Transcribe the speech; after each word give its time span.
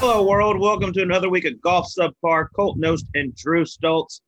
Hello, 0.00 0.22
world. 0.22 0.60
Welcome 0.60 0.92
to 0.92 1.02
another 1.02 1.28
week 1.28 1.44
of 1.44 1.60
Golf 1.60 1.92
Subpar. 1.92 2.46
Colt 2.54 2.78
Knost 2.78 3.06
and 3.16 3.34
Drew 3.34 3.64
Stoltz. 3.64 4.20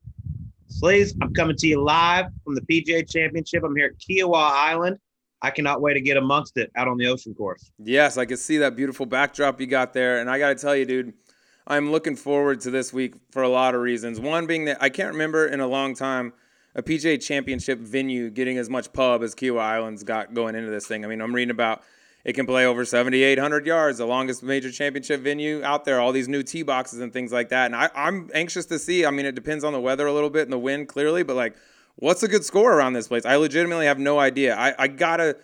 Slays, 0.67 1.15
I'm 1.23 1.33
coming 1.33 1.55
to 1.59 1.67
you 1.69 1.81
live 1.81 2.27
from 2.43 2.57
the 2.57 2.61
PGA 2.62 3.09
Championship. 3.09 3.62
I'm 3.62 3.77
here 3.77 3.87
at 3.87 3.93
Kiawah 4.01 4.51
Island. 4.51 4.98
I 5.43 5.51
cannot 5.51 5.80
wait 5.80 5.95
to 5.95 6.01
get 6.01 6.17
amongst 6.17 6.57
it 6.57 6.73
out 6.75 6.89
on 6.89 6.97
the 6.97 7.07
ocean 7.07 7.35
course. 7.35 7.71
Yes, 7.79 8.19
I 8.19 8.25
can 8.25 8.37
see 8.37 8.59
that 8.59 8.75
beautiful 8.75 9.07
backdrop 9.07 9.61
you 9.61 9.69
got 9.69 9.93
there. 9.93 10.19
And 10.21 10.29
I 10.29 10.41
got 10.41 10.48
to 10.48 10.57
tell 10.57 10.75
you, 10.75 10.85
dude, 10.85 11.12
I'm 11.69 11.93
looking 11.93 12.16
forward 12.16 12.61
to 12.62 12.73
this 12.73 12.93
week 12.93 13.15
for 13.30 13.45
a 13.45 13.48
lot 13.48 13.77
of 13.77 13.80
reasons. 13.80 14.19
One 14.19 14.48
being 14.48 14.65
that 14.65 14.79
I 14.80 14.89
can't 14.89 15.12
remember 15.12 15.47
in 15.47 15.61
a 15.61 15.69
long 15.69 15.95
time 15.95 16.33
a 16.75 16.83
PGA 16.83 17.23
Championship 17.23 17.79
venue 17.79 18.29
getting 18.29 18.59
as 18.59 18.69
much 18.69 18.93
pub 18.93 19.23
as 19.23 19.37
Kiawah 19.37 19.61
Island's 19.61 20.02
got 20.02 20.34
going 20.34 20.57
into 20.57 20.73
this 20.73 20.89
thing. 20.89 21.05
I 21.05 21.09
mean, 21.09 21.21
I'm 21.21 21.33
reading 21.33 21.52
about 21.52 21.84
it 22.24 22.34
can 22.34 22.47
play 22.47 22.66
over 22.66 22.84
7,800 22.84 23.66
yards, 23.66 23.98
the 23.98 24.06
longest 24.06 24.42
major 24.42 24.70
championship 24.70 25.20
venue 25.20 25.62
out 25.62 25.84
there, 25.84 26.01
all 26.01 26.12
these 26.12 26.28
new 26.28 26.42
tee 26.42 26.62
boxes 26.62 27.01
and 27.01 27.12
things 27.12 27.33
like 27.33 27.48
that. 27.48 27.66
And 27.66 27.77
I, 27.77 27.91
I'm 27.95 28.30
anxious 28.34 28.66
to 28.66 28.78
see. 28.78 29.06
I 29.06 29.11
mean, 29.11 29.27
it 29.27 29.34
depends 29.34 29.65
on 29.65 29.73
the 29.73 29.80
weather 29.80 30.06
a 30.06 30.12
little 30.12 30.30
bit 30.30 30.42
and 30.42 30.52
the 30.52 30.59
wind, 30.59 30.88
clearly, 30.88 31.23
but 31.23 31.37
like, 31.37 31.56
what's 31.97 32.23
a 32.23 32.28
good 32.28 32.45
score 32.45 32.73
around 32.73 32.92
this 32.92 33.09
place? 33.09 33.25
I 33.25 33.37
legitimately 33.37 33.87
have 33.87 33.98
no 33.98 34.19
idea. 34.19 34.55
I, 34.56 34.75
I 34.78 34.88
gotta. 34.88 35.37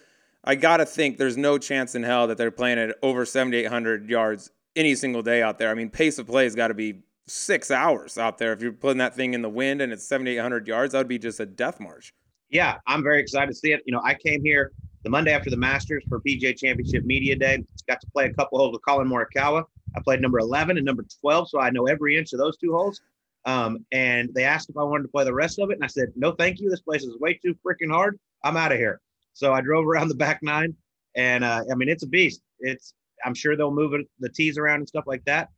I 0.49 0.55
gotta 0.55 0.87
think 0.87 1.19
there's 1.19 1.37
no 1.37 1.59
chance 1.59 1.97
in 1.97 2.05
hell 2.05 2.29
that 2.29 2.39
they're 2.39 2.53
playing 2.53 2.79
at 2.79 2.97
over 3.03 3.25
7,800 3.25 4.09
yards 4.09 4.53
any 4.77 4.95
single 4.95 5.23
day 5.23 5.43
out 5.43 5.59
there. 5.59 5.71
I 5.71 5.75
mean, 5.75 5.91
pace 5.91 6.19
of 6.19 6.29
play 6.29 6.45
has 6.45 6.55
got 6.55 6.69
to 6.69 6.75
be 6.75 7.03
six 7.27 7.71
hours 7.71 8.17
out 8.17 8.39
there. 8.39 8.53
If 8.53 8.63
you're 8.63 8.73
putting 8.73 8.99
that 8.99 9.17
thing 9.17 9.35
in 9.35 9.43
the 9.43 9.49
wind 9.49 9.81
and 9.81 9.93
it's 9.93 10.07
7,800 10.07 10.69
yards, 10.69 10.93
that 10.93 10.99
would 10.99 11.09
be 11.09 11.19
just 11.19 11.41
a 11.41 11.47
death 11.47 11.81
march. 11.81 12.15
Yeah, 12.49 12.77
I'm 12.87 13.03
very 13.03 13.21
excited 13.21 13.49
to 13.49 13.55
see 13.55 13.73
it. 13.73 13.83
You 13.87 13.93
know, 13.93 14.01
I 14.05 14.15
came 14.15 14.43
here 14.43 14.71
the 15.07 15.11
Monday 15.11 15.33
after 15.33 15.51
the 15.51 15.57
Masters 15.57 16.03
for 16.09 16.21
PGA 16.21 16.59
Championship 16.59 17.05
Media 17.05 17.37
Day. 17.37 17.63
Got 17.87 18.01
to 18.01 18.09
play 18.09 18.25
a 18.25 18.33
couple 18.33 18.59
holes 18.59 18.73
with 18.73 18.83
Collin 18.83 19.09
Morikawa. 19.09 19.63
I 19.95 20.01
played 20.01 20.21
number 20.21 20.41
11 20.41 20.79
and 20.79 20.85
number 20.85 21.05
12, 21.21 21.49
so 21.49 21.61
I 21.61 21.71
know 21.71 21.87
every 21.87 22.19
inch 22.19 22.33
of 22.33 22.41
those 22.41 22.57
two 22.57 22.73
holes. 22.73 23.01
Um, 23.45 23.87
and 23.93 24.35
they 24.35 24.43
asked 24.43 24.69
if 24.69 24.77
I 24.77 24.83
wanted 24.83 25.05
to 25.05 25.09
play 25.11 25.23
the 25.23 25.33
rest 25.33 25.61
of 25.61 25.71
it, 25.71 25.75
and 25.75 25.85
I 25.85 25.87
said, 25.87 26.09
no, 26.17 26.33
thank 26.33 26.59
you. 26.59 26.69
This 26.69 26.81
place 26.81 27.05
is 27.05 27.17
way 27.21 27.35
too 27.35 27.55
freaking 27.65 27.89
hard. 27.89 28.19
I'm 28.43 28.57
out 28.57 28.73
of 28.73 28.79
here. 28.79 29.01
So 29.33 29.53
I 29.53 29.61
drove 29.61 29.87
around 29.87 30.09
the 30.09 30.17
back 30.17 30.41
nine, 30.43 30.75
and 31.15 31.45
uh, 31.45 31.63
I 31.71 31.77
mean, 31.77 31.89
it's 31.89 32.03
a 32.03 32.09
beast. 32.09 32.43
It's 32.59 32.93
I'm 33.25 33.35
sure 33.35 33.57
they'll 33.57 33.71
move 33.71 33.95
it, 33.95 34.09
the 34.19 34.29
tees 34.29 34.59
around 34.59 34.81
and 34.81 34.89
stuff 34.89 35.05
like 35.07 35.25
that. 35.27 35.51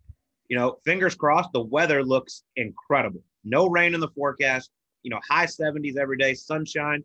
You 0.48 0.58
know, 0.58 0.76
fingers 0.84 1.14
crossed. 1.14 1.52
The 1.54 1.62
weather 1.62 2.04
looks 2.04 2.42
incredible. 2.56 3.22
No 3.44 3.66
rain 3.66 3.94
in 3.94 4.00
the 4.00 4.08
forecast. 4.08 4.70
You 5.04 5.10
know, 5.10 5.20
high 5.26 5.46
70s 5.46 5.96
every 5.96 6.18
day, 6.18 6.34
sunshine. 6.34 7.02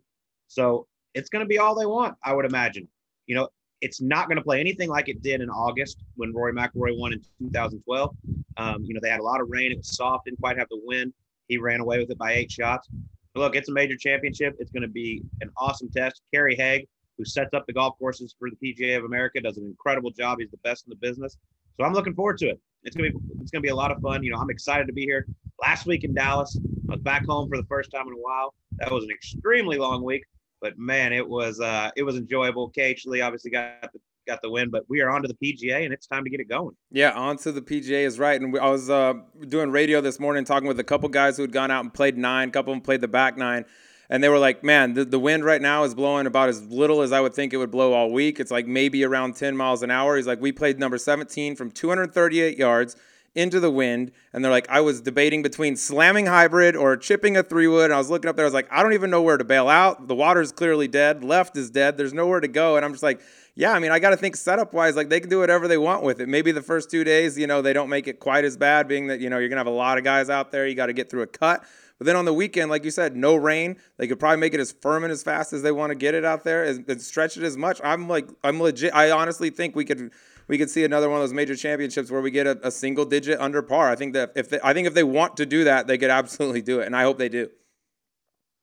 So 0.48 0.86
it's 1.14 1.30
going 1.30 1.44
to 1.44 1.48
be 1.48 1.58
all 1.58 1.74
they 1.74 1.86
want, 1.86 2.16
I 2.22 2.34
would 2.34 2.44
imagine. 2.44 2.88
You 3.26 3.36
know, 3.36 3.48
it's 3.80 4.00
not 4.00 4.28
going 4.28 4.36
to 4.36 4.42
play 4.42 4.60
anything 4.60 4.88
like 4.88 5.08
it 5.08 5.22
did 5.22 5.40
in 5.40 5.48
August 5.50 6.02
when 6.16 6.32
Rory 6.32 6.52
McIlroy 6.52 6.98
won 6.98 7.12
in 7.12 7.20
2012. 7.38 8.16
Um, 8.56 8.84
you 8.84 8.94
know, 8.94 9.00
they 9.02 9.10
had 9.10 9.20
a 9.20 9.24
lot 9.24 9.40
of 9.40 9.48
rain. 9.48 9.72
It 9.72 9.78
was 9.78 9.94
soft, 9.94 10.26
didn't 10.26 10.40
quite 10.40 10.58
have 10.58 10.68
the 10.70 10.80
wind. 10.84 11.12
He 11.48 11.58
ran 11.58 11.80
away 11.80 11.98
with 11.98 12.10
it 12.10 12.18
by 12.18 12.32
eight 12.32 12.50
shots. 12.50 12.88
But 13.34 13.40
look, 13.40 13.56
it's 13.56 13.68
a 13.68 13.72
major 13.72 13.96
championship. 13.96 14.56
It's 14.58 14.70
going 14.70 14.82
to 14.82 14.88
be 14.88 15.22
an 15.40 15.50
awesome 15.56 15.90
test. 15.90 16.22
Kerry 16.32 16.56
Haigh, 16.56 16.86
who 17.18 17.24
sets 17.24 17.52
up 17.52 17.66
the 17.66 17.72
golf 17.72 17.98
courses 17.98 18.34
for 18.38 18.48
the 18.50 18.56
PGA 18.56 18.96
of 18.96 19.04
America, 19.04 19.40
does 19.40 19.58
an 19.58 19.64
incredible 19.64 20.10
job. 20.10 20.38
He's 20.40 20.50
the 20.50 20.56
best 20.58 20.86
in 20.86 20.90
the 20.90 20.96
business. 20.96 21.36
So 21.76 21.84
I'm 21.84 21.92
looking 21.92 22.14
forward 22.14 22.38
to 22.38 22.48
it. 22.50 22.60
It's 22.84 22.94
gonna 22.94 23.10
be 23.10 23.18
it's 23.40 23.50
gonna 23.50 23.62
be 23.62 23.70
a 23.70 23.74
lot 23.74 23.90
of 23.90 24.00
fun. 24.00 24.22
You 24.22 24.30
know, 24.30 24.38
I'm 24.38 24.50
excited 24.50 24.86
to 24.86 24.92
be 24.92 25.02
here. 25.02 25.26
Last 25.60 25.86
week 25.86 26.04
in 26.04 26.14
Dallas, 26.14 26.56
I 26.88 26.92
was 26.92 27.00
back 27.00 27.24
home 27.26 27.48
for 27.48 27.56
the 27.56 27.64
first 27.64 27.90
time 27.90 28.06
in 28.06 28.12
a 28.12 28.16
while. 28.16 28.54
That 28.76 28.92
was 28.92 29.04
an 29.04 29.10
extremely 29.10 29.78
long 29.78 30.04
week 30.04 30.22
but 30.64 30.78
man, 30.78 31.12
it 31.12 31.28
was 31.28 31.60
uh, 31.60 31.90
it 31.94 32.04
was 32.04 32.16
enjoyable. 32.16 32.70
KH 32.70 33.04
Lee 33.04 33.20
obviously 33.20 33.50
got 33.50 33.82
the, 33.92 34.00
got 34.26 34.40
the 34.40 34.50
win, 34.50 34.70
but 34.70 34.84
we 34.88 35.02
are 35.02 35.10
on 35.10 35.20
to 35.20 35.28
the 35.28 35.34
PGA, 35.34 35.84
and 35.84 35.92
it's 35.92 36.06
time 36.06 36.24
to 36.24 36.30
get 36.30 36.40
it 36.40 36.48
going. 36.48 36.74
Yeah, 36.90 37.10
on 37.10 37.36
to 37.38 37.52
the 37.52 37.60
PGA 37.60 38.06
is 38.06 38.18
right. 38.18 38.40
And 38.40 38.50
we, 38.50 38.58
I 38.58 38.70
was 38.70 38.88
uh, 38.88 39.12
doing 39.46 39.70
radio 39.70 40.00
this 40.00 40.18
morning, 40.18 40.46
talking 40.46 40.66
with 40.66 40.80
a 40.80 40.84
couple 40.84 41.10
guys 41.10 41.36
who 41.36 41.42
had 41.42 41.52
gone 41.52 41.70
out 41.70 41.84
and 41.84 41.92
played 41.92 42.16
nine. 42.16 42.48
A 42.48 42.50
couple 42.50 42.72
of 42.72 42.78
them 42.78 42.82
played 42.82 43.02
the 43.02 43.08
back 43.08 43.36
nine. 43.36 43.66
And 44.08 44.24
they 44.24 44.30
were 44.30 44.38
like, 44.38 44.64
man, 44.64 44.94
the, 44.94 45.04
the 45.04 45.18
wind 45.18 45.44
right 45.44 45.60
now 45.60 45.84
is 45.84 45.94
blowing 45.94 46.26
about 46.26 46.48
as 46.48 46.62
little 46.64 47.02
as 47.02 47.12
I 47.12 47.20
would 47.20 47.34
think 47.34 47.52
it 47.52 47.58
would 47.58 47.70
blow 47.70 47.92
all 47.92 48.10
week. 48.10 48.40
It's 48.40 48.50
like 48.50 48.66
maybe 48.66 49.04
around 49.04 49.36
10 49.36 49.56
miles 49.56 49.82
an 49.82 49.90
hour. 49.90 50.16
He's 50.16 50.26
like, 50.26 50.40
we 50.40 50.52
played 50.52 50.78
number 50.78 50.96
17 50.96 51.56
from 51.56 51.70
238 51.70 52.56
yards 52.56 52.96
into 53.34 53.60
the 53.60 53.70
wind. 53.70 54.12
And 54.32 54.44
they're 54.44 54.52
like, 54.52 54.68
I 54.68 54.80
was 54.80 55.00
debating 55.00 55.42
between 55.42 55.76
slamming 55.76 56.26
hybrid 56.26 56.76
or 56.76 56.96
chipping 56.96 57.36
a 57.36 57.42
three 57.42 57.66
wood. 57.66 57.86
And 57.86 57.94
I 57.94 57.98
was 57.98 58.10
looking 58.10 58.28
up 58.28 58.36
there, 58.36 58.44
I 58.44 58.48
was 58.48 58.54
like, 58.54 58.70
I 58.70 58.82
don't 58.82 58.92
even 58.92 59.10
know 59.10 59.22
where 59.22 59.36
to 59.36 59.44
bail 59.44 59.68
out. 59.68 60.08
The 60.08 60.14
water's 60.14 60.52
clearly 60.52 60.88
dead. 60.88 61.24
Left 61.24 61.56
is 61.56 61.70
dead. 61.70 61.96
There's 61.96 62.12
nowhere 62.12 62.40
to 62.40 62.48
go. 62.48 62.76
And 62.76 62.84
I'm 62.84 62.92
just 62.92 63.02
like, 63.02 63.20
yeah, 63.56 63.72
I 63.72 63.78
mean, 63.78 63.92
I 63.92 64.00
got 64.00 64.10
to 64.10 64.16
think 64.16 64.34
setup 64.36 64.72
wise, 64.72 64.96
like 64.96 65.08
they 65.08 65.20
can 65.20 65.30
do 65.30 65.38
whatever 65.38 65.68
they 65.68 65.78
want 65.78 66.02
with 66.02 66.20
it. 66.20 66.28
Maybe 66.28 66.50
the 66.50 66.62
first 66.62 66.90
two 66.90 67.04
days, 67.04 67.38
you 67.38 67.46
know, 67.46 67.62
they 67.62 67.72
don't 67.72 67.88
make 67.88 68.08
it 68.08 68.18
quite 68.18 68.44
as 68.44 68.56
bad, 68.56 68.88
being 68.88 69.06
that, 69.08 69.20
you 69.20 69.30
know, 69.30 69.38
you're 69.38 69.48
going 69.48 69.56
to 69.56 69.60
have 69.60 69.66
a 69.68 69.70
lot 69.70 69.96
of 69.96 70.02
guys 70.02 70.28
out 70.28 70.50
there. 70.50 70.66
You 70.66 70.74
got 70.74 70.86
to 70.86 70.92
get 70.92 71.08
through 71.08 71.22
a 71.22 71.26
cut. 71.28 71.64
But 71.98 72.06
then 72.06 72.16
on 72.16 72.24
the 72.24 72.34
weekend, 72.34 72.70
like 72.70 72.84
you 72.84 72.90
said, 72.90 73.16
no 73.16 73.36
rain. 73.36 73.76
They 73.98 74.08
could 74.08 74.18
probably 74.18 74.38
make 74.38 74.54
it 74.54 74.60
as 74.60 74.72
firm 74.72 75.04
and 75.04 75.12
as 75.12 75.22
fast 75.22 75.52
as 75.52 75.62
they 75.62 75.70
want 75.70 75.90
to 75.90 75.94
get 75.94 76.14
it 76.14 76.24
out 76.24 76.42
there 76.42 76.64
and 76.64 77.00
stretch 77.00 77.36
it 77.36 77.44
as 77.44 77.56
much. 77.56 77.80
I'm 77.84 78.08
like, 78.08 78.28
I'm 78.42 78.60
legit. 78.60 78.92
I 78.92 79.12
honestly 79.12 79.50
think 79.50 79.76
we 79.76 79.84
could 79.84 80.10
we 80.48 80.58
could 80.58 80.70
see 80.70 80.84
another 80.84 81.08
one 81.08 81.20
of 81.20 81.22
those 81.22 81.32
major 81.32 81.56
championships 81.56 82.10
where 82.10 82.20
we 82.20 82.30
get 82.30 82.46
a, 82.46 82.58
a 82.66 82.70
single 82.70 83.04
digit 83.04 83.40
under 83.40 83.62
par. 83.62 83.90
I 83.90 83.96
think 83.96 84.12
that 84.14 84.32
if 84.36 84.48
they, 84.48 84.60
I 84.62 84.72
think 84.72 84.86
if 84.86 84.94
they 84.94 85.04
want 85.04 85.36
to 85.38 85.46
do 85.46 85.64
that, 85.64 85.86
they 85.86 85.98
could 85.98 86.10
absolutely 86.10 86.62
do 86.62 86.80
it, 86.80 86.86
and 86.86 86.96
I 86.96 87.02
hope 87.02 87.18
they 87.18 87.28
do. 87.28 87.48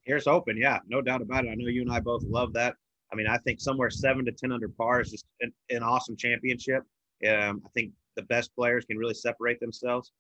Here's 0.04 0.26
hoping, 0.26 0.58
yeah, 0.58 0.80
no 0.88 1.02
doubt 1.02 1.22
about 1.22 1.46
it. 1.46 1.50
I 1.50 1.56
know 1.56 1.68
you 1.68 1.82
and 1.82 1.92
I 1.92 2.00
both 2.00 2.24
love 2.24 2.54
that. 2.54 2.76
I 3.12 3.16
mean, 3.16 3.28
I 3.28 3.38
think 3.40 3.60
somewhere 3.60 3.90
seven 3.90 4.26
to 4.26 4.32
ten 4.32 4.52
under 4.52 4.70
par 4.70 5.02
is 5.02 5.12
just 5.12 5.26
an, 5.42 5.54
an 5.70 5.84
awesome 5.84 6.16
championship. 6.16 6.84
Um, 7.28 7.62
I 7.66 7.70
think 7.74 7.92
the 8.16 8.24
best 8.24 8.54
players 8.56 8.86
can 8.86 8.98
really 8.98 9.14
separate 9.14 9.60
themselves. 9.60 10.12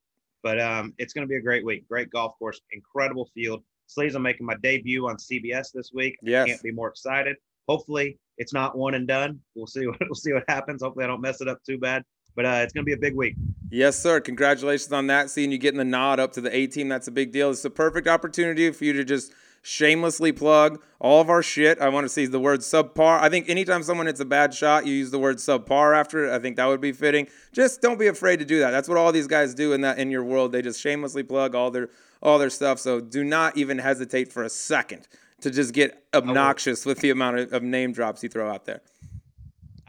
But 0.44 0.60
um, 0.60 0.94
it's 0.98 1.14
going 1.14 1.26
to 1.26 1.30
be 1.30 1.36
a 1.36 1.42
great 1.42 1.64
week. 1.64 1.88
Great 1.88 2.10
golf 2.10 2.38
course, 2.40 2.60
incredible 2.72 3.30
field. 3.34 3.64
Sleeves, 3.88 4.16
I'm 4.16 4.24
making 4.24 4.46
my 4.46 4.56
debut 4.64 5.08
on 5.08 5.18
CBS 5.18 5.72
this 5.74 5.92
week. 5.94 6.18
Yes. 6.22 6.46
I 6.46 6.50
can't 6.50 6.64
be 6.64 6.72
more 6.72 6.88
excited. 6.88 7.36
Hopefully, 7.68 8.18
it's 8.38 8.54
not 8.54 8.78
one 8.78 8.96
and 8.96 9.08
done. 9.08 9.40
We'll 9.56 9.68
see 9.68 9.86
what 9.88 9.98
we'll 10.02 10.16
see 10.16 10.34
what 10.34 10.44
happens. 10.48 10.82
Hopefully, 10.82 11.06
I 11.06 11.08
don't 11.08 11.22
mess 11.22 11.42
it 11.42 11.48
up 11.48 11.60
too 11.64 11.78
bad. 11.78 12.04
But 12.36 12.46
uh, 12.46 12.60
it's 12.64 12.72
going 12.72 12.86
to 12.86 12.90
be 12.90 12.94
a 12.94 12.98
big 12.98 13.16
week. 13.16 13.36
Yes, 13.70 14.00
sir. 14.00 14.22
Congratulations 14.22 14.92
on 14.94 15.08
that. 15.08 15.30
Seeing 15.30 15.52
you 15.52 15.58
getting 15.58 15.78
the 15.78 15.86
nod 15.86 16.20
up 16.20 16.32
to 16.34 16.42
the 16.42 16.56
A 16.56 16.68
team, 16.68 16.88
that's 16.88 17.08
a 17.08 17.12
big 17.12 17.32
deal. 17.32 17.52
It's 17.52 17.66
a 17.66 17.70
perfect 17.70 18.08
opportunity 18.08 18.72
for 18.72 18.86
you 18.86 18.94
to 18.94 19.04
just 19.04 19.34
shamelessly 19.62 20.32
plug 20.32 20.82
all 21.00 21.22
of 21.22 21.30
our 21.30 21.44
shit. 21.44 21.80
I 21.80 21.90
want 21.90 22.06
to 22.06 22.10
see 22.10 22.26
the 22.26 22.40
word 22.40 22.62
subpar. 22.62 23.20
I 23.20 23.30
think 23.30 23.48
anytime 23.50 23.84
someone 23.84 24.08
hits 24.08 24.20
a 24.20 24.26
bad 24.26 24.54
shot, 24.54 24.86
you 24.86 24.94
use 24.94 25.12
the 25.12 25.20
word 25.20 25.38
subpar 25.38 25.96
after 25.96 26.26
it. 26.26 26.34
I 26.34 26.40
think 26.40 26.56
that 26.56 26.66
would 26.66 26.82
be 26.82 26.92
fitting. 26.92 27.28
Just 27.54 27.82
don't 27.82 28.00
be 28.00 28.08
afraid 28.08 28.40
to 28.40 28.46
do 28.46 28.60
that. 28.60 28.72
That's 28.72 28.90
what 28.90 28.98
all 28.98 29.12
these 29.12 29.28
guys 29.28 29.54
do 29.54 29.74
in 29.74 29.82
that 29.82 30.00
in 30.00 30.10
your 30.10 30.24
world. 30.24 30.52
They 30.52 30.62
just 30.62 30.82
shamelessly 30.82 31.24
plug 31.24 31.54
all 31.54 31.70
their 31.70 31.90
all 32.24 32.40
their 32.40 32.50
stuff. 32.50 32.80
So 32.80 33.00
do 33.00 33.24
not 33.24 33.58
even 33.58 33.80
hesitate 33.80 34.32
for 34.32 34.44
a 34.44 34.50
second 34.50 35.08
to 35.42 35.52
just 35.52 35.74
get 35.74 36.06
obnoxious 36.14 36.86
with 36.86 37.00
the 37.00 37.10
amount 37.10 37.40
of, 37.40 37.54
of, 37.54 37.64
name 37.64 37.92
drops 37.92 38.24
you 38.24 38.30
throw 38.30 38.52
out 38.52 38.66
there. 38.66 38.82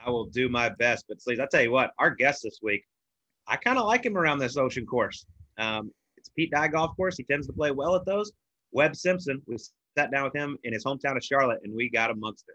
I 0.05 0.11
will 0.11 0.27
do 0.27 0.49
my 0.49 0.69
best, 0.69 1.05
but 1.09 1.19
please, 1.21 1.39
I'll 1.39 1.49
tell 1.49 1.63
you 1.63 1.71
what, 1.71 1.93
our 1.99 2.11
guest 2.11 2.43
this 2.43 2.59
week, 2.63 2.85
I 3.47 3.57
kind 3.57 3.79
of 3.79 3.87
like 3.87 4.05
him 4.05 4.17
around 4.17 4.39
this 4.39 4.57
ocean 4.57 4.87
course. 4.87 5.27
Um, 5.59 5.93
it's 6.17 6.29
Pete 6.29 6.51
Dye 6.51 6.69
Golf 6.69 6.97
Course. 6.97 7.17
He 7.17 7.25
tends 7.25 7.47
to 7.47 7.53
play 7.53 7.71
well 7.71 7.95
at 7.95 8.05
those. 8.05 8.33
Webb 8.73 8.97
Simpson, 8.97 9.43
we 9.47 9.57
sat 9.97 10.11
down 10.11 10.25
with 10.25 10.35
him 10.35 10.57
in 10.65 10.73
his 10.73 10.85
hometown 10.85 11.17
of 11.17 11.25
Charlotte, 11.25 11.61
and 11.65 11.75
we 11.75 11.91
got 11.91 12.11
amongst 12.11 12.45
it. 12.49 12.55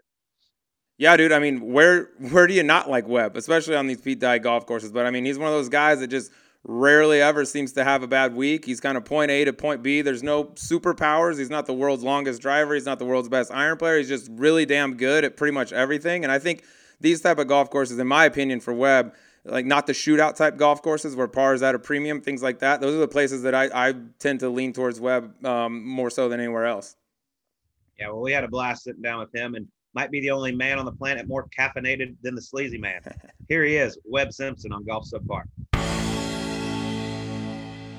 Yeah, 0.98 1.16
dude. 1.16 1.30
I 1.30 1.38
mean, 1.38 1.72
where 1.72 2.10
where 2.18 2.48
do 2.48 2.54
you 2.54 2.64
not 2.64 2.90
like 2.90 3.06
Webb, 3.06 3.36
especially 3.36 3.76
on 3.76 3.86
these 3.86 4.00
Pete 4.00 4.18
Dye 4.18 4.38
golf 4.38 4.66
courses? 4.66 4.90
But 4.90 5.06
I 5.06 5.10
mean, 5.10 5.24
he's 5.24 5.38
one 5.38 5.46
of 5.46 5.54
those 5.54 5.68
guys 5.68 6.00
that 6.00 6.08
just 6.08 6.32
rarely 6.64 7.20
ever 7.20 7.44
seems 7.44 7.72
to 7.72 7.84
have 7.84 8.02
a 8.02 8.06
bad 8.06 8.34
week. 8.34 8.64
He's 8.64 8.80
kind 8.80 8.96
of 8.96 9.04
point 9.04 9.30
A 9.30 9.44
to 9.44 9.52
point 9.52 9.82
B. 9.82 10.02
There's 10.02 10.22
no 10.22 10.44
superpowers. 10.44 11.38
He's 11.38 11.50
not 11.50 11.66
the 11.66 11.74
world's 11.74 12.02
longest 12.02 12.42
driver. 12.42 12.74
He's 12.74 12.86
not 12.86 12.98
the 12.98 13.04
world's 13.04 13.28
best 13.28 13.50
iron 13.52 13.76
player. 13.78 13.98
He's 13.98 14.08
just 14.08 14.30
really 14.32 14.66
damn 14.66 14.96
good 14.96 15.24
at 15.24 15.36
pretty 15.36 15.52
much 15.52 15.72
everything. 15.72 16.24
And 16.24 16.32
I 16.32 16.38
think 16.38 16.64
these 17.00 17.20
type 17.20 17.38
of 17.38 17.46
golf 17.46 17.70
courses, 17.70 17.98
in 17.98 18.06
my 18.06 18.24
opinion, 18.24 18.60
for 18.60 18.74
Webb, 18.74 19.14
like 19.44 19.66
not 19.66 19.86
the 19.86 19.92
shootout 19.92 20.36
type 20.36 20.56
golf 20.56 20.82
courses 20.82 21.16
where 21.16 21.28
par 21.28 21.54
is 21.54 21.62
at 21.62 21.74
a 21.74 21.78
premium, 21.78 22.20
things 22.20 22.42
like 22.42 22.58
that. 22.58 22.80
Those 22.80 22.94
are 22.94 22.98
the 22.98 23.08
places 23.08 23.42
that 23.42 23.54
I, 23.54 23.88
I 23.88 23.94
tend 24.18 24.40
to 24.40 24.48
lean 24.48 24.72
towards 24.72 25.00
Webb 25.00 25.44
um, 25.44 25.86
more 25.86 26.10
so 26.10 26.28
than 26.28 26.40
anywhere 26.40 26.66
else. 26.66 26.96
Yeah, 27.98 28.08
well, 28.08 28.20
we 28.20 28.32
had 28.32 28.44
a 28.44 28.48
blast 28.48 28.84
sitting 28.84 29.02
down 29.02 29.18
with 29.18 29.34
him, 29.34 29.54
and 29.54 29.66
might 29.94 30.10
be 30.10 30.20
the 30.20 30.30
only 30.30 30.54
man 30.54 30.78
on 30.78 30.84
the 30.84 30.92
planet 30.92 31.26
more 31.26 31.48
caffeinated 31.48 32.14
than 32.22 32.34
the 32.34 32.42
sleazy 32.42 32.78
man. 32.78 33.00
Here 33.48 33.64
he 33.64 33.76
is, 33.76 33.98
Webb 34.04 34.32
Simpson 34.32 34.72
on 34.72 34.84
Golf 34.84 35.08
Subpar. 35.10 35.42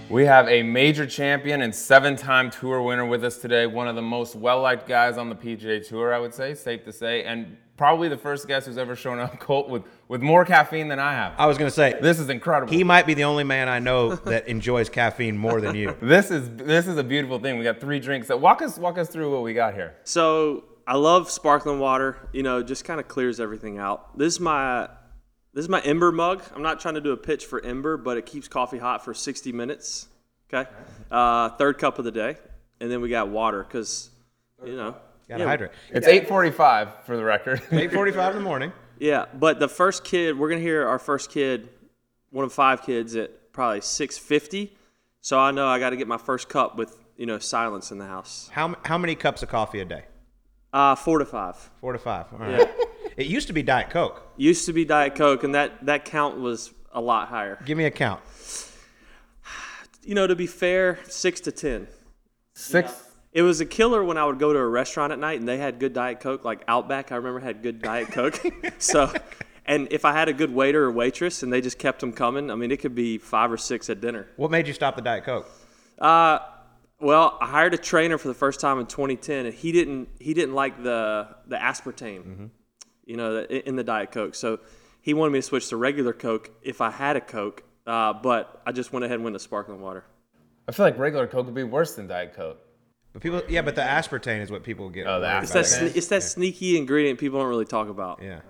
We 0.10 0.26
have 0.26 0.48
a 0.48 0.64
major 0.64 1.06
champion 1.06 1.62
and 1.62 1.74
seven 1.74 2.16
time 2.16 2.50
tour 2.50 2.82
winner 2.82 3.06
with 3.06 3.24
us 3.24 3.38
today. 3.38 3.68
One 3.68 3.88
of 3.88 3.96
the 3.96 4.02
most 4.02 4.36
well 4.36 4.60
liked 4.60 4.88
guys 4.88 5.20
on 5.20 5.30
the 5.30 5.36
PGA 5.36 5.88
Tour, 5.88 6.16
I 6.16 6.18
would 6.18 6.34
say, 6.34 6.56
safe 6.56 6.84
to 6.86 6.92
say. 6.92 7.24
And 7.26 7.58
probably 7.78 8.10
the 8.10 8.18
first 8.18 8.48
guest 8.48 8.66
who's 8.66 8.80
ever 8.80 8.96
shown 8.96 9.20
up, 9.20 9.40
Colt, 9.40 9.70
with, 9.70 9.84
with 10.08 10.24
more 10.24 10.46
caffeine 10.46 10.88
than 10.88 10.98
I 10.98 11.14
have. 11.14 11.34
I 11.38 11.46
was 11.46 11.60
going 11.60 11.70
to 11.70 11.76
say, 11.76 11.96
this 12.02 12.20
is 12.20 12.28
incredible. 12.30 12.74
He 12.74 12.84
might 12.84 13.06
be 13.06 13.14
the 13.14 13.26
only 13.26 13.44
man 13.44 13.70
I 13.70 13.78
know 13.78 14.16
that 14.16 14.48
enjoys 14.48 14.90
caffeine 14.90 15.38
more 15.38 15.62
than 15.62 15.76
you. 15.76 15.96
this 16.02 16.32
is 16.32 16.50
this 16.56 16.88
is 16.88 16.98
a 16.98 17.04
beautiful 17.04 17.38
thing. 17.38 17.60
We 17.60 17.64
got 17.64 17.80
three 17.80 18.00
drinks. 18.00 18.30
Walk 18.30 18.64
us 18.64 18.80
walk 18.80 18.98
us 18.98 19.10
through 19.10 19.32
what 19.32 19.44
we 19.44 19.54
got 19.54 19.76
here. 19.76 19.96
So 20.06 20.64
I 20.88 20.96
love 20.96 21.30
sparkling 21.30 21.78
water. 21.78 22.18
You 22.34 22.42
know, 22.42 22.64
just 22.64 22.84
kind 22.84 23.00
of 23.00 23.08
clears 23.08 23.40
everything 23.40 23.78
out. 23.78 24.18
This 24.18 24.34
is 24.34 24.40
my 24.40 24.90
This 25.60 25.66
is 25.66 25.70
my 25.70 25.82
Ember 25.82 26.14
mug. 26.14 26.42
I'm 26.56 26.62
not 26.62 26.80
trying 26.80 26.94
to 26.94 27.02
do 27.02 27.12
a 27.12 27.18
pitch 27.18 27.46
for 27.46 27.62
Ember, 27.66 27.98
but 27.98 28.16
it 28.16 28.26
keeps 28.26 28.48
coffee 28.48 28.78
hot 28.78 29.04
for 29.04 29.14
60 29.14 29.52
minutes. 29.52 30.08
Okay. 30.48 30.70
Uh, 31.12 31.50
third 31.50 31.78
cup 31.78 32.00
of 32.00 32.06
the 32.06 32.14
day. 32.14 32.38
And 32.80 32.90
then 32.90 33.02
we 33.02 33.10
got 33.10 33.28
water 33.28 33.66
because, 33.66 34.10
you 34.66 34.78
know. 34.78 34.96
Gotta 35.28 35.44
yeah, 35.44 35.50
hydrate. 35.50 35.72
It's 35.92 36.08
8:45 36.08 37.04
for 37.04 37.18
the 37.18 37.26
record. 37.26 37.60
8:45 37.72 38.30
in 38.30 38.36
the 38.38 38.42
morning. 38.42 38.72
Yeah, 39.00 39.26
but 39.34 39.60
the 39.60 39.68
first 39.68 40.06
kid, 40.06 40.40
we're 40.40 40.50
gonna 40.50 40.62
hear 40.62 40.88
our 40.88 41.00
first 41.00 41.30
kid, 41.30 41.68
one 42.32 42.46
of 42.46 42.54
five 42.54 42.84
kids 42.84 43.18
at 43.18 43.52
probably 43.52 43.82
6:50. 43.82 44.70
So 45.20 45.38
I 45.38 45.52
know 45.52 45.68
I 45.68 45.78
got 45.80 45.90
to 45.90 45.98
get 45.98 46.08
my 46.08 46.18
first 46.18 46.48
cup 46.48 46.78
with 46.78 46.98
you 47.18 47.26
know 47.26 47.38
silence 47.40 47.92
in 47.92 47.98
the 47.98 48.06
house. 48.06 48.50
How 48.54 48.76
how 48.86 48.98
many 48.98 49.16
cups 49.16 49.44
of 49.44 49.50
coffee 49.50 49.82
a 49.82 49.86
day? 49.86 50.06
Uh, 50.72 50.96
four 50.96 51.20
to 51.20 51.26
five. 51.26 51.56
Four 51.82 51.94
to 51.94 52.00
five. 52.00 52.28
All 52.32 52.40
right. 52.40 52.70
It 53.20 53.28
used 53.28 53.48
to 53.48 53.54
be 53.54 53.62
Diet 53.62 53.90
Coke. 53.90 54.26
Used 54.38 54.66
to 54.68 54.74
be 54.74 54.86
Diet 54.86 55.14
Coke, 55.14 55.44
and 55.44 55.54
that 55.54 55.86
that 55.86 56.06
count 56.06 56.40
was 56.40 56.72
a 56.94 57.02
lot 57.02 57.28
higher. 57.28 57.60
Give 57.66 57.78
me 57.78 57.84
a 57.84 57.92
count. 57.92 58.22
You 60.04 60.16
know, 60.16 60.26
to 60.26 60.38
be 60.38 60.48
fair, 60.48 61.00
six 61.04 61.42
to 61.42 61.52
ten. 61.52 61.90
Six. 62.54 63.08
It 63.34 63.42
was 63.42 63.60
a 63.60 63.66
killer 63.66 64.06
when 64.06 64.18
I 64.18 64.24
would 64.24 64.40
go 64.40 64.54
to 64.54 64.60
a 64.60 64.66
restaurant 64.66 65.12
at 65.12 65.20
night 65.20 65.38
and 65.38 65.48
they 65.48 65.58
had 65.58 65.80
good 65.80 65.94
Diet 65.94 66.22
Coke, 66.22 66.46
like 66.46 66.64
Outback. 66.68 67.12
I 67.12 67.18
remember 67.18 67.42
had 67.42 67.62
good 67.62 67.82
Diet 67.82 68.10
Coke. 68.10 68.42
so, 68.80 69.12
and 69.66 69.90
if 69.92 70.06
I 70.06 70.14
had 70.14 70.30
a 70.30 70.34
good 70.34 70.52
waiter 70.52 70.86
or 70.86 70.92
waitress 70.92 71.44
and 71.44 71.52
they 71.52 71.62
just 71.62 71.78
kept 71.78 72.00
them 72.00 72.14
coming, 72.14 72.50
I 72.50 72.56
mean, 72.56 72.72
it 72.72 72.78
could 72.78 72.96
be 72.96 73.18
five 73.18 73.52
or 73.52 73.58
six 73.58 73.90
at 73.90 74.00
dinner. 74.02 74.30
What 74.38 74.50
made 74.50 74.66
you 74.66 74.74
stop 74.74 74.96
the 74.96 75.02
Diet 75.02 75.26
Coke? 75.26 75.48
Uh, 76.00 76.40
well, 77.00 77.38
I 77.40 77.48
hired 77.48 77.74
a 77.74 77.78
trainer 77.78 78.18
for 78.18 78.30
the 78.30 78.34
first 78.34 78.60
time 78.62 78.80
in 78.80 78.88
2010, 78.88 79.46
and 79.46 79.54
he 79.54 79.72
didn't 79.74 80.10
he 80.20 80.34
didn't 80.34 80.56
like 80.56 80.82
the 80.82 81.28
the 81.48 81.58
aspartame, 81.58 82.50
you 83.10 83.18
know, 83.18 83.40
in 83.42 83.76
the 83.76 83.84
Diet 83.84 84.12
Coke. 84.12 84.36
So 84.36 84.60
he 85.02 85.14
wanted 85.14 85.32
me 85.32 85.40
to 85.40 85.44
switch 85.44 85.68
to 85.70 85.78
regular 85.78 86.14
Coke 86.14 86.52
if 86.62 86.80
I 86.82 86.92
had 86.92 87.16
a 87.18 87.22
Coke. 87.22 87.64
Uh, 87.88 88.14
but 88.14 88.62
I 88.68 88.72
just 88.72 88.94
went 88.94 89.04
ahead 89.04 89.16
and 89.16 89.24
went 89.24 89.34
to 89.36 89.40
sparkling 89.40 89.82
water. 89.82 90.04
I 90.68 90.72
feel 90.72 90.86
like 90.86 91.00
regular 91.00 91.26
Coke 91.26 91.48
would 91.48 91.56
be 91.56 91.64
worse 91.64 91.96
than 91.96 92.06
Diet 92.08 92.34
Coke. 92.36 92.60
But 93.14 93.24
people, 93.24 93.42
yeah, 93.50 93.64
but 93.64 93.74
the 93.74 93.82
aspartame 93.82 94.42
is 94.42 94.52
what 94.52 94.62
people 94.64 94.90
get. 94.90 95.08
Oh, 95.08 95.20
the 95.20 95.26
worried 95.26 95.44
It's 95.44 95.54
that 95.54 95.66
sne- 95.66 95.96
it's 95.96 96.08
that 96.08 96.22
sneaky 96.22 96.78
ingredient 96.78 97.18
people 97.18 97.40
don't 97.40 97.50
really 97.50 97.66
talk 97.66 97.90
about. 97.90 98.22
Yeah. 98.22 98.42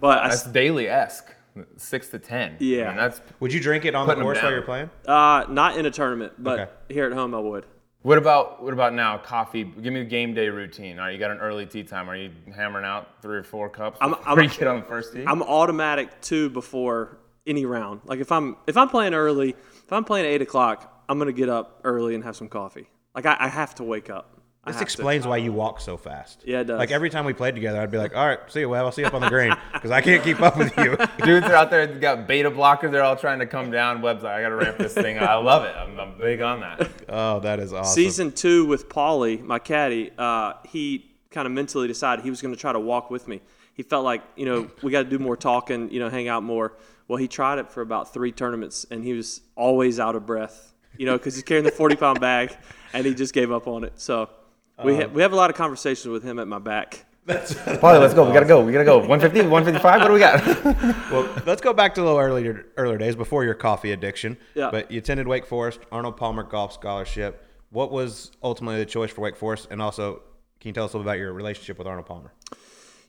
But 0.00 0.18
I, 0.18 0.28
That's 0.28 0.44
Daly 0.44 0.88
esque. 0.88 1.26
Six 1.76 2.08
to 2.08 2.18
ten. 2.18 2.56
Yeah. 2.60 2.84
I 2.84 2.88
mean, 2.88 2.96
that's. 2.96 3.20
Would 3.40 3.52
you 3.52 3.60
drink 3.60 3.84
it 3.84 3.94
on 3.94 4.06
the 4.06 4.14
Putting 4.14 4.22
'em 4.22 4.24
course 4.24 4.36
while 4.38 4.44
down. 4.44 4.52
you're 4.54 4.62
playing? 4.62 4.90
uh, 5.06 5.44
not 5.52 5.76
in 5.76 5.84
a 5.84 5.90
tournament, 5.90 6.32
but 6.38 6.58
Okay. 6.60 6.70
here 6.88 7.04
at 7.04 7.12
home 7.12 7.34
I 7.34 7.40
would. 7.40 7.66
What 8.02 8.18
about 8.18 8.62
what 8.62 8.72
about 8.72 8.94
now? 8.94 9.16
Coffee. 9.18 9.62
Give 9.64 9.92
me 9.92 10.00
a 10.00 10.04
game 10.04 10.34
day 10.34 10.48
routine. 10.48 10.98
All 10.98 11.04
right, 11.06 11.12
you 11.12 11.18
got 11.20 11.30
an 11.30 11.38
early 11.38 11.66
tee 11.66 11.84
time. 11.84 12.10
Are 12.10 12.16
you 12.16 12.30
hammering 12.54 12.84
out 12.84 13.08
three 13.22 13.36
or 13.36 13.44
four 13.44 13.68
cups 13.68 13.98
I'm- 14.00 14.10
before 14.10 14.28
I'm- 14.28 14.42
you 14.42 14.48
get 14.48 14.66
on 14.66 14.80
the 14.80 14.86
first 14.86 15.12
tee? 15.12 15.24
I'm 15.26 15.42
automatic 15.42 16.20
two 16.20 16.50
before 16.50 17.18
any 17.46 17.64
round. 17.64 18.00
Like 18.04 18.18
if 18.18 18.32
I'm 18.32 18.56
if 18.66 18.76
I'm 18.76 18.88
playing 18.88 19.14
early, 19.14 19.50
if 19.50 19.92
I'm 19.92 20.04
playing 20.04 20.26
at 20.26 20.32
eight 20.32 20.42
o'clock, 20.42 21.02
I'm 21.08 21.18
gonna 21.18 21.32
get 21.32 21.48
up 21.48 21.80
early 21.84 22.14
and 22.16 22.24
have 22.24 22.34
some 22.34 22.48
coffee. 22.48 22.88
Like 23.14 23.26
I, 23.26 23.36
I 23.38 23.48
have 23.48 23.74
to 23.76 23.84
wake 23.84 24.10
up. 24.10 24.31
I 24.64 24.70
This 24.70 24.76
have 24.78 24.80
to. 24.80 24.82
explains 24.84 25.26
why 25.26 25.38
you 25.38 25.52
walk 25.52 25.80
so 25.80 25.96
fast. 25.96 26.42
Yeah, 26.46 26.60
it 26.60 26.64
does. 26.68 26.78
Like 26.78 26.92
every 26.92 27.10
time 27.10 27.24
we 27.24 27.32
played 27.32 27.56
together, 27.56 27.80
I'd 27.80 27.90
be 27.90 27.98
like, 27.98 28.14
"All 28.16 28.24
right, 28.26 28.38
see 28.48 28.60
you, 28.60 28.68
Webb. 28.68 28.84
I'll 28.84 28.92
see 28.92 29.02
you 29.02 29.08
up 29.08 29.14
on 29.14 29.20
the 29.20 29.28
green 29.28 29.52
because 29.72 29.90
I 29.90 30.00
can't 30.00 30.22
keep 30.22 30.40
up 30.40 30.56
with 30.56 30.72
you." 30.78 30.96
Dudes 31.24 31.46
are 31.46 31.54
out 31.54 31.70
there 31.70 31.84
that 31.86 32.00
got 32.00 32.28
beta 32.28 32.48
blockers. 32.48 32.92
They're 32.92 33.02
all 33.02 33.16
trying 33.16 33.40
to 33.40 33.46
come 33.46 33.72
down. 33.72 34.02
Webb's 34.02 34.22
like, 34.22 34.34
I 34.34 34.42
got 34.42 34.50
to 34.50 34.54
ramp 34.56 34.78
this 34.78 34.94
thing. 34.94 35.18
up. 35.18 35.28
I 35.28 35.34
love 35.34 35.64
it. 35.64 35.74
I'm, 35.74 35.98
I'm 35.98 36.16
big 36.16 36.40
on 36.42 36.60
that. 36.60 36.88
oh, 37.08 37.40
that 37.40 37.58
is 37.58 37.72
awesome. 37.72 37.92
Season 37.92 38.30
two 38.30 38.64
with 38.66 38.88
Paulie, 38.88 39.42
my 39.42 39.58
caddy, 39.58 40.12
uh, 40.16 40.52
he 40.68 41.10
kind 41.32 41.46
of 41.46 41.52
mentally 41.52 41.88
decided 41.88 42.22
he 42.24 42.30
was 42.30 42.40
going 42.40 42.54
to 42.54 42.60
try 42.60 42.72
to 42.72 42.78
walk 42.80 43.10
with 43.10 43.26
me. 43.26 43.40
He 43.74 43.82
felt 43.82 44.04
like, 44.04 44.22
you 44.36 44.44
know, 44.44 44.70
we 44.82 44.92
got 44.92 45.02
to 45.04 45.08
do 45.10 45.18
more 45.18 45.36
talking, 45.36 45.90
you 45.90 45.98
know, 45.98 46.08
hang 46.08 46.28
out 46.28 46.44
more. 46.44 46.74
Well, 47.08 47.16
he 47.16 47.26
tried 47.26 47.58
it 47.58 47.68
for 47.72 47.80
about 47.80 48.12
three 48.14 48.30
tournaments, 48.30 48.86
and 48.92 49.02
he 49.02 49.12
was 49.14 49.40
always 49.56 49.98
out 49.98 50.14
of 50.14 50.24
breath, 50.24 50.72
you 50.98 51.04
know, 51.06 51.18
because 51.18 51.34
he's 51.34 51.42
carrying 51.42 51.64
the 51.64 51.72
40 51.72 51.96
pound 51.96 52.20
bag, 52.20 52.56
and 52.92 53.04
he 53.04 53.12
just 53.14 53.34
gave 53.34 53.50
up 53.50 53.66
on 53.66 53.82
it. 53.82 53.94
So 53.96 54.28
we, 54.84 54.96
ha- 54.96 55.04
um, 55.04 55.14
we 55.14 55.22
have 55.22 55.32
a 55.32 55.36
lot 55.36 55.50
of 55.50 55.56
conversations 55.56 56.10
with 56.10 56.22
him 56.22 56.38
at 56.38 56.48
my 56.48 56.58
back. 56.58 57.04
Paulie, 57.26 57.82
let's 58.00 58.14
go. 58.14 58.26
We 58.26 58.32
gotta 58.32 58.46
go. 58.46 58.64
We 58.64 58.72
gotta 58.72 58.84
go. 58.84 58.98
150, 59.06 59.48
155. 59.48 60.00
What 60.00 60.08
do 60.08 60.14
we 60.14 60.20
got? 60.20 60.92
Well, 61.12 61.28
let's 61.44 61.60
go 61.60 61.74
back 61.74 61.94
to 61.96 62.02
a 62.02 62.04
little 62.04 62.18
earlier 62.18 62.64
earlier 62.78 62.96
days 62.96 63.14
before 63.14 63.44
your 63.44 63.52
coffee 63.54 63.92
addiction. 63.92 64.38
Yeah. 64.54 64.70
But 64.70 64.90
you 64.90 64.98
attended 64.98 65.28
Wake 65.28 65.44
Forest, 65.44 65.80
Arnold 65.92 66.16
Palmer 66.16 66.42
Golf 66.42 66.72
Scholarship. 66.72 67.46
What 67.68 67.92
was 67.92 68.32
ultimately 68.42 68.78
the 68.78 68.86
choice 68.86 69.10
for 69.10 69.20
Wake 69.20 69.36
Forest? 69.36 69.68
And 69.70 69.82
also, 69.82 70.22
can 70.60 70.68
you 70.68 70.72
tell 70.72 70.86
us 70.86 70.94
a 70.94 70.96
little 70.96 71.08
about 71.08 71.18
your 71.18 71.32
relationship 71.34 71.76
with 71.76 71.86
Arnold 71.86 72.06
Palmer? 72.06 72.32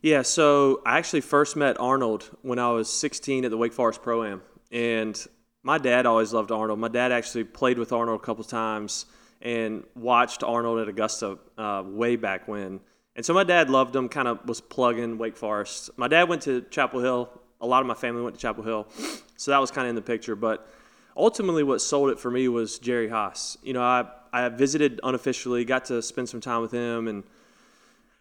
Yeah, 0.02 0.20
so 0.20 0.82
I 0.84 0.98
actually 0.98 1.22
first 1.22 1.56
met 1.56 1.80
Arnold 1.80 2.28
when 2.42 2.58
I 2.58 2.70
was 2.72 2.92
16 2.92 3.46
at 3.46 3.50
the 3.50 3.56
Wake 3.56 3.72
Forest 3.72 4.02
Pro 4.02 4.22
Am, 4.22 4.42
and 4.70 5.18
my 5.62 5.78
dad 5.78 6.04
always 6.04 6.34
loved 6.34 6.52
Arnold. 6.52 6.78
My 6.78 6.88
dad 6.88 7.10
actually 7.10 7.44
played 7.44 7.78
with 7.78 7.90
Arnold 7.90 8.20
a 8.20 8.22
couple 8.22 8.44
times 8.44 9.06
and 9.44 9.84
watched 9.94 10.42
Arnold 10.42 10.80
at 10.80 10.88
Augusta 10.88 11.38
uh, 11.58 11.82
way 11.86 12.16
back 12.16 12.48
when. 12.48 12.80
And 13.14 13.24
so 13.24 13.34
my 13.34 13.44
dad 13.44 13.70
loved 13.70 13.94
him, 13.94 14.08
kind 14.08 14.26
of 14.26 14.44
was 14.48 14.60
plugging 14.60 15.18
Wake 15.18 15.36
Forest. 15.36 15.90
My 15.96 16.08
dad 16.08 16.28
went 16.28 16.42
to 16.42 16.62
Chapel 16.70 17.00
Hill. 17.00 17.30
A 17.60 17.66
lot 17.66 17.80
of 17.80 17.86
my 17.86 17.94
family 17.94 18.22
went 18.22 18.34
to 18.34 18.40
Chapel 18.40 18.64
Hill, 18.64 18.88
so 19.36 19.50
that 19.50 19.58
was 19.58 19.70
kind 19.70 19.86
of 19.86 19.90
in 19.90 19.94
the 19.94 20.02
picture. 20.02 20.34
But 20.34 20.68
ultimately, 21.16 21.62
what 21.62 21.80
sold 21.80 22.10
it 22.10 22.18
for 22.18 22.30
me 22.30 22.48
was 22.48 22.78
Jerry 22.78 23.08
Haas. 23.08 23.56
You 23.62 23.74
know, 23.74 23.82
I 23.82 24.06
I 24.32 24.48
visited 24.48 25.00
unofficially, 25.04 25.64
got 25.64 25.84
to 25.86 26.02
spend 26.02 26.28
some 26.28 26.40
time 26.40 26.60
with 26.60 26.72
him, 26.72 27.06
and 27.06 27.22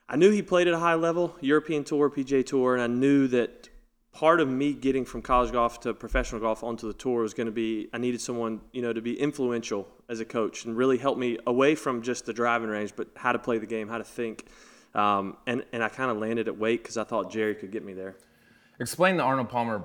I 0.07 0.15
knew 0.15 0.29
he 0.29 0.43
played 0.43 0.67
at 0.67 0.75
a 0.75 0.79
high 0.79 0.93
level, 0.93 1.35
European 1.41 1.83
Tour, 1.83 2.09
PGA 2.09 2.45
Tour, 2.45 2.75
and 2.75 2.83
I 2.83 2.87
knew 2.87 3.27
that 3.29 3.69
part 4.13 4.39
of 4.39 4.47
me 4.47 4.73
getting 4.73 5.03
from 5.03 5.21
college 5.21 5.51
golf 5.51 5.79
to 5.81 5.93
professional 5.93 6.39
golf 6.39 6.63
onto 6.63 6.87
the 6.87 6.93
tour 6.93 7.23
was 7.23 7.33
going 7.33 7.47
to 7.47 7.51
be 7.51 7.89
I 7.91 7.97
needed 7.97 8.21
someone, 8.21 8.61
you 8.71 8.81
know, 8.81 8.93
to 8.93 9.01
be 9.01 9.19
influential 9.19 9.87
as 10.07 10.19
a 10.19 10.25
coach 10.25 10.65
and 10.65 10.77
really 10.77 10.99
help 10.99 11.17
me 11.17 11.39
away 11.47 11.75
from 11.75 12.01
just 12.03 12.25
the 12.25 12.33
driving 12.33 12.69
range, 12.69 12.93
but 12.95 13.09
how 13.15 13.31
to 13.31 13.39
play 13.39 13.57
the 13.57 13.65
game, 13.65 13.89
how 13.89 13.97
to 13.97 14.03
think. 14.03 14.45
Um, 14.93 15.37
and, 15.47 15.65
and 15.73 15.83
I 15.83 15.89
kind 15.89 16.11
of 16.11 16.17
landed 16.17 16.47
at 16.47 16.57
Wake 16.57 16.83
because 16.83 16.97
I 16.97 17.03
thought 17.03 17.31
Jerry 17.31 17.55
could 17.55 17.71
get 17.71 17.83
me 17.83 17.93
there. 17.93 18.15
Explain 18.79 19.17
the 19.17 19.23
Arnold 19.23 19.49
Palmer 19.49 19.83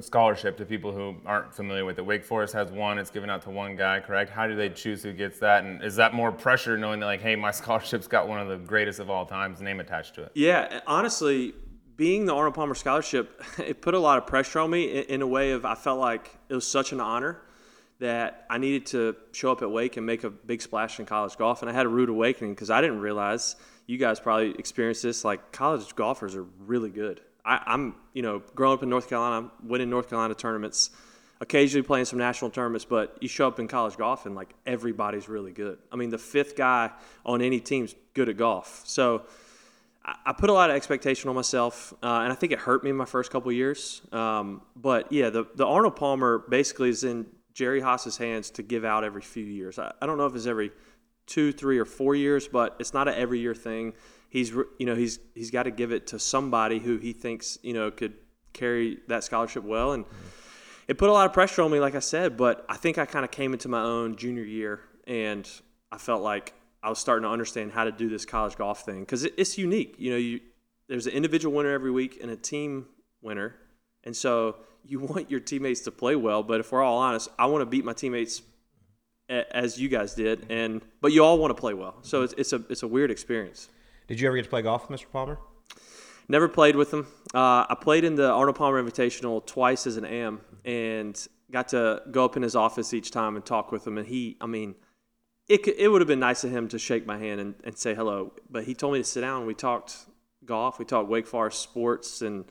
scholarship 0.00 0.56
to 0.56 0.64
people 0.64 0.90
who 0.90 1.16
aren't 1.26 1.54
familiar 1.54 1.84
with 1.84 1.98
it. 1.98 2.04
Wake 2.04 2.24
Forest 2.24 2.54
has 2.54 2.70
one; 2.70 2.98
it's 2.98 3.10
given 3.10 3.28
out 3.28 3.42
to 3.42 3.50
one 3.50 3.76
guy, 3.76 4.00
correct? 4.00 4.30
How 4.30 4.46
do 4.46 4.56
they 4.56 4.70
choose 4.70 5.02
who 5.02 5.12
gets 5.12 5.38
that? 5.40 5.64
And 5.64 5.82
is 5.84 5.96
that 5.96 6.14
more 6.14 6.32
pressure 6.32 6.78
knowing 6.78 6.98
that, 7.00 7.06
like, 7.06 7.20
hey, 7.20 7.36
my 7.36 7.50
scholarship's 7.52 8.08
got 8.08 8.26
one 8.26 8.40
of 8.40 8.48
the 8.48 8.56
greatest 8.56 9.00
of 9.00 9.10
all 9.10 9.26
time's 9.26 9.60
name 9.60 9.80
attached 9.80 10.14
to 10.14 10.22
it? 10.24 10.32
Yeah, 10.34 10.80
honestly, 10.86 11.54
being 11.96 12.26
the 12.26 12.34
Arnold 12.34 12.54
Palmer 12.54 12.74
Scholarship, 12.74 13.42
it 13.58 13.80
put 13.80 13.94
a 13.94 13.98
lot 13.98 14.18
of 14.18 14.26
pressure 14.26 14.60
on 14.60 14.70
me 14.70 14.84
in, 14.84 15.22
a 15.22 15.26
way 15.26 15.52
of 15.52 15.64
I 15.64 15.74
felt 15.74 15.98
like 15.98 16.36
it 16.48 16.54
was 16.54 16.66
such 16.66 16.92
an 16.92 17.00
honor 17.00 17.40
that 17.98 18.44
I 18.50 18.58
needed 18.58 18.86
to 18.86 19.16
show 19.32 19.50
up 19.52 19.62
at 19.62 19.70
Wake 19.70 19.96
and 19.96 20.04
make 20.04 20.24
a 20.24 20.30
big 20.30 20.60
splash 20.60 21.00
in 21.00 21.06
college 21.06 21.36
golf. 21.38 21.62
And 21.62 21.70
I 21.70 21.72
had 21.72 21.86
a 21.86 21.88
rude 21.88 22.10
awakening 22.10 22.54
because 22.54 22.70
I 22.70 22.82
didn't 22.82 23.00
realize 23.00 23.56
you 23.86 23.96
guys 23.96 24.20
probably 24.20 24.50
experienced 24.58 25.02
this. 25.02 25.24
Like 25.24 25.52
college 25.52 25.94
golfers 25.96 26.34
are 26.34 26.44
really 26.58 26.90
good. 26.90 27.22
I, 27.44 27.62
I'm, 27.64 27.94
you 28.12 28.22
know, 28.22 28.42
growing 28.54 28.74
up 28.74 28.82
in 28.82 28.90
North 28.90 29.08
Carolina, 29.08 29.50
winning 29.62 29.88
North 29.88 30.10
Carolina 30.10 30.34
tournaments, 30.34 30.90
occasionally 31.40 31.86
playing 31.86 32.04
some 32.04 32.18
national 32.18 32.50
tournaments, 32.50 32.84
but 32.84 33.16
you 33.20 33.28
show 33.28 33.46
up 33.48 33.58
in 33.58 33.68
college 33.68 33.96
golf 33.96 34.26
and 34.26 34.34
like 34.34 34.52
everybody's 34.66 35.28
really 35.28 35.52
good. 35.52 35.78
I 35.90 35.96
mean, 35.96 36.10
the 36.10 36.18
fifth 36.18 36.56
guy 36.56 36.90
on 37.24 37.40
any 37.40 37.60
team's 37.60 37.94
good 38.12 38.28
at 38.28 38.36
golf. 38.36 38.82
So 38.84 39.22
I- 40.06 40.32
put 40.32 40.50
a 40.50 40.52
lot 40.52 40.70
of 40.70 40.76
expectation 40.76 41.28
on 41.28 41.34
myself, 41.34 41.92
uh, 42.02 42.20
and 42.22 42.32
I 42.32 42.36
think 42.36 42.52
it 42.52 42.60
hurt 42.60 42.84
me 42.84 42.90
in 42.90 42.96
my 42.96 43.04
first 43.04 43.30
couple 43.30 43.50
years. 43.50 44.02
Um, 44.12 44.62
but 44.76 45.10
yeah, 45.10 45.30
the, 45.30 45.46
the 45.56 45.66
Arnold 45.66 45.96
Palmer 45.96 46.44
basically 46.48 46.90
is 46.90 47.02
in 47.02 47.26
Jerry 47.54 47.80
Haas's 47.80 48.16
hands 48.16 48.50
to 48.52 48.62
give 48.62 48.84
out 48.84 49.02
every 49.02 49.22
few 49.22 49.44
years. 49.44 49.78
I, 49.78 49.92
I 50.00 50.06
don't 50.06 50.18
know 50.18 50.26
if 50.26 50.34
it's 50.36 50.46
every 50.46 50.70
two, 51.26 51.52
three, 51.52 51.78
or 51.78 51.84
four 51.84 52.14
years, 52.14 52.46
but 52.46 52.76
it's 52.78 52.94
not 52.94 53.08
an 53.08 53.14
every 53.14 53.40
year 53.40 53.54
thing. 53.54 53.94
He's 54.28 54.50
you 54.50 54.86
know 54.86 54.94
he's 54.94 55.18
he's 55.34 55.50
got 55.50 55.64
to 55.64 55.70
give 55.70 55.92
it 55.92 56.08
to 56.08 56.18
somebody 56.18 56.78
who 56.78 56.98
he 56.98 57.12
thinks 57.12 57.58
you 57.62 57.72
know 57.72 57.90
could 57.90 58.14
carry 58.52 58.98
that 59.08 59.24
scholarship 59.24 59.64
well, 59.64 59.92
and 59.92 60.04
it 60.88 60.98
put 60.98 61.08
a 61.08 61.12
lot 61.12 61.26
of 61.26 61.32
pressure 61.32 61.62
on 61.62 61.70
me, 61.70 61.80
like 61.80 61.94
I 61.94 62.00
said. 62.00 62.36
But 62.36 62.64
I 62.68 62.76
think 62.76 62.98
I 62.98 63.06
kind 63.06 63.24
of 63.24 63.30
came 63.30 63.52
into 63.52 63.68
my 63.68 63.82
own 63.82 64.16
junior 64.16 64.44
year, 64.44 64.80
and 65.06 65.48
I 65.90 65.98
felt 65.98 66.22
like 66.22 66.52
I 66.86 66.88
was 66.88 67.00
starting 67.00 67.24
to 67.24 67.28
understand 67.28 67.72
how 67.72 67.82
to 67.82 67.90
do 67.90 68.08
this 68.08 68.24
college 68.24 68.56
golf 68.56 68.84
thing 68.84 69.00
because 69.00 69.24
it, 69.24 69.34
it's 69.36 69.58
unique. 69.58 69.96
You 69.98 70.12
know, 70.12 70.16
you 70.16 70.40
there's 70.88 71.08
an 71.08 71.14
individual 71.14 71.52
winner 71.52 71.72
every 71.72 71.90
week 71.90 72.20
and 72.22 72.30
a 72.30 72.36
team 72.36 72.86
winner, 73.20 73.56
and 74.04 74.16
so 74.16 74.58
you 74.84 75.00
want 75.12 75.28
your 75.28 75.40
teammates 75.40 75.80
to 75.80 75.90
play 75.90 76.14
well. 76.14 76.44
But 76.44 76.60
if 76.60 76.70
we're 76.70 76.84
all 76.84 76.98
honest, 76.98 77.28
I 77.40 77.46
want 77.46 77.62
to 77.62 77.66
beat 77.66 77.84
my 77.84 77.92
teammates 77.92 78.40
a- 79.28 79.54
as 79.54 79.80
you 79.80 79.88
guys 79.88 80.14
did, 80.14 80.46
and 80.48 80.80
but 81.00 81.10
you 81.10 81.24
all 81.24 81.38
want 81.38 81.50
to 81.50 81.60
play 81.60 81.74
well. 81.74 81.96
So 82.02 82.22
it's, 82.22 82.34
it's 82.38 82.52
a 82.52 82.62
it's 82.68 82.84
a 82.84 82.88
weird 82.88 83.10
experience. 83.10 83.68
Did 84.06 84.20
you 84.20 84.28
ever 84.28 84.36
get 84.36 84.44
to 84.44 84.48
play 84.48 84.62
golf 84.62 84.88
with 84.88 85.00
Mr. 85.00 85.10
Palmer? 85.10 85.38
Never 86.28 86.46
played 86.46 86.76
with 86.76 86.94
him. 86.94 87.08
Uh, 87.34 87.66
I 87.68 87.76
played 87.80 88.04
in 88.04 88.14
the 88.14 88.30
Arnold 88.30 88.56
Palmer 88.56 88.80
Invitational 88.80 89.44
twice 89.44 89.88
as 89.88 89.96
an 89.96 90.04
AM, 90.04 90.40
and 90.64 91.20
got 91.50 91.66
to 91.70 92.02
go 92.12 92.24
up 92.24 92.36
in 92.36 92.44
his 92.44 92.54
office 92.54 92.94
each 92.94 93.10
time 93.10 93.34
and 93.34 93.44
talk 93.44 93.72
with 93.72 93.84
him. 93.84 93.98
And 93.98 94.06
he, 94.06 94.36
I 94.40 94.46
mean, 94.46 94.76
it 95.48 95.66
it 95.68 95.88
would 95.88 96.00
have 96.00 96.08
been 96.08 96.20
nice 96.20 96.44
of 96.44 96.50
him 96.50 96.68
to 96.68 96.78
shake 96.78 97.06
my 97.06 97.18
hand 97.18 97.40
and, 97.40 97.54
and 97.64 97.76
say 97.76 97.94
hello, 97.94 98.32
but 98.50 98.64
he 98.64 98.74
told 98.74 98.92
me 98.94 99.00
to 99.00 99.04
sit 99.04 99.20
down. 99.20 99.46
We 99.46 99.54
talked 99.54 99.96
golf, 100.44 100.78
we 100.78 100.84
talked 100.84 101.08
Wake 101.08 101.26
Forest 101.26 101.60
sports, 101.60 102.22
and 102.22 102.44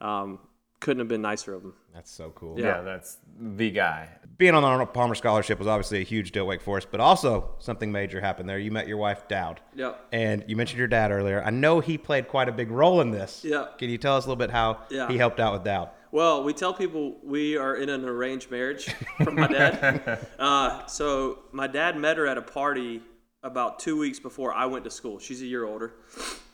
um, 0.00 0.38
couldn't 0.80 1.00
have 1.00 1.08
been 1.08 1.22
nicer 1.22 1.54
of 1.54 1.62
him. 1.62 1.74
That's 1.92 2.10
so 2.10 2.30
cool. 2.30 2.58
Yeah. 2.58 2.66
Yeah, 2.66 2.80
that's 2.82 3.18
the 3.38 3.70
guy. 3.70 4.08
Being 4.38 4.54
on 4.54 4.62
the 4.62 4.68
Arnold 4.68 4.94
Palmer 4.94 5.14
Scholarship 5.14 5.58
was 5.58 5.68
obviously 5.68 6.00
a 6.00 6.04
huge 6.04 6.32
deal 6.32 6.44
at 6.44 6.48
Wake 6.48 6.62
Forest, 6.62 6.88
but 6.90 7.00
also 7.00 7.50
something 7.58 7.90
major 7.92 8.20
happened 8.20 8.48
there. 8.48 8.58
You 8.58 8.70
met 8.70 8.88
your 8.88 8.96
wife, 8.96 9.28
Dowd. 9.28 9.60
Yep. 9.74 10.06
And 10.12 10.44
you 10.46 10.56
mentioned 10.56 10.78
your 10.78 10.88
dad 10.88 11.10
earlier. 11.10 11.42
I 11.44 11.50
know 11.50 11.80
he 11.80 11.98
played 11.98 12.28
quite 12.28 12.48
a 12.48 12.52
big 12.52 12.70
role 12.70 13.00
in 13.02 13.10
this. 13.10 13.44
Yeah. 13.44 13.66
Can 13.76 13.90
you 13.90 13.98
tell 13.98 14.16
us 14.16 14.24
a 14.24 14.28
little 14.28 14.38
bit 14.38 14.50
how 14.50 14.78
Yeah. 14.88 15.08
he 15.08 15.18
helped 15.18 15.40
out 15.40 15.52
with 15.52 15.64
Dowd? 15.64 15.90
Well, 16.12 16.42
we 16.42 16.52
tell 16.52 16.74
people 16.74 17.16
we 17.22 17.56
are 17.56 17.76
in 17.76 17.88
an 17.88 18.04
arranged 18.04 18.50
marriage 18.50 18.92
from 19.22 19.36
my 19.36 19.46
dad. 19.46 20.26
uh, 20.40 20.84
so 20.86 21.38
my 21.52 21.68
dad 21.68 21.96
met 21.96 22.16
her 22.16 22.26
at 22.26 22.36
a 22.36 22.42
party 22.42 23.00
about 23.44 23.78
two 23.78 23.96
weeks 23.96 24.18
before 24.18 24.52
I 24.52 24.66
went 24.66 24.84
to 24.84 24.90
school. 24.90 25.20
She's 25.20 25.40
a 25.40 25.46
year 25.46 25.64
older, 25.64 25.94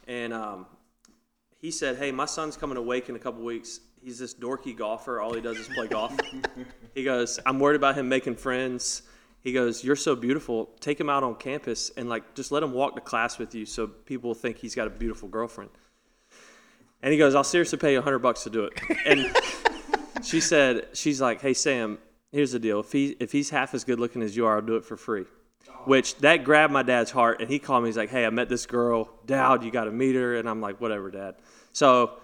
and 0.06 0.34
um, 0.34 0.66
he 1.58 1.70
said, 1.70 1.96
"Hey, 1.96 2.12
my 2.12 2.26
son's 2.26 2.54
coming 2.54 2.74
to 2.74 2.82
Wake 2.82 3.08
in 3.08 3.16
a 3.16 3.18
couple 3.18 3.42
weeks. 3.42 3.80
He's 4.02 4.18
this 4.18 4.34
dorky 4.34 4.76
golfer. 4.76 5.20
All 5.20 5.32
he 5.32 5.40
does 5.40 5.56
is 5.56 5.68
play 5.68 5.88
golf." 5.88 6.14
he 6.94 7.02
goes, 7.02 7.40
"I'm 7.46 7.58
worried 7.58 7.76
about 7.76 7.96
him 7.96 8.10
making 8.10 8.36
friends." 8.36 9.02
He 9.40 9.52
goes, 9.54 9.82
"You're 9.82 9.96
so 9.96 10.14
beautiful. 10.14 10.70
Take 10.80 11.00
him 11.00 11.08
out 11.08 11.22
on 11.22 11.34
campus 11.34 11.90
and 11.96 12.10
like 12.10 12.34
just 12.34 12.52
let 12.52 12.62
him 12.62 12.72
walk 12.72 12.94
to 12.96 13.00
class 13.00 13.38
with 13.38 13.54
you, 13.54 13.64
so 13.64 13.86
people 13.86 14.34
think 14.34 14.58
he's 14.58 14.74
got 14.74 14.86
a 14.86 14.90
beautiful 14.90 15.30
girlfriend." 15.30 15.70
And 17.02 17.12
he 17.12 17.18
goes, 17.18 17.34
"I'll 17.34 17.44
seriously 17.44 17.78
pay 17.78 17.92
you 17.92 17.98
a 17.98 18.02
hundred 18.02 18.20
bucks 18.20 18.42
to 18.44 18.50
do 18.50 18.64
it." 18.64 18.80
And 19.06 19.34
she 20.24 20.40
said, 20.40 20.88
"She's 20.92 21.20
like, 21.20 21.40
hey 21.40 21.54
Sam, 21.54 21.98
here's 22.32 22.52
the 22.52 22.58
deal. 22.58 22.80
If 22.80 22.92
he 22.92 23.16
if 23.20 23.32
he's 23.32 23.50
half 23.50 23.74
as 23.74 23.84
good 23.84 24.00
looking 24.00 24.22
as 24.22 24.36
you 24.36 24.46
are, 24.46 24.56
I'll 24.56 24.62
do 24.62 24.76
it 24.76 24.84
for 24.84 24.96
free." 24.96 25.24
Which 25.84 26.16
that 26.18 26.42
grabbed 26.42 26.72
my 26.72 26.82
dad's 26.82 27.12
heart, 27.12 27.40
and 27.40 27.48
he 27.48 27.58
called 27.58 27.84
me. 27.84 27.88
He's 27.88 27.96
like, 27.96 28.10
"Hey, 28.10 28.26
I 28.26 28.30
met 28.30 28.48
this 28.48 28.66
girl, 28.66 29.08
Dowd. 29.24 29.62
You 29.62 29.70
got 29.70 29.84
to 29.84 29.92
meet 29.92 30.14
her." 30.14 30.36
And 30.36 30.48
I'm 30.48 30.60
like, 30.60 30.80
"Whatever, 30.80 31.10
Dad." 31.10 31.36
So 31.72 32.18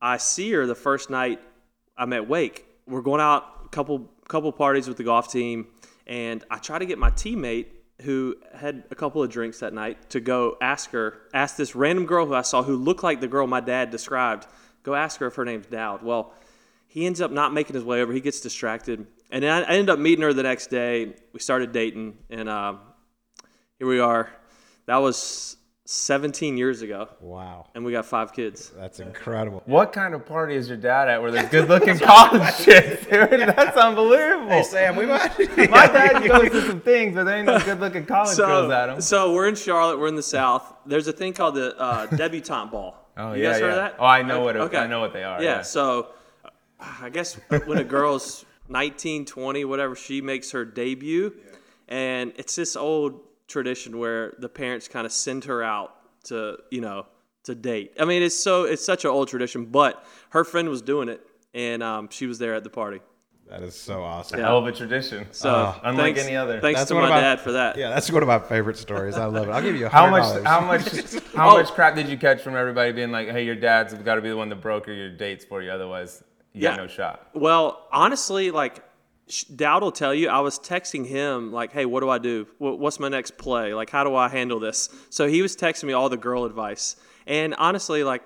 I 0.00 0.16
see 0.16 0.50
her 0.52 0.66
the 0.66 0.74
first 0.74 1.08
night 1.08 1.40
I'm 1.96 2.12
at 2.12 2.28
Wake. 2.28 2.66
We're 2.86 3.02
going 3.02 3.20
out 3.20 3.44
a 3.64 3.68
couple 3.68 4.10
couple 4.28 4.50
parties 4.52 4.88
with 4.88 4.96
the 4.96 5.04
golf 5.04 5.30
team, 5.30 5.68
and 6.06 6.44
I 6.50 6.58
try 6.58 6.78
to 6.78 6.86
get 6.86 6.98
my 6.98 7.10
teammate 7.10 7.66
who 8.00 8.36
had 8.54 8.84
a 8.90 8.94
couple 8.94 9.22
of 9.22 9.30
drinks 9.30 9.60
that 9.60 9.72
night 9.72 10.10
to 10.10 10.20
go 10.20 10.56
ask 10.60 10.90
her, 10.90 11.20
ask 11.34 11.56
this 11.56 11.74
random 11.74 12.06
girl 12.06 12.26
who 12.26 12.34
I 12.34 12.42
saw 12.42 12.62
who 12.62 12.76
looked 12.76 13.02
like 13.02 13.20
the 13.20 13.28
girl 13.28 13.46
my 13.46 13.60
dad 13.60 13.90
described. 13.90 14.46
Go 14.82 14.94
ask 14.94 15.20
her 15.20 15.26
if 15.26 15.34
her 15.36 15.44
name's 15.44 15.66
Dowd. 15.66 16.02
Well, 16.02 16.32
he 16.86 17.06
ends 17.06 17.20
up 17.20 17.30
not 17.30 17.52
making 17.52 17.74
his 17.74 17.84
way 17.84 18.02
over. 18.02 18.12
He 18.12 18.20
gets 18.20 18.40
distracted, 18.40 19.06
and 19.30 19.44
I 19.44 19.60
I 19.60 19.72
ended 19.74 19.90
up 19.90 19.98
meeting 19.98 20.22
her 20.22 20.32
the 20.32 20.42
next 20.42 20.68
day. 20.68 21.14
We 21.32 21.40
started 21.40 21.72
dating, 21.72 22.18
and 22.28 22.48
um, 22.48 22.80
here 23.78 23.86
we 23.86 24.00
are. 24.00 24.30
That 24.86 24.96
was 24.96 25.56
17 25.84 26.56
years 26.56 26.80
ago, 26.82 27.08
Wow. 27.20 27.66
and 27.74 27.84
we 27.84 27.90
got 27.90 28.06
five 28.06 28.32
kids. 28.32 28.70
That's 28.76 29.00
incredible. 29.00 29.62
What 29.66 29.92
kind 29.92 30.14
of 30.14 30.24
party 30.24 30.54
is 30.54 30.68
your 30.68 30.76
dad 30.76 31.08
at 31.08 31.20
where 31.20 31.32
there's 31.32 31.48
good 31.48 31.68
looking 31.68 31.98
college 31.98 32.56
chicks, 32.58 33.04
dude? 33.10 33.30
That's 33.48 33.76
unbelievable. 33.76 34.48
Hey, 34.48 34.62
Sam, 34.62 34.94
we 34.94 35.06
might. 35.06 35.36
My 35.70 35.86
dad 35.88 36.26
goes 36.28 36.50
to 36.50 36.66
some 36.68 36.80
things, 36.80 37.14
but 37.16 37.24
there 37.24 37.36
ain't 37.38 37.46
no 37.46 37.58
good 37.58 37.80
looking 37.80 38.06
college 38.06 38.36
girls 38.36 38.70
at 38.70 38.86
So, 38.88 38.94
him. 38.94 39.00
so 39.00 39.34
we're 39.34 39.48
in 39.48 39.56
Charlotte. 39.56 39.98
We're 39.98 40.06
in 40.06 40.14
the 40.14 40.22
South. 40.22 40.72
There's 40.86 41.08
a 41.08 41.12
thing 41.12 41.32
called 41.32 41.56
the 41.56 41.76
uh, 41.76 42.06
debutante 42.06 42.70
ball. 42.70 42.96
Oh, 43.16 43.32
you 43.34 43.42
yeah, 43.42 43.50
guys 43.52 43.60
heard 43.60 43.66
yeah. 43.66 43.72
of 43.72 43.76
that? 43.76 43.96
Oh, 43.98 44.04
I 44.06 44.22
know 44.22 44.40
what 44.40 44.54
it- 44.56 44.74
I 44.74 44.86
know 44.86 45.00
what 45.00 45.12
they 45.12 45.24
are, 45.24 45.42
Yeah. 45.42 45.56
yeah. 45.56 45.62
So 45.62 46.10
uh, 46.44 46.48
I 47.02 47.10
guess 47.10 47.34
when 47.66 47.78
a 47.78 47.84
girl's 47.84 48.44
19, 48.68 49.24
20, 49.26 49.64
whatever, 49.64 49.96
she 49.96 50.20
makes 50.20 50.52
her 50.52 50.64
debut, 50.64 51.34
and 51.88 52.32
it's 52.36 52.54
this 52.54 52.76
old 52.76 53.20
tradition 53.52 53.98
where 53.98 54.34
the 54.38 54.48
parents 54.48 54.88
kind 54.88 55.06
of 55.06 55.12
send 55.12 55.44
her 55.44 55.62
out 55.62 55.94
to 56.24 56.56
you 56.70 56.80
know 56.80 57.06
to 57.44 57.54
date. 57.54 57.92
I 58.00 58.04
mean, 58.04 58.22
it's 58.22 58.34
so 58.36 58.64
it's 58.64 58.84
such 58.84 59.04
an 59.04 59.10
old 59.10 59.28
tradition, 59.28 59.66
but 59.66 60.04
her 60.30 60.44
friend 60.44 60.68
was 60.68 60.82
doing 60.82 61.08
it, 61.08 61.20
and 61.54 61.82
um, 61.82 62.08
she 62.10 62.26
was 62.26 62.38
there 62.38 62.54
at 62.54 62.64
the 62.64 62.70
party. 62.70 63.00
That 63.48 63.62
is 63.62 63.74
so 63.74 64.02
awesome. 64.02 64.38
Yeah. 64.38 64.46
Hell 64.46 64.58
of 64.58 64.66
a 64.66 64.72
tradition. 64.72 65.26
So 65.32 65.74
unlike 65.84 66.14
thanks- 66.14 66.22
any 66.26 66.36
other. 66.36 66.58
Thanks 66.60 66.80
That's 66.80 66.88
to 66.88 66.94
one 66.94 67.02
my 67.02 67.08
of 67.10 67.14
my- 67.16 67.20
dad 67.20 67.40
for 67.40 67.52
that. 67.52 67.76
Yeah, 67.76 67.90
that's 67.90 68.10
one 68.10 68.22
of 68.22 68.28
my 68.28 68.38
favorite 68.38 68.78
stories. 68.78 69.14
I 69.16 69.26
love 69.26 69.48
it. 69.48 69.50
I'll 69.50 69.60
give 69.60 69.76
you 69.76 69.86
a 69.86 69.88
How 69.90 70.08
much? 70.08 70.42
How 70.44 70.60
much? 70.60 70.82
How 71.36 71.50
Oh. 71.50 71.58
much 71.58 71.70
crap 71.72 71.94
did 71.94 72.08
you 72.08 72.16
catch 72.16 72.40
from 72.40 72.56
everybody 72.56 72.92
being 72.92 73.10
like, 73.12 73.28
"Hey, 73.28 73.44
your 73.44 73.56
dad's 73.56 73.92
got 73.92 74.14
to 74.14 74.22
be 74.22 74.30
the 74.30 74.36
one 74.36 74.48
to 74.48 74.56
broker 74.56 74.92
your 74.92 75.10
dates 75.10 75.44
for 75.44 75.60
you, 75.62 75.70
otherwise 75.70 76.22
you 76.54 76.62
got 76.62 76.78
no 76.78 76.86
shot." 76.86 77.28
Well, 77.34 77.86
honestly, 77.92 78.50
like 78.52 78.76
sh- 78.76 78.80
Dowd 79.54 79.82
will 79.82 79.92
tell 79.92 80.14
you, 80.14 80.28
I 80.28 80.40
was 80.40 80.58
texting 80.58 81.06
him 81.06 81.52
like, 81.52 81.72
"Hey, 81.72 81.86
what 81.86 82.00
do 82.00 82.10
I 82.10 82.18
do? 82.18 82.46
What's 82.58 83.00
my 83.00 83.08
next 83.08 83.38
play? 83.38 83.72
Like, 83.72 83.88
how 83.88 84.04
do 84.04 84.14
I 84.14 84.28
handle 84.28 84.60
this?" 84.60 84.88
So 85.10 85.28
he 85.28 85.42
was 85.42 85.56
texting 85.56 85.84
me 85.84 85.92
all 85.92 86.08
the 86.08 86.16
girl 86.16 86.44
advice, 86.44 86.96
and 87.26 87.54
honestly, 87.54 88.04
like 88.04 88.22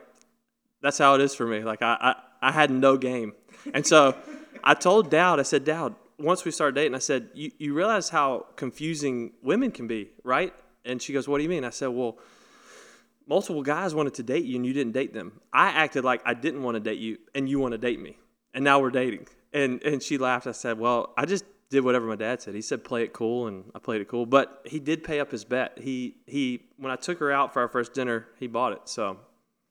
that's 0.81 0.99
how 0.99 1.15
it 1.15 1.21
is 1.21 1.35
for 1.35 1.47
me. 1.47 1.61
Like 1.61 1.83
I, 1.83 1.97
I, 2.41 2.49
I 2.49 2.53
had 2.53 2.71
no 2.71 2.97
game, 2.97 3.35
and 3.75 3.87
so 3.87 4.17
I 4.65 4.75
told 4.75 5.11
Dowd, 5.11 5.39
I 5.39 5.45
said, 5.45 5.65
Dowd, 5.65 5.95
once 6.19 6.45
we 6.45 6.51
started 6.51 6.75
dating, 6.75 6.95
I 6.95 6.99
said, 6.99 7.29
you, 7.35 7.53
you 7.59 7.73
realize 7.73 8.09
how 8.09 8.47
confusing 8.57 9.33
women 9.43 9.71
can 9.71 9.87
be, 9.87 10.11
right? 10.25 10.53
And 10.85 11.01
she 11.01 11.13
goes, 11.13 11.29
What 11.29 11.39
do 11.39 11.45
you 11.45 11.49
mean? 11.49 11.65
I 11.65 11.71
said, 11.71 11.89
Well, 11.89 12.19
multiple 13.29 13.63
guys 13.63 13.95
wanted 13.95 14.15
to 14.15 14.23
date 14.23 14.45
you 14.45 14.57
and 14.57 14.67
you 14.67 14.73
didn't 14.73 14.93
date 14.93 15.13
them. 15.13 15.41
I 15.53 15.69
acted 15.69 16.05
like 16.05 16.23
I 16.25 16.35
didn't 16.35 16.63
want 16.63 16.75
to 16.77 16.81
date 16.81 16.99
you 16.99 17.19
and 17.35 17.49
you 17.49 17.59
want 17.59 17.73
to 17.73 17.79
date 17.79 18.01
me. 18.01 18.19
And 18.55 18.65
now 18.65 18.81
we're 18.81 18.91
dating. 18.91 19.29
And 19.57 19.83
and 19.83 20.03
she 20.03 20.19
laughed. 20.19 20.47
I 20.47 20.53
said, 20.53 20.79
"Well, 20.79 21.13
I 21.17 21.25
just 21.25 21.45
did 21.71 21.83
whatever 21.83 22.07
my 22.07 22.15
dad 22.17 22.41
said. 22.43 22.55
He 22.55 22.63
said 22.63 22.85
play 22.85 23.03
it 23.03 23.13
cool 23.13 23.47
and 23.49 23.65
I 23.75 23.79
played 23.81 24.01
it 24.01 24.09
cool. 24.09 24.27
But 24.27 24.61
he 24.65 24.79
did 24.79 25.03
pay 25.03 25.19
up 25.19 25.31
his 25.33 25.45
bet. 25.45 25.79
He 25.81 26.17
he 26.27 26.63
when 26.77 26.93
I 26.93 26.97
took 26.97 27.19
her 27.19 27.33
out 27.33 27.53
for 27.53 27.61
our 27.63 27.69
first 27.69 27.93
dinner, 27.95 28.27
he 28.39 28.47
bought 28.47 28.73
it. 28.75 28.83
So 28.85 29.19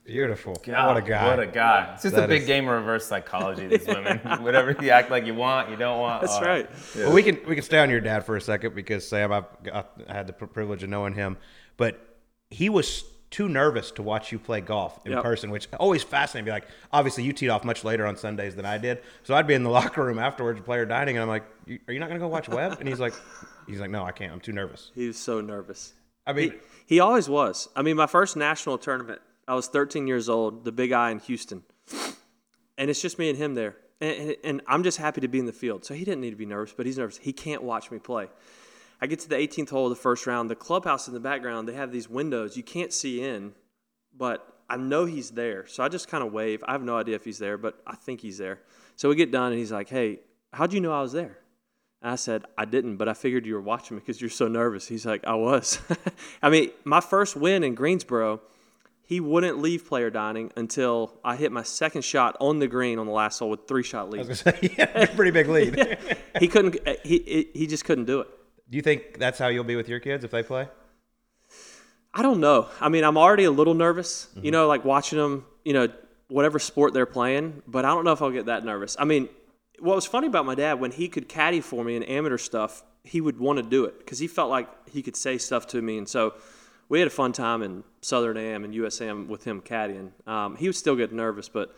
Beautiful. 0.04 0.54
what 0.66 0.98
a 0.98 1.02
guy. 1.02 1.28
What 1.28 1.40
a 1.40 1.48
guy. 1.48 1.92
It's 1.94 2.04
just 2.04 2.16
That 2.16 2.26
a 2.26 2.28
big 2.28 2.42
is- 2.42 2.48
game 2.48 2.68
of 2.68 2.76
reverse 2.76 3.06
psychology. 3.08 3.66
These 3.68 3.88
women, 3.96 4.20
whatever 4.44 4.76
you 4.80 4.90
act 4.92 5.10
like 5.10 5.26
you 5.26 5.34
want, 5.34 5.70
you 5.72 5.76
don't 5.78 6.00
want. 6.00 6.22
that's 6.22 6.36
Oh, 6.38 6.42
right. 6.42 6.70
Well, 6.96 7.12
we 7.14 7.24
can 7.24 7.40
we 7.48 7.56
can 7.56 7.64
stay 7.64 7.80
on 7.80 7.90
your 7.90 8.02
dad 8.02 8.26
for 8.26 8.36
a 8.36 8.42
second 8.42 8.76
because 8.76 9.08
Sam, 9.08 9.32
I've 9.32 9.46
got, 9.64 10.00
I 10.08 10.14
had 10.14 10.28
the 10.28 10.34
privilege 10.34 10.84
of 10.84 10.90
knowing 10.90 11.14
him, 11.16 11.38
but 11.78 12.00
he 12.52 12.70
was 12.70 13.04
too 13.32 13.50
nervous 13.50 13.92
to 13.92 14.02
watch 14.04 14.32
you 14.32 14.40
play 14.40 14.62
golf 14.62 15.00
in 15.06 15.12
Yep. 15.12 15.24
person, 15.24 15.50
which 15.50 15.68
always 15.80 16.04
fascinated 16.04 16.46
me. 16.46 16.52
Like, 16.52 16.68
obviously, 16.94 17.24
you 17.24 17.34
teed 17.34 17.50
off 17.50 17.64
much 17.64 17.84
later 17.84 18.06
on 18.06 18.16
Sundays 18.18 18.56
than 18.56 18.66
I 18.66 18.78
did, 18.78 19.02
so 19.24 19.34
I'd 19.36 19.48
be 19.48 19.54
in 19.56 19.64
the 19.64 19.70
locker 19.80 20.04
room 20.06 20.20
afterwards, 20.20 20.62
player 20.62 20.86
dining, 20.86 21.18
and 21.18 21.24
I'm 21.24 21.30
like, 21.30 21.44
"Are 21.88 21.94
you 21.94 22.00
not 22.00 22.08
going 22.08 22.20
to 22.20 22.24
go 22.26 22.28
watch 22.30 22.48
Webb?" 22.48 22.78
And 22.80 22.88
he's 22.88 23.00
like, 23.00 23.14
"He's 23.68 23.80
like, 23.80 23.90
no, 23.90 24.04
I 24.04 24.12
can't. 24.12 24.32
I'm 24.32 24.40
too 24.40 24.54
nervous." 24.54 24.92
He 24.96 25.08
was 25.08 25.18
so 25.18 25.42
nervous. 25.42 25.94
I 26.28 26.34
mean, 26.34 26.54
He 26.86 27.00
always 27.00 27.28
was. 27.30 27.68
I 27.76 27.82
mean, 27.82 27.98
my 27.98 28.08
first 28.08 28.36
national 28.38 28.78
tournament, 28.78 29.22
I 29.48 29.54
was 29.56 29.68
13 29.68 30.08
years 30.08 30.30
old, 30.30 30.64
the 30.66 30.72
Big 30.72 30.92
I 30.92 31.12
in 31.12 31.20
Houston, 31.20 31.64
and 32.78 32.90
it's 32.90 33.02
just 33.02 33.20
me 33.20 33.30
and 33.30 33.38
him 33.38 33.54
there. 33.56 33.76
And, 34.02 34.18
and, 34.20 34.36
and 34.44 34.62
I'm 34.68 34.84
just 34.84 34.98
happy 34.98 35.22
to 35.22 35.28
be 35.28 35.40
in 35.40 35.46
the 35.46 35.54
field. 35.54 35.86
So 35.86 35.94
he 35.94 36.04
didn't 36.04 36.22
need 36.22 36.32
to 36.32 36.36
be 36.36 36.46
nervous, 36.46 36.74
but 36.76 36.86
he's 36.86 36.98
nervous. 36.98 37.18
He 37.18 37.32
can't 37.34 37.64
watch 37.64 37.92
me 37.92 37.98
play. 38.00 38.28
I 39.02 39.08
get 39.08 39.20
to 39.20 39.30
the 39.30 39.36
18th 39.36 39.70
hole 39.70 39.86
of 39.86 39.90
the 39.90 40.02
first 40.02 40.26
round. 40.26 40.50
The 40.50 40.56
clubhouse 40.56 41.08
in 41.08 41.14
the 41.14 41.20
background, 41.20 41.68
they 41.68 41.74
have 41.74 41.92
these 41.92 42.10
windows 42.10 42.56
you 42.56 42.64
can't 42.64 42.94
see 42.94 43.22
in, 43.22 43.54
but 44.16 44.62
I 44.70 44.78
know 44.78 45.06
he's 45.06 45.32
there. 45.32 45.68
So 45.68 45.84
I 45.84 45.90
just 45.90 46.08
kind 46.08 46.24
of 46.24 46.32
wave. 46.32 46.64
I 46.68 46.72
have 46.72 46.84
no 46.84 46.98
idea 46.98 47.16
if 47.16 47.26
he's 47.26 47.40
there, 47.40 47.58
but 47.58 47.82
I 47.86 47.96
think 47.96 48.22
he's 48.22 48.38
there. 48.38 48.60
So 48.96 49.10
we 49.10 49.16
get 49.16 49.32
done, 49.32 49.52
and 49.52 49.60
he's 49.60 49.72
like, 49.72 49.90
"Hey, 49.90 50.20
how'd 50.54 50.74
you 50.74 50.80
know 50.80 50.94
I 50.94 51.02
was 51.02 51.12
there?" 51.12 51.38
And 52.06 52.12
I 52.12 52.18
said, 52.18 52.44
I 52.56 52.66
didn't, 52.66 52.98
but 52.98 53.10
I 53.10 53.14
figured 53.14 53.48
you 53.48 53.56
were 53.56 53.62
watching 53.62 53.98
me 53.98 54.00
because 54.00 54.22
you're 54.22 54.30
so 54.30 54.48
nervous. 54.48 54.88
He's 54.88 55.08
like, 55.08 55.26
I 55.26 55.34
was. 55.34 55.80
I 56.44 56.52
mean, 56.52 56.70
my 56.84 57.02
first 57.02 57.36
win 57.36 57.64
in 57.64 57.74
Greensboro, 57.74 58.42
he 59.02 59.20
wouldn't 59.20 59.60
leave 59.60 59.88
player 59.88 60.12
dining 60.12 60.52
until 60.56 61.20
I 61.24 61.36
hit 61.36 61.52
my 61.52 61.64
second 61.64 62.04
shot 62.04 62.38
on 62.40 62.60
the 62.60 62.68
green 62.68 63.00
on 63.00 63.08
the 63.08 63.12
last 63.12 63.40
hole 63.40 63.50
with 63.50 63.68
three 63.68 63.82
shot 63.82 64.06
I 64.06 64.10
lead. 64.10 64.28
was 64.28 64.44
going 64.44 64.58
to 64.60 64.76
say, 64.76 64.76
a 64.96 65.08
pretty 65.08 65.32
big 65.32 65.48
lead. 65.48 65.98
he 66.40 66.48
couldn't, 66.48 66.78
eh, 66.86 66.96
he, 67.04 67.50
he 67.56 67.66
just 67.66 67.86
couldn't 67.86 68.06
do 68.06 68.20
it. 68.22 68.28
Do 68.70 68.78
you 68.78 68.82
think 68.82 69.20
that's 69.20 69.38
how 69.38 69.48
you'll 69.48 69.64
be 69.64 69.76
with 69.76 69.88
your 69.88 70.00
kids 70.00 70.24
if 70.24 70.32
they 70.32 70.44
play? 70.44 70.68
I 72.14 72.22
don't 72.22 72.40
know. 72.40 72.70
I 72.80 72.90
mean, 72.90 73.04
I'm 73.04 73.18
already 73.18 73.44
a 73.44 73.52
little 73.52 73.74
nervous, 73.74 74.30
you 74.42 74.50
know, 74.50 74.68
like 74.68 74.86
watching 74.86 75.20
them, 75.20 75.46
you 75.64 75.74
know, 75.74 75.90
whatever 76.30 76.60
sport 76.60 76.94
they're 76.94 77.06
playing, 77.06 77.62
but 77.68 77.86
I 77.86 77.90
don't 77.90 78.06
know 78.06 78.14
if 78.14 78.22
I'll 78.22 78.32
get 78.32 78.46
that 78.46 78.64
nervous. 78.64 78.96
I 78.98 79.06
mean, 79.06 79.30
what 79.80 79.96
was 79.96 80.06
funny 80.06 80.28
about 80.28 80.46
my 80.46 80.56
dad, 80.56 80.80
when 80.80 80.92
he 80.92 81.08
could 81.08 81.28
caddy 81.28 81.62
for 81.62 81.84
me 81.84 81.96
in 81.96 82.04
amateur 82.04 82.38
stuff, 82.38 82.84
he 83.04 83.22
would 83.22 83.38
want 83.40 83.58
to 83.58 83.64
do 83.64 83.86
it 83.86 84.00
because 84.00 84.18
he 84.20 84.28
felt 84.28 84.50
like 84.50 84.68
he 84.90 85.02
could 85.02 85.16
say 85.16 85.38
stuff 85.38 85.68
to 85.68 85.82
me. 85.82 85.98
And 85.98 86.08
so 86.08 86.34
we 86.90 87.00
had 87.00 87.08
a 87.08 87.12
fun 87.12 87.34
time 87.34 87.62
in 87.62 87.84
Southern 88.02 88.38
AM 88.38 88.64
and 88.64 88.74
USAM 88.74 89.28
with 89.28 89.44
him 89.44 89.62
caddying. 89.62 90.12
Um, 90.28 90.56
he 90.56 90.68
would 90.68 90.76
still 90.76 90.96
get 90.96 91.12
nervous, 91.12 91.50
but 91.50 91.76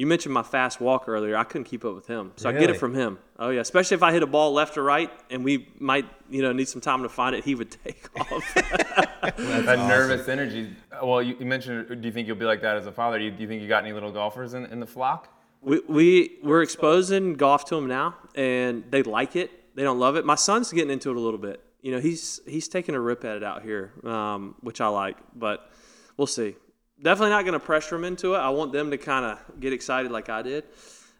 you 0.00 0.06
mentioned 0.06 0.32
my 0.32 0.42
fast 0.42 0.80
walk 0.80 1.08
earlier. 1.08 1.36
I 1.36 1.44
couldn't 1.44 1.66
keep 1.66 1.84
up 1.84 1.94
with 1.94 2.06
him. 2.06 2.32
So 2.36 2.48
I 2.48 2.52
get 2.52 2.70
it 2.70 2.78
from 2.78 2.94
him. 2.94 3.18
Oh, 3.38 3.50
yeah. 3.50 3.60
Especially 3.60 3.96
if 3.96 4.02
I 4.02 4.12
hit 4.12 4.22
a 4.22 4.26
ball 4.26 4.50
left 4.54 4.78
or 4.78 4.82
right 4.82 5.10
and 5.28 5.44
we 5.44 5.68
might, 5.78 6.06
you 6.30 6.40
know, 6.40 6.52
need 6.52 6.68
some 6.68 6.80
time 6.80 7.02
to 7.02 7.10
find 7.10 7.36
it, 7.36 7.44
he 7.44 7.54
would 7.54 7.70
take 7.84 8.08
off. 8.18 8.54
that 8.54 9.34
nervous 9.86 10.26
energy. 10.26 10.74
Well, 11.02 11.20
you, 11.20 11.36
you 11.38 11.44
mentioned. 11.44 12.00
Do 12.00 12.08
you 12.08 12.12
think 12.12 12.26
you'll 12.26 12.38
be 12.38 12.46
like 12.46 12.62
that 12.62 12.78
as 12.78 12.86
a 12.86 12.92
father? 12.92 13.18
Do 13.18 13.26
you, 13.26 13.30
do 13.30 13.42
you 13.42 13.46
think 13.46 13.60
you 13.60 13.68
got 13.68 13.84
any 13.84 13.92
little 13.92 14.10
golfers 14.10 14.54
in, 14.54 14.64
in 14.72 14.80
the 14.80 14.86
flock? 14.86 15.28
We, 15.60 15.80
we 15.86 16.38
we're 16.42 16.62
exposing 16.62 17.34
golf 17.34 17.66
to 17.66 17.74
them 17.74 17.86
now, 17.86 18.14
and 18.34 18.84
they 18.90 19.02
like 19.02 19.36
it. 19.36 19.50
They 19.74 19.82
don't 19.82 19.98
love 19.98 20.16
it. 20.16 20.24
My 20.24 20.36
son's 20.36 20.72
getting 20.72 20.90
into 20.90 21.10
it 21.10 21.16
a 21.16 21.20
little 21.20 21.38
bit. 21.38 21.62
You 21.82 21.92
know, 21.92 22.00
he's 22.00 22.40
he's 22.46 22.68
taking 22.68 22.94
a 22.94 23.00
rip 23.00 23.22
at 23.26 23.36
it 23.36 23.44
out 23.44 23.62
here, 23.64 23.92
um, 24.02 24.54
which 24.62 24.80
I 24.80 24.88
like. 24.88 25.18
But 25.36 25.70
we'll 26.16 26.26
see. 26.26 26.56
Definitely 27.02 27.30
not 27.30 27.42
going 27.44 27.54
to 27.54 27.60
pressure 27.60 27.96
them 27.96 28.04
into 28.04 28.34
it. 28.34 28.38
I 28.38 28.50
want 28.50 28.72
them 28.72 28.90
to 28.90 28.98
kind 28.98 29.24
of 29.24 29.60
get 29.60 29.72
excited 29.72 30.10
like 30.12 30.28
I 30.28 30.42
did. 30.42 30.64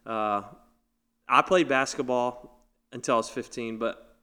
Uh, 0.07 0.43
I 1.29 1.43
played 1.43 1.69
basketball 1.69 2.59
until 2.93 3.15
I 3.15 3.19
was 3.19 3.31
15, 3.31 3.79
but 3.79 4.17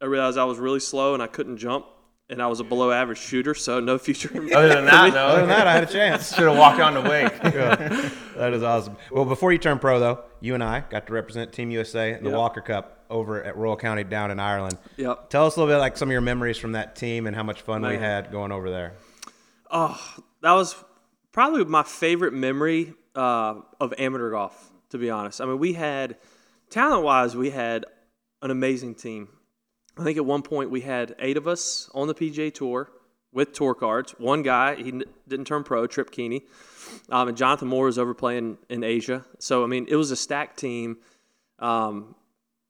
I 0.00 0.06
realized 0.06 0.38
I 0.38 0.44
was 0.44 0.58
really 0.58 0.80
slow 0.80 1.12
and 1.14 1.22
I 1.22 1.26
couldn't 1.26 1.58
jump, 1.58 1.84
and 2.30 2.40
I 2.40 2.46
was 2.46 2.60
a 2.60 2.64
below 2.64 2.92
average 2.92 3.18
shooter, 3.18 3.54
so 3.54 3.80
no 3.80 3.98
future. 3.98 4.30
Other 4.54 4.68
than 4.68 4.84
that, 4.86 5.12
no. 5.12 5.26
Other 5.26 5.40
than 5.40 5.48
that, 5.48 5.66
I 5.66 5.72
had 5.72 5.82
a 5.82 5.92
chance. 5.92 6.28
should 6.34 6.46
have 6.48 6.56
walked 6.56 6.80
on 6.80 6.94
the 6.94 7.02
Wake. 7.02 7.32
Yeah. 7.54 8.10
That 8.36 8.54
is 8.54 8.62
awesome. 8.62 8.96
Well, 9.10 9.26
before 9.26 9.52
you 9.52 9.58
turn 9.58 9.78
pro, 9.80 9.98
though, 10.00 10.24
you 10.40 10.54
and 10.54 10.64
I 10.64 10.80
got 10.88 11.06
to 11.08 11.12
represent 11.12 11.52
Team 11.52 11.70
USA 11.72 12.14
in 12.16 12.24
the 12.24 12.30
Yep. 12.30 12.38
Walker 12.38 12.60
Cup 12.62 13.04
over 13.10 13.42
at 13.44 13.54
Royal 13.56 13.76
County 13.76 14.04
Down 14.04 14.30
in 14.30 14.40
Ireland. 14.40 14.78
Yep. 14.96 15.28
Tell 15.28 15.46
us 15.46 15.56
a 15.56 15.60
little 15.60 15.74
bit 15.74 15.78
like 15.78 15.96
some 15.98 16.08
of 16.08 16.12
your 16.12 16.20
memories 16.22 16.56
from 16.56 16.72
that 16.72 16.96
team 16.96 17.26
and 17.26 17.36
how 17.36 17.42
much 17.42 17.60
fun 17.62 17.82
we 17.82 17.96
had 17.96 18.30
going 18.30 18.52
over 18.52 18.70
there. 18.70 18.94
Oh, 19.70 20.00
that 20.42 20.52
was 20.52 20.74
probably 21.32 21.64
my 21.64 21.82
favorite 21.82 22.32
memory 22.32 22.94
uh, 23.14 23.56
of 23.80 23.94
amateur 23.98 24.30
golf, 24.30 24.70
to 24.90 24.98
be 24.98 25.10
honest. 25.10 25.40
I 25.40 25.46
mean, 25.46 25.58
we 25.58 25.72
had, 25.74 26.16
talent 26.70 27.04
wise, 27.04 27.36
we 27.36 27.50
had 27.50 27.86
an 28.42 28.50
amazing 28.50 28.94
team. 28.94 29.28
I 29.98 30.04
think 30.04 30.16
at 30.16 30.24
one 30.24 30.42
point 30.42 30.70
we 30.70 30.80
had 30.80 31.14
eight 31.18 31.36
of 31.36 31.46
us 31.46 31.90
on 31.94 32.06
the 32.08 32.14
PGA 32.14 32.52
Tour 32.54 32.90
with 33.32 33.52
tour 33.52 33.74
cards. 33.74 34.12
One 34.18 34.42
guy, 34.42 34.76
he 34.76 34.88
n- 34.88 35.04
didn't 35.28 35.46
turn 35.46 35.62
pro, 35.62 35.86
Trip 35.86 36.10
Kuehne. 36.10 36.42
Um, 37.10 37.28
and 37.28 37.36
Jonathan 37.36 37.68
Moore 37.68 37.86
was 37.86 37.98
over 37.98 38.14
playing 38.14 38.58
in 38.68 38.82
Asia. 38.82 39.24
So, 39.38 39.62
I 39.62 39.66
mean, 39.66 39.86
it 39.88 39.96
was 39.96 40.10
a 40.10 40.16
stacked 40.16 40.58
team. 40.58 40.96
Um, 41.58 42.14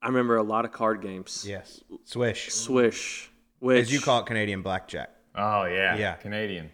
I 0.02 0.08
remember 0.08 0.36
a 0.36 0.42
lot 0.42 0.64
of 0.64 0.72
card 0.72 1.02
games. 1.02 1.44
Yes. 1.46 1.82
Swish. 2.04 2.50
Swish, 2.52 3.30
which 3.58 3.82
As 3.82 3.92
you 3.92 4.00
call 4.00 4.20
it, 4.20 4.26
Canadian 4.26 4.62
blackjack. 4.62 5.10
Oh 5.34 5.64
yeah, 5.64 5.96
Yeah. 5.96 6.14
Canadian. 6.14 6.70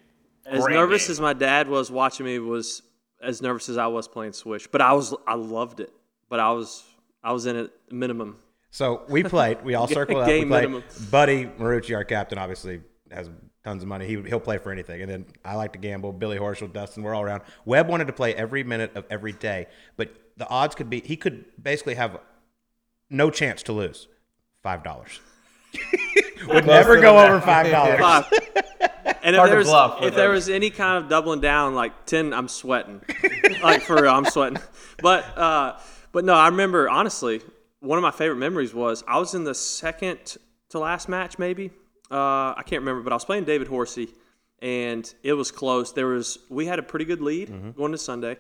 As 0.49 0.63
Great 0.65 0.75
nervous 0.75 1.07
game. 1.07 1.13
as 1.13 1.21
my 1.21 1.33
dad 1.33 1.69
was 1.69 1.91
watching 1.91 2.27
me 2.27 2.39
was 2.39 2.83
as 3.23 3.43
nervous 3.43 3.69
as 3.69 3.79
I 3.79 3.87
was 3.87 4.07
playing 4.09 4.33
Swish. 4.33 4.67
But 4.67 4.81
I 4.81 4.93
was 4.93 5.15
I 5.27 5.35
loved 5.35 5.81
it. 5.81 5.93
But 6.29 6.41
I 6.41 6.51
was 6.53 6.85
I 7.23 7.33
was 7.33 7.47
in 7.47 7.57
it 7.57 7.73
minimum. 7.91 8.37
So 8.71 9.03
we 9.09 9.23
played. 9.25 9.65
We 9.65 9.75
all 9.75 9.87
circled 10.01 10.21
up. 10.23 10.27
We 10.29 10.39
Game 10.41 10.49
played. 10.49 10.69
minimum. 10.71 10.85
Buddy 11.11 11.47
Marucci, 11.47 11.95
our 11.97 12.05
captain, 12.05 12.39
obviously 12.39 12.81
has 13.11 13.31
tons 13.65 13.83
of 13.83 13.89
money. 13.89 14.07
He, 14.07 14.21
he'll 14.23 14.39
play 14.41 14.59
for 14.59 14.71
anything. 14.71 15.03
And 15.03 15.11
then 15.11 15.27
I 15.45 15.55
like 15.57 15.73
to 15.73 15.79
gamble. 15.79 16.13
Billy 16.13 16.39
Horschel, 16.39 16.73
Dustin, 16.73 17.03
we're 17.03 17.15
all 17.15 17.23
around. 17.23 17.43
Webb 17.65 17.89
wanted 17.89 18.07
to 18.07 18.13
play 18.13 18.35
every 18.35 18.63
minute 18.65 18.95
of 18.95 19.05
every 19.11 19.33
day, 19.33 19.67
but 19.97 20.11
the 20.37 20.49
odds 20.49 20.75
could 20.75 20.91
be 20.91 21.01
he 21.01 21.17
could 21.17 21.45
basically 21.61 21.95
have 21.95 22.19
no 23.11 23.31
chance 23.31 23.63
to 23.65 23.73
lose. 23.73 24.09
Five 24.63 24.83
dollars. 24.85 25.21
Would 26.49 26.67
never 26.67 27.01
go 27.01 27.19
over 27.19 27.41
five 27.41 27.71
dollars. 27.71 28.25
And 29.27 29.35
if 29.35 29.45
there 29.45 29.57
was 29.59 29.67
bluff 29.69 30.03
if 30.03 30.15
there 30.15 30.31
was 30.31 30.49
any 30.49 30.71
kind 30.71 31.03
of 31.03 31.11
doubling 31.11 31.41
down, 31.41 31.75
like 31.75 32.07
ten, 32.07 32.33
I'm 32.33 32.49
sweating. 32.49 33.03
like 33.63 33.83
for 33.83 33.97
real, 34.01 34.13
I'm 34.13 34.25
sweating. 34.25 34.59
But 35.03 35.37
uh, 35.37 35.79
but 36.13 36.25
no, 36.25 36.33
I 36.35 36.47
remember 36.49 36.89
honestly, 36.89 37.41
one 37.81 37.99
of 37.99 38.03
my 38.03 38.11
favorite 38.13 38.37
memories 38.39 38.73
was 38.73 39.03
I 39.07 39.19
was 39.19 39.35
in 39.35 39.45
the 39.45 39.55
second 39.55 40.37
to 40.71 40.79
last 40.79 41.09
match, 41.09 41.39
maybe. 41.39 41.71
Uh, 42.11 42.55
I 42.57 42.63
can't 42.65 42.81
remember, 42.83 43.03
but 43.03 43.13
I 43.13 43.17
was 43.17 43.25
playing 43.25 43.45
David 43.45 43.67
Horsey, 43.67 44.09
and 44.63 45.13
it 45.25 45.33
was 45.33 45.51
close. 45.51 45.93
There 45.93 46.07
was 46.07 46.39
we 46.49 46.67
had 46.67 46.79
a 46.79 46.83
pretty 46.83 47.05
good 47.05 47.21
lead 47.21 47.49
Mm-hmm. 47.49 47.71
going 47.73 47.93
to 47.93 47.99
Sunday. 47.99 48.37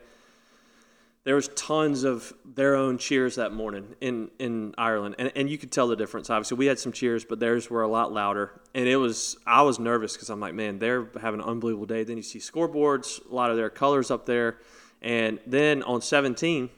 There 1.26 1.34
was 1.34 1.48
tons 1.56 2.04
of 2.04 2.32
their 2.44 2.76
own 2.76 2.98
cheers 2.98 3.34
that 3.34 3.52
morning 3.52 3.96
in, 4.00 4.30
in 4.38 4.76
Ireland, 4.78 5.16
and, 5.18 5.32
and 5.34 5.50
you 5.50 5.58
could 5.58 5.72
tell 5.72 5.88
the 5.88 5.96
difference. 5.96 6.30
Obviously, 6.30 6.56
we 6.56 6.66
had 6.66 6.78
some 6.78 6.92
cheers, 6.92 7.24
but 7.24 7.40
theirs 7.40 7.68
were 7.68 7.82
a 7.82 7.88
lot 7.88 8.12
louder, 8.12 8.52
and 8.76 8.86
it 8.86 8.94
was 8.94 9.36
I 9.44 9.62
was 9.62 9.80
nervous 9.80 10.12
because 10.12 10.30
I'm 10.30 10.38
like, 10.38 10.54
man, 10.54 10.78
they're 10.78 11.08
having 11.20 11.40
an 11.40 11.46
unbelievable 11.46 11.84
day. 11.84 12.04
Then 12.04 12.16
you 12.16 12.22
see 12.22 12.38
scoreboards, 12.38 13.28
a 13.28 13.34
lot 13.34 13.50
of 13.50 13.56
their 13.56 13.70
colors 13.70 14.12
up 14.12 14.24
there, 14.24 14.58
and 15.02 15.40
then 15.48 15.82
on 15.82 16.00
17, 16.00 16.70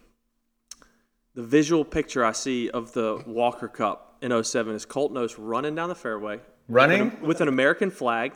the 1.35 1.43
visual 1.43 1.85
picture 1.85 2.25
I 2.25 2.33
see 2.33 2.71
of 2.71 2.95
the 2.95 3.23
Walker 3.27 3.69
Cup 3.69 4.17
in 4.23 4.43
07 4.43 4.75
is 4.75 4.87
Colt 4.87 5.13
Knost 5.13 5.35
running 5.37 5.75
down 5.75 5.91
the 5.91 5.95
fairway, 5.95 6.41
Running? 6.71 7.21
with 7.21 7.43
an 7.43 7.49
American 7.49 7.91
flag. 7.91 8.33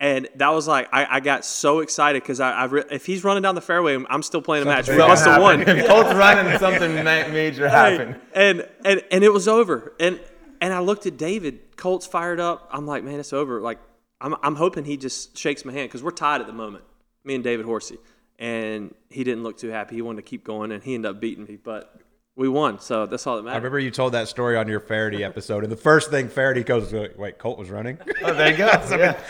And 0.00 0.28
that 0.36 0.50
was 0.50 0.68
like 0.68 0.88
I, 0.92 1.16
I 1.16 1.20
got 1.20 1.44
so 1.44 1.80
excited 1.80 2.22
because 2.22 2.38
I, 2.38 2.52
I 2.52 2.64
re- 2.66 2.84
if 2.90 3.04
he's 3.04 3.24
running 3.24 3.42
down 3.42 3.56
the 3.56 3.60
fairway, 3.60 3.98
I'm 4.08 4.22
still 4.22 4.40
playing 4.40 4.62
a 4.62 4.66
match. 4.66 4.88
We 4.88 4.96
must 4.96 5.24
have 5.24 5.42
won. 5.42 5.64
Colt's 5.64 6.14
running, 6.14 6.56
something 6.58 6.94
major 6.94 7.68
happened. 7.68 8.20
And 8.32 8.68
and 8.84 9.02
and 9.10 9.24
it 9.24 9.32
was 9.32 9.48
over. 9.48 9.94
And 9.98 10.20
and 10.60 10.72
I 10.72 10.78
looked 10.78 11.06
at 11.06 11.16
David. 11.16 11.76
Colt's 11.76 12.06
fired 12.06 12.38
up. 12.38 12.68
I'm 12.72 12.86
like, 12.86 13.02
man, 13.02 13.18
it's 13.18 13.32
over. 13.32 13.60
Like 13.60 13.80
I'm 14.20 14.36
I'm 14.42 14.54
hoping 14.54 14.84
he 14.84 14.96
just 14.96 15.36
shakes 15.36 15.64
my 15.64 15.72
hand 15.72 15.88
because 15.88 16.02
we're 16.02 16.12
tied 16.12 16.40
at 16.40 16.46
the 16.46 16.52
moment. 16.52 16.84
Me 17.24 17.34
and 17.34 17.42
David 17.42 17.66
Horsey. 17.66 17.98
And 18.38 18.94
he 19.10 19.24
didn't 19.24 19.42
look 19.42 19.58
too 19.58 19.70
happy. 19.70 19.96
He 19.96 20.02
wanted 20.02 20.22
to 20.24 20.28
keep 20.30 20.44
going, 20.44 20.70
and 20.70 20.80
he 20.80 20.94
ended 20.94 21.10
up 21.10 21.20
beating 21.20 21.44
me. 21.44 21.56
But 21.56 22.00
we 22.38 22.48
won, 22.48 22.78
so 22.78 23.04
that's 23.04 23.26
all 23.26 23.36
that 23.36 23.42
matters. 23.42 23.54
I 23.56 23.58
remember 23.58 23.80
you 23.80 23.90
told 23.90 24.14
that 24.14 24.28
story 24.28 24.56
on 24.56 24.68
your 24.68 24.78
Feherty 24.80 25.24
episode, 25.24 25.64
and 25.64 25.72
the 25.72 25.76
first 25.76 26.10
thing 26.10 26.28
Feherty 26.28 26.62
goes, 26.64 26.92
"Wait, 26.92 27.36
Colt 27.38 27.58
was 27.58 27.68
running." 27.68 27.98
Oh, 28.22 28.32
there 28.32 28.52
you 28.52 28.56
go. 28.56 28.66
yeah. 28.90 29.20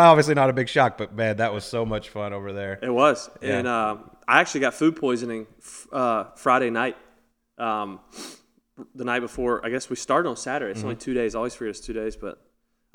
Obviously 0.00 0.34
not 0.34 0.48
a 0.50 0.52
big 0.54 0.68
shock, 0.68 0.96
but 0.98 1.14
man, 1.14 1.36
that 1.36 1.52
was 1.52 1.64
so 1.64 1.84
much 1.84 2.08
fun 2.08 2.32
over 2.32 2.52
there. 2.52 2.78
It 2.82 2.90
was, 2.92 3.28
Yeah. 3.42 3.58
and 3.58 3.68
uh, 3.68 3.96
I 4.26 4.40
actually 4.40 4.62
got 4.62 4.74
food 4.74 4.96
poisoning 4.96 5.46
uh, 5.92 6.24
Friday 6.36 6.70
night. 6.70 6.96
Um, 7.58 8.00
the 8.94 9.04
night 9.04 9.20
before, 9.20 9.64
I 9.64 9.68
guess 9.68 9.88
we 9.88 9.94
started 9.96 10.28
on 10.28 10.36
Saturday. 10.36 10.72
It's 10.72 10.80
Mm-hmm. 10.80 10.86
only 10.88 10.96
two 10.96 11.14
days. 11.14 11.34
I 11.34 11.38
always 11.38 11.54
forget 11.54 11.70
it's 11.76 11.80
two 11.80 11.92
days, 11.92 12.16
but 12.16 12.42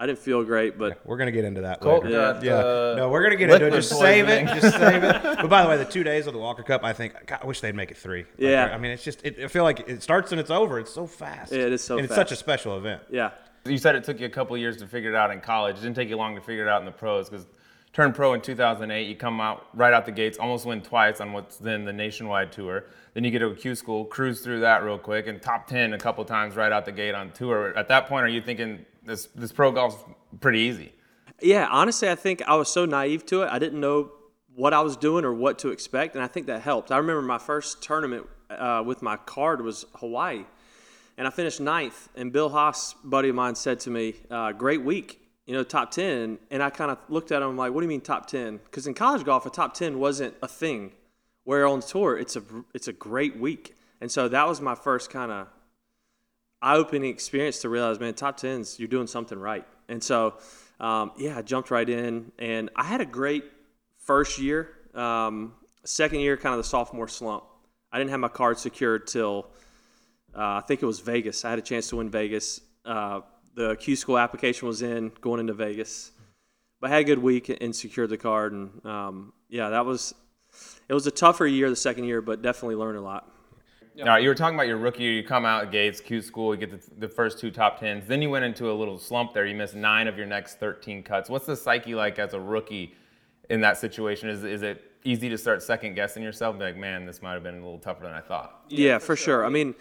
I 0.01 0.05
didn't 0.05 0.19
feel 0.19 0.43
great. 0.45 0.77
But 0.77 1.01
We're 1.05 1.17
gonna 1.17 1.31
get 1.31 1.43
into 1.43 1.61
that 1.61 1.81
Colt 1.81 2.05
later. 2.05 2.15
got, 2.33 2.41
Yeah, 2.43 2.53
uh, 2.53 2.93
no, 2.97 3.09
we're 3.09 3.21
gonna 3.21 3.35
get 3.35 3.49
into 3.49 3.67
it. 3.67 3.71
Just 3.71 3.89
save 3.99 4.29
it. 4.29 4.45
Just 4.59 4.77
save 4.77 5.03
it. 5.03 5.21
But 5.23 5.49
by 5.49 5.61
the 5.61 5.69
way, 5.69 5.75
the 5.77 5.83
two 5.85 6.03
days 6.03 6.25
of 6.25 6.33
the 6.33 6.39
Walker 6.39 6.63
Cup, 6.63 6.83
I 6.85 6.93
think, 6.93 7.13
God, 7.27 7.39
I 7.43 7.45
wish 7.45 7.59
they'd 7.59 7.75
make 7.75 7.91
it 7.91 7.97
three. 7.97 8.21
Like, 8.21 8.27
Yeah. 8.37 8.65
I 8.73 8.77
mean, 8.77 8.91
it's 8.91 9.03
just, 9.03 9.23
it, 9.25 9.37
I 9.43 9.47
feel 9.47 9.63
like 9.63 9.81
it 9.87 10.01
starts 10.01 10.31
and 10.31 10.39
it's 10.39 10.49
over. 10.49 10.79
It's 10.79 10.93
so 10.93 11.05
fast. 11.05 11.51
Yeah, 11.51 11.59
it 11.63 11.73
is 11.73 11.83
so 11.83 11.97
And 11.97 12.05
it's 12.05 12.15
such 12.15 12.31
a 12.31 12.35
special 12.37 12.77
event. 12.77 13.01
yeah, 13.09 13.31
You 13.65 13.77
said 13.77 13.95
it 13.95 14.05
took 14.05 14.19
you 14.21 14.25
a 14.25 14.29
couple 14.29 14.57
years 14.57 14.77
to 14.77 14.87
figure 14.87 15.09
it 15.09 15.15
out 15.15 15.31
in 15.31 15.41
college. 15.41 15.77
It 15.77 15.81
didn't 15.81 15.95
take 15.97 16.07
you 16.09 16.15
long 16.17 16.35
to 16.35 16.41
figure 16.41 16.63
it 16.65 16.69
out 16.69 16.79
in 16.81 16.85
the 16.85 16.91
pros 16.93 17.29
because 17.29 17.45
turned 17.91 18.15
pro 18.15 18.33
in 18.33 18.41
2008. 18.41 19.07
You 19.07 19.15
come 19.15 19.41
out 19.41 19.65
right 19.73 19.93
out 19.93 20.05
the 20.05 20.11
gates, 20.13 20.37
almost 20.37 20.65
win 20.65 20.81
twice 20.81 21.19
on 21.19 21.33
what's 21.33 21.57
then 21.57 21.83
the 21.85 21.93
nationwide 21.93 22.51
tour. 22.51 22.85
Then 23.15 23.23
you 23.23 23.31
get 23.31 23.39
to 23.39 23.47
a 23.47 23.55
Q 23.55 23.75
school, 23.75 24.05
cruise 24.05 24.41
through 24.41 24.61
that 24.61 24.83
real 24.83 24.97
quick, 24.99 25.27
and 25.27 25.41
top 25.41 25.67
10 25.67 25.93
a 25.93 25.97
couple 25.97 26.23
times 26.23 26.55
right 26.55 26.71
out 26.71 26.85
the 26.85 26.91
gate 26.91 27.15
on 27.15 27.31
tour. 27.31 27.77
At 27.77 27.87
that 27.89 28.07
point, 28.07 28.23
are 28.25 28.29
you 28.29 28.41
thinking 28.41 28.85
this 29.09 29.27
this 29.35 29.51
pro 29.51 29.71
golf's 29.71 29.97
pretty 30.39 30.59
easy? 30.59 30.93
yeah. 31.41 31.67
Honestly, 31.69 32.09
I 32.09 32.15
think 32.15 32.41
I 32.43 32.55
was 32.55 32.69
so 32.69 32.85
naive 32.85 33.25
to 33.27 33.41
it. 33.43 33.49
I 33.51 33.59
didn't 33.59 33.79
know 33.79 34.11
what 34.55 34.73
I 34.73 34.81
was 34.81 34.97
doing 34.97 35.25
or 35.25 35.33
what 35.33 35.59
to 35.59 35.69
expect, 35.69 36.15
and 36.15 36.23
I 36.23 36.27
think 36.27 36.47
that 36.47 36.61
helped. 36.61 36.91
I 36.91 36.97
remember 36.97 37.21
my 37.21 37.37
first 37.37 37.81
tournament 37.81 38.27
uh, 38.49 38.83
with 38.85 39.01
my 39.01 39.17
card 39.17 39.61
was 39.61 39.85
Hawaii, 39.95 40.45
and 41.17 41.27
I 41.27 41.29
finished 41.31 41.59
ninth. 41.59 42.09
And 42.15 42.31
Bill 42.31 42.49
Haas, 42.49 42.93
buddy 43.03 43.29
of 43.29 43.35
mine, 43.35 43.55
said 43.55 43.79
to 43.81 43.89
me, 43.89 44.15
uh, 44.29 44.51
"Great 44.53 44.83
week." 44.83 45.19
You 45.45 45.55
know, 45.55 45.63
top 45.63 45.89
10. 45.89 46.37
And 46.51 46.61
I 46.61 46.69
kind 46.69 46.91
of 46.91 46.99
looked 47.09 47.31
at 47.31 47.41
him 47.41 47.57
like, 47.57 47.73
what 47.73 47.81
do 47.81 47.85
you 47.85 47.89
mean 47.89 48.01
top 48.01 48.27
10? 48.27 48.57
Because 48.65 48.85
in 48.85 48.93
college 48.93 49.23
golf, 49.25 49.47
a 49.47 49.49
top 49.49 49.73
10 49.73 49.97
wasn't 49.97 50.35
a 50.43 50.47
thing. 50.47 50.91
Where 51.43 51.65
on 51.65 51.79
tour, 51.79 52.15
it's 52.15 52.35
a 52.35 52.43
it's 52.75 52.87
a 52.87 52.93
great 52.93 53.39
week, 53.39 53.75
and 53.99 54.11
so 54.11 54.27
that 54.27 54.47
was 54.47 54.61
my 54.61 54.75
first 54.75 55.09
kind 55.09 55.31
of 55.31 55.47
eye-opening 56.61 57.09
experience 57.09 57.61
to 57.61 57.69
realize, 57.69 57.99
man, 57.99 58.13
top 58.13 58.37
tens, 58.37 58.79
you're 58.79 58.87
doing 58.87 59.07
something 59.07 59.39
right. 59.39 59.65
And 59.87 60.03
so, 60.03 60.35
um, 60.79 61.11
yeah, 61.17 61.37
I 61.37 61.41
jumped 61.41 61.71
right 61.71 61.87
in, 61.87 62.31
and 62.37 62.69
I 62.75 62.83
had 62.83 63.01
a 63.01 63.05
great 63.05 63.45
first 63.97 64.39
year. 64.39 64.69
Um, 64.93 65.53
second 65.85 66.19
year, 66.19 66.37
kind 66.37 66.53
of 66.53 66.57
the 66.57 66.67
sophomore 66.67 67.07
slump. 67.07 67.43
I 67.91 67.97
didn't 67.97 68.11
have 68.11 68.19
my 68.19 68.27
card 68.27 68.59
secured 68.59 69.07
till 69.07 69.47
uh, 70.35 70.57
I 70.57 70.63
think 70.67 70.83
it 70.83 70.85
was 70.85 70.99
Vegas. 70.99 71.43
I 71.43 71.49
had 71.49 71.59
a 71.59 71.63
chance 71.63 71.89
to 71.89 71.95
win 71.95 72.09
Vegas. 72.09 72.61
Uh, 72.85 73.21
the 73.55 73.75
Q 73.75 73.95
school 73.95 74.17
application 74.17 74.67
was 74.67 74.81
in 74.81 75.11
going 75.21 75.39
into 75.39 75.53
Vegas, 75.53 76.11
but 76.79 76.89
I 76.89 76.93
had 76.93 77.01
a 77.01 77.05
good 77.05 77.19
week 77.19 77.49
and 77.61 77.75
secured 77.75 78.09
the 78.09 78.17
card. 78.17 78.53
And 78.53 78.85
um, 78.85 79.33
yeah, 79.49 79.69
that 79.69 79.85
was 79.85 80.13
it 80.87 80.93
was 80.93 81.07
a 81.07 81.11
tougher 81.11 81.47
year 81.47 81.69
the 81.69 81.75
second 81.75 82.05
year, 82.05 82.21
but 82.21 82.41
definitely 82.41 82.75
learned 82.75 82.97
a 82.97 83.01
lot. 83.01 83.29
All 83.99 84.05
right, 84.05 84.23
you 84.23 84.29
were 84.29 84.35
talking 84.35 84.55
about 84.55 84.67
your 84.67 84.77
rookie 84.77 85.03
year. 85.03 85.11
You 85.11 85.23
come 85.23 85.45
out 85.45 85.71
Gates, 85.71 85.99
Q 85.99 86.21
school, 86.21 86.55
you 86.55 86.59
get 86.59 86.71
the, 86.71 86.99
the 86.99 87.09
first 87.09 87.37
two 87.37 87.51
top 87.51 87.79
tens. 87.79 88.07
Then 88.07 88.21
you 88.21 88.29
went 88.29 88.45
into 88.45 88.71
a 88.71 88.73
little 88.73 88.97
slump 88.97 89.33
there. 89.33 89.45
You 89.45 89.55
missed 89.55 89.75
nine 89.75 90.07
of 90.07 90.17
your 90.17 90.25
next 90.25 90.59
13 90.59 91.03
cuts. 91.03 91.29
What's 91.29 91.45
the 91.45 91.55
psyche 91.55 91.95
like 91.95 92.17
as 92.17 92.33
a 92.33 92.39
rookie 92.39 92.95
in 93.49 93.59
that 93.61 93.77
situation? 93.77 94.29
Is, 94.29 94.43
is 94.45 94.61
it 94.61 94.89
easy 95.03 95.27
to 95.29 95.37
start 95.37 95.61
second 95.61 95.95
guessing 95.95 96.23
yourself? 96.23 96.57
Be 96.57 96.65
like, 96.65 96.77
man, 96.77 97.05
this 97.05 97.21
might 97.21 97.33
have 97.33 97.43
been 97.43 97.55
a 97.55 97.63
little 97.63 97.79
tougher 97.79 98.03
than 98.03 98.13
I 98.13 98.21
thought. 98.21 98.63
Yeah, 98.69 98.99
for 98.99 99.17
sure. 99.17 99.45
I 99.45 99.49
mean, 99.49 99.75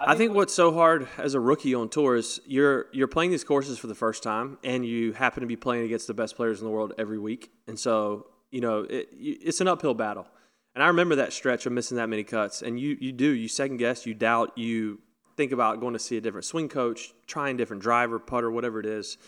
I 0.00 0.14
think 0.14 0.34
what's 0.34 0.54
so 0.54 0.72
hard 0.72 1.08
as 1.18 1.34
a 1.34 1.40
rookie 1.40 1.74
on 1.74 1.88
tour 1.88 2.16
is 2.16 2.40
you're 2.46 2.86
you're 2.92 3.08
playing 3.08 3.32
these 3.32 3.44
courses 3.44 3.78
for 3.78 3.88
the 3.88 3.94
first 3.94 4.22
time, 4.22 4.58
and 4.62 4.86
you 4.86 5.12
happen 5.12 5.40
to 5.40 5.46
be 5.46 5.56
playing 5.56 5.84
against 5.84 6.06
the 6.06 6.14
best 6.14 6.36
players 6.36 6.60
in 6.60 6.64
the 6.64 6.70
world 6.70 6.94
every 6.98 7.18
week, 7.18 7.50
and 7.66 7.78
so 7.78 8.28
you 8.50 8.60
know 8.60 8.86
it, 8.88 9.08
it's 9.12 9.60
an 9.60 9.68
uphill 9.68 9.94
battle. 9.94 10.26
And 10.74 10.84
I 10.84 10.88
remember 10.88 11.16
that 11.16 11.32
stretch 11.32 11.66
of 11.66 11.72
missing 11.72 11.96
that 11.96 12.08
many 12.08 12.24
cuts, 12.24 12.62
and 12.62 12.78
you 12.78 12.96
you 13.00 13.12
do 13.12 13.30
you 13.30 13.48
second 13.48 13.78
guess, 13.78 14.06
you 14.06 14.14
doubt, 14.14 14.56
you 14.56 15.00
think 15.36 15.52
about 15.52 15.80
going 15.80 15.92
to 15.92 15.98
see 15.98 16.16
a 16.16 16.20
different 16.20 16.44
swing 16.44 16.68
coach, 16.68 17.12
trying 17.26 17.56
different 17.56 17.82
driver, 17.82 18.18
putter, 18.18 18.50
whatever 18.50 18.80
it 18.80 18.86
is. 18.86 19.18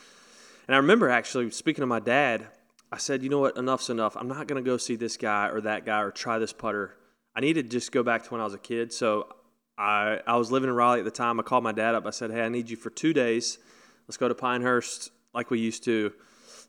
And 0.66 0.74
I 0.74 0.78
remember 0.78 1.08
actually 1.08 1.50
speaking 1.50 1.82
to 1.82 1.86
my 1.86 2.00
dad, 2.00 2.46
I 2.92 2.98
said, 2.98 3.22
you 3.22 3.28
know 3.28 3.38
what, 3.38 3.56
enough's 3.56 3.90
enough. 3.90 4.16
I'm 4.16 4.28
not 4.28 4.48
going 4.48 4.62
to 4.62 4.68
go 4.68 4.76
see 4.76 4.96
this 4.96 5.16
guy 5.16 5.48
or 5.48 5.60
that 5.62 5.86
guy 5.86 6.00
or 6.00 6.10
try 6.10 6.38
this 6.38 6.52
putter. 6.52 6.96
I 7.34 7.40
need 7.40 7.54
to 7.54 7.62
just 7.62 7.92
go 7.92 8.02
back 8.02 8.24
to 8.24 8.30
when 8.30 8.40
I 8.40 8.44
was 8.44 8.54
a 8.54 8.58
kid. 8.58 8.92
So 8.92 9.28
I 9.78 10.20
I 10.26 10.36
was 10.36 10.52
living 10.52 10.68
in 10.68 10.74
Raleigh 10.74 10.98
at 10.98 11.04
the 11.04 11.10
time. 11.10 11.40
I 11.40 11.42
called 11.42 11.64
my 11.64 11.72
dad 11.72 11.94
up. 11.94 12.06
I 12.06 12.10
said, 12.10 12.30
"Hey, 12.30 12.42
I 12.42 12.48
need 12.48 12.68
you 12.68 12.76
for 12.76 12.90
two 12.90 13.12
days. 13.12 13.58
Let's 14.06 14.16
go 14.16 14.28
to 14.28 14.34
Pinehurst 14.34 15.10
like 15.32 15.50
we 15.50 15.58
used 15.58 15.84
to." 15.84 16.12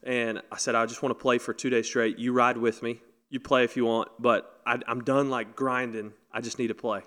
And 0.03 0.41
I 0.51 0.57
said, 0.57 0.75
"I 0.75 0.85
just 0.85 1.03
want 1.03 1.17
to 1.17 1.21
play 1.21 1.37
for 1.37 1.53
two 1.53 1.69
days 1.69 1.87
straight. 1.87 2.17
You 2.17 2.31
ride 2.31 2.57
with 2.57 2.81
me. 2.81 3.01
You 3.31 3.39
play 3.39 3.63
if 3.63 3.75
you 3.75 3.85
want, 3.85 4.09
but 4.19 4.61
I, 4.67 4.77
I'm 4.87 5.03
done 5.03 5.31
like 5.31 5.55
grinding. 5.55 6.13
I 6.31 6.41
just 6.41 6.59
need 6.59 6.67
to 6.67 6.75
play." 6.75 7.01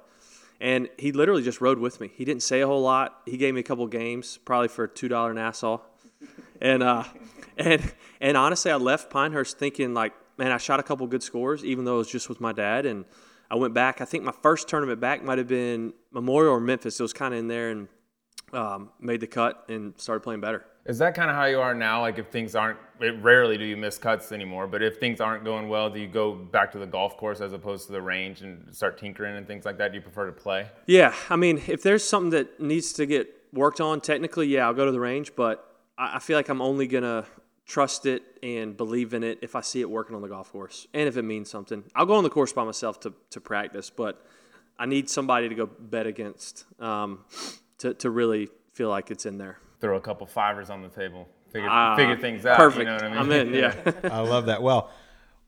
And 0.60 0.88
he 0.98 1.12
literally 1.12 1.42
just 1.42 1.60
rode 1.60 1.78
with 1.78 2.00
me. 2.00 2.10
He 2.14 2.24
didn't 2.24 2.42
say 2.42 2.60
a 2.60 2.66
whole 2.66 2.82
lot. 2.82 3.20
He 3.26 3.36
gave 3.36 3.54
me 3.54 3.60
a 3.60 3.64
couple 3.64 3.86
games, 3.86 4.38
probably 4.44 4.68
for 4.68 4.84
a 4.84 4.88
two 4.88 5.08
dollar 5.08 5.32
Nassau. 5.32 5.80
And 6.60 6.82
uh, 6.82 7.04
and 7.56 7.92
and 8.20 8.36
honestly, 8.36 8.70
I 8.70 8.76
left 8.76 9.10
Pinehurst 9.10 9.58
thinking 9.58 9.94
like, 9.94 10.12
man, 10.38 10.50
I 10.50 10.58
shot 10.58 10.80
a 10.80 10.82
couple 10.82 11.06
good 11.06 11.22
scores, 11.22 11.64
even 11.64 11.84
though 11.84 11.96
it 11.96 11.98
was 11.98 12.10
just 12.10 12.28
with 12.28 12.40
my 12.40 12.52
dad. 12.52 12.86
And 12.86 13.04
I 13.50 13.56
went 13.56 13.74
back. 13.74 14.00
I 14.00 14.04
think 14.04 14.24
my 14.24 14.34
first 14.42 14.68
tournament 14.68 15.00
back 15.00 15.22
might 15.22 15.38
have 15.38 15.48
been 15.48 15.92
Memorial 16.10 16.54
or 16.54 16.60
Memphis. 16.60 16.98
It 16.98 17.02
was 17.02 17.12
kind 17.12 17.34
of 17.34 17.40
in 17.40 17.48
there 17.48 17.70
and 17.70 17.88
um, 18.52 18.90
made 19.00 19.20
the 19.20 19.26
cut 19.26 19.64
and 19.68 19.98
started 20.00 20.20
playing 20.20 20.40
better. 20.40 20.64
Is 20.86 20.98
that 20.98 21.14
kind 21.14 21.30
of 21.30 21.36
how 21.36 21.46
you 21.46 21.60
are 21.60 21.74
now? 21.74 22.02
Like 22.02 22.18
if 22.18 22.28
things 22.28 22.54
aren't, 22.54 22.78
it, 23.00 23.22
rarely 23.22 23.56
do 23.56 23.64
you 23.64 23.76
miss 23.76 23.96
cuts 23.96 24.32
anymore. 24.32 24.66
But 24.66 24.82
if 24.82 24.98
things 24.98 25.20
aren't 25.20 25.42
going 25.42 25.68
well, 25.68 25.88
do 25.88 25.98
you 25.98 26.06
go 26.06 26.34
back 26.34 26.70
to 26.72 26.78
the 26.78 26.86
golf 26.86 27.16
course 27.16 27.40
as 27.40 27.54
opposed 27.54 27.86
to 27.86 27.92
the 27.92 28.02
range 28.02 28.42
and 28.42 28.74
start 28.74 28.98
tinkering 28.98 29.36
and 29.36 29.46
things 29.46 29.64
like 29.64 29.78
that? 29.78 29.92
Do 29.92 29.96
you 29.96 30.02
prefer 30.02 30.26
to 30.26 30.32
play? 30.32 30.68
Yeah, 30.86 31.14
I 31.30 31.36
mean, 31.36 31.62
if 31.68 31.82
there's 31.82 32.06
something 32.06 32.30
that 32.30 32.60
needs 32.60 32.92
to 32.94 33.06
get 33.06 33.34
worked 33.52 33.80
on, 33.80 34.02
technically, 34.02 34.48
yeah, 34.48 34.66
I'll 34.66 34.74
go 34.74 34.84
to 34.84 34.92
the 34.92 35.00
range. 35.00 35.34
But 35.34 35.66
I, 35.96 36.18
feel 36.18 36.36
like 36.36 36.50
I'm 36.50 36.60
only 36.60 36.86
gonna 36.86 37.24
trust 37.64 38.04
it 38.04 38.22
and 38.42 38.76
believe 38.76 39.14
in 39.14 39.24
it 39.24 39.38
if 39.40 39.56
I 39.56 39.62
see 39.62 39.80
it 39.80 39.88
working 39.88 40.14
on 40.14 40.20
the 40.20 40.28
golf 40.28 40.52
course 40.52 40.86
and 40.92 41.08
if 41.08 41.16
it 41.16 41.22
means 41.22 41.48
something. 41.48 41.82
I'll 41.94 42.04
go 42.04 42.14
on 42.14 42.24
the 42.24 42.30
course 42.30 42.52
by 42.52 42.64
myself 42.64 43.00
to 43.00 43.14
to 43.30 43.40
practice, 43.40 43.88
but 43.88 44.22
I 44.78 44.84
need 44.84 45.08
somebody 45.08 45.48
to 45.48 45.54
go 45.54 45.66
bet 45.66 46.06
against 46.06 46.66
um, 46.78 47.24
to 47.78 47.94
to 47.94 48.10
really 48.10 48.50
feel 48.74 48.90
like 48.90 49.10
it's 49.10 49.24
in 49.24 49.38
there. 49.38 49.60
Throw 49.84 49.98
a 49.98 50.00
couple 50.00 50.26
fivers 50.26 50.70
on 50.70 50.80
the 50.80 50.88
table, 50.88 51.28
figure, 51.52 51.68
Ah, 51.70 51.94
figure 51.94 52.16
things 52.16 52.46
out. 52.46 52.56
Perfect. 52.56 52.78
You 52.78 52.84
know 52.86 52.94
what 52.94 53.02
I 53.02 53.08
mean? 53.10 53.18
I'm 53.18 53.30
in. 53.32 53.52
Yeah. 53.52 53.74
I 54.10 54.20
love 54.20 54.46
that. 54.46 54.62
Well, 54.62 54.90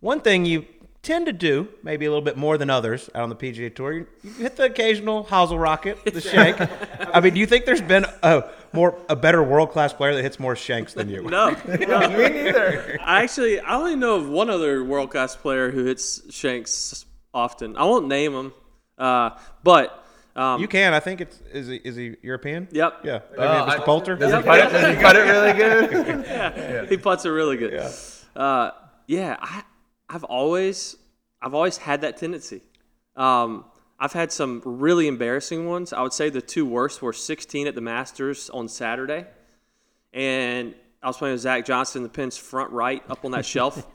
one 0.01 0.21
thing 0.21 0.45
you 0.45 0.67
tend 1.01 1.25
to 1.25 1.33
do, 1.33 1.69
maybe 1.83 2.05
a 2.05 2.11
little 2.11 2.21
bit 2.23 2.37
more 2.37 2.59
than 2.59 2.69
others 2.69 3.09
out 3.15 3.23
on 3.23 3.31
the 3.31 3.35
PGA 3.35 3.75
Tour, 3.75 3.93
you, 3.95 4.07
you 4.23 4.31
hit 4.33 4.57
the 4.57 4.65
occasional 4.65 5.25
hosel 5.25 5.59
rocket, 5.59 6.05
the 6.05 6.21
shank. 6.35 6.59
I 6.61 7.19
mean, 7.21 7.33
do 7.33 7.41
you 7.41 7.47
think 7.47 7.65
there's 7.65 7.81
been 7.81 8.05
a 8.23 8.45
more 8.75 8.99
a 9.09 9.17
better 9.17 9.43
world 9.43 9.71
class 9.71 9.95
player 9.95 10.15
that 10.15 10.23
hits 10.23 10.39
more 10.39 10.55
shanks 10.55 10.93
than 10.93 11.09
you? 11.09 11.23
no, 11.23 11.57
no. 11.67 12.01
Me 12.11 12.29
neither. 12.29 12.99
I 13.03 13.23
actually 13.23 13.59
I 13.61 13.75
only 13.75 13.97
know 13.97 14.17
of 14.17 14.29
one 14.29 14.51
other 14.51 14.85
world 14.85 15.11
class 15.13 15.35
player 15.35 15.71
who 15.71 15.87
hits 15.87 16.21
shanks 16.31 17.07
often. 17.33 17.75
I 17.79 17.85
won't 17.85 18.07
name 18.07 18.35
him, 18.35 18.53
uh, 18.99 19.31
but 19.63 20.03
um, 20.37 20.61
You 20.61 20.69
can. 20.69 20.95
I 20.95 21.01
think 21.01 21.21
it's 21.21 21.41
is 21.53 21.67
he 21.69 21.77
is 21.77 21.97
he 21.97 22.17
European? 22.23 22.69
Yep. 22.71 23.01
Yeah. 23.05 23.21
Maybe 23.33 23.43
Oh, 23.43 23.67
Mr. 23.67 23.69
I- 23.81 23.85
Poulter. 23.85 24.17
Does 24.17 24.33
he 24.33 24.43
cut 24.43 24.59
it? 24.61 24.71
Does 24.71 24.95
he 24.97 25.03
cut 25.03 25.17
it 25.17 25.21
really 25.21 25.53
good? 25.53 26.25
Yeah. 26.27 26.87
he 26.87 26.97
puts 26.97 27.25
it 27.25 27.31
really 27.31 27.57
good. 27.57 27.73
Yeah. 27.73 27.91
Uh, 28.41 28.71
yeah, 29.07 29.37
I, 29.41 29.63
I've 30.09 30.25
always, 30.25 30.97
I've 31.41 31.55
always 31.55 31.77
had 31.79 32.03
that 32.03 32.17
tendency. 32.19 32.61
Um, 33.17 33.65
I've 33.99 34.13
had 34.13 34.31
some 34.31 34.61
really 34.65 35.07
embarrassing 35.09 35.67
ones. 35.67 35.93
I 35.95 36.03
would 36.03 36.13
say 36.13 36.29
the 36.29 36.43
two 36.43 36.67
worst 36.67 37.01
were 37.01 37.15
16 37.15 37.67
at 37.67 37.75
the 37.75 37.81
Masters 37.81 38.51
on 38.51 38.69
Saturday, 38.69 39.25
and 40.13 40.75
I 41.03 41.07
was 41.07 41.17
playing 41.17 41.35
with 41.35 41.41
Zach 41.43 41.65
Johnson, 41.65 42.03
the 42.03 42.09
pin's 42.11 42.37
front 42.37 42.73
right 42.73 43.03
up 43.09 43.25
on 43.25 43.31
that 43.31 43.47
shelf, 43.55 43.87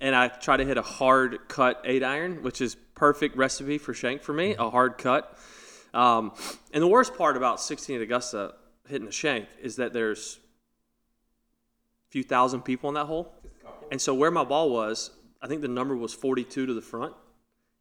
and 0.00 0.14
I 0.14 0.28
tried 0.28 0.58
to 0.58 0.64
hit 0.64 0.78
a 0.78 0.82
hard 0.82 1.40
cut 1.48 1.82
eight 1.84 2.02
iron, 2.02 2.42
which 2.42 2.60
is 2.62 2.76
perfect 2.94 3.36
recipe 3.36 3.76
for 3.78 3.92
shank 3.92 4.22
for 4.22 4.32
me, 4.32 4.54
a 4.58 4.70
hard 4.70 4.96
cut. 4.98 5.36
Um, 5.92 6.32
and 6.72 6.82
the 6.82 6.88
worst 6.88 7.16
part 7.16 7.36
about 7.36 7.60
16 7.60 7.96
at 7.96 8.02
Augusta 8.02 8.54
hitting 8.88 9.08
a 9.08 9.12
shank 9.12 9.46
is 9.60 9.76
that 9.76 9.92
there's 9.92 10.38
a 12.08 12.10
few 12.10 12.22
thousand 12.22 12.62
people 12.62 12.88
in 12.88 12.94
that 12.94 13.06
hole. 13.06 13.32
And 13.90 14.00
so 14.00 14.14
where 14.14 14.30
my 14.30 14.44
ball 14.44 14.70
was, 14.70 15.10
I 15.42 15.46
think 15.46 15.62
the 15.62 15.68
number 15.68 15.96
was 15.96 16.12
42 16.14 16.66
to 16.66 16.74
the 16.74 16.82
front. 16.82 17.14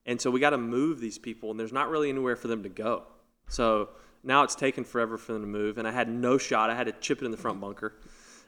And 0.05 0.19
so 0.19 0.31
we 0.31 0.39
got 0.39 0.51
to 0.51 0.57
move 0.57 0.99
these 0.99 1.17
people, 1.19 1.51
and 1.51 1.59
there's 1.59 1.73
not 1.73 1.89
really 1.89 2.09
anywhere 2.09 2.35
for 2.35 2.47
them 2.47 2.63
to 2.63 2.69
go. 2.69 3.03
So 3.47 3.89
now 4.23 4.43
it's 4.43 4.55
taken 4.55 4.83
forever 4.83 5.17
for 5.17 5.33
them 5.33 5.41
to 5.41 5.47
move, 5.47 5.77
and 5.77 5.87
I 5.87 5.91
had 5.91 6.09
no 6.09 6.37
shot. 6.37 6.69
I 6.69 6.75
had 6.75 6.87
to 6.87 6.93
chip 6.93 7.21
it 7.21 7.25
in 7.25 7.31
the 7.31 7.37
front 7.37 7.61
bunker. 7.61 7.93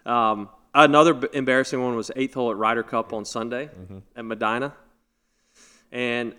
Um, 0.06 0.50
another 0.74 1.14
b- 1.14 1.28
embarrassing 1.34 1.82
one 1.82 1.96
was 1.96 2.10
eighth 2.16 2.34
hole 2.34 2.50
at 2.50 2.58
Ryder 2.58 2.84
Cup 2.84 3.14
on 3.14 3.26
Sunday 3.26 3.70
at 4.16 4.26
Medinah. 4.26 4.74
And 5.92 6.34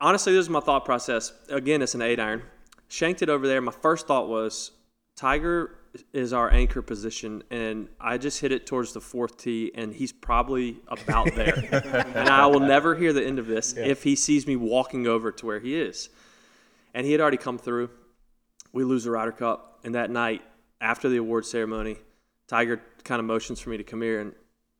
honestly, 0.00 0.32
this 0.32 0.40
is 0.40 0.50
my 0.50 0.60
thought 0.60 0.84
process. 0.84 1.32
Again, 1.48 1.82
it's 1.82 1.94
an 1.94 2.02
eight 2.02 2.18
iron. 2.18 2.42
Shanked 2.88 3.22
it 3.22 3.28
over 3.28 3.46
there. 3.46 3.60
My 3.60 3.72
first 3.72 4.06
thought 4.06 4.28
was 4.28 4.72
Tiger 5.16 5.76
is 6.12 6.32
our 6.32 6.52
anchor 6.52 6.82
position, 6.82 7.42
and 7.50 7.88
I 8.00 8.18
just 8.18 8.40
hit 8.40 8.52
it 8.52 8.66
towards 8.66 8.92
the 8.92 9.00
fourth 9.00 9.38
tee, 9.38 9.72
and 9.74 9.94
he's 9.94 10.12
probably 10.12 10.76
about 10.88 11.34
there. 11.34 11.54
and 12.14 12.28
I 12.28 12.46
will 12.46 12.60
never 12.60 12.94
hear 12.94 13.12
the 13.12 13.24
end 13.24 13.38
of 13.38 13.46
this 13.46 13.74
if 13.76 14.02
he 14.02 14.14
sees 14.14 14.46
me 14.46 14.56
walking 14.56 15.06
over 15.06 15.32
to 15.32 15.46
where 15.46 15.58
he 15.58 15.74
is. 15.80 16.10
And 16.94 17.04
he 17.06 17.12
had 17.12 17.20
already 17.20 17.38
come 17.38 17.58
through. 17.58 17.90
We 18.72 18.84
lose 18.84 19.04
the 19.04 19.10
Ryder 19.10 19.32
Cup, 19.32 19.80
and 19.84 19.94
that 19.94 20.10
night 20.10 20.42
after 20.80 21.08
the 21.08 21.16
award 21.16 21.46
ceremony, 21.46 21.96
Tiger 22.46 22.80
kind 23.04 23.18
of 23.18 23.24
motions 23.26 23.58
for 23.60 23.70
me 23.70 23.78
to 23.78 23.84
come 23.84 24.02
here, 24.02 24.20
and 24.20 24.32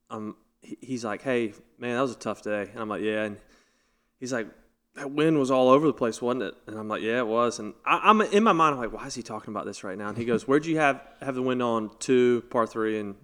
um, 0.09 0.35
he- 0.61 0.77
he's 0.81 1.03
like, 1.03 1.21
"Hey, 1.23 1.53
man, 1.79 1.95
that 1.95 2.01
was 2.01 2.11
a 2.11 2.15
tough 2.19 2.41
day," 2.43 2.69
and 2.71 2.79
I'm 2.79 2.87
like, 2.89 3.01
"Yeah," 3.01 3.23
and 3.23 3.37
he's 4.19 4.31
like, 4.31 4.47
that 4.97 5.11
wind 5.11 5.37
was 5.37 5.51
all 5.51 5.69
over 5.69 5.85
the 5.85 5.93
place, 5.93 6.21
wasn't 6.21 6.43
it? 6.43 6.55
And 6.65 6.77
I'm 6.77 6.87
like, 6.87 7.03
yeah, 7.03 7.19
it 7.19 7.27
was. 7.27 7.59
And 7.59 7.73
I, 7.85 8.01
I'm 8.03 8.19
in 8.21 8.43
my 8.43 8.51
mind, 8.51 8.75
I'm 8.75 8.81
like, 8.81 8.91
why 8.91 9.05
is 9.05 9.13
he 9.13 9.21
talking 9.21 9.53
about 9.53 9.65
this 9.65 9.83
right 9.83 9.97
now? 9.97 10.09
And 10.09 10.17
he 10.17 10.25
goes, 10.25 10.47
where'd 10.47 10.65
you 10.65 10.77
have 10.77 11.01
have 11.21 11.35
the 11.35 11.41
wind 11.41 11.61
on 11.61 11.91
two, 11.99 12.43
par 12.49 12.65
three, 12.65 12.99
and 12.99 13.15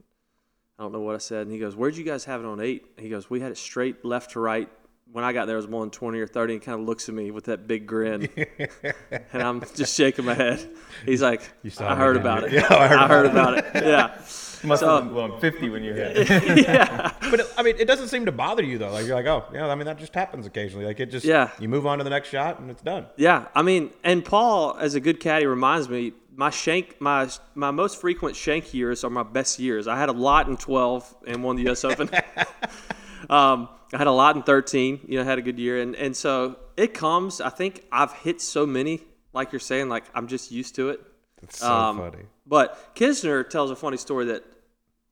I 0.78 0.84
don't 0.84 0.92
know 0.92 1.02
what 1.02 1.16
I 1.16 1.20
said. 1.20 1.42
And 1.44 1.52
he 1.52 1.60
goes, 1.60 1.76
where'd 1.76 1.98
you 1.98 2.04
guys 2.04 2.26
have 2.26 2.42
it 2.42 2.46
on 2.46 2.60
eight? 2.60 2.86
And 2.96 3.04
he 3.04 3.10
goes, 3.10 3.30
we 3.30 3.40
had 3.40 3.52
it 3.52 3.58
straight 3.58 4.06
left 4.06 4.32
to 4.32 4.40
right. 4.40 4.70
When 5.12 5.24
I 5.24 5.34
got 5.34 5.46
there, 5.46 5.56
it 5.56 5.60
was 5.60 5.68
more 5.68 5.82
than 5.82 5.92
20 5.92 6.20
or 6.20 6.28
30, 6.28 6.54
and 6.54 6.62
kind 6.62 6.80
of 6.80 6.88
looks 6.88 7.10
at 7.10 7.16
me 7.16 7.30
with 7.30 7.46
that 7.46 7.68
big 7.68 7.86
grin. 7.86 8.30
and 9.32 9.44
I'm 9.44 9.62
just 9.76 9.96
shaking 9.96 10.26
my 10.26 10.34
head. 10.34 10.68
He's 11.06 11.22
like, 11.22 11.42
I 11.80 11.96
heard 11.96 12.18
about 12.18 12.44
it. 12.44 12.52
Yeah, 12.52 12.68
I 12.70 13.08
heard 13.08 13.26
about 13.26 13.58
it. 13.58 13.66
Yeah. 13.76 14.20
Must 14.64 14.80
So- 14.82 14.88
have 14.96 15.04
been 15.06 15.14
blowing 15.14 15.40
50 15.40 15.70
when 15.70 15.84
you 15.84 15.94
hit. 15.94 16.18
it. 16.32 16.58
yeah. 16.68 17.12
But 17.30 17.42
it, 17.42 17.54
I 17.58 17.64
mean, 17.64 17.76
it 17.80 17.86
doesn't 17.86 18.08
seem 18.08 18.26
to 18.26 18.32
bother 18.32 18.64
you 18.64 18.78
though. 18.78 18.92
Like 18.92 19.06
you're 19.06 19.16
like, 19.16 19.26
oh, 19.26 19.46
yeah. 19.54 19.68
I 19.68 19.76
mean, 19.76 19.86
that 19.86 19.98
just 20.00 20.14
happens 20.14 20.46
occasionally. 20.46 20.86
Like 20.86 21.00
it 21.00 21.08
just, 21.12 21.26
Yeah. 21.26 21.50
You 21.60 21.68
move 21.70 21.86
on 21.86 21.98
to 21.98 22.04
the 22.04 22.10
next 22.10 22.30
shot 22.30 22.60
and 22.60 22.70
it's 22.72 22.82
done. 22.82 23.08
Yeah, 23.18 23.46
I 23.56 23.62
mean, 23.62 23.92
and 24.04 24.24
Paul, 24.24 24.78
as 24.80 24.96
a 24.96 25.00
good 25.00 25.20
caddy, 25.20 25.46
reminds 25.46 25.90
me 25.90 26.14
my 26.36 26.50
shank, 26.50 27.00
my 27.00 27.30
my 27.54 27.70
most 27.72 28.02
frequent 28.02 28.36
shank 28.36 28.74
years 28.74 29.04
are 29.04 29.10
my 29.10 29.22
best 29.24 29.60
years. 29.60 29.88
I 29.88 29.98
had 29.98 30.10
a 30.10 30.14
lot 30.14 30.48
in 30.48 30.58
twelve 30.58 31.14
and 31.28 31.44
won 31.44 31.56
the 31.58 31.64
U.S. 31.64 31.84
Open. 31.90 32.10
um, 33.30 33.70
I 33.94 33.98
had 33.98 34.08
a 34.08 34.12
lot 34.12 34.36
in 34.36 34.44
thirteen. 34.44 35.00
You 35.08 35.20
know, 35.20 35.24
had 35.26 35.38
a 35.38 35.42
good 35.42 35.60
year, 35.60 35.80
and 35.82 35.96
and 35.96 36.16
so 36.16 36.58
it 36.78 36.94
comes. 36.94 37.40
I 37.42 37.50
think 37.50 37.84
I've 37.92 38.14
hit 38.14 38.42
so 38.42 38.66
many, 38.66 39.02
like 39.34 39.52
you're 39.52 39.60
saying, 39.60 39.90
like 39.90 40.06
I'm 40.16 40.28
just 40.28 40.52
used 40.52 40.76
to 40.76 40.90
it. 40.90 41.02
It's 41.42 41.60
so 41.60 41.72
Um, 41.72 41.98
funny. 42.00 42.24
But 42.48 42.96
Kisner 42.96 43.48
tells 43.48 43.70
a 43.72 43.76
funny 43.76 43.98
story 43.98 44.26
that 44.26 44.44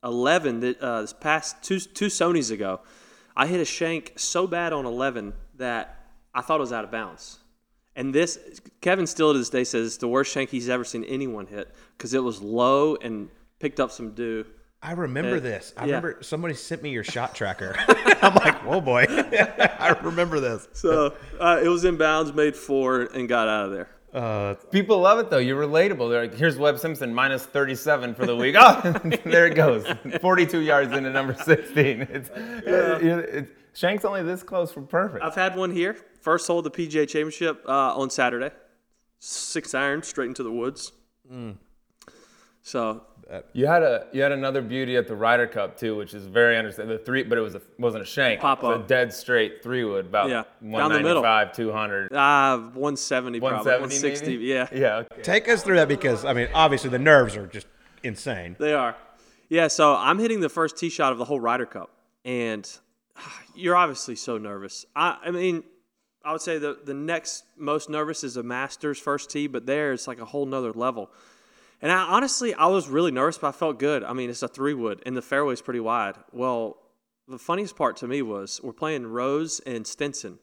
11, 0.03 0.59
that, 0.61 0.79
uh, 0.81 1.01
this 1.01 1.13
past 1.13 1.61
two, 1.63 1.79
two 1.79 2.07
Sonys 2.07 2.51
ago, 2.51 2.81
I 3.35 3.47
hit 3.47 3.59
a 3.59 3.65
shank 3.65 4.13
so 4.17 4.47
bad 4.47 4.73
on 4.73 4.85
11 4.85 5.33
that 5.57 5.99
I 6.33 6.41
thought 6.41 6.57
it 6.57 6.61
was 6.61 6.73
out 6.73 6.83
of 6.83 6.91
bounds. 6.91 7.37
And 7.95 8.13
this, 8.15 8.39
Kevin 8.81 9.05
still 9.05 9.33
to 9.33 9.39
this 9.39 9.49
day 9.49 9.63
says 9.63 9.85
it's 9.87 9.97
the 9.97 10.07
worst 10.07 10.31
shank 10.31 10.49
he's 10.49 10.69
ever 10.69 10.83
seen 10.83 11.03
anyone 11.03 11.45
hit 11.45 11.73
because 11.97 12.13
it 12.13 12.23
was 12.23 12.41
low 12.41 12.95
and 12.95 13.29
picked 13.59 13.79
up 13.79 13.91
some 13.91 14.11
dew. 14.13 14.45
I 14.81 14.93
remember 14.93 15.35
Uh, 15.35 15.39
this. 15.41 15.73
I 15.77 15.81
yeah. 15.81 15.95
remember 15.97 16.23
somebody 16.23 16.55
sent 16.55 16.81
me 16.81 16.89
your 16.89 17.03
shot 17.03 17.35
tracker. 17.35 17.75
I'm 18.23 18.33
like, 18.35 18.55
whoa, 18.65 18.81
boy. 18.81 19.05
I 19.09 19.95
remember 20.01 20.39
this. 20.39 20.67
So 20.73 21.15
uh, 21.39 21.59
it 21.63 21.67
was 21.67 21.85
in 21.85 21.97
bounds, 21.97 22.33
made 22.33 22.55
four, 22.55 23.01
and 23.01 23.27
got 23.29 23.47
out 23.47 23.65
of 23.67 23.71
there. 23.71 23.89
Uh, 24.13 24.55
People 24.71 24.99
love 24.99 25.19
it 25.19 25.29
though. 25.29 25.37
You're 25.37 25.61
relatable. 25.61 26.09
They're 26.09 26.23
like, 26.23 26.35
here's 26.35 26.57
Webb 26.57 26.79
Simpson 26.79 27.13
minus 27.13 27.45
37 27.45 28.13
for 28.15 28.25
the 28.25 28.35
week. 28.35 28.55
Oh, 28.59 28.81
there 29.25 29.47
it 29.47 29.55
goes. 29.55 29.85
42 30.19 30.59
yards 30.59 30.91
into 30.93 31.09
number 31.09 31.33
16. 31.33 32.01
It's, 32.11 32.29
it's, 32.35 33.49
Shank's 33.73 34.03
only 34.03 34.23
this 34.23 34.43
close 34.43 34.71
for 34.71 34.81
perfect. 34.81 35.23
I've 35.23 35.35
had 35.35 35.55
one 35.55 35.71
here. 35.71 35.95
First 36.19 36.45
hole 36.47 36.59
of 36.59 36.65
the 36.65 36.71
PGA 36.71 37.07
Championship 37.07 37.63
uh, 37.67 37.95
on 37.95 38.09
Saturday. 38.09 38.51
Six 39.19 39.73
iron 39.73 40.03
straight 40.03 40.27
into 40.27 40.43
the 40.43 40.51
woods. 40.51 40.91
So 42.63 43.03
You 43.53 43.67
had 43.67 43.83
a 43.83 44.07
you 44.11 44.21
had 44.21 44.31
another 44.31 44.61
beauty 44.61 44.97
at 44.97 45.07
the 45.07 45.15
Ryder 45.15 45.47
Cup 45.47 45.77
too, 45.77 45.95
which 45.95 46.13
is 46.13 46.25
very 46.25 46.57
understandable. 46.57 46.97
The 46.97 47.03
three, 47.03 47.23
but 47.23 47.37
it 47.37 47.41
was 47.41 47.55
a 47.55 47.61
wasn't 47.79 48.03
a 48.03 48.05
shank. 48.05 48.41
Pop 48.41 48.63
It 48.63 48.67
was 48.67 48.79
up. 48.79 48.85
a 48.85 48.87
dead 48.87 49.13
straight 49.13 49.63
three 49.63 49.83
wood, 49.83 50.05
about 50.07 50.29
Yeah, 50.29 50.43
down 50.61 50.91
the 50.91 50.99
middle. 51.01 51.21
195, 51.21 51.53
200. 51.53 52.13
Uh, 52.13 52.57
170 52.73 53.39
probably. 53.39 53.71
160. 53.71 54.25
maybe? 54.27 54.43
Yeah, 54.45 54.67
Yeah. 54.73 54.95
Okay. 55.11 55.21
take 55.21 55.47
us 55.49 55.63
through 55.63 55.75
that 55.77 55.87
because, 55.87 56.25
I 56.25 56.33
mean, 56.33 56.49
obviously 56.53 56.89
the 56.89 56.99
nerves 56.99 57.35
are 57.37 57.47
just 57.47 57.67
insane. 58.03 58.55
they 58.59 58.73
are. 58.73 58.95
Yeah, 59.49 59.67
so 59.67 59.95
I'm 59.95 60.17
hitting 60.19 60.39
the 60.39 60.49
first 60.49 60.77
tee 60.77 60.89
shot 60.89 61.11
of 61.11 61.17
the 61.17 61.25
whole 61.25 61.39
Ryder 61.39 61.65
Cup, 61.65 61.89
and 62.25 62.69
you're 63.55 63.75
obviously 63.75 64.15
so 64.15 64.37
nervous. 64.37 64.85
I, 64.95 65.17
I 65.25 65.31
mean, 65.31 65.63
I 66.23 66.31
would 66.31 66.41
say 66.41 66.57
the 66.57 66.77
the 66.83 66.93
next 66.93 67.43
most 67.57 67.89
nervous 67.89 68.23
is 68.23 68.37
a 68.37 68.43
Masters 68.43 68.99
first 68.99 69.29
tee, 69.29 69.47
but 69.47 69.65
there 69.65 69.91
it's 69.93 70.07
like 70.07 70.19
a 70.19 70.25
whole 70.25 70.45
nother 70.45 70.71
level. 70.73 71.09
And 71.81 71.91
I 71.91 72.03
honestly, 72.03 72.53
I 72.53 72.67
was 72.67 72.87
really 72.87 73.11
nervous, 73.11 73.37
but 73.37 73.47
I 73.47 73.51
felt 73.51 73.79
good. 73.79 74.03
I 74.03 74.13
mean, 74.13 74.29
it's 74.29 74.43
a 74.43 74.47
three 74.47 74.73
wood, 74.73 75.01
and 75.05 75.17
the 75.17 75.21
fairway's 75.21 75.61
pretty 75.61 75.79
wide. 75.79 76.15
Well, 76.31 76.77
the 77.27 77.39
funniest 77.39 77.75
part 77.75 77.97
to 77.97 78.07
me 78.07 78.21
was 78.21 78.59
we're 78.63 78.73
playing 78.73 79.07
Rose 79.07 79.61
and 79.65 79.85
Stenson, 79.87 80.37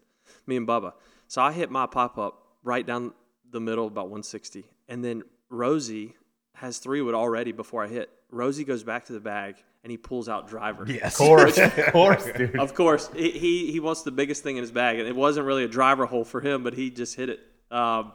me 0.47 0.57
and 0.57 0.67
Bubba. 0.67 0.95
So 1.29 1.43
I 1.43 1.53
hit 1.53 1.71
my 1.71 1.87
pop 1.87 2.19
up 2.19 2.43
right 2.63 2.85
down 2.85 3.13
the 3.51 3.61
middle, 3.61 3.87
about 3.87 4.07
160, 4.07 4.65
and 4.89 5.05
then 5.05 5.23
Rosie 5.49 6.17
has 6.55 6.79
three 6.79 7.01
wood 7.01 7.15
already 7.15 7.53
before 7.53 7.85
I 7.85 7.89
hit. 7.89 8.11
Rosie 8.31 8.65
goes 8.65 8.83
back 8.83 9.07
to 9.07 9.13
the 9.13 9.21
bag 9.21 9.57
and 9.85 9.91
he 9.91 9.97
pulls 9.97 10.29
out 10.29 10.49
driver. 10.49 10.85
Yes. 10.87 11.19
Of 11.21 11.27
course, 11.27 11.59
of 11.59 11.93
course, 11.93 12.29
dude. 12.37 12.59
Of 12.59 12.75
course, 12.75 13.09
he, 13.15 13.31
he 13.31 13.73
he 13.73 13.81
wants 13.81 14.03
the 14.03 14.11
biggest 14.11 14.43
thing 14.43 14.57
in 14.57 14.63
his 14.63 14.73
bag, 14.73 14.99
and 14.99 15.09
it 15.09 15.15
wasn't 15.15 15.47
really 15.47 15.65
a 15.65 15.69
driver 15.69 16.05
hole 16.05 16.25
for 16.25 16.41
him, 16.41 16.65
but 16.65 16.75
he 16.75 16.91
just 16.91 17.15
hit 17.15 17.29
it. 17.29 17.41
Um, 17.71 18.13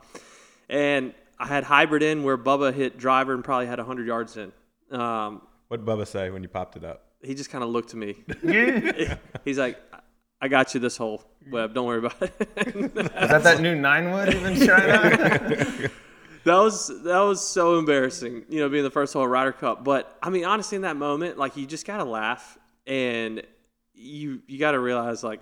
and 0.70 1.14
I 1.44 1.48
had 1.48 1.66
hybrid 1.66 2.02
in 2.04 2.24
where 2.24 2.38
Bubba 2.38 2.74
hit 2.74 2.98
driver 2.98 3.34
and 3.34 3.44
probably 3.44 3.66
had 3.68 3.78
100 3.78 4.08
yards 4.08 4.38
in. 4.38 4.54
Um, 4.92 5.42
What 5.68 5.86
did 5.86 5.86
Bubba 5.86 6.08
say 6.08 6.30
when 6.30 6.42
you 6.42 6.48
popped 6.50 6.78
it 6.78 6.86
up? 6.86 7.04
he 7.22 7.36
just 7.36 7.50
kind 7.50 7.64
of 7.64 7.70
looked 7.70 7.90
to 7.90 7.98
me. 7.98 8.18
He's 9.46 9.58
like, 9.58 9.78
"I 10.42 10.48
got 10.50 10.74
you 10.74 10.80
this 10.82 10.98
hole, 10.98 11.24
Webb. 11.52 11.74
Don't 11.74 11.86
worry 11.86 12.00
about 12.00 12.22
it." 12.22 12.34
Is 12.76 12.92
that 12.94 13.44
that 13.44 13.62
new 13.62 13.76
nine 13.76 14.12
wood 14.12 14.34
you've 14.34 14.44
been 14.44 14.60
trying 14.68 14.90
out? 14.92 15.02
that 16.44 16.58
was 16.58 16.88
that 17.04 17.20
was 17.20 17.46
so 17.46 17.80
embarrassing, 17.80 18.44
you 18.50 18.60
know, 18.60 18.68
being 18.70 18.84
the 18.84 18.92
first 18.92 19.14
hole 19.14 19.24
of 19.24 19.30
Ryder 19.30 19.54
Cup. 19.54 19.84
But 19.86 20.18
I 20.22 20.30
mean, 20.30 20.44
honestly, 20.46 20.76
in 20.76 20.82
that 20.82 20.98
moment, 20.98 21.38
like 21.38 21.56
you 21.56 21.66
just 21.66 21.88
gotta 21.88 22.04
laugh, 22.04 22.58
and 22.86 23.42
you 23.94 24.42
you 24.48 24.60
gotta 24.60 24.80
realize 24.80 25.24
like 25.24 25.40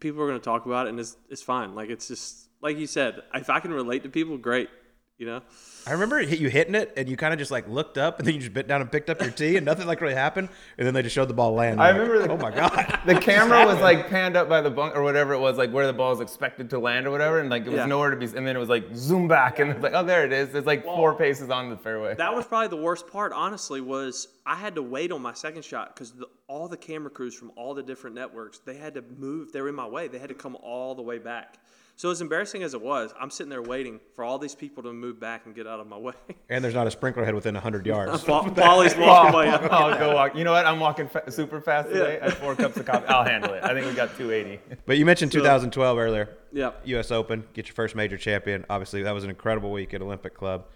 people 0.00 0.22
are 0.22 0.26
gonna 0.26 0.38
talk 0.38 0.64
about 0.66 0.86
it, 0.86 0.90
and 0.90 1.00
it's 1.00 1.16
it's 1.28 1.42
fine. 1.42 1.74
Like 1.74 1.90
it's 1.90 2.08
just 2.08 2.48
like 2.62 2.78
you 2.78 2.86
said, 2.86 3.20
if 3.34 3.50
I 3.50 3.60
can 3.60 3.72
relate 3.72 4.02
to 4.04 4.08
people, 4.08 4.38
great, 4.38 4.70
you 5.18 5.26
know. 5.26 5.40
I 5.86 5.92
remember 5.92 6.18
hit- 6.18 6.38
you 6.40 6.48
hitting 6.48 6.74
it, 6.74 6.92
and 6.96 7.08
you 7.08 7.16
kind 7.16 7.32
of 7.32 7.38
just 7.38 7.50
like 7.50 7.68
looked 7.68 7.98
up, 7.98 8.18
and 8.18 8.26
then 8.26 8.34
you 8.34 8.40
just 8.40 8.52
bent 8.52 8.68
down 8.68 8.80
and 8.80 8.90
picked 8.90 9.10
up 9.10 9.20
your 9.20 9.30
tee, 9.30 9.56
and 9.56 9.64
nothing 9.66 9.86
like 9.86 10.00
really 10.00 10.14
happened, 10.14 10.48
and 10.78 10.86
then 10.86 10.94
they 10.94 11.02
just 11.02 11.14
showed 11.14 11.28
the 11.28 11.34
ball 11.34 11.52
land. 11.54 11.80
I 11.80 11.90
Like, 11.90 12.00
remember 12.00 12.18
the- 12.26 12.32
oh 12.32 12.36
my 12.36 12.50
god. 12.50 13.00
The 13.06 13.16
camera 13.18 13.66
was 13.66 13.78
like 13.80 14.08
panned 14.08 14.36
up 14.36 14.48
by 14.48 14.60
the 14.60 14.70
bunk 14.70 14.94
or 14.96 15.02
whatever 15.02 15.32
it 15.34 15.38
was, 15.40 15.58
like 15.58 15.72
where 15.72 15.86
the 15.86 15.92
ball 15.92 16.12
is 16.12 16.20
expected 16.20 16.70
to 16.70 16.78
land 16.78 17.06
or 17.06 17.10
whatever, 17.10 17.40
and 17.40 17.50
like 17.50 17.62
it 17.62 17.68
was 17.70 17.78
Yeah. 17.78 17.86
nowhere 17.86 18.10
to 18.10 18.16
be. 18.16 18.26
And 18.26 18.46
then 18.46 18.54
it 18.56 18.58
was 18.60 18.68
like 18.68 18.84
zoom 18.94 19.26
back, 19.28 19.58
and 19.58 19.70
it's 19.72 19.82
like, 19.82 19.92
oh, 19.94 20.04
there 20.04 20.24
it 20.24 20.32
is. 20.32 20.54
It's 20.54 20.66
like 20.66 20.84
four 20.84 21.14
paces 21.16 21.50
on 21.50 21.68
the 21.68 21.76
fairway. 21.76 22.14
That 22.14 22.34
was 22.34 22.46
probably 22.46 22.68
the 22.68 22.82
worst 22.82 23.08
part, 23.08 23.32
honestly, 23.32 23.80
was 23.80 24.28
I 24.46 24.54
had 24.56 24.74
to 24.76 24.82
wait 24.82 25.10
on 25.12 25.20
my 25.22 25.32
second 25.34 25.64
shot 25.64 25.94
because 25.94 26.14
all 26.48 26.68
the 26.68 26.76
camera 26.76 27.10
crews 27.10 27.34
from 27.34 27.50
all 27.56 27.74
the 27.74 27.82
different 27.82 28.14
networks, 28.14 28.58
they 28.60 28.76
had 28.76 28.94
to 28.94 29.02
move. 29.18 29.52
They 29.52 29.60
were 29.60 29.68
in 29.68 29.74
my 29.74 29.86
way. 29.86 30.06
They 30.08 30.18
had 30.18 30.28
to 30.28 30.34
come 30.34 30.56
all 30.62 30.94
the 30.94 31.02
way 31.02 31.18
back. 31.18 31.58
So 32.02 32.10
as 32.10 32.20
embarrassing 32.20 32.64
as 32.64 32.74
it 32.74 32.82
was, 32.82 33.14
I'm 33.16 33.30
sitting 33.30 33.48
there 33.48 33.62
waiting 33.62 34.00
for 34.16 34.24
all 34.24 34.36
these 34.36 34.56
people 34.56 34.82
to 34.82 34.92
move 34.92 35.20
back 35.20 35.46
and 35.46 35.54
get 35.54 35.68
out 35.68 35.78
of 35.78 35.86
my 35.86 35.96
way. 35.96 36.14
And 36.48 36.64
there's 36.64 36.74
not 36.74 36.88
a 36.88 36.90
sprinkler 36.90 37.24
head 37.24 37.32
within 37.32 37.54
100 37.54 37.86
yards. 37.86 38.24
Pa- 38.24 38.42
Paulie's 38.42 38.96
walking 38.96 39.32
away. 39.32 39.48
I'll 39.48 39.96
go 39.96 40.12
walk. 40.12 40.34
You 40.34 40.42
know 40.42 40.50
what? 40.50 40.66
I'm 40.66 40.80
walking 40.80 41.06
fa- 41.06 41.30
super 41.30 41.60
fast 41.60 41.90
today. 41.90 42.18
I 42.20 42.24
had 42.24 42.38
four 42.38 42.56
cups 42.56 42.76
of 42.76 42.86
coffee. 42.86 43.06
I'll 43.06 43.22
handle 43.22 43.54
it. 43.54 43.62
I 43.62 43.72
think 43.72 43.86
we 43.86 43.94
got 43.94 44.16
280. 44.16 44.80
But 44.84 44.98
you 44.98 45.06
mentioned 45.06 45.30
2012 45.30 45.96
earlier. 45.96 46.36
Yeah. 46.50 46.72
U.S. 46.86 47.12
Open, 47.12 47.44
get 47.54 47.68
your 47.68 47.74
first 47.74 47.94
major 47.94 48.16
champion. 48.16 48.66
Obviously, 48.68 49.04
that 49.04 49.14
was 49.14 49.22
an 49.22 49.30
incredible 49.30 49.70
week 49.70 49.94
at 49.94 50.02
Olympic 50.02 50.34
Club. 50.34 50.66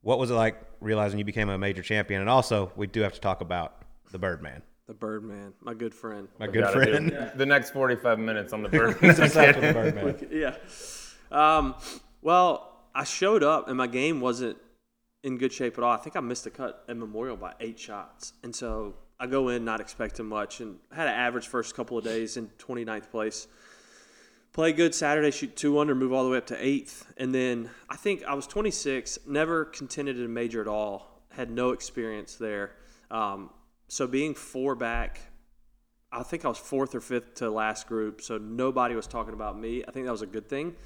What 0.00 0.18
was 0.18 0.32
it 0.32 0.34
like 0.34 0.60
realizing 0.80 1.20
you 1.20 1.24
became 1.24 1.48
a 1.48 1.58
major 1.58 1.82
champion? 1.82 2.22
And 2.22 2.28
also, 2.28 2.72
we 2.74 2.88
do 2.88 3.02
have 3.02 3.12
to 3.12 3.20
talk 3.20 3.40
about 3.40 3.82
the 4.10 4.18
Birdman, 4.18 4.62
The 4.90 4.94
Birdman, 4.94 5.52
my 5.60 5.72
good 5.72 5.94
friend. 5.94 6.26
my 6.40 6.48
good 6.48 6.64
Got 6.64 6.76
it, 6.76 6.84
dude. 6.86 7.12
friend. 7.12 7.32
The 7.36 7.46
next 7.46 7.70
45 7.70 8.18
minutes 8.18 8.52
on 8.52 8.64
the 8.64 8.68
bird. 8.68 8.96
He's 9.00 9.20
obsessed 9.20 9.60
with 9.60 9.68
the 9.68 9.72
Birdman. 9.72 10.28
yeah. 10.32 10.56
Um, 11.30 11.76
well, 12.22 12.82
I 12.92 13.04
showed 13.04 13.44
up 13.44 13.68
and 13.68 13.76
my 13.76 13.86
game 13.86 14.20
wasn't 14.20 14.56
in 15.22 15.38
good 15.38 15.52
shape 15.52 15.78
at 15.78 15.84
all. 15.84 15.92
I 15.92 15.96
think 15.98 16.16
I 16.16 16.20
missed 16.20 16.42
the 16.42 16.50
cut 16.50 16.84
at 16.88 16.96
Memorial 16.96 17.36
by 17.36 17.54
eight 17.60 17.78
shots. 17.78 18.32
And 18.42 18.52
so 18.52 18.96
I 19.20 19.28
go 19.28 19.48
in 19.50 19.64
not 19.64 19.80
expecting 19.80 20.26
much 20.26 20.58
and 20.58 20.78
had 20.92 21.06
an 21.06 21.14
average 21.14 21.46
first 21.46 21.76
couple 21.76 21.96
of 21.96 22.02
days 22.02 22.36
in 22.36 22.48
29th 22.58 23.12
place. 23.12 23.46
Play 24.52 24.72
good 24.72 24.92
Saturday, 24.92 25.30
shoot 25.30 25.54
two 25.54 25.78
under, 25.78 25.94
move 25.94 26.12
all 26.12 26.24
the 26.24 26.30
way 26.30 26.38
up 26.38 26.48
to 26.48 26.56
eighth. 26.58 27.06
And 27.16 27.32
then 27.32 27.70
I 27.88 27.94
think 27.94 28.24
I 28.24 28.34
was 28.34 28.48
26, 28.48 29.20
never 29.28 29.66
contended 29.66 30.18
in 30.18 30.24
a 30.24 30.28
major 30.28 30.60
at 30.60 30.66
all, 30.66 31.22
had 31.30 31.48
no 31.48 31.70
experience 31.70 32.34
there. 32.34 32.72
Um, 33.12 33.50
so 33.90 34.06
being 34.06 34.34
four 34.34 34.76
back, 34.76 35.20
I 36.12 36.22
think 36.22 36.44
I 36.44 36.48
was 36.48 36.58
fourth 36.58 36.94
or 36.94 37.00
fifth 37.00 37.34
to 37.36 37.50
last 37.50 37.88
group, 37.88 38.22
so 38.22 38.38
nobody 38.38 38.94
was 38.94 39.08
talking 39.08 39.34
about 39.34 39.58
me. 39.58 39.82
I 39.86 39.90
think 39.90 40.06
that 40.06 40.12
was 40.12 40.22
a 40.22 40.28
good 40.28 40.48
thing 40.48 40.76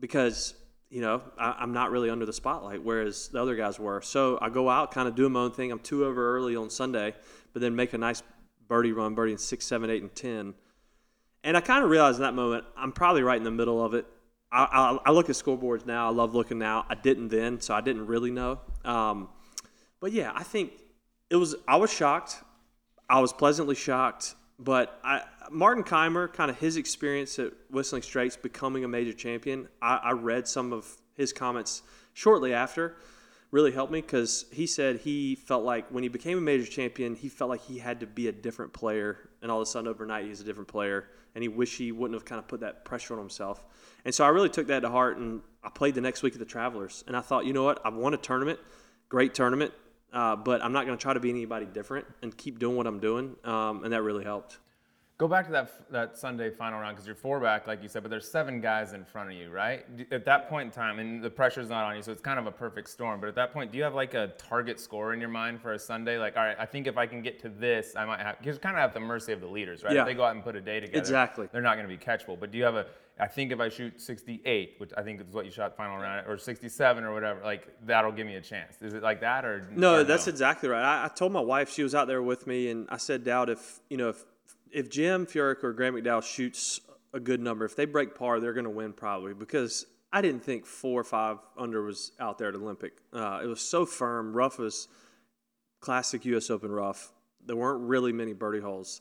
because 0.00 0.54
you 0.88 1.02
know 1.02 1.20
I, 1.38 1.56
I'm 1.58 1.74
not 1.74 1.90
really 1.90 2.08
under 2.08 2.24
the 2.24 2.32
spotlight, 2.32 2.82
whereas 2.82 3.28
the 3.28 3.42
other 3.42 3.54
guys 3.56 3.78
were. 3.78 4.00
So 4.00 4.38
I 4.40 4.48
go 4.48 4.70
out, 4.70 4.90
kind 4.90 5.06
of 5.06 5.14
doing 5.14 5.32
my 5.32 5.40
own 5.40 5.52
thing. 5.52 5.70
I'm 5.70 5.80
two 5.80 6.06
over 6.06 6.34
early 6.34 6.56
on 6.56 6.70
Sunday, 6.70 7.14
but 7.52 7.60
then 7.60 7.76
make 7.76 7.92
a 7.92 7.98
nice 7.98 8.22
birdie 8.68 8.92
run, 8.92 9.14
birdie 9.14 9.32
in 9.32 9.38
six, 9.38 9.66
seven, 9.66 9.90
eight, 9.90 10.00
and 10.00 10.14
ten. 10.14 10.54
And 11.42 11.58
I 11.58 11.60
kind 11.60 11.84
of 11.84 11.90
realized 11.90 12.16
in 12.16 12.22
that 12.22 12.34
moment 12.34 12.64
I'm 12.74 12.92
probably 12.92 13.22
right 13.22 13.36
in 13.36 13.44
the 13.44 13.50
middle 13.50 13.84
of 13.84 13.92
it. 13.92 14.06
I, 14.50 14.64
I, 14.64 15.10
I 15.10 15.10
look 15.10 15.28
at 15.28 15.36
scoreboards 15.36 15.84
now. 15.84 16.08
I 16.08 16.10
love 16.10 16.34
looking 16.34 16.58
now. 16.58 16.86
I 16.88 16.94
didn't 16.94 17.28
then, 17.28 17.60
so 17.60 17.74
I 17.74 17.82
didn't 17.82 18.06
really 18.06 18.30
know. 18.30 18.60
Um, 18.82 19.28
but 20.00 20.12
yeah, 20.12 20.32
I 20.34 20.42
think 20.42 20.72
it 21.34 21.36
was. 21.36 21.56
I 21.66 21.76
was 21.76 21.92
shocked. 21.92 22.36
I 23.10 23.18
was 23.18 23.32
pleasantly 23.32 23.74
shocked. 23.74 24.36
But 24.56 25.00
I, 25.02 25.22
Martin 25.50 25.82
Kaymer, 25.82 26.32
kind 26.32 26.48
of 26.48 26.56
his 26.58 26.76
experience 26.76 27.40
at 27.40 27.52
Whistling 27.70 28.02
Straits 28.02 28.36
becoming 28.36 28.84
a 28.84 28.88
major 28.88 29.12
champion, 29.12 29.66
I, 29.82 29.96
I 29.96 30.12
read 30.12 30.46
some 30.46 30.72
of 30.72 30.86
his 31.16 31.32
comments 31.32 31.82
shortly 32.12 32.54
after. 32.54 32.94
Really 33.50 33.72
helped 33.72 33.92
me 33.92 34.00
because 34.00 34.46
he 34.52 34.68
said 34.68 34.98
he 34.98 35.34
felt 35.34 35.64
like 35.64 35.88
when 35.88 36.04
he 36.04 36.08
became 36.08 36.38
a 36.38 36.40
major 36.40 36.66
champion, 36.66 37.16
he 37.16 37.28
felt 37.28 37.50
like 37.50 37.62
he 37.62 37.78
had 37.78 37.98
to 37.98 38.06
be 38.06 38.28
a 38.28 38.32
different 38.32 38.72
player, 38.72 39.28
and 39.42 39.50
all 39.50 39.58
of 39.58 39.62
a 39.62 39.66
sudden 39.66 39.88
overnight 39.88 40.26
he's 40.26 40.40
a 40.40 40.44
different 40.44 40.68
player, 40.68 41.08
and 41.34 41.42
he 41.42 41.48
wished 41.48 41.76
he 41.76 41.90
wouldn't 41.90 42.14
have 42.14 42.24
kind 42.24 42.38
of 42.38 42.46
put 42.46 42.60
that 42.60 42.84
pressure 42.84 43.14
on 43.14 43.18
himself. 43.18 43.64
And 44.04 44.14
so 44.14 44.24
I 44.24 44.28
really 44.28 44.50
took 44.50 44.68
that 44.68 44.80
to 44.80 44.88
heart, 44.88 45.18
and 45.18 45.40
I 45.64 45.68
played 45.68 45.96
the 45.96 46.00
next 46.00 46.22
week 46.22 46.34
at 46.34 46.38
the 46.38 46.44
Travelers, 46.44 47.02
and 47.08 47.16
I 47.16 47.20
thought, 47.20 47.44
you 47.44 47.52
know 47.52 47.64
what, 47.64 47.80
I've 47.84 47.94
won 47.94 48.14
a 48.14 48.18
tournament, 48.18 48.60
great 49.08 49.34
tournament, 49.34 49.72
uh, 50.14 50.36
but 50.36 50.64
I'm 50.64 50.72
not 50.72 50.86
going 50.86 50.96
to 50.96 51.02
try 51.02 51.12
to 51.12 51.20
be 51.20 51.28
anybody 51.28 51.66
different 51.66 52.06
and 52.22 52.34
keep 52.36 52.58
doing 52.58 52.76
what 52.76 52.86
I'm 52.86 53.00
doing, 53.00 53.36
um, 53.44 53.84
and 53.84 53.92
that 53.92 54.02
really 54.02 54.24
helped. 54.24 54.58
Go 55.16 55.28
back 55.28 55.46
to 55.46 55.52
that 55.52 55.70
that 55.92 56.18
Sunday 56.18 56.50
final 56.50 56.80
round 56.80 56.96
because 56.96 57.06
you're 57.06 57.14
four 57.14 57.38
back, 57.38 57.68
like 57.68 57.80
you 57.80 57.88
said, 57.88 58.02
but 58.02 58.10
there's 58.10 58.28
seven 58.28 58.60
guys 58.60 58.94
in 58.94 59.04
front 59.04 59.30
of 59.30 59.36
you, 59.36 59.48
right? 59.48 59.86
At 60.10 60.24
that 60.24 60.48
point 60.48 60.66
in 60.66 60.70
time, 60.72 60.98
and 60.98 61.22
the 61.22 61.30
pressure's 61.30 61.68
not 61.68 61.84
on 61.84 61.94
you, 61.94 62.02
so 62.02 62.10
it's 62.10 62.20
kind 62.20 62.36
of 62.36 62.46
a 62.46 62.50
perfect 62.50 62.90
storm. 62.90 63.20
But 63.20 63.28
at 63.28 63.36
that 63.36 63.52
point, 63.52 63.70
do 63.70 63.78
you 63.78 63.84
have 63.84 63.94
like 63.94 64.14
a 64.14 64.32
target 64.38 64.80
score 64.80 65.14
in 65.14 65.20
your 65.20 65.28
mind 65.28 65.60
for 65.60 65.72
a 65.72 65.78
Sunday? 65.78 66.18
Like, 66.18 66.36
all 66.36 66.42
right, 66.42 66.56
I 66.58 66.66
think 66.66 66.88
if 66.88 66.96
I 66.96 67.06
can 67.06 67.22
get 67.22 67.38
to 67.42 67.48
this, 67.48 67.94
I 67.94 68.04
might 68.04 68.20
have. 68.20 68.38
Because 68.40 68.58
kind 68.58 68.76
of 68.76 68.82
at 68.82 68.92
the 68.92 68.98
mercy 68.98 69.32
of 69.32 69.40
the 69.40 69.46
leaders, 69.46 69.84
right? 69.84 69.94
Yeah. 69.94 70.00
If 70.00 70.06
they 70.08 70.14
go 70.14 70.24
out 70.24 70.34
and 70.34 70.42
put 70.42 70.56
a 70.56 70.60
day 70.60 70.80
together, 70.80 70.98
Exactly. 70.98 71.48
they're 71.52 71.62
not 71.62 71.76
going 71.76 71.88
to 71.88 71.96
be 71.96 72.02
catchable. 72.04 72.38
But 72.38 72.50
do 72.50 72.58
you 72.58 72.64
have 72.64 72.74
a? 72.74 72.86
I 73.18 73.28
think 73.28 73.52
if 73.52 73.60
I 73.60 73.68
shoot 73.68 74.00
68, 74.00 74.74
which 74.78 74.90
I 74.96 75.02
think 75.02 75.20
is 75.20 75.32
what 75.32 75.44
you 75.44 75.50
shot 75.52 75.76
final 75.76 75.98
round, 75.98 76.26
or 76.26 76.36
67 76.36 77.04
or 77.04 77.14
whatever, 77.14 77.40
like 77.44 77.68
that'll 77.86 78.10
give 78.10 78.26
me 78.26 78.34
a 78.34 78.40
chance. 78.40 78.76
Is 78.80 78.92
it 78.92 79.02
like 79.02 79.20
that 79.20 79.44
or 79.44 79.68
No, 79.74 80.00
or 80.00 80.04
that's 80.04 80.26
exactly 80.26 80.68
right. 80.68 80.82
I, 80.82 81.04
I 81.04 81.08
told 81.08 81.32
my 81.32 81.40
wife 81.40 81.70
she 81.70 81.84
was 81.84 81.94
out 81.94 82.08
there 82.08 82.22
with 82.22 82.46
me, 82.46 82.70
and 82.70 82.88
I 82.90 82.96
said, 82.96 83.22
"Dowd 83.22 83.50
if 83.50 83.80
you 83.88 83.96
know 83.96 84.08
if 84.08 84.24
if 84.72 84.90
Jim 84.90 85.26
Furyk 85.26 85.62
or 85.62 85.72
Graham 85.72 85.94
McDowell 85.94 86.24
shoots 86.24 86.80
a 87.12 87.20
good 87.20 87.40
number, 87.40 87.64
if 87.64 87.76
they 87.76 87.84
break 87.84 88.16
par, 88.16 88.40
they're 88.40 88.52
going 88.52 88.64
to 88.64 88.70
win 88.70 88.92
probably 88.92 89.32
because 89.32 89.86
I 90.12 90.20
didn't 90.20 90.42
think 90.44 90.66
four 90.66 91.00
or 91.00 91.04
five 91.04 91.38
under 91.56 91.82
was 91.82 92.12
out 92.18 92.38
there 92.38 92.48
at 92.48 92.56
Olympic. 92.56 92.94
Uh, 93.12 93.40
it 93.42 93.46
was 93.46 93.60
so 93.60 93.86
firm. 93.86 94.32
Rough 94.32 94.58
was 94.58 94.88
classic 95.80 96.24
U.S. 96.24 96.50
Open 96.50 96.72
rough. 96.72 97.12
There 97.46 97.54
weren't 97.54 97.82
really 97.82 98.12
many 98.12 98.32
birdie 98.32 98.60
holes. 98.60 99.00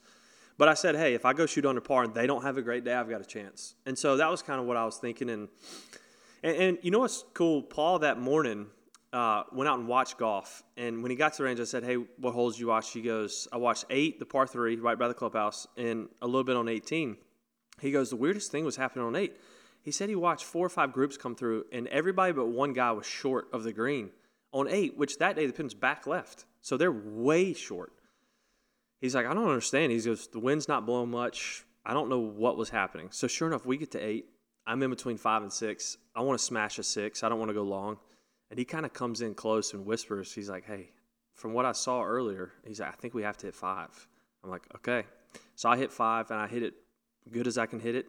But 0.58 0.70
I 0.70 0.76
said, 0.76 0.96
hey, 0.96 1.14
if 1.14 1.26
I 1.26 1.34
go 1.34 1.46
shoot 1.46 1.66
under 1.66 1.82
par 1.82 2.04
and 2.04 2.14
they 2.14 2.28
don't 2.28 2.44
have 2.44 2.58
a 2.58 2.62
great 2.62 2.84
day, 2.84 2.94
I've 2.94 3.10
got 3.10 3.22
a 3.22 3.26
chance. 3.26 3.76
And 3.86 3.98
so 3.98 4.18
that 4.18 4.30
was 4.30 4.42
kind 4.42 4.60
of 4.60 4.68
what 4.68 4.78
I 4.78 4.86
was 4.86 4.98
thinking. 4.98 5.30
And 5.30 5.50
and, 6.44 6.58
and 6.58 6.78
you 6.82 6.92
know 6.92 7.00
what's 7.00 7.24
cool? 7.34 7.62
Paul 7.62 8.00
that 8.00 8.20
morning 8.20 8.68
uh, 9.14 9.44
went 9.52 9.70
out 9.70 9.80
and 9.80 9.88
watched 9.88 10.18
golf. 10.18 10.64
And 10.78 11.02
when 11.02 11.10
he 11.10 11.16
got 11.16 11.34
to 11.34 11.38
the 11.40 11.44
range, 11.46 11.60
I 11.60 11.64
said, 11.64 11.84
hey, 11.84 11.96
what 11.96 12.34
holes 12.34 12.60
you 12.60 12.68
watch? 12.68 12.92
He 12.92 13.02
goes, 13.02 13.48
I 13.52 13.58
watched 13.58 13.86
eight, 13.90 14.20
the 14.20 14.26
par 14.26 14.46
three, 14.46 14.76
right 14.76 15.00
by 15.00 15.08
the 15.08 15.14
clubhouse, 15.14 15.66
and 15.78 16.10
a 16.22 16.26
little 16.26 16.44
bit 16.44 16.56
on 16.56 16.68
18. 16.68 17.18
He 17.80 17.92
goes, 17.92 18.10
the 18.10 18.16
weirdest 18.16 18.52
thing 18.52 18.66
was 18.66 18.76
happening 18.76 19.06
on 19.06 19.16
eight. 19.16 19.38
He 19.82 19.92
said 19.92 20.10
he 20.10 20.16
watched 20.16 20.46
four 20.46 20.66
or 20.66 20.70
five 20.70 20.94
groups 20.94 21.18
come 21.18 21.36
through, 21.36 21.66
and 21.72 21.88
everybody 21.88 22.32
but 22.32 22.48
one 22.48 22.74
guy 22.74 22.92
was 22.92 23.06
short 23.06 23.48
of 23.52 23.64
the 23.64 23.74
green 23.74 24.12
on 24.52 24.68
eight, 24.70 24.98
which 24.98 25.18
that 25.18 25.36
day 25.36 25.46
the 25.46 25.54
pin's 25.54 25.74
back 25.74 26.08
left. 26.08 26.46
So 26.62 26.78
they're 26.78 26.92
way 26.92 27.54
short. 27.54 27.92
He's 29.04 29.14
like, 29.14 29.26
I 29.26 29.34
don't 29.34 29.50
understand. 29.50 29.92
He 29.92 30.00
goes, 30.00 30.28
the 30.28 30.40
wind's 30.40 30.70
not 30.70 30.86
blowing 30.86 31.12
much. 31.12 31.66
I 31.86 31.94
don't 31.94 32.08
know 32.08 32.20
what 32.20 32.56
was 32.56 32.70
happening. 32.70 33.10
So 33.12 33.28
sure 33.28 33.50
enough, 33.50 33.66
we 33.66 33.76
get 33.76 33.92
to 33.92 34.00
eight. 34.00 34.28
I'm 34.66 34.82
in 34.82 34.90
between 34.90 35.18
five 35.18 35.42
and 35.42 35.52
six. 35.52 35.98
I 36.16 36.22
want 36.22 36.40
to 36.40 36.46
smash 36.46 36.80
a 36.80 36.84
six. 36.84 37.22
I 37.22 37.28
don't 37.28 37.38
want 37.38 37.50
to 37.50 37.54
go 37.54 37.64
long. 37.64 37.98
And 38.50 38.58
he 38.58 38.64
kind 38.64 38.86
of 38.86 38.94
comes 38.94 39.20
in 39.20 39.36
close 39.36 39.74
and 39.74 39.86
whispers. 39.86 40.34
He's 40.34 40.50
like, 40.50 40.64
hey, 40.64 40.92
from 41.34 41.52
what 41.52 41.66
I 41.66 41.74
saw 41.74 42.02
earlier, 42.02 42.54
he's 42.66 42.80
like, 42.80 42.94
I 42.94 42.96
think 42.96 43.14
we 43.14 43.24
have 43.24 43.36
to 43.40 43.48
hit 43.48 43.56
five. 43.56 43.90
I'm 44.42 44.50
like, 44.50 44.64
okay. 44.78 45.04
So 45.58 45.68
I 45.68 45.76
hit 45.76 45.92
five 45.92 46.32
and 46.32 46.40
I 46.40 46.48
hit 46.48 46.64
it 46.64 46.74
good 47.30 47.46
as 47.46 47.58
I 47.58 47.66
can 47.66 47.82
hit 47.82 47.96
it. 47.96 48.06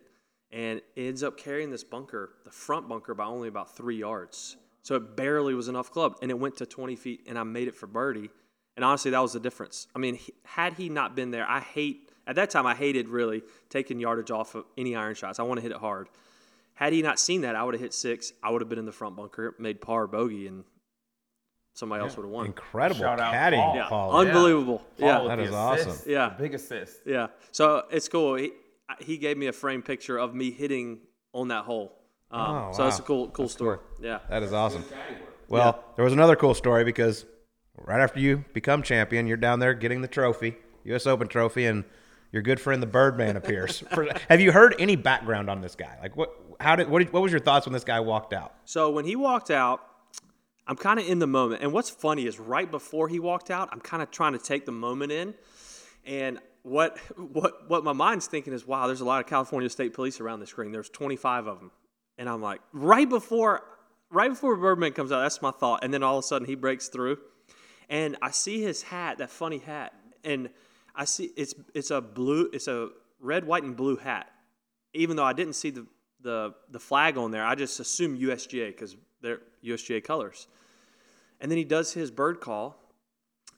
and 0.53 0.81
it 0.95 1.09
ends 1.09 1.25
up 1.25 1.37
carrying 1.37 1.73
this 1.73 1.83
bunker, 1.83 2.35
the 2.45 2.53
front 2.53 2.89
bunker, 2.89 3.15
by 3.15 3.25
only 3.25 3.49
about 3.49 3.77
three 3.77 3.97
yards. 3.97 4.59
So 4.83 4.95
it 4.95 5.17
barely 5.17 5.55
was 5.55 5.67
enough 5.67 5.91
club, 5.91 6.19
and 6.23 6.31
it 6.31 6.39
went 6.39 6.57
to 6.59 6.67
20 6.67 6.95
feet, 6.95 7.25
and 7.27 7.37
I 7.37 7.43
made 7.43 7.67
it 7.67 7.75
for 7.75 7.89
birdie. 7.89 8.31
And 8.77 8.85
honestly, 8.85 9.11
that 9.13 9.21
was 9.21 9.33
the 9.33 9.41
difference. 9.41 9.87
I 9.95 9.99
mean, 9.99 10.19
had 10.45 10.75
he 10.75 10.89
not 10.89 11.15
been 11.15 11.31
there, 11.31 11.47
I 11.49 11.61
hate 11.61 12.11
at 12.27 12.37
that 12.37 12.51
time 12.51 12.67
I 12.67 12.75
hated 12.75 13.09
really 13.09 13.43
taking 13.69 14.01
yardage 14.01 14.31
off 14.31 14.55
of 14.55 14.65
any 14.77 14.97
iron 14.97 15.15
shots. 15.15 15.39
I 15.39 15.43
want 15.45 15.59
to 15.59 15.63
hit 15.63 15.71
it 15.73 15.79
hard. 15.79 16.09
Had 16.75 16.93
he 16.93 17.03
not 17.03 17.21
seen 17.21 17.43
that, 17.43 17.55
I 17.55 17.63
would 17.63 17.75
have 17.75 17.81
hit 17.81 17.95
six. 17.95 18.33
I 18.43 18.51
would 18.51 18.61
have 18.63 18.69
been 18.69 18.79
in 18.81 18.87
the 18.87 18.93
front 18.93 19.15
bunker, 19.15 19.55
made 19.61 19.81
par 19.81 20.07
bogey, 20.09 20.49
and 20.49 20.65
somebody 21.75 22.03
else 22.03 22.17
would 22.17 22.25
have 22.25 22.33
won. 22.33 22.47
Incredible 22.47 23.01
Shout 23.01 23.21
out 23.21 23.33
caddying, 23.33 23.59
Paul. 23.61 23.77
Yeah, 23.77 23.87
Paul. 23.89 24.17
unbelievable. 24.17 24.79
Paul 24.99 25.09
Yeah, 25.09 25.19
with 25.21 25.29
That 25.29 25.39
assist. 25.77 25.89
awesome. 25.89 26.11
Yeah. 26.11 26.29
Big 26.37 26.55
assist. 26.55 26.97
yeah. 27.07 27.27
So 27.53 27.85
it's 27.91 28.09
cool. 28.09 28.35
He, 28.37 28.51
he 29.01 29.19
gave 29.19 29.37
me 29.37 29.47
a 29.47 29.53
frame 29.53 29.83
picture 29.83 30.19
of 30.19 30.35
me 30.35 30.51
hitting 30.51 30.99
on 31.33 31.49
that 31.49 31.65
hole. 31.65 31.97
Um, 32.31 32.41
Oh, 32.41 32.73
So 32.73 32.85
that's 32.85 32.99
a 32.99 33.03
wow. 33.03 33.07
cool, 33.07 33.29
cool 33.29 33.49
story. 33.49 33.79
Yeah. 34.01 34.19
That 34.29 34.43
is 34.43 34.53
awesome. 34.53 34.85
Well, 35.49 35.85
there 35.95 36.05
was 36.05 36.13
another 36.15 36.35
cool 36.37 36.55
story 36.55 36.83
because 36.85 37.25
right 37.77 38.01
after 38.01 38.21
you 38.21 38.45
become 38.53 38.83
champion, 38.83 39.27
you're 39.27 39.37
down 39.37 39.59
there 39.59 39.75
getting 39.75 40.03
the 40.03 40.09
trophy, 40.09 40.57
U.S. 40.85 41.07
Open 41.07 41.29
trophy, 41.29 41.67
and 41.67 41.85
your 42.33 42.43
good 42.43 42.61
friend 42.61 42.83
the 42.83 42.87
Birdman 42.87 43.37
appears. 43.37 43.83
Have 44.29 44.41
you 44.41 44.53
heard 44.53 44.75
any 44.79 44.97
background 44.97 45.49
on 45.49 45.61
this 45.61 45.75
guy? 45.75 45.97
Like 46.03 46.17
what? 46.17 46.35
How 46.61 46.77
did? 46.77 46.89
What, 46.89 47.01
did, 47.01 47.13
what 47.13 47.23
was 47.23 47.33
your 47.33 47.41
thoughts 47.41 47.67
when 47.67 47.73
this 47.73 47.85
guy 47.85 48.01
walked 48.01 48.33
out? 48.33 48.55
So 48.65 48.91
when 48.91 49.05
he 49.05 49.17
walked 49.17 49.51
out, 49.51 49.81
I'm 50.67 50.77
kind 50.77 50.99
of 50.99 51.09
in 51.09 51.19
the 51.19 51.27
moment. 51.27 51.63
And 51.63 51.73
what's 51.73 51.91
funny 51.91 52.27
is 52.27 52.39
right 52.39 52.71
before 52.71 53.09
he 53.09 53.19
walked 53.19 53.51
out, 53.51 53.69
I'm 53.73 53.81
kind 53.81 54.03
of 54.03 54.11
trying 54.11 54.33
to 54.33 54.39
take 54.39 54.67
the 54.67 54.73
moment 54.73 55.13
in. 55.13 55.35
And 56.05 56.39
what 56.63 56.99
what 57.17 57.69
what 57.69 57.85
my 57.85 57.93
mind's 57.93 58.27
thinking 58.27 58.53
is, 58.53 58.67
wow, 58.67 58.87
there's 58.87 59.01
a 59.01 59.05
lot 59.05 59.21
of 59.21 59.27
California 59.27 59.69
State 59.69 59.93
Police 59.95 60.21
around 60.21 60.41
this 60.41 60.57
ring. 60.57 60.73
There's 60.73 60.89
25 60.89 61.47
of 61.47 61.59
them, 61.59 61.71
and 62.19 62.29
I'm 62.29 62.43
like, 62.43 62.61
right 62.73 63.09
before 63.09 63.63
right 64.11 64.31
before 64.31 64.57
Birdman 64.57 64.93
comes 64.93 65.13
out, 65.13 65.21
that's 65.21 65.43
my 65.43 65.51
thought. 65.51 65.85
And 65.85 65.93
then 65.93 66.03
all 66.03 66.19
of 66.19 66.25
a 66.25 66.27
sudden 66.27 66.47
he 66.47 66.55
breaks 66.55 66.89
through, 66.89 67.19
and 67.89 68.17
I 68.23 68.31
see 68.31 68.63
his 68.63 68.83
hat, 68.83 69.19
that 69.19 69.31
funny 69.31 69.59
hat, 69.59 69.93
and 70.25 70.51
I 70.95 71.05
see 71.05 71.31
it's 71.37 71.55
it's 71.75 71.91
a 71.91 72.01
blue, 72.01 72.49
it's 72.53 72.69
a 72.69 72.91
red, 73.21 73.45
white, 73.47 73.63
and 73.63 73.77
blue 73.77 73.97
hat. 73.97 74.31
Even 74.93 75.17
though 75.17 75.25
I 75.25 75.33
didn't 75.33 75.55
see 75.55 75.71
the 75.71 75.87
the 76.21 76.55
the 76.71 76.79
flag 76.79 77.17
on 77.17 77.31
there, 77.31 77.45
I 77.45 77.55
just 77.55 77.81
assume 77.81 78.19
USGA 78.19 78.69
because 78.69 78.97
they're 79.21 79.41
USGA 79.65 80.03
colors. 80.03 80.47
And 81.41 81.51
then 81.51 81.59
he 81.59 81.65
does 81.65 81.93
his 81.93 82.11
bird 82.11 82.41
call, 82.41 82.79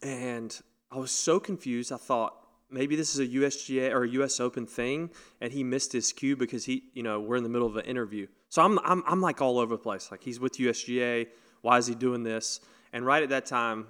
and 0.02 0.58
I 0.90 0.98
was 0.98 1.10
so 1.10 1.38
confused. 1.38 1.92
I 1.92 1.96
thought 1.96 2.34
maybe 2.70 2.96
this 2.96 3.14
is 3.14 3.20
a 3.20 3.26
USGA 3.38 3.92
or 3.92 4.04
a 4.04 4.08
US 4.08 4.40
Open 4.40 4.66
thing, 4.66 5.10
and 5.40 5.52
he 5.52 5.62
missed 5.62 5.92
his 5.92 6.12
cue 6.12 6.36
because 6.36 6.64
he, 6.64 6.84
you 6.94 7.02
know, 7.02 7.20
we're 7.20 7.36
in 7.36 7.42
the 7.42 7.48
middle 7.48 7.68
of 7.68 7.76
an 7.76 7.84
interview. 7.84 8.26
So 8.48 8.62
I'm, 8.62 8.78
I'm, 8.80 9.02
I'm 9.06 9.20
like 9.20 9.40
all 9.40 9.58
over 9.58 9.74
the 9.74 9.82
place. 9.82 10.10
Like 10.10 10.22
he's 10.22 10.40
with 10.40 10.54
USGA. 10.54 11.26
Why 11.62 11.78
is 11.78 11.86
he 11.86 11.94
doing 11.94 12.22
this? 12.22 12.60
And 12.92 13.04
right 13.04 13.22
at 13.22 13.28
that 13.30 13.46
time, 13.46 13.86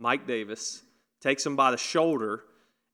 Mike 0.00 0.26
Davis 0.26 0.82
takes 1.20 1.46
him 1.46 1.54
by 1.54 1.70
the 1.70 1.76
shoulder, 1.76 2.42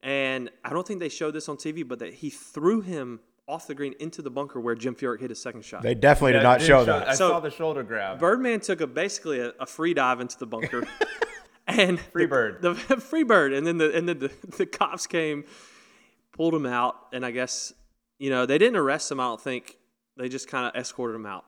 and 0.03 0.51
I 0.63 0.69
don't 0.69 0.85
think 0.85 0.99
they 0.99 1.09
showed 1.09 1.31
this 1.33 1.49
on 1.49 1.57
TV, 1.57 1.87
but 1.87 1.97
that 1.99 2.13
he 2.13 2.29
threw 2.29 2.81
him 2.81 3.21
off 3.47 3.65
the 3.65 3.73
green 3.73 3.95
into 3.99 4.21
the 4.21 4.29
bunker 4.29 4.59
where 4.59 4.75
Jim 4.75 4.93
Furyk 4.93 5.21
hit 5.21 5.29
his 5.29 5.41
second 5.41 5.63
shot. 5.63 5.81
They 5.81 5.95
definitely 5.95 6.33
did 6.33 6.43
not 6.43 6.61
show 6.61 6.81
show- 6.81 6.85
that. 6.99 7.07
I 7.07 7.13
So- 7.15 7.29
saw 7.29 7.39
the 7.39 7.49
shoulder 7.49 7.81
grab. 7.81 8.19
Birdman 8.19 8.59
took 8.59 8.81
a 8.81 8.87
basically 8.87 9.39
a, 9.39 9.53
a 9.59 9.65
free 9.65 9.93
dive 9.93 10.19
into 10.19 10.37
the 10.37 10.45
bunker, 10.45 10.85
and 11.67 11.97
Free 11.99 12.25
the- 12.25 12.27
bird. 12.29 12.61
the 12.61 12.75
free 12.75 13.23
bird, 13.23 13.53
and 13.53 13.65
then 13.65 13.77
the 13.77 13.95
and 13.95 14.07
then 14.07 14.19
the, 14.19 14.31
the 14.57 14.65
cops 14.65 15.07
came, 15.07 15.45
pulled 16.33 16.53
him 16.53 16.65
out, 16.65 16.95
and 17.13 17.25
I 17.25 17.31
guess 17.31 17.71
you 18.19 18.29
know 18.29 18.45
they 18.45 18.57
didn't 18.57 18.75
arrest 18.75 19.09
him. 19.09 19.21
I 19.21 19.23
don't 19.23 19.39
think 19.41 19.77
they 20.17 20.27
just 20.27 20.49
kind 20.49 20.65
of 20.67 20.75
escorted 20.75 21.15
him 21.15 21.25
out. 21.25 21.45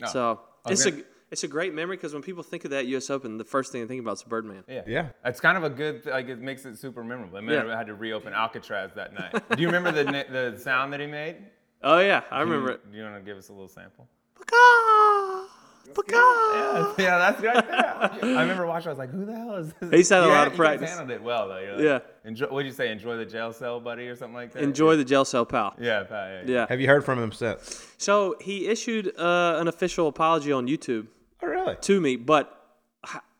No. 0.00 0.08
So 0.08 0.40
it's 0.66 0.86
a 0.86 1.04
it's 1.32 1.42
a 1.42 1.48
great 1.48 1.74
memory 1.74 1.96
because 1.96 2.12
when 2.12 2.22
people 2.22 2.42
think 2.44 2.64
of 2.64 2.70
that 2.70 2.86
U.S. 2.86 3.10
Open, 3.10 3.38
the 3.38 3.44
first 3.44 3.72
thing 3.72 3.80
they 3.80 3.88
think 3.88 4.00
about 4.02 4.18
is 4.18 4.22
Birdman. 4.22 4.62
Yeah. 4.68 4.82
Yeah. 4.86 5.08
It's 5.24 5.40
kind 5.40 5.56
of 5.58 5.64
a 5.64 5.70
good, 5.70 6.06
like, 6.06 6.28
it 6.28 6.40
makes 6.40 6.64
it 6.64 6.78
super 6.78 7.02
memorable. 7.02 7.38
I 7.38 7.40
remember 7.40 7.68
Yeah. 7.68 7.74
I 7.74 7.78
had 7.78 7.86
to 7.88 7.94
reopen 7.94 8.32
Alcatraz 8.32 8.92
that 8.94 9.14
night. 9.14 9.32
Do 9.56 9.60
you 9.60 9.66
remember 9.68 9.90
the 9.90 10.04
the 10.52 10.58
sound 10.58 10.92
that 10.92 11.00
he 11.00 11.06
made? 11.06 11.38
Oh 11.82 11.98
yeah, 11.98 12.22
I 12.30 12.40
remember 12.42 12.70
it. 12.72 12.92
Do 12.92 12.96
you 12.96 13.02
want 13.02 13.16
to 13.16 13.22
give 13.22 13.36
us 13.36 13.48
a 13.48 13.52
little 13.52 13.66
sample? 13.66 14.06
Paka, 14.36 15.48
paka. 15.94 16.14
Yeah, 16.16 16.92
yeah, 16.98 17.18
that's 17.18 17.42
right 17.42 17.66
there. 18.22 18.36
I 18.38 18.42
remember 18.42 18.66
watching. 18.66 18.88
I 18.88 18.90
was 18.90 18.98
like, 18.98 19.10
"Who 19.10 19.24
the 19.24 19.34
hell 19.34 19.56
is 19.56 19.72
this?" 19.80 19.90
He's 19.90 20.08
had 20.08 20.22
a 20.22 20.26
You 20.26 20.32
lot 20.32 20.46
of 20.46 20.52
you 20.52 20.58
guys 20.58 20.78
practice. 20.78 20.90
handled 20.90 21.10
it 21.10 21.22
well, 21.22 21.48
though. 21.48 21.54
Like, 21.74 21.80
Yeah. 21.84 21.98
Enjoy, 22.24 22.46
what 22.46 22.62
did 22.62 22.68
you 22.68 22.74
say? 22.74 22.90
Enjoy 22.92 23.16
the 23.16 23.26
jail 23.26 23.52
cell, 23.52 23.80
buddy, 23.80 24.06
or 24.06 24.14
something 24.16 24.34
like 24.34 24.52
that. 24.52 24.62
Enjoy 24.62 24.96
the 24.96 25.04
jail 25.04 25.24
cell, 25.24 25.44
pal. 25.44 25.74
Yeah, 25.80 26.04
Pat, 26.04 26.46
yeah. 26.46 26.52
Yeah. 26.54 26.66
Have 26.68 26.80
you 26.80 26.86
heard 26.86 27.04
from 27.04 27.18
him 27.18 27.32
since? 27.32 27.84
So 27.98 28.36
he 28.40 28.68
issued 28.68 29.18
uh, 29.18 29.56
an 29.60 29.66
official 29.68 30.06
apology 30.08 30.52
on 30.52 30.66
YouTube. 30.68 31.08
Oh, 31.42 31.46
really? 31.46 31.76
to 31.82 32.00
me, 32.00 32.16
but 32.16 32.58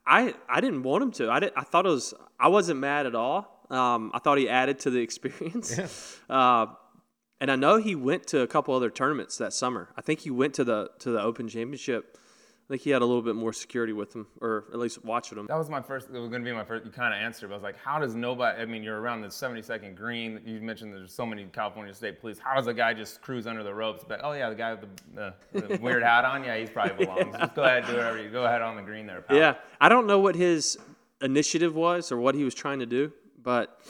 I 0.06 0.34
I 0.48 0.60
didn't 0.60 0.82
want 0.82 1.02
him 1.02 1.12
to. 1.12 1.30
I 1.30 1.40
did, 1.40 1.52
I 1.56 1.62
thought 1.62 1.86
it 1.86 1.90
was 1.90 2.14
I 2.38 2.48
wasn't 2.48 2.80
mad 2.80 3.06
at 3.06 3.14
all. 3.14 3.66
Um, 3.70 4.10
I 4.12 4.18
thought 4.18 4.38
he 4.38 4.48
added 4.48 4.80
to 4.80 4.90
the 4.90 5.00
experience. 5.08 6.18
Uh, 6.28 6.66
and 7.40 7.50
I 7.50 7.56
know 7.56 7.76
he 7.78 7.94
went 7.94 8.26
to 8.28 8.40
a 8.40 8.46
couple 8.46 8.74
other 8.74 8.90
tournaments 8.90 9.38
that 9.38 9.52
summer. 9.52 9.88
I 9.96 10.00
think 10.00 10.20
he 10.20 10.30
went 10.30 10.54
to 10.54 10.64
the 10.64 10.90
to 11.00 11.10
the 11.10 11.22
Open 11.22 11.48
Championship. 11.48 12.18
I 12.72 12.74
think 12.74 12.84
he 12.84 12.90
had 12.90 13.02
a 13.02 13.04
little 13.04 13.20
bit 13.20 13.36
more 13.36 13.52
security 13.52 13.92
with 13.92 14.14
him, 14.14 14.26
or 14.40 14.64
at 14.72 14.78
least 14.78 15.04
watching 15.04 15.36
him. 15.36 15.46
That 15.46 15.58
was 15.58 15.68
my 15.68 15.82
first. 15.82 16.08
It 16.08 16.18
was 16.18 16.30
going 16.30 16.42
to 16.42 16.50
be 16.50 16.56
my 16.56 16.64
first. 16.64 16.86
You 16.86 16.90
kind 16.90 17.12
of 17.12 17.20
answered, 17.20 17.48
but 17.48 17.52
I 17.52 17.56
was 17.56 17.62
like, 17.62 17.76
"How 17.76 17.98
does 17.98 18.14
nobody?" 18.14 18.62
I 18.62 18.64
mean, 18.64 18.82
you're 18.82 18.98
around 18.98 19.20
the 19.20 19.28
72nd 19.28 19.94
green. 19.94 20.40
You 20.46 20.58
mentioned 20.62 20.94
there's 20.94 21.12
so 21.12 21.26
many 21.26 21.44
California 21.52 21.92
State 21.92 22.18
Police. 22.18 22.38
How 22.38 22.54
does 22.54 22.68
a 22.68 22.72
guy 22.72 22.94
just 22.94 23.20
cruise 23.20 23.46
under 23.46 23.62
the 23.62 23.74
ropes? 23.74 24.06
But 24.08 24.20
oh 24.24 24.32
yeah, 24.32 24.48
the 24.48 24.54
guy 24.54 24.72
with 24.72 24.88
the, 25.14 25.34
the, 25.52 25.60
the 25.60 25.78
weird 25.82 26.02
hat 26.02 26.24
on. 26.24 26.44
Yeah, 26.44 26.56
he's 26.56 26.70
probably 26.70 27.04
belongs. 27.04 27.36
Just 27.36 27.54
go 27.54 27.64
ahead, 27.64 27.84
do 27.84 27.92
whatever 27.92 28.22
you 28.22 28.30
go 28.30 28.46
ahead 28.46 28.62
on 28.62 28.76
the 28.76 28.82
green 28.82 29.06
there, 29.06 29.20
pal. 29.20 29.36
Yeah, 29.36 29.56
I 29.78 29.90
don't 29.90 30.06
know 30.06 30.20
what 30.20 30.34
his 30.34 30.78
initiative 31.20 31.74
was 31.74 32.10
or 32.10 32.16
what 32.16 32.34
he 32.34 32.42
was 32.42 32.54
trying 32.54 32.78
to 32.78 32.86
do, 32.86 33.12
but 33.42 33.80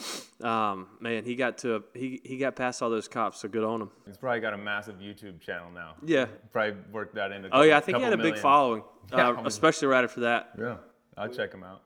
um, 0.41 0.87
man, 0.99 1.23
he 1.25 1.35
got 1.35 1.57
to 1.59 1.83
he 1.93 2.19
he 2.23 2.37
got 2.37 2.55
past 2.55 2.81
all 2.81 2.89
those 2.89 3.07
cops. 3.07 3.39
So 3.41 3.47
good 3.47 3.63
on 3.63 3.81
him. 3.81 3.89
He's 4.05 4.17
probably 4.17 4.39
got 4.39 4.53
a 4.53 4.57
massive 4.57 4.95
YouTube 4.95 5.39
channel 5.39 5.69
now. 5.73 5.95
Yeah. 6.05 6.25
Probably 6.51 6.75
worked 6.91 7.15
that 7.15 7.31
into. 7.31 7.49
Oh 7.51 7.61
yeah, 7.61 7.77
I 7.77 7.79
think 7.79 7.97
he 7.97 8.03
had 8.03 8.13
a 8.13 8.17
big 8.17 8.37
following, 8.37 8.83
Yeah, 9.11 9.27
uh, 9.27 9.31
I 9.33 9.35
mean- 9.37 9.47
especially 9.47 9.87
right 9.87 10.03
after 10.03 10.21
that. 10.21 10.51
Yeah, 10.57 10.75
I'll 11.17 11.29
check 11.29 11.53
him 11.53 11.63
out. 11.63 11.81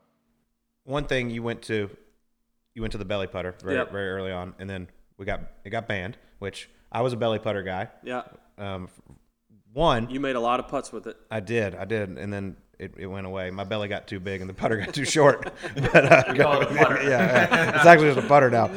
One 0.84 1.04
thing 1.06 1.30
you 1.30 1.44
went 1.44 1.62
to, 1.64 1.90
you 2.74 2.82
went 2.82 2.94
to 2.94 2.98
the 2.98 3.06
belly 3.06 3.28
putter 3.28 3.56
very 3.62 3.76
Yep. 3.76 3.92
very 3.92 4.10
early 4.10 4.32
on, 4.32 4.54
and 4.60 4.70
then 4.70 4.88
we 5.18 5.26
got 5.26 5.42
it 5.66 5.70
got 5.70 5.88
banned. 5.88 6.18
Which 6.40 6.70
I 6.92 7.02
was 7.02 7.14
a 7.14 7.18
belly 7.18 7.40
putter 7.40 7.64
guy. 7.64 7.90
Yeah, 8.04 8.22
Um, 8.58 8.88
one, 9.74 10.10
you 10.10 10.20
made 10.20 10.36
a 10.36 10.40
lot 10.40 10.60
of 10.60 10.68
putts 10.68 10.92
with 10.94 11.08
it. 11.08 11.18
I 11.30 11.40
did, 11.42 11.76
I 11.76 11.86
did, 11.86 12.18
and 12.18 12.32
then 12.32 12.56
it, 12.80 12.94
it 12.98 13.08
went 13.08 13.26
away. 13.26 13.50
My 13.52 13.64
belly 13.64 13.88
got 13.88 14.08
too 14.08 14.20
big, 14.20 14.42
and 14.42 14.50
the 14.50 14.54
putter 14.54 14.78
got 14.78 14.94
too 14.94 15.06
short. 15.06 15.52
but, 15.76 16.12
uh, 16.12 16.24
We 16.32 16.38
call 16.40 16.62
it 16.62 16.72
a 16.72 16.76
putter. 16.76 17.04
yeah, 17.10 17.76
it's 17.78 17.86
actually 17.86 18.14
just 18.14 18.26
a 18.26 18.28
putter 18.28 18.50
now. 18.50 18.70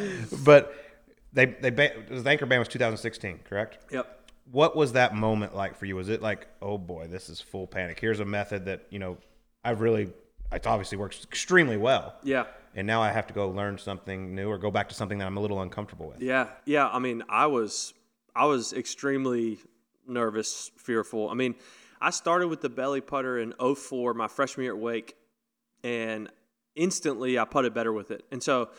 But 0.45 0.75
they 1.33 1.47
they 1.47 1.71
the 1.71 2.23
anchor 2.27 2.47
ban 2.47 2.59
was 2.59 2.69
2016, 2.69 3.41
correct? 3.45 3.79
Yep. 3.93 4.17
What 4.51 4.75
was 4.75 4.93
that 4.95 5.15
moment 5.15 5.55
like 5.55 5.77
for 5.77 5.87
you? 5.87 5.95
Was 5.97 6.09
it 6.09 6.23
like, 6.23 6.49
oh 6.61 6.77
boy, 6.79 7.07
this 7.07 7.29
is 7.29 7.41
full 7.41 7.67
panic? 7.67 8.01
Here's 8.01 8.21
a 8.21 8.25
method 8.25 8.65
that 8.65 8.87
you 8.91 8.99
know 8.99 9.17
I've 9.65 9.81
really, 9.81 10.11
it 10.53 10.67
obviously 10.67 10.99
works 10.99 11.23
extremely 11.23 11.77
well, 11.77 12.17
Yeah. 12.25 12.47
and 12.75 12.87
now 12.87 13.01
I 13.03 13.13
have 13.13 13.27
to 13.29 13.35
go 13.35 13.49
learn 13.51 13.79
something 13.79 14.35
new 14.35 14.49
or 14.49 14.59
go 14.59 14.71
back 14.71 14.89
to 14.89 14.95
something 14.95 15.19
that 15.19 15.27
I'm 15.27 15.37
a 15.37 15.41
little 15.41 15.61
uncomfortable 15.61 16.09
with. 16.09 16.21
Yeah. 16.21 16.49
Yeah. 16.65 16.89
I 16.89 16.99
mean, 16.99 17.23
I 17.29 17.47
was 17.47 17.95
I 18.35 18.47
was 18.47 18.73
extremely 18.73 19.59
nervous, 20.07 20.71
fearful. 20.79 21.29
I 21.29 21.35
mean, 21.35 21.55
I 22.01 22.11
started 22.11 22.49
with 22.49 22.63
the 22.63 22.71
belly 22.71 23.01
putter 23.01 23.39
in 23.39 23.53
04, 23.53 24.15
my 24.15 24.29
freshman 24.29 24.65
year 24.65 24.75
at 24.75 24.81
Wake, 24.81 25.17
and 25.85 26.29
instantly 26.75 27.39
I 27.39 27.45
putted 27.45 27.75
better 27.75 27.93
with 27.93 28.11
it. 28.11 28.25
And 28.31 28.43
so 28.43 28.71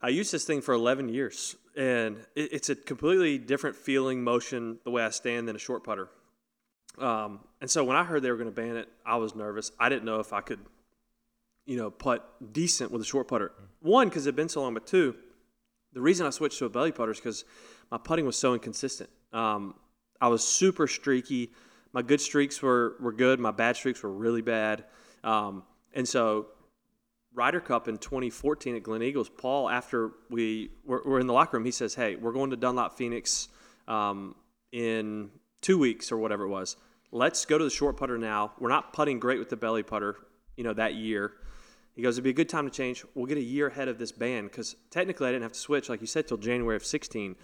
I 0.00 0.08
used 0.08 0.32
this 0.32 0.44
thing 0.44 0.60
for 0.60 0.74
11 0.74 1.08
years, 1.08 1.56
and 1.76 2.18
it, 2.34 2.52
it's 2.52 2.68
a 2.68 2.76
completely 2.76 3.38
different 3.38 3.76
feeling, 3.76 4.22
motion, 4.22 4.78
the 4.84 4.90
way 4.90 5.04
I 5.04 5.10
stand 5.10 5.48
than 5.48 5.56
a 5.56 5.58
short 5.58 5.82
putter. 5.82 6.08
Um, 6.98 7.40
and 7.60 7.70
so 7.70 7.84
when 7.84 7.96
I 7.96 8.04
heard 8.04 8.22
they 8.22 8.30
were 8.30 8.36
going 8.36 8.48
to 8.48 8.54
ban 8.54 8.76
it, 8.76 8.88
I 9.04 9.16
was 9.16 9.34
nervous. 9.34 9.72
I 9.78 9.88
didn't 9.88 10.04
know 10.04 10.20
if 10.20 10.32
I 10.32 10.40
could, 10.40 10.60
you 11.64 11.76
know, 11.76 11.90
putt 11.90 12.52
decent 12.52 12.90
with 12.90 13.02
a 13.02 13.04
short 13.04 13.28
putter. 13.28 13.52
One, 13.80 14.08
because 14.08 14.26
it 14.26 14.30
had 14.30 14.36
been 14.36 14.48
so 14.48 14.62
long, 14.62 14.74
but 14.74 14.86
two, 14.86 15.16
the 15.92 16.00
reason 16.00 16.26
I 16.26 16.30
switched 16.30 16.58
to 16.58 16.66
a 16.66 16.68
belly 16.68 16.92
putter 16.92 17.12
is 17.12 17.18
because 17.18 17.44
my 17.90 17.98
putting 17.98 18.24
was 18.24 18.38
so 18.38 18.54
inconsistent. 18.54 19.10
Um, 19.32 19.74
I 20.20 20.28
was 20.28 20.46
super 20.46 20.86
streaky. 20.86 21.50
My 21.96 22.02
good 22.02 22.20
streaks 22.20 22.60
were, 22.60 22.94
were 23.00 23.10
good. 23.10 23.40
My 23.40 23.52
bad 23.52 23.74
streaks 23.74 24.02
were 24.02 24.12
really 24.12 24.42
bad. 24.42 24.84
Um, 25.24 25.62
and 25.94 26.06
so, 26.06 26.48
Ryder 27.32 27.60
Cup 27.60 27.88
in 27.88 27.96
2014 27.96 28.76
at 28.76 28.82
Gleneagles, 28.82 29.30
Paul, 29.34 29.70
after 29.70 30.10
we 30.28 30.72
were, 30.84 31.00
were 31.06 31.20
in 31.20 31.26
the 31.26 31.32
locker 31.32 31.56
room, 31.56 31.64
he 31.64 31.70
says, 31.70 31.94
Hey, 31.94 32.16
we're 32.16 32.34
going 32.34 32.50
to 32.50 32.56
Dunlop 32.56 32.98
Phoenix 32.98 33.48
um, 33.88 34.34
in 34.72 35.30
two 35.62 35.78
weeks 35.78 36.12
or 36.12 36.18
whatever 36.18 36.44
it 36.44 36.48
was. 36.48 36.76
Let's 37.12 37.46
go 37.46 37.56
to 37.56 37.64
the 37.64 37.70
short 37.70 37.96
putter 37.96 38.18
now. 38.18 38.52
We're 38.58 38.68
not 38.68 38.92
putting 38.92 39.18
great 39.18 39.38
with 39.38 39.48
the 39.48 39.56
belly 39.56 39.82
putter, 39.82 40.16
you 40.54 40.64
know, 40.64 40.74
that 40.74 40.96
year. 40.96 41.32
He 41.94 42.02
goes, 42.02 42.16
it'd 42.16 42.24
be 42.24 42.28
a 42.28 42.34
good 42.34 42.50
time 42.50 42.66
to 42.66 42.70
change. 42.70 43.06
We'll 43.14 43.24
get 43.24 43.38
a 43.38 43.42
year 43.42 43.68
ahead 43.68 43.88
of 43.88 43.96
this 43.96 44.12
ban 44.12 44.44
because 44.44 44.76
technically 44.90 45.28
I 45.28 45.30
didn't 45.30 45.44
have 45.44 45.52
to 45.52 45.58
switch, 45.58 45.88
like 45.88 46.02
you 46.02 46.06
said, 46.06 46.28
till 46.28 46.36
January 46.36 46.76
of 46.76 46.84
16. 46.84 47.36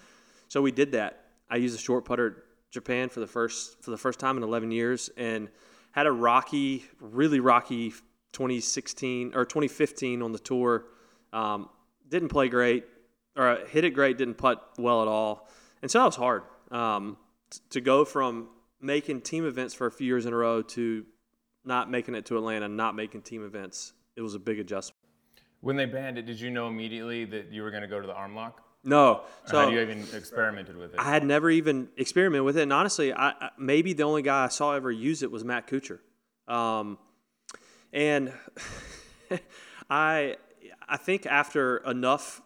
So 0.49 0.61
we 0.61 0.73
did 0.73 0.93
that. 0.93 1.25
I 1.49 1.57
used 1.57 1.75
a 1.75 1.81
short 1.81 2.05
putter 2.05 2.45
Japan 2.73 3.09
for 3.09 3.21
the 3.21 3.27
first 3.27 3.81
for 3.83 3.91
the 3.91 3.99
first 3.99 4.19
time 4.19 4.37
in 4.37 4.43
11 4.43 4.71
years, 4.73 5.11
and 5.17 5.49
had 5.93 6.07
a 6.07 6.13
rocky, 6.13 6.85
really 7.01 7.39
rocky 7.39 7.91
2016 8.33 9.33
or 9.35 9.45
2015 9.45 10.23
on 10.23 10.33
the 10.33 10.39
tour. 10.39 10.87
Um, 11.33 11.69
didn't 12.09 12.31
play 12.31 12.49
great, 12.49 12.85
or 13.37 13.59
hit 13.69 13.85
it 13.85 13.91
great, 13.91 14.19
didn't 14.19 14.35
putt 14.35 14.61
well 14.79 15.03
at 15.03 15.09
all, 15.09 15.49
and 15.83 15.91
so 15.91 16.01
that 16.01 16.07
was 16.07 16.17
hard. 16.17 16.43
Um, 16.71 17.19
t- 17.51 17.61
to 17.71 17.81
go 17.81 18.05
from 18.05 18.49
making 18.81 19.21
team 19.21 19.47
events 19.47 19.75
for 19.75 19.87
a 19.87 19.93
few 19.93 20.07
years 20.07 20.27
in 20.27 20.33
a 20.33 20.37
row 20.37 20.63
to 20.63 21.05
not 21.65 21.91
making 21.91 22.15
it 22.15 22.27
to 22.27 22.37
Atlanta, 22.37 22.69
not 22.69 22.95
making 22.95 23.23
team 23.23 23.45
events, 23.45 23.93
it 24.17 24.23
was 24.23 24.35
a 24.35 24.39
big 24.39 24.59
adjustment. 24.59 24.99
When 25.61 25.77
they 25.77 25.87
banned 25.87 26.19
it, 26.19 26.27
did 26.27 26.41
you 26.41 26.51
know 26.51 26.67
immediately 26.67 27.25
that 27.27 27.53
you 27.53 27.63
were 27.63 27.71
going 27.71 27.83
to 27.83 27.89
go 27.89 28.01
to 28.01 28.07
the 28.07 28.15
arm 28.15 28.35
lock? 28.35 28.63
No, 28.85 29.13
Or 29.13 29.25
so 29.47 29.61
had 29.61 29.73
you 29.73 29.81
even 29.81 30.05
experimented 30.13 30.77
with 30.77 30.95
it? 30.95 31.01
I 31.01 31.05
had 31.05 31.25
never 31.25 31.51
even 31.51 31.89
experimented 31.97 32.45
with 32.45 32.57
it, 32.57 32.63
and 32.63 32.73
honestly, 32.73 33.13
I, 33.13 33.31
I 33.31 33.51
maybe 33.59 33.93
the 33.93 34.03
only 34.03 34.23
guy 34.23 34.45
I 34.45 34.49
saw 34.49 34.73
ever 34.75 34.91
use 34.91 35.23
it 35.23 35.31
was 35.31 35.45
Matt 35.45 35.69
Kuchar, 35.69 36.01
um, 36.49 36.99
and 37.93 38.33
I 39.91 40.37
I 40.89 40.97
think 40.97 41.27
after 41.27 41.79
enough 41.79 42.43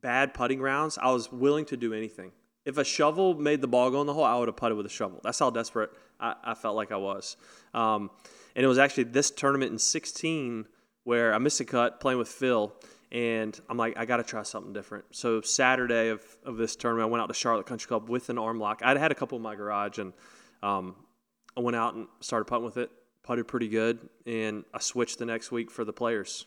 bad 0.00 0.32
putting 0.34 0.60
rounds, 0.60 0.96
I 0.96 1.10
was 1.10 1.32
willing 1.32 1.64
to 1.66 1.76
do 1.76 1.92
anything. 1.92 2.32
If 2.64 2.78
a 2.78 2.84
shovel 2.84 3.34
made 3.34 3.60
the 3.60 3.68
ball 3.68 3.90
go 3.90 4.00
in 4.00 4.06
the 4.06 4.14
hole, 4.14 4.24
I 4.24 4.36
would 4.38 4.48
have 4.48 4.56
putted 4.56 4.76
with 4.76 4.86
a 4.86 4.90
shovel. 4.90 5.20
That's 5.24 5.38
how 5.38 5.50
desperate 5.50 5.90
I, 6.20 6.34
I 6.44 6.54
felt 6.54 6.76
like 6.76 6.92
I 6.92 6.96
was. 6.96 7.36
Um, 7.74 8.10
and 8.54 8.64
it 8.64 8.68
was 8.68 8.78
actually 8.78 9.04
this 9.04 9.30
tournament 9.30 9.72
in 9.72 9.78
16 9.78 10.66
where 11.04 11.32
I 11.34 11.38
missed 11.38 11.60
a 11.60 11.64
cut 11.64 12.00
playing 12.00 12.18
with 12.18 12.28
Phil, 12.28 12.74
and 13.10 13.58
I'm 13.68 13.76
like, 13.76 13.96
I 13.96 14.04
got 14.04 14.18
to 14.18 14.22
try 14.22 14.42
something 14.42 14.72
different. 14.72 15.04
So 15.12 15.40
Saturday 15.40 16.08
of, 16.08 16.22
of 16.44 16.56
this 16.56 16.76
tournament, 16.76 17.08
I 17.08 17.10
went 17.10 17.22
out 17.22 17.28
to 17.28 17.34
Charlotte 17.34 17.66
Country 17.66 17.88
Club 17.88 18.08
with 18.08 18.28
an 18.28 18.38
arm 18.38 18.58
lock. 18.58 18.82
I'd 18.84 18.96
had 18.96 19.12
a 19.12 19.14
couple 19.14 19.36
in 19.36 19.42
my 19.42 19.54
garage, 19.54 19.98
and 19.98 20.12
um, 20.62 20.94
I 21.56 21.60
went 21.60 21.76
out 21.76 21.94
and 21.94 22.06
started 22.20 22.44
putting 22.44 22.64
with 22.64 22.76
it. 22.76 22.90
Putted 23.24 23.46
pretty 23.46 23.68
good, 23.68 24.08
and 24.24 24.64
I 24.72 24.78
switched 24.78 25.18
the 25.18 25.26
next 25.26 25.52
week 25.52 25.70
for 25.70 25.84
the 25.84 25.92
players. 25.92 26.46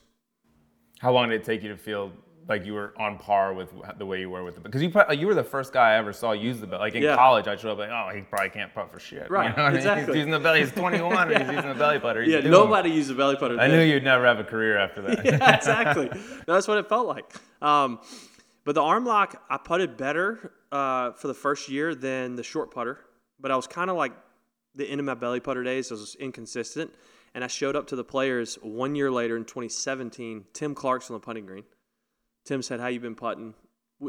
How 0.97 1.12
long 1.12 1.30
did 1.30 1.41
it 1.41 1.43
take 1.43 1.62
you 1.62 1.70
to 1.70 1.78
feel 1.78 2.12
like 2.49 2.65
you 2.65 2.73
were 2.73 2.93
on 2.97 3.17
par 3.17 3.53
with 3.53 3.69
the 3.97 4.05
way 4.05 4.19
you 4.19 4.29
were 4.29 4.43
with 4.43 4.55
the 4.55 4.61
because 4.61 4.81
you 4.81 4.89
like, 4.89 5.19
you 5.19 5.27
were 5.27 5.35
the 5.35 5.43
first 5.43 5.71
guy 5.71 5.91
I 5.91 5.95
ever 5.97 6.11
saw 6.11 6.31
use 6.31 6.59
the 6.59 6.67
belly. 6.67 6.79
Like 6.81 6.95
in 6.95 7.03
Yeah. 7.03 7.15
college, 7.15 7.47
I 7.47 7.55
showed 7.55 7.71
up 7.73 7.77
like, 7.77 7.89
oh, 7.91 8.09
he 8.15 8.21
probably 8.21 8.49
can't 8.49 8.73
putt 8.73 8.91
for 8.91 8.99
shit. 8.99 9.29
Right, 9.29 9.49
You 9.51 9.55
know 9.55 9.63
what 9.63 9.65
I 9.65 9.69
mean? 9.69 9.77
exactly. 9.77 10.05
He's 10.07 10.15
using 10.17 10.31
the 10.31 10.39
belly. 10.39 10.59
He's 10.61 10.71
21 10.71 11.31
and 11.33 11.43
he's 11.43 11.53
using 11.55 11.69
the 11.69 11.75
belly 11.77 11.99
putter. 11.99 12.23
He's 12.23 12.33
Yeah, 12.33 12.39
doing- 12.41 12.51
nobody 12.51 12.89
used 12.89 13.11
a 13.11 13.13
belly 13.13 13.35
putter. 13.37 13.59
I 13.59 13.67
knew 13.67 13.81
you'd 13.81 14.03
never 14.03 14.25
have 14.25 14.39
a 14.39 14.43
career 14.43 14.77
after 14.77 15.01
that. 15.03 15.25
yeah, 15.25 15.55
exactly. 15.55 16.09
That's 16.47 16.67
what 16.67 16.77
it 16.77 16.89
felt 16.89 17.07
like. 17.07 17.31
Um, 17.61 17.99
but 18.65 18.75
the 18.75 18.81
arm 18.81 19.05
lock, 19.05 19.41
I 19.49 19.57
putted 19.57 19.97
better 19.97 20.51
uh, 20.71 21.11
for 21.13 21.27
the 21.27 21.33
first 21.33 21.69
year 21.69 21.95
than 21.95 22.35
the 22.35 22.43
short 22.43 22.71
putter. 22.73 22.99
But 23.39 23.51
I 23.51 23.55
was 23.55 23.67
kind 23.67 23.89
of 23.89 23.97
like 23.97 24.13
the 24.75 24.85
end 24.85 24.99
of 24.99 25.05
my 25.05 25.13
belly 25.15 25.39
putter 25.39 25.63
days. 25.63 25.91
I 25.91 25.95
was 25.95 26.15
inconsistent. 26.19 26.93
And 27.33 27.43
I 27.45 27.47
showed 27.47 27.75
up 27.77 27.87
to 27.87 27.95
the 27.95 28.03
players 28.03 28.55
one 28.61 28.93
year 28.93 29.09
later 29.09 29.37
in 29.37 29.45
2017. 29.45 30.45
Tim 30.53 30.75
Clark's 30.75 31.09
on 31.09 31.15
the 31.15 31.19
putting 31.21 31.45
green. 31.45 31.63
Tim 32.43 32.61
said, 32.61 32.79
"How 32.79 32.87
you 32.87 32.99
been 32.99 33.15
putting?" 33.15 33.53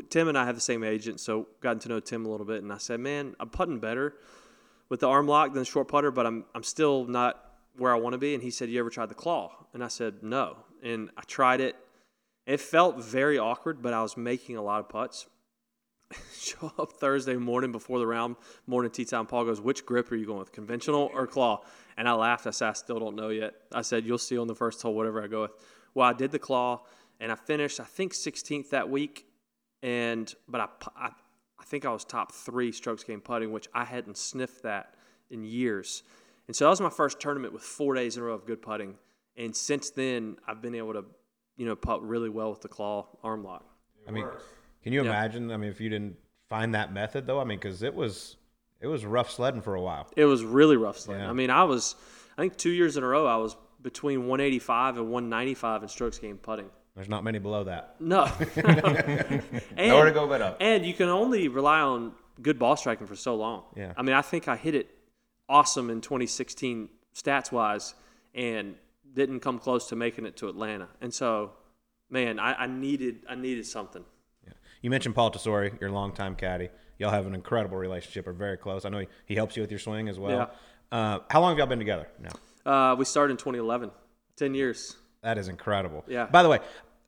Tim 0.08 0.28
and 0.28 0.38
I 0.38 0.46
have 0.46 0.54
the 0.54 0.60
same 0.60 0.82
agent, 0.84 1.20
so 1.20 1.48
gotten 1.60 1.78
to 1.80 1.88
know 1.88 2.00
Tim 2.00 2.24
a 2.24 2.28
little 2.30 2.46
bit. 2.46 2.62
And 2.62 2.72
I 2.72 2.78
said, 2.78 3.00
"Man, 3.00 3.36
I'm 3.38 3.50
putting 3.50 3.78
better 3.78 4.14
with 4.88 5.00
the 5.00 5.08
arm 5.08 5.26
lock 5.26 5.52
than 5.52 5.60
the 5.60 5.64
short 5.64 5.88
putter, 5.88 6.10
but 6.10 6.26
I'm 6.26 6.44
I'm 6.54 6.62
still 6.62 7.04
not 7.04 7.44
where 7.76 7.92
I 7.92 7.98
want 7.98 8.14
to 8.14 8.18
be." 8.18 8.34
And 8.34 8.42
he 8.42 8.50
said, 8.50 8.70
"You 8.70 8.80
ever 8.80 8.90
tried 8.90 9.10
the 9.10 9.14
claw?" 9.14 9.66
And 9.74 9.84
I 9.84 9.88
said, 9.88 10.22
"No." 10.22 10.56
And 10.82 11.10
I 11.16 11.22
tried 11.22 11.60
it. 11.60 11.76
It 12.46 12.60
felt 12.60 13.02
very 13.02 13.38
awkward, 13.38 13.82
but 13.82 13.92
I 13.92 14.02
was 14.02 14.16
making 14.16 14.56
a 14.56 14.62
lot 14.62 14.80
of 14.80 14.88
putts. 14.88 15.26
Show 16.38 16.72
up 16.78 16.92
Thursday 16.94 17.36
morning 17.36 17.72
before 17.72 17.98
the 17.98 18.06
round, 18.06 18.36
morning 18.66 18.90
tee 18.90 19.04
time. 19.04 19.26
Paul 19.26 19.44
goes, 19.44 19.60
"Which 19.60 19.84
grip 19.86 20.10
are 20.10 20.16
you 20.16 20.26
going 20.26 20.38
with, 20.38 20.52
conventional 20.52 21.10
or 21.12 21.26
claw?" 21.26 21.64
And 21.96 22.08
I 22.08 22.12
laughed. 22.12 22.46
I 22.46 22.50
said, 22.50 22.68
"I 22.68 22.72
still 22.72 22.98
don't 22.98 23.14
know 23.14 23.28
yet." 23.28 23.54
I 23.72 23.82
said, 23.82 24.06
"You'll 24.06 24.18
see 24.18 24.38
on 24.38 24.46
the 24.46 24.54
first 24.54 24.80
hole, 24.80 24.94
whatever 24.94 25.22
I 25.22 25.26
go 25.26 25.42
with." 25.42 25.52
Well, 25.94 26.08
I 26.08 26.14
did 26.14 26.30
the 26.30 26.38
claw, 26.38 26.82
and 27.22 27.30
I 27.30 27.36
finished, 27.36 27.78
I 27.78 27.84
think, 27.84 28.12
16th 28.12 28.70
that 28.70 28.90
week. 28.90 29.26
And 29.82 30.32
but 30.48 30.60
I, 30.60 30.66
I, 30.96 31.06
I 31.58 31.64
think 31.64 31.86
I 31.86 31.92
was 31.92 32.04
top 32.04 32.32
three 32.32 32.72
strokes 32.72 33.04
gained 33.04 33.24
putting, 33.24 33.52
which 33.52 33.68
I 33.72 33.84
hadn't 33.84 34.18
sniffed 34.18 34.64
that 34.64 34.94
in 35.30 35.44
years. 35.44 36.02
And 36.48 36.56
so 36.56 36.64
that 36.64 36.70
was 36.70 36.80
my 36.80 36.90
first 36.90 37.20
tournament 37.20 37.54
with 37.54 37.62
four 37.62 37.94
days 37.94 38.16
in 38.16 38.22
a 38.22 38.26
row 38.26 38.34
of 38.34 38.44
good 38.44 38.60
putting. 38.60 38.96
And 39.36 39.56
since 39.56 39.90
then, 39.90 40.36
I've 40.46 40.60
been 40.60 40.74
able 40.74 40.92
to, 40.94 41.04
you 41.56 41.64
know, 41.64 41.76
putt 41.76 42.06
really 42.06 42.28
well 42.28 42.50
with 42.50 42.60
the 42.60 42.68
claw 42.68 43.06
arm 43.22 43.44
lock. 43.44 43.64
I 44.06 44.10
mean, 44.10 44.26
can 44.82 44.92
you 44.92 45.00
imagine? 45.00 45.52
I 45.52 45.56
mean, 45.56 45.70
if 45.70 45.80
you 45.80 45.88
didn't 45.88 46.16
find 46.48 46.74
that 46.74 46.92
method 46.92 47.26
though, 47.26 47.40
I 47.40 47.44
mean, 47.44 47.58
because 47.58 47.84
it 47.84 47.94
was 47.94 48.36
it 48.80 48.88
was 48.88 49.06
rough 49.06 49.30
sledding 49.30 49.62
for 49.62 49.76
a 49.76 49.80
while. 49.80 50.08
It 50.16 50.24
was 50.24 50.44
really 50.44 50.76
rough 50.76 50.98
sledding. 50.98 51.22
Yeah. 51.22 51.30
I 51.30 51.32
mean, 51.32 51.50
I 51.50 51.62
was, 51.62 51.94
I 52.36 52.42
think 52.42 52.56
two 52.56 52.70
years 52.70 52.96
in 52.96 53.04
a 53.04 53.06
row, 53.06 53.26
I 53.26 53.36
was 53.36 53.56
between 53.80 54.26
185 54.26 54.96
and 54.96 55.04
195 55.10 55.82
in 55.84 55.88
strokes 55.88 56.18
gained 56.18 56.42
putting. 56.42 56.68
There's 56.94 57.08
not 57.08 57.24
many 57.24 57.38
below 57.38 57.64
that. 57.64 57.96
No. 58.00 58.24
and, 58.56 59.42
Nowhere 59.76 60.04
to 60.06 60.12
go 60.12 60.26
but 60.26 60.42
up. 60.42 60.58
And 60.60 60.84
you 60.84 60.94
can 60.94 61.08
only 61.08 61.48
rely 61.48 61.80
on 61.80 62.12
good 62.40 62.58
ball 62.58 62.76
striking 62.76 63.06
for 63.06 63.16
so 63.16 63.34
long. 63.34 63.64
Yeah. 63.76 63.92
I 63.96 64.02
mean, 64.02 64.14
I 64.14 64.22
think 64.22 64.48
I 64.48 64.56
hit 64.56 64.74
it 64.74 64.90
awesome 65.48 65.90
in 65.90 66.00
2016 66.00 66.88
stats 67.14 67.50
wise 67.50 67.94
and 68.34 68.74
didn't 69.14 69.40
come 69.40 69.58
close 69.58 69.88
to 69.88 69.96
making 69.96 70.26
it 70.26 70.36
to 70.38 70.48
Atlanta. 70.48 70.88
And 71.00 71.12
so, 71.12 71.52
man, 72.10 72.38
I, 72.38 72.54
I 72.54 72.66
needed 72.66 73.24
I 73.28 73.34
needed 73.34 73.66
something. 73.66 74.04
Yeah. 74.46 74.52
You 74.82 74.90
mentioned 74.90 75.14
Paul 75.14 75.30
Tesori, 75.30 75.78
your 75.80 75.90
longtime 75.90 76.36
caddy. 76.36 76.68
Y'all 76.98 77.10
have 77.10 77.26
an 77.26 77.34
incredible 77.34 77.76
relationship, 77.76 78.26
are 78.26 78.32
very 78.32 78.56
close. 78.56 78.84
I 78.84 78.90
know 78.90 78.98
he, 78.98 79.08
he 79.26 79.34
helps 79.34 79.56
you 79.56 79.62
with 79.62 79.70
your 79.70 79.80
swing 79.80 80.08
as 80.08 80.18
well. 80.18 80.50
Uh, 80.90 81.20
how 81.30 81.40
long 81.40 81.50
have 81.50 81.58
y'all 81.58 81.66
been 81.66 81.78
together 81.78 82.06
now? 82.20 82.30
Uh, 82.70 82.94
we 82.94 83.04
started 83.04 83.32
in 83.32 83.36
2011, 83.38 83.90
10 84.36 84.54
years. 84.54 84.96
That 85.22 85.38
is 85.38 85.48
incredible. 85.48 86.04
Yeah. 86.08 86.26
By 86.26 86.42
the 86.42 86.48
way, 86.48 86.58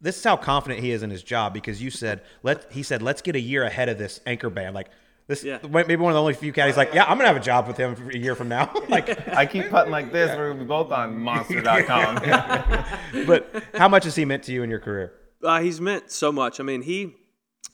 this 0.00 0.16
is 0.16 0.24
how 0.24 0.36
confident 0.36 0.80
he 0.80 0.90
is 0.90 1.02
in 1.02 1.10
his 1.10 1.22
job 1.22 1.52
because 1.54 1.82
you 1.82 1.90
said 1.90 2.22
let 2.42 2.70
he 2.72 2.82
said 2.82 3.02
let's 3.02 3.22
get 3.22 3.34
a 3.36 3.40
year 3.40 3.64
ahead 3.64 3.88
of 3.88 3.98
this 3.98 4.20
anchor 4.26 4.50
band. 4.50 4.74
Like 4.74 4.88
this, 5.26 5.42
Yeah. 5.42 5.58
maybe 5.68 5.96
one 5.96 6.12
of 6.12 6.14
the 6.14 6.20
only 6.20 6.34
few 6.34 6.52
caddies. 6.52 6.76
Like, 6.76 6.92
yeah, 6.92 7.04
I'm 7.04 7.16
gonna 7.16 7.28
have 7.28 7.36
a 7.36 7.40
job 7.40 7.66
with 7.66 7.76
him 7.76 7.94
for 7.96 8.10
a 8.10 8.16
year 8.16 8.34
from 8.34 8.48
now. 8.48 8.70
like, 8.88 9.28
I 9.28 9.46
keep 9.46 9.70
putting 9.70 9.90
like 9.90 10.12
this. 10.12 10.36
We're 10.36 10.52
both 10.54 10.92
on 10.92 11.18
Monster.com. 11.18 12.16
but 13.26 13.64
how 13.74 13.88
much 13.88 14.04
has 14.04 14.14
he 14.14 14.24
meant 14.24 14.42
to 14.44 14.52
you 14.52 14.62
in 14.62 14.70
your 14.70 14.80
career? 14.80 15.12
Uh, 15.42 15.60
he's 15.60 15.80
meant 15.80 16.10
so 16.10 16.30
much. 16.30 16.60
I 16.60 16.62
mean, 16.62 16.82
he 16.82 17.14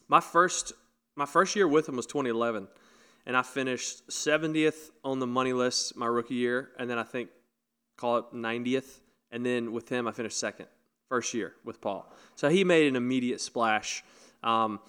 my 0.09 0.21
first 0.21 0.73
my 1.17 1.27
first 1.27 1.55
year 1.57 1.67
with 1.69 1.89
him 1.89 1.97
was 1.97 2.07
2011, 2.07 2.69
and 3.27 3.37
I 3.37 3.43
finished 3.43 4.09
70th 4.09 4.91
on 5.05 5.19
the 5.19 5.27
money 5.27 5.53
list 5.53 5.97
my 5.97 6.07
rookie 6.07 6.35
year, 6.35 6.71
and 6.79 6.89
then 6.89 6.99
I 6.99 7.03
think 7.03 7.31
call 7.99 8.17
it 8.19 8.25
90th, 8.33 9.01
and 9.33 9.45
then 9.45 9.73
with 9.73 9.89
him 9.89 10.07
I 10.07 10.13
finished 10.13 10.39
second 10.39 10.67
first 11.09 11.35
year 11.35 11.55
with 11.65 11.81
Paul. 11.81 12.11
So 12.37 12.49
he 12.49 12.65
made 12.65 12.87
an 12.87 12.97
immediate 12.97 13.41
splash. 13.41 14.05
Um, 14.43 14.81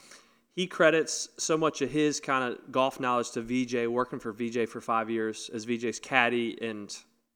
he 0.53 0.67
credits 0.67 1.29
so 1.37 1.57
much 1.57 1.81
of 1.81 1.89
his 1.89 2.19
kind 2.19 2.53
of 2.53 2.71
golf 2.71 2.99
knowledge 2.99 3.31
to 3.31 3.41
VJ, 3.41 3.87
working 3.87 4.19
for 4.19 4.31
VJ 4.31 4.69
for 4.69 4.81
five 4.81 5.09
years 5.09 5.49
as 5.53 5.65
VJ's 5.65 5.99
caddy, 5.99 6.61
and 6.61 6.95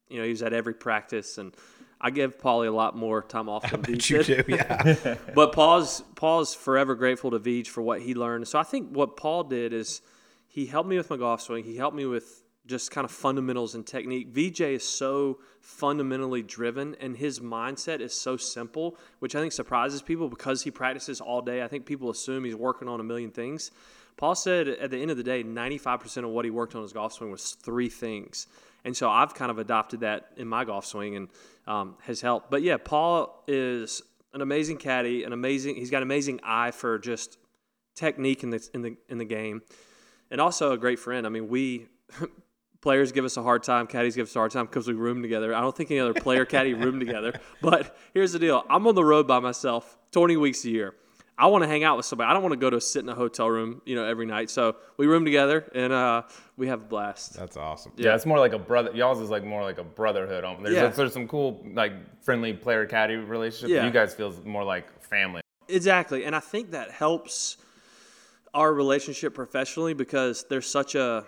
you 0.09 0.17
know 0.17 0.23
he 0.23 0.29
was 0.29 0.41
at 0.41 0.53
every 0.53 0.73
practice 0.73 1.37
and. 1.37 1.53
I 2.01 2.09
give 2.09 2.37
Paulie 2.37 2.67
a 2.67 2.71
lot 2.71 2.95
more 2.95 3.23
time 3.23 3.47
off 3.47 3.71
than 3.81 3.93
you 3.93 3.95
did. 4.21 4.25
do, 4.25 4.43
yeah. 4.49 5.15
But 5.33 5.53
Paul's 5.53 6.03
Paul's 6.15 6.53
forever 6.53 6.93
grateful 6.93 7.31
to 7.31 7.39
Veej 7.39 7.67
for 7.67 7.81
what 7.81 8.01
he 8.01 8.13
learned. 8.13 8.49
So 8.49 8.59
I 8.59 8.63
think 8.63 8.89
what 8.91 9.15
Paul 9.15 9.45
did 9.45 9.71
is 9.71 10.01
he 10.47 10.65
helped 10.65 10.89
me 10.89 10.97
with 10.97 11.09
my 11.09 11.17
golf 11.17 11.41
swing. 11.41 11.63
He 11.63 11.77
helped 11.77 11.95
me 11.95 12.05
with 12.05 12.43
just 12.67 12.91
kind 12.91 13.05
of 13.05 13.11
fundamentals 13.11 13.75
and 13.75 13.85
technique. 13.85 14.29
VJ 14.29 14.61
is 14.61 14.83
so 14.87 15.39
fundamentally 15.61 16.41
driven 16.41 16.95
and 16.99 17.15
his 17.15 17.39
mindset 17.39 17.99
is 17.99 18.13
so 18.13 18.37
simple, 18.37 18.97
which 19.19 19.35
I 19.35 19.39
think 19.39 19.51
surprises 19.51 20.01
people 20.01 20.29
because 20.29 20.63
he 20.63 20.71
practices 20.71 21.21
all 21.21 21.41
day. 21.41 21.63
I 21.63 21.67
think 21.67 21.85
people 21.85 22.09
assume 22.09 22.43
he's 22.43 22.55
working 22.55 22.87
on 22.87 22.99
a 22.99 23.03
million 23.03 23.31
things. 23.31 23.71
Paul 24.17 24.35
said 24.35 24.67
at 24.67 24.91
the 24.91 24.97
end 24.97 25.11
of 25.11 25.17
the 25.17 25.23
day, 25.23 25.43
95% 25.43 26.23
of 26.23 26.29
what 26.29 26.45
he 26.45 26.51
worked 26.51 26.75
on 26.75 26.81
his 26.81 26.93
golf 26.93 27.13
swing 27.13 27.31
was 27.31 27.51
three 27.51 27.89
things. 27.89 28.47
And 28.85 28.95
so 28.95 29.09
I've 29.09 29.33
kind 29.33 29.51
of 29.51 29.59
adopted 29.59 30.01
that 30.01 30.31
in 30.37 30.47
my 30.47 30.63
golf 30.63 30.85
swing 30.85 31.15
and 31.15 31.27
um, 31.67 31.95
has 32.03 32.21
helped. 32.21 32.51
But 32.51 32.61
yeah, 32.61 32.77
Paul 32.77 33.43
is 33.47 34.01
an 34.33 34.41
amazing 34.41 34.77
caddy, 34.77 35.23
an 35.23 35.33
amazing. 35.33 35.75
He's 35.75 35.89
got 35.89 35.97
an 35.97 36.03
amazing 36.03 36.39
eye 36.43 36.71
for 36.71 36.99
just 36.99 37.37
technique 37.95 38.43
in 38.43 38.51
the 38.51 38.69
in 38.73 38.81
the 38.83 38.97
in 39.09 39.17
the 39.17 39.25
game, 39.25 39.63
and 40.29 40.39
also 40.39 40.71
a 40.71 40.77
great 40.77 40.99
friend. 40.99 41.25
I 41.25 41.29
mean, 41.29 41.47
we 41.47 41.87
players 42.85 43.11
give 43.11 43.25
us 43.25 43.35
a 43.35 43.41
hard 43.41 43.63
time, 43.63 43.87
caddies 43.87 44.15
give 44.15 44.27
us 44.27 44.35
a 44.35 44.39
hard 44.39 44.51
time 44.51 44.67
because 44.67 44.87
we 44.87 44.93
room 44.93 45.23
together. 45.23 45.55
I 45.55 45.59
don't 45.59 45.75
think 45.75 45.89
any 45.89 45.99
other 45.99 46.13
player 46.13 46.45
caddy 46.45 46.75
room 46.75 46.99
together. 46.99 47.33
But 47.61 47.97
here's 48.13 48.31
the 48.31 48.37
deal: 48.37 48.63
I'm 48.69 48.85
on 48.85 48.93
the 48.93 49.03
road 49.03 49.25
by 49.27 49.39
myself, 49.39 49.97
20 50.11 50.37
weeks 50.37 50.63
a 50.65 50.69
year. 50.69 50.93
I 51.35 51.47
want 51.47 51.63
to 51.63 51.67
hang 51.67 51.83
out 51.83 51.97
with 51.97 52.05
somebody. 52.05 52.29
I 52.29 52.33
don't 52.33 52.43
want 52.43 52.53
to 52.53 52.59
go 52.59 52.69
to 52.69 52.79
sit 52.79 53.01
in 53.01 53.09
a 53.09 53.15
hotel 53.15 53.49
room, 53.49 53.81
you 53.85 53.95
know, 53.95 54.05
every 54.05 54.27
night. 54.27 54.51
So 54.51 54.75
we 54.97 55.07
room 55.07 55.25
together 55.25 55.69
and 55.73 55.91
uh, 55.91 56.21
we 56.57 56.67
have 56.67 56.81
a 56.83 56.85
blast. 56.85 57.33
That's 57.33 57.57
awesome. 57.57 57.91
Yeah, 57.97 58.13
it's 58.15 58.25
more 58.25 58.37
like 58.39 58.53
a 58.53 58.59
brother. 58.59 58.91
Y'all's 58.93 59.19
is 59.19 59.31
like 59.31 59.43
more 59.43 59.63
like 59.63 59.79
a 59.79 59.83
brotherhood. 59.83 60.45
There's, 60.61 60.75
Yeah. 60.75 60.87
there's 60.87 61.11
some 61.11 61.27
cool 61.27 61.65
like 61.73 61.93
friendly 62.23 62.53
player 62.53 62.85
caddy 62.85 63.15
relationship. 63.15 63.69
Yeah. 63.75 63.85
You 63.85 63.91
guys 63.91 64.13
feels 64.13 64.45
more 64.45 64.63
like 64.63 64.85
family. 65.03 65.41
Exactly. 65.67 66.23
And 66.25 66.35
I 66.35 66.39
think 66.39 66.71
that 66.71 66.91
helps 66.91 67.57
our 68.53 68.71
relationship 68.73 69.33
professionally 69.33 69.93
because 69.93 70.45
there's 70.49 70.67
such 70.67 70.95
a 70.95 71.25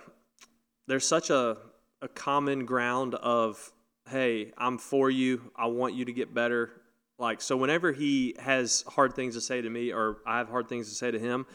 there's 0.87 1.07
such 1.07 1.29
a 1.29 1.57
a 2.01 2.07
common 2.07 2.65
ground 2.65 3.15
of 3.15 3.71
hey, 4.09 4.53
I'm 4.57 4.77
for 4.77 5.09
you. 5.09 5.51
I 5.55 5.67
want 5.67 5.93
you 5.95 6.05
to 6.05 6.13
get 6.13 6.33
better. 6.33 6.71
Like 7.19 7.41
so 7.41 7.57
whenever 7.57 7.91
he 7.91 8.35
has 8.39 8.83
hard 8.87 9.13
things 9.13 9.35
to 9.35 9.41
say 9.41 9.61
to 9.61 9.69
me 9.69 9.91
or 9.91 10.17
I 10.25 10.37
have 10.37 10.49
hard 10.49 10.69
things 10.69 10.89
to 10.89 10.95
say 10.95 11.11
to 11.11 11.19
him, 11.19 11.45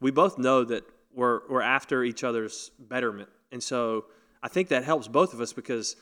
we 0.00 0.10
both 0.10 0.38
know 0.38 0.64
that 0.64 0.84
we're 1.14 1.40
we're 1.48 1.62
after 1.62 2.04
each 2.04 2.24
other's 2.24 2.70
betterment. 2.78 3.28
And 3.50 3.62
so 3.62 4.06
I 4.42 4.48
think 4.48 4.68
that 4.68 4.84
helps 4.84 5.08
both 5.08 5.32
of 5.34 5.40
us 5.40 5.52
because 5.52 5.96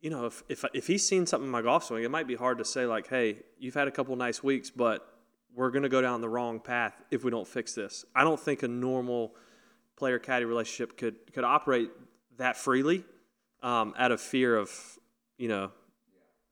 you 0.00 0.10
know, 0.10 0.26
if, 0.26 0.42
if, 0.50 0.64
if 0.74 0.86
he's 0.86 1.08
seen 1.08 1.24
something 1.24 1.46
in 1.46 1.50
my 1.50 1.62
golf 1.62 1.84
swing, 1.84 2.04
it 2.04 2.10
might 2.10 2.26
be 2.26 2.34
hard 2.34 2.58
to 2.58 2.64
say 2.64 2.84
like, 2.84 3.08
"Hey, 3.08 3.38
you've 3.58 3.74
had 3.74 3.88
a 3.88 3.90
couple 3.90 4.14
nice 4.16 4.42
weeks, 4.42 4.70
but 4.70 5.08
we're 5.54 5.70
going 5.70 5.82
to 5.82 5.88
go 5.88 6.02
down 6.02 6.20
the 6.20 6.28
wrong 6.28 6.60
path 6.60 6.92
if 7.10 7.24
we 7.24 7.30
don't 7.30 7.48
fix 7.48 7.74
this." 7.74 8.04
I 8.14 8.22
don't 8.22 8.38
think 8.38 8.62
a 8.62 8.68
normal 8.68 9.34
player 9.96 10.18
caddy 10.18 10.44
relationship 10.44 10.98
could 10.98 11.32
could 11.32 11.44
operate 11.44 11.88
that 12.38 12.56
freely 12.56 13.04
um, 13.62 13.94
out 13.98 14.12
of 14.12 14.20
fear 14.20 14.56
of 14.56 14.70
you 15.38 15.48
know 15.48 15.70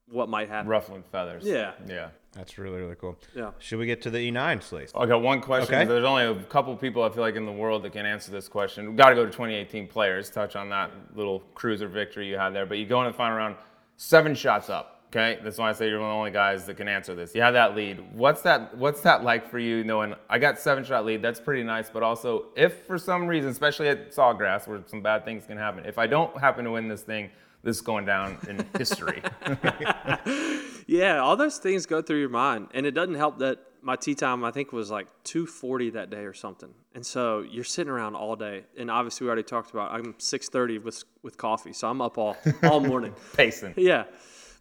what 0.09 0.29
might 0.29 0.49
happen. 0.49 0.69
Ruffling 0.69 1.03
feathers. 1.11 1.45
Yeah. 1.45 1.73
Yeah. 1.87 2.09
That's 2.35 2.59
really 2.59 2.81
really 2.81 2.95
cool. 2.97 3.19
Yeah. 3.35 3.51
Should 3.59 3.79
we 3.79 3.87
get 3.87 4.03
to 4.03 4.11
the 4.11 4.31
E9 4.31 4.63
sleeve? 4.63 4.91
I 4.95 5.07
got 5.07 5.23
one 5.23 5.41
question. 5.41 5.75
Okay. 5.75 5.85
There's 5.85 6.05
only 6.05 6.25
a 6.25 6.35
couple 6.45 6.75
people 6.77 7.03
I 7.03 7.11
feel 7.11 7.23
like 7.23 7.37
in 7.37 7.47
the 7.47 7.53
world 7.53 7.83
that 7.85 7.93
can 7.93 8.07
answer 8.07 8.31
this 8.31 8.49
question. 8.49 8.87
We've 8.89 8.97
got 8.97 9.11
to 9.11 9.15
go 9.15 9.25
to 9.25 9.31
2018 9.31 9.89
players. 9.89 10.31
Touch 10.31 10.57
on 10.57 10.69
that 10.71 10.91
little 11.15 11.41
cruiser 11.55 11.89
victory 11.89 12.29
you 12.29 12.37
had 12.37 12.51
there. 12.51 12.67
But 12.67 12.79
you 12.79 12.87
go 12.87 13.01
in 13.03 13.07
the 13.07 13.13
final 13.13 13.37
round, 13.37 13.57
seven 13.97 14.35
shots 14.35 14.71
up. 14.71 15.02
Okay, 15.15 15.39
that's 15.45 15.59
why 15.59 15.69
I 15.69 15.73
say 15.75 15.89
you're 15.91 16.01
one 16.01 16.09
of 16.09 16.15
the 16.15 16.19
only 16.19 16.31
guys 16.31 16.65
that 16.65 16.79
can 16.79 16.89
answer 16.89 17.15
this. 17.15 17.35
You 17.35 17.43
have 17.43 17.53
that 17.53 17.77
lead. 17.77 18.03
What's 18.15 18.41
that? 18.43 18.75
What's 18.79 19.03
that 19.03 19.23
like 19.23 19.47
for 19.51 19.59
you? 19.59 19.85
Knowing 19.85 20.15
I 20.31 20.39
got 20.39 20.59
seven 20.59 20.85
shot 20.85 21.05
lead, 21.05 21.21
that's 21.21 21.39
pretty 21.39 21.63
nice. 21.63 21.91
But 21.91 22.03
also, 22.03 22.47
if 22.57 22.87
for 22.87 22.97
some 22.97 23.27
reason, 23.27 23.51
especially 23.51 23.89
at 23.89 24.13
Sawgrass, 24.13 24.67
where 24.67 24.81
some 24.87 25.03
bad 25.03 25.27
things 25.27 25.45
can 25.45 25.59
happen, 25.59 25.85
if 25.85 25.99
I 25.99 26.07
don't 26.07 26.35
happen 26.41 26.65
to 26.65 26.71
win 26.71 26.89
this 26.89 27.03
thing, 27.03 27.29
this 27.63 27.77
is 27.77 27.83
going 27.83 28.07
down 28.07 28.39
in 28.49 28.65
history. 28.79 29.23
Yeah, 30.87 31.21
all 31.21 31.37
those 31.37 31.59
things 31.59 31.87
go 31.87 32.03
through 32.03 32.19
your 32.19 32.29
mind, 32.29 32.69
and 32.75 32.87
it 32.87 32.91
doesn't 32.91 33.15
help 33.15 33.39
that 33.39 33.59
my 33.83 33.95
tee 33.97 34.17
time 34.17 34.45
I 34.45 34.51
think 34.51 34.73
was 34.73 34.91
like 34.91 35.07
two 35.23 35.47
forty 35.47 35.91
that 35.91 36.11
day 36.11 36.25
or 36.25 36.35
something, 36.35 36.71
and 36.95 37.07
so 37.07 37.45
you're 37.49 37.63
sitting 37.65 37.91
around 37.91 38.17
all 38.17 38.35
day, 38.35 38.65
and 38.77 38.91
obviously 38.91 39.25
we 39.25 39.29
already 39.29 39.45
talked 39.45 39.71
about 39.71 39.93
I'm 39.93 40.17
six 40.19 40.49
thirty 40.49 40.79
with 40.79 41.05
with 41.23 41.37
coffee, 41.39 41.73
so 41.73 41.89
I'm 41.89 42.03
up 42.03 42.19
all 42.19 42.37
all 42.65 42.81
morning. 42.81 43.15
Pacing. 43.37 43.75
yeah, 43.77 44.05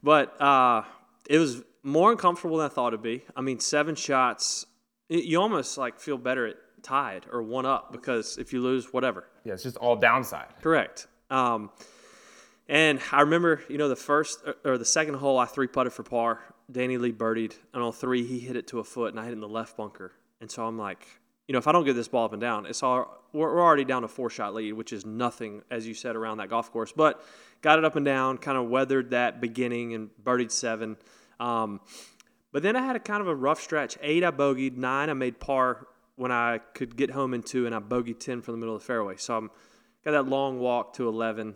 but 0.04 0.40
uh, 0.42 0.84
it 1.30 1.38
was 1.38 1.64
more 1.84 2.12
uncomfortable 2.12 2.58
than 2.58 2.66
I 2.66 2.70
thought 2.70 2.90
it'd 2.90 3.02
be. 3.02 3.24
I 3.36 3.42
mean, 3.42 3.60
seven 3.60 3.96
shots, 3.96 4.66
y- 5.10 5.18
you 5.18 5.42
almost 5.42 5.78
like 5.78 6.00
feel 6.00 6.18
better 6.18 6.48
at 6.48 6.56
tied 6.84 7.26
or 7.32 7.42
one 7.42 7.66
up 7.66 7.92
because 7.92 8.38
if 8.38 8.54
you 8.54 8.62
lose, 8.62 8.92
whatever. 8.94 9.28
Yeah, 9.44 9.54
it's 9.54 9.64
just 9.64 9.78
all 9.78 9.96
downside. 9.96 10.48
Correct. 10.62 11.08
Um, 11.30 11.70
and 12.68 13.00
I 13.12 13.22
remember, 13.22 13.62
you 13.70 13.78
know, 13.78 13.90
the 13.90 13.96
first 13.96 14.44
or 14.64 14.78
the 14.78 14.86
second 14.86 15.16
hole, 15.16 15.38
I 15.38 15.46
three 15.46 15.68
putted 15.68 15.94
for 15.94 16.04
par. 16.04 16.40
Danny 16.72 16.98
Lee 16.98 17.12
birdied, 17.12 17.54
and 17.74 17.84
on 17.84 17.92
three, 17.92 18.26
he 18.26 18.40
hit 18.40 18.56
it 18.56 18.68
to 18.68 18.80
a 18.80 18.84
foot, 18.84 19.12
and 19.12 19.20
I 19.20 19.24
hit 19.24 19.32
it 19.32 19.34
in 19.34 19.40
the 19.42 19.48
left 19.48 19.76
bunker. 19.76 20.14
And 20.40 20.50
so 20.50 20.66
I'm 20.66 20.78
like, 20.78 21.06
you 21.48 21.54
know, 21.54 21.60
if 21.60 21.68
I 21.68 21.74
don't 21.74 21.84
get 21.84 21.96
this 21.96 22.08
ball 22.08 22.26
up 22.26 22.32
and 22.32 22.40
down, 22.42 22.66
it's 22.66 22.82
all 22.82 23.26
we're, 23.34 23.54
we're 23.54 23.62
already 23.62 23.84
down 23.84 24.04
a 24.06 24.08
four 24.08 24.30
shot 24.30 24.54
lead, 24.54 24.74
which 24.74 24.94
is 24.94 25.06
nothing, 25.06 25.64
as 25.70 25.86
you 25.86 25.94
said, 25.94 26.16
around 26.16 26.38
that 26.38 26.50
golf 26.50 26.72
course. 26.72 26.94
But 26.94 27.22
got 27.62 27.80
it 27.80 27.86
up 27.86 27.96
and 27.96 28.06
down, 28.06 28.38
kind 28.38 28.58
of 28.58 28.70
weathered 28.70 29.12
that 29.12 29.42
beginning 29.42 29.94
and 29.94 30.10
birdied 30.22 30.52
seven. 30.52 30.98
Um, 31.40 31.80
but 32.52 32.64
then 32.64 32.76
I 32.76 32.86
had 32.86 32.96
a 32.96 33.00
kind 33.00 33.22
of 33.22 33.28
a 33.28 33.36
rough 33.36 33.62
stretch. 33.62 33.98
Eight, 34.02 34.24
I 34.24 34.32
bogeyed. 34.32 34.78
Nine, 34.78 35.10
I 35.10 35.14
made 35.14 35.40
par 35.40 35.88
when 36.16 36.32
I 36.32 36.60
could 36.74 36.96
get 36.96 37.12
home 37.12 37.34
in 37.34 37.44
two, 37.44 37.66
and 37.66 37.74
I 37.74 37.80
bogeyed 37.80 38.20
10 38.20 38.42
from 38.42 38.54
the 38.54 38.58
middle 38.58 38.76
of 38.76 38.82
the 38.82 38.86
fairway. 38.86 39.16
So 39.18 39.38
I'm 39.38 39.52
got 40.04 40.12
that 40.12 40.28
long 40.28 40.60
walk 40.60 40.94
to 40.94 41.08
11, 41.08 41.56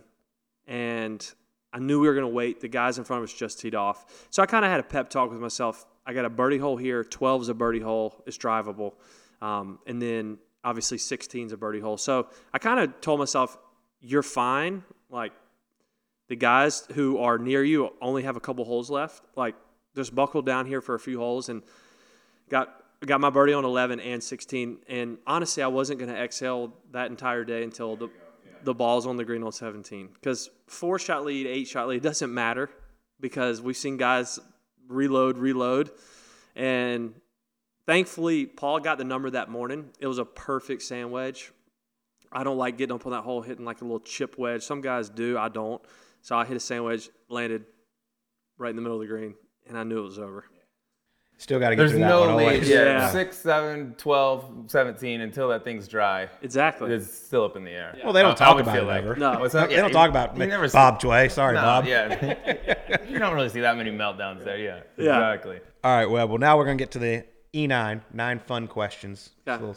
and 0.66 1.34
I 1.72 1.78
knew 1.78 2.00
we 2.00 2.08
were 2.08 2.14
going 2.14 2.26
to 2.26 2.34
wait. 2.34 2.60
The 2.60 2.68
guys 2.68 2.98
in 2.98 3.04
front 3.04 3.22
of 3.22 3.28
us 3.28 3.34
just 3.34 3.60
teed 3.60 3.74
off. 3.74 4.26
So 4.30 4.42
I 4.42 4.46
kind 4.46 4.64
of 4.64 4.70
had 4.70 4.80
a 4.80 4.84
pep 4.84 5.10
talk 5.10 5.30
with 5.30 5.40
myself. 5.40 5.84
I 6.06 6.14
got 6.14 6.24
a 6.24 6.30
birdie 6.30 6.58
hole 6.58 6.76
here. 6.76 7.04
12 7.04 7.42
is 7.42 7.48
a 7.48 7.54
birdie 7.54 7.80
hole. 7.80 8.22
It's 8.26 8.38
drivable. 8.38 8.94
Um, 9.42 9.80
and 9.86 10.00
then 10.00 10.38
obviously 10.64 10.98
16 10.98 11.46
is 11.46 11.52
a 11.52 11.56
birdie 11.56 11.80
hole. 11.80 11.98
So 11.98 12.28
I 12.52 12.58
kind 12.58 12.80
of 12.80 13.00
told 13.00 13.18
myself, 13.18 13.58
you're 14.00 14.22
fine. 14.22 14.84
Like, 15.10 15.32
the 16.28 16.36
guys 16.36 16.86
who 16.94 17.18
are 17.18 17.38
near 17.38 17.62
you 17.62 17.90
only 18.00 18.22
have 18.22 18.36
a 18.36 18.40
couple 18.40 18.64
holes 18.64 18.90
left. 18.90 19.22
Like, 19.36 19.54
just 19.94 20.14
buckle 20.14 20.42
down 20.42 20.66
here 20.66 20.80
for 20.80 20.94
a 20.94 21.00
few 21.00 21.18
holes 21.18 21.48
and 21.48 21.62
got 22.48 22.82
got 23.04 23.20
my 23.20 23.30
birdie 23.30 23.52
on 23.52 23.64
11 23.64 24.00
and 24.00 24.22
16. 24.22 24.78
And 24.88 25.18
honestly, 25.26 25.62
I 25.62 25.68
wasn't 25.68 25.98
going 25.98 26.10
to 26.10 26.18
exhale 26.18 26.72
that 26.92 27.10
entire 27.10 27.44
day 27.44 27.62
until 27.62 27.96
the 27.96 28.08
the 28.64 28.74
ball's 28.74 29.06
on 29.06 29.16
the 29.16 29.24
green 29.24 29.42
on 29.42 29.52
17. 29.52 30.08
Because 30.14 30.50
four 30.66 30.98
shot 30.98 31.24
lead, 31.24 31.46
eight 31.46 31.68
shot 31.68 31.88
lead 31.88 32.02
doesn't 32.02 32.32
matter 32.32 32.68
because 33.20 33.60
we've 33.60 33.76
seen 33.76 33.96
guys 33.96 34.38
reload, 34.88 35.38
reload, 35.38 35.90
and 36.54 37.14
thankfully 37.86 38.46
Paul 38.46 38.80
got 38.80 38.98
the 38.98 39.04
number 39.04 39.30
that 39.30 39.48
morning. 39.48 39.90
It 40.00 40.06
was 40.06 40.18
a 40.18 40.24
perfect 40.24 40.82
sand 40.82 41.10
wedge. 41.10 41.52
I 42.32 42.42
don't 42.44 42.58
like 42.58 42.76
getting 42.76 42.94
up 42.94 43.06
on 43.06 43.12
that 43.12 43.22
hole 43.22 43.40
hitting 43.40 43.64
like 43.64 43.80
a 43.80 43.84
little 43.84 44.00
chip 44.00 44.36
wedge. 44.36 44.62
Some 44.62 44.80
guys 44.80 45.08
do, 45.08 45.38
I 45.38 45.48
don't. 45.48 45.80
So 46.26 46.36
I 46.36 46.44
hit 46.44 46.56
a 46.56 46.60
sand 46.60 46.84
wedge, 46.84 47.08
landed 47.28 47.66
right 48.58 48.70
in 48.70 48.74
the 48.74 48.82
middle 48.82 48.96
of 48.96 49.00
the 49.00 49.06
green, 49.06 49.34
and 49.68 49.78
I 49.78 49.84
knew 49.84 50.00
it 50.00 50.02
was 50.06 50.18
over. 50.18 50.44
Still 51.38 51.60
got 51.60 51.68
to 51.68 51.76
get 51.76 51.82
There's 51.82 51.90
through 51.92 52.00
that 52.00 52.08
no 52.08 52.20
one. 52.22 52.34
lead. 52.36 52.44
always. 52.46 52.68
Yeah, 52.68 52.82
Yeah. 52.84 53.10
6, 53.10 53.36
7, 53.36 53.94
12, 53.96 54.64
17 54.66 55.20
until 55.20 55.48
that 55.50 55.62
thing's 55.62 55.86
dry. 55.86 56.28
Exactly. 56.42 56.92
It's 56.92 57.08
still 57.16 57.44
up 57.44 57.54
in 57.54 57.62
the 57.62 57.70
air. 57.70 57.96
Well, 58.02 58.12
they 58.12 58.22
don't 58.22 58.30
I- 58.30 58.32
I 58.32 58.48
talk 58.48 58.54
would 58.56 58.62
about 58.64 58.74
feel 58.74 58.82
it 58.82 58.86
like- 58.88 59.04
ever. 59.04 59.14
No. 59.14 59.38
What's 59.38 59.52
that? 59.54 59.68
They 59.68 59.76
don't 59.76 59.86
you- 59.88 59.92
talk 59.94 60.10
about 60.10 60.36
you 60.36 60.46
never 60.48 60.66
see- 60.66 60.72
Bob 60.76 60.98
Tway. 60.98 61.28
Sorry, 61.30 61.54
No, 61.54 61.60
Bob. 61.62 61.86
yeah. 61.86 63.02
you 63.08 63.20
don't 63.20 63.32
really 63.36 63.48
see 63.50 63.60
that 63.60 63.76
many 63.76 63.92
meltdowns 63.92 64.42
there. 64.44 64.58
Yeah, 64.58 64.80
Yeah. 64.98 65.30
exactly. 65.32 65.60
All 65.84 65.94
right, 65.96 66.06
well, 66.10 66.26
well, 66.26 66.38
now 66.38 66.56
we're 66.58 66.64
gonna 66.64 66.74
get 66.76 66.90
to 66.92 66.98
the 66.98 67.24
E9 67.54 68.02
nine 68.12 68.40
fun 68.40 68.66
questions. 68.66 69.30
It's 69.38 69.46
a 69.46 69.50
Yeah. 69.52 69.56
little- 69.58 69.76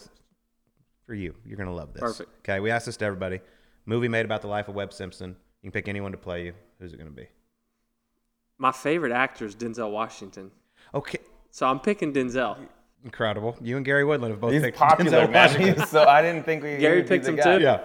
for 1.05 1.13
you, 1.13 1.35
you're 1.45 1.57
gonna 1.57 1.75
love 1.75 1.93
this. 1.93 2.01
Perfect. 2.01 2.31
Okay, 2.39 2.59
we 2.59 2.71
asked 2.71 2.87
this 2.87 2.97
to 2.97 3.05
everybody. 3.05 3.39
Movie 3.85 4.07
made 4.07 4.25
about 4.25 4.41
the 4.41 4.47
life 4.47 4.67
of 4.67 4.73
Webb 4.73 4.93
Simpson. 4.93 5.35
You 5.61 5.69
can 5.69 5.71
pick 5.71 5.87
anyone 5.87 6.11
to 6.11 6.17
play 6.17 6.45
you. 6.45 6.53
Who's 6.79 6.93
it 6.93 6.97
gonna 6.97 7.09
be? 7.11 7.27
My 8.57 8.71
favorite 8.71 9.11
actor 9.11 9.45
is 9.45 9.55
Denzel 9.55 9.91
Washington. 9.91 10.51
Okay, 10.93 11.19
So 11.51 11.67
I'm 11.67 11.79
picking 11.79 12.13
Denzel. 12.13 12.57
incredible. 13.05 13.55
You 13.61 13.77
and 13.77 13.85
Gary 13.85 14.03
Woodland 14.03 14.31
have 14.33 14.41
both 14.41 14.51
He's 14.53 14.61
picked 14.61 14.77
popular, 14.77 15.11
Denzel 15.27 15.31
man. 15.31 15.31
Washington. 15.33 15.75
He's 15.79 15.89
so 15.89 16.03
I 16.05 16.21
didn't 16.21 16.43
think 16.45 16.63
we. 16.63 16.77
Gary 16.77 16.97
he'd 16.97 17.03
be 17.03 17.07
picked 17.09 17.27
him 17.27 17.35
guy. 17.35 17.57
too? 17.57 17.63
yeah. 17.63 17.81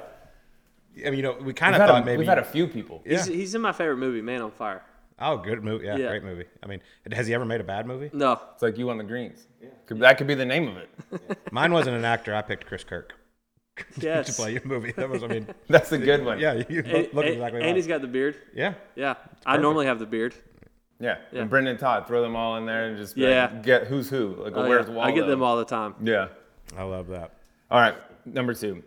I 1.07 1.11
mean, 1.11 1.14
you 1.18 1.22
know, 1.22 1.37
we 1.41 1.53
kind 1.53 1.75
of 1.75 1.81
thought 1.87 2.03
a, 2.03 2.05
maybe. 2.05 2.18
we've 2.18 2.29
had 2.29 2.39
a 2.39 2.45
few 2.45 2.68
people. 2.68 3.03
He's, 3.05 3.27
he's 3.27 3.55
in 3.57 3.61
my 3.61 3.72
favorite 3.72 3.97
movie, 3.97 4.22
Man 4.22 4.43
on 4.43 4.53
Fire. 4.53 4.83
oh, 5.18 5.37
good 5.37 5.64
movie. 5.64 5.87
Yeah, 5.87 5.97
Yeah. 5.97 6.09
great 6.09 6.22
movie. 6.22 6.45
I 6.62 6.66
mean, 6.68 6.81
has 7.11 7.27
he 7.27 7.35
ever 7.35 7.45
made 7.45 7.61
a 7.61 7.64
bad 7.64 7.85
movie? 7.87 8.11
No, 8.12 8.41
It's 8.53 8.62
like 8.62 8.79
you 8.79 8.89
on 8.91 8.99
the 8.99 9.05
greens. 9.05 9.47
Could, 9.87 9.99
that 10.01 10.18
could 10.18 10.29
be 10.29 10.35
the 10.37 10.45
name 10.45 10.68
of 10.68 10.77
it. 10.77 11.39
Mine 11.53 11.72
wasn't 11.72 11.97
an 11.97 12.05
actor. 12.05 12.33
I 12.35 12.43
picked 12.43 12.66
Chris 12.66 12.85
Kirk 12.85 13.14
to 13.95 14.01
yes. 14.01 14.37
play 14.37 14.53
your 14.53 14.64
movie. 14.64 14.93
That 14.93 15.09
was, 15.09 15.22
I 15.22 15.27
mean, 15.29 15.47
That's 15.68 15.91
a 15.93 15.99
good 15.99 16.25
one. 16.25 16.39
yeah, 16.39 16.62
you 16.68 16.81
And, 16.85 17.12
look 17.12 17.25
and- 17.25 17.35
exactly 17.35 17.61
and 17.61 17.66
like. 17.68 17.77
he's 17.77 17.87
got 17.87 18.01
the 18.03 18.07
beard. 18.09 18.37
Yeah, 18.55 18.75
Yeah, 18.95 19.14
I 19.47 19.57
normally 19.57 19.87
have 19.87 19.99
the 19.99 20.07
beard. 20.07 20.35
Yeah. 21.01 21.18
Yeah. 21.33 21.41
And 21.43 21.51
Brendon 21.51 21.77
Todd, 21.77 22.07
throw 22.07 22.22
them 22.22 22.37
all 22.37 22.57
in 22.57 22.66
there 22.66 22.87
and 22.87 22.97
just 22.97 23.16
Yeah. 23.16 23.51
like, 23.53 23.62
get 23.64 23.87
who's 23.89 24.09
who. 24.09 24.37
Like, 24.39 24.53
Oh, 24.57 24.68
where's 24.68 24.87
yeah. 24.87 24.95
Waldo? 24.95 25.11
I 25.12 25.14
get 25.14 25.27
them 25.27 25.43
all 25.43 25.57
the 25.57 25.64
time. 25.64 25.95
Yeah. 26.03 26.29
I 26.79 26.85
love 26.85 27.09
that. 27.09 27.33
All 27.70 27.81
right. 27.81 27.97
Number 28.25 28.55
two. 28.55 28.83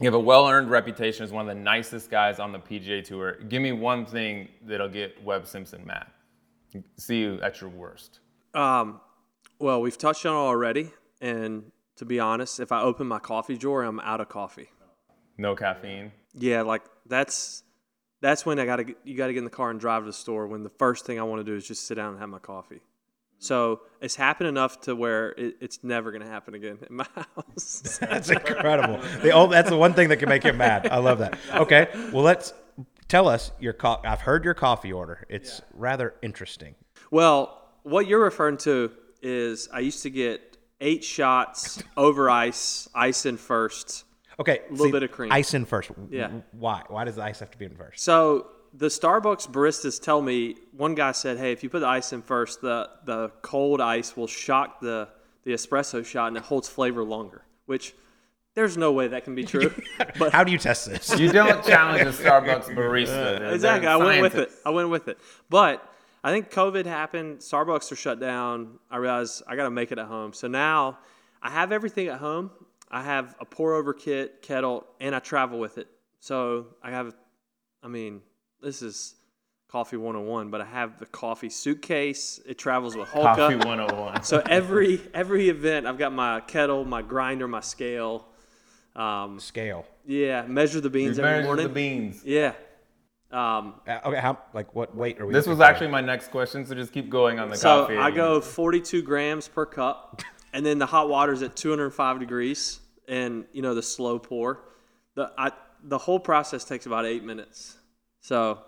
You 0.00 0.04
have 0.04 0.14
a 0.14 0.20
well-earned 0.20 0.70
reputation 0.70 1.24
as 1.24 1.32
one 1.32 1.48
of 1.48 1.54
the 1.56 1.60
nicest 1.60 2.08
guys 2.10 2.38
on 2.38 2.52
the 2.52 2.60
PGA 2.60 3.04
Tour. 3.04 3.32
Give 3.48 3.60
me 3.60 3.72
one 3.72 4.06
thing 4.06 4.48
that'll 4.64 4.88
get 4.88 5.20
Webb 5.24 5.48
Simpson 5.48 5.84
mad. 5.84 6.06
See 6.96 7.18
you 7.18 7.40
at 7.42 7.60
your 7.60 7.70
worst. 7.70 8.20
Um, 8.54 9.00
well, 9.58 9.80
we've 9.80 9.98
touched 9.98 10.24
on 10.24 10.34
it 10.34 10.38
already, 10.38 10.92
and 11.20 11.72
to 11.98 12.04
be 12.04 12.18
honest, 12.20 12.58
if 12.60 12.72
I 12.72 12.80
open 12.82 13.06
my 13.06 13.18
coffee 13.18 13.56
drawer, 13.56 13.82
I'm 13.82 14.00
out 14.00 14.20
of 14.20 14.28
coffee. 14.28 14.70
No 15.36 15.54
caffeine. 15.54 16.10
Yeah, 16.34 16.62
like 16.62 16.82
that's 17.06 17.62
that's 18.20 18.44
when 18.44 18.58
I 18.58 18.66
gotta 18.66 18.82
get- 18.84 18.98
you 19.04 19.16
gotta 19.16 19.32
get 19.32 19.38
in 19.38 19.44
the 19.44 19.50
car 19.50 19.70
and 19.70 19.78
drive 19.78 20.02
to 20.02 20.06
the 20.06 20.12
store. 20.12 20.46
When 20.48 20.64
the 20.64 20.70
first 20.78 21.06
thing 21.06 21.20
I 21.20 21.22
want 21.22 21.40
to 21.40 21.44
do 21.44 21.54
is 21.56 21.66
just 21.66 21.86
sit 21.86 21.94
down 21.94 22.10
and 22.12 22.18
have 22.20 22.28
my 22.28 22.38
coffee. 22.40 22.80
So 23.40 23.82
it's 24.00 24.16
happened 24.16 24.48
enough 24.48 24.80
to 24.82 24.96
where 24.96 25.30
it, 25.38 25.56
it's 25.60 25.84
never 25.84 26.10
gonna 26.10 26.26
happen 26.28 26.54
again 26.54 26.78
in 26.90 26.96
my 26.96 27.06
house. 27.14 27.98
That's 28.00 28.30
incredible. 28.30 28.98
The 29.22 29.30
old, 29.30 29.52
that's 29.52 29.68
the 29.70 29.76
one 29.76 29.94
thing 29.94 30.08
that 30.08 30.16
can 30.16 30.28
make 30.28 30.42
him 30.42 30.56
mad. 30.56 30.88
I 30.90 30.98
love 30.98 31.18
that. 31.20 31.38
Okay, 31.54 31.86
well 32.12 32.24
let's 32.24 32.52
tell 33.06 33.28
us 33.28 33.52
your. 33.60 33.72
Co- 33.74 34.00
I've 34.04 34.22
heard 34.22 34.44
your 34.44 34.54
coffee 34.54 34.92
order. 34.92 35.24
It's 35.28 35.62
rather 35.72 36.14
interesting. 36.20 36.74
Well, 37.12 37.62
what 37.84 38.08
you're 38.08 38.22
referring 38.22 38.56
to 38.58 38.90
is 39.22 39.68
I 39.72 39.78
used 39.80 40.02
to 40.02 40.10
get 40.10 40.57
eight 40.80 41.04
shots 41.04 41.82
over 41.96 42.30
ice, 42.30 42.88
ice 42.94 43.26
in 43.26 43.36
first. 43.36 44.04
Okay, 44.40 44.60
A 44.68 44.72
little 44.72 44.92
bit 44.92 45.02
of 45.02 45.10
cream. 45.10 45.32
Ice 45.32 45.54
in 45.54 45.64
first. 45.64 45.90
Yeah. 46.10 46.30
Why? 46.52 46.82
Why 46.88 47.04
does 47.04 47.16
the 47.16 47.22
ice 47.24 47.40
have 47.40 47.50
to 47.50 47.58
be 47.58 47.64
in 47.64 47.74
first? 47.74 48.00
So 48.04 48.46
the 48.72 48.86
Starbucks 48.86 49.48
baristas 49.50 50.00
tell 50.00 50.22
me 50.22 50.56
one 50.72 50.94
guy 50.94 51.12
said, 51.12 51.38
"Hey, 51.38 51.50
if 51.52 51.62
you 51.64 51.68
put 51.70 51.80
the 51.80 51.88
ice 51.88 52.12
in 52.12 52.22
first, 52.22 52.60
the 52.60 52.88
the 53.04 53.30
cold 53.42 53.80
ice 53.80 54.16
will 54.16 54.28
shock 54.28 54.80
the 54.80 55.08
the 55.44 55.52
espresso 55.52 56.04
shot 56.04 56.28
and 56.28 56.36
it 56.36 56.44
holds 56.44 56.68
flavor 56.68 57.02
longer." 57.02 57.42
Which 57.66 57.94
there's 58.54 58.76
no 58.76 58.92
way 58.92 59.08
that 59.08 59.24
can 59.24 59.34
be 59.34 59.44
true. 59.44 59.72
But 60.18 60.32
How 60.32 60.44
do 60.44 60.52
you 60.52 60.58
test 60.58 60.86
this? 60.88 61.18
You 61.18 61.30
don't 61.32 61.64
challenge 61.64 62.02
a 62.02 62.12
Starbucks 62.12 62.74
barista. 62.76 63.06
They're- 63.06 63.38
they're 63.40 63.54
exactly, 63.54 63.88
I 63.88 63.96
went 63.96 64.22
with 64.22 64.34
it. 64.36 64.50
I 64.64 64.70
went 64.70 64.88
with 64.90 65.08
it. 65.08 65.18
But 65.50 65.82
I 66.28 66.30
think 66.30 66.50
COVID 66.50 66.84
happened. 66.84 67.38
Starbucks 67.38 67.90
are 67.90 67.96
shut 67.96 68.20
down. 68.20 68.78
I 68.90 68.98
realized 68.98 69.42
I 69.46 69.56
got 69.56 69.64
to 69.64 69.70
make 69.70 69.92
it 69.92 69.98
at 69.98 70.08
home. 70.08 70.34
So 70.34 70.46
now 70.46 70.98
I 71.40 71.48
have 71.48 71.72
everything 71.72 72.08
at 72.08 72.18
home. 72.18 72.50
I 72.90 73.02
have 73.02 73.34
a 73.40 73.46
pour 73.46 73.76
over 73.76 73.94
kit, 73.94 74.42
kettle, 74.42 74.84
and 75.00 75.14
I 75.14 75.20
travel 75.20 75.58
with 75.58 75.78
it. 75.78 75.88
So 76.20 76.66
I 76.82 76.90
have, 76.90 77.16
I 77.82 77.88
mean, 77.88 78.20
this 78.60 78.82
is 78.82 79.14
coffee 79.68 79.96
101, 79.96 80.50
but 80.50 80.60
I 80.60 80.66
have 80.66 80.98
the 80.98 81.06
coffee 81.06 81.48
suitcase. 81.48 82.38
It 82.44 82.58
travels 82.58 82.94
with 82.94 83.08
Holka. 83.08 83.36
Coffee 83.36 83.56
101. 83.56 84.22
So 84.24 84.42
every 84.50 85.00
every 85.14 85.48
event, 85.48 85.86
I've 85.86 85.96
got 85.96 86.12
my 86.12 86.40
kettle, 86.40 86.84
my 86.84 87.00
grinder, 87.00 87.48
my 87.48 87.60
scale. 87.60 88.26
Um, 88.94 89.40
Scale. 89.40 89.86
yeah, 90.04 90.42
measure 90.42 90.82
the 90.82 90.90
beans 90.90 91.18
every 91.18 91.30
Measure 91.30 91.44
morning. 91.44 91.68
the 91.68 91.72
beans. 91.72 92.22
Yeah. 92.22 92.52
Um, 93.30 93.74
Uh, 93.86 93.98
okay, 94.06 94.20
how 94.20 94.38
like 94.54 94.74
what 94.74 94.94
weight 94.96 95.20
are 95.20 95.26
we? 95.26 95.34
This 95.34 95.46
was 95.46 95.58
for? 95.58 95.64
actually 95.64 95.88
my 95.88 96.00
next 96.00 96.30
question, 96.30 96.64
so 96.64 96.74
just 96.74 96.92
keep 96.92 97.10
going 97.10 97.38
on 97.38 97.50
the 97.50 97.56
so 97.56 97.82
coffee. 97.82 97.96
I 97.98 98.10
go 98.10 98.40
42 98.40 99.02
grams 99.02 99.48
per 99.48 99.66
cup, 99.66 100.22
and 100.54 100.64
then 100.64 100.78
the 100.78 100.86
hot 100.86 101.08
water 101.08 101.32
is 101.32 101.42
at 101.42 101.54
205 101.54 102.20
degrees, 102.20 102.80
and 103.06 103.44
you 103.52 103.60
know 103.60 103.74
the 103.74 103.82
slow 103.82 104.18
pour. 104.18 104.62
The 105.14 105.30
I, 105.36 105.52
the 105.82 105.98
whole 105.98 106.18
process 106.18 106.64
takes 106.64 106.86
about 106.86 107.04
eight 107.04 107.22
minutes. 107.22 107.76
So 108.20 108.60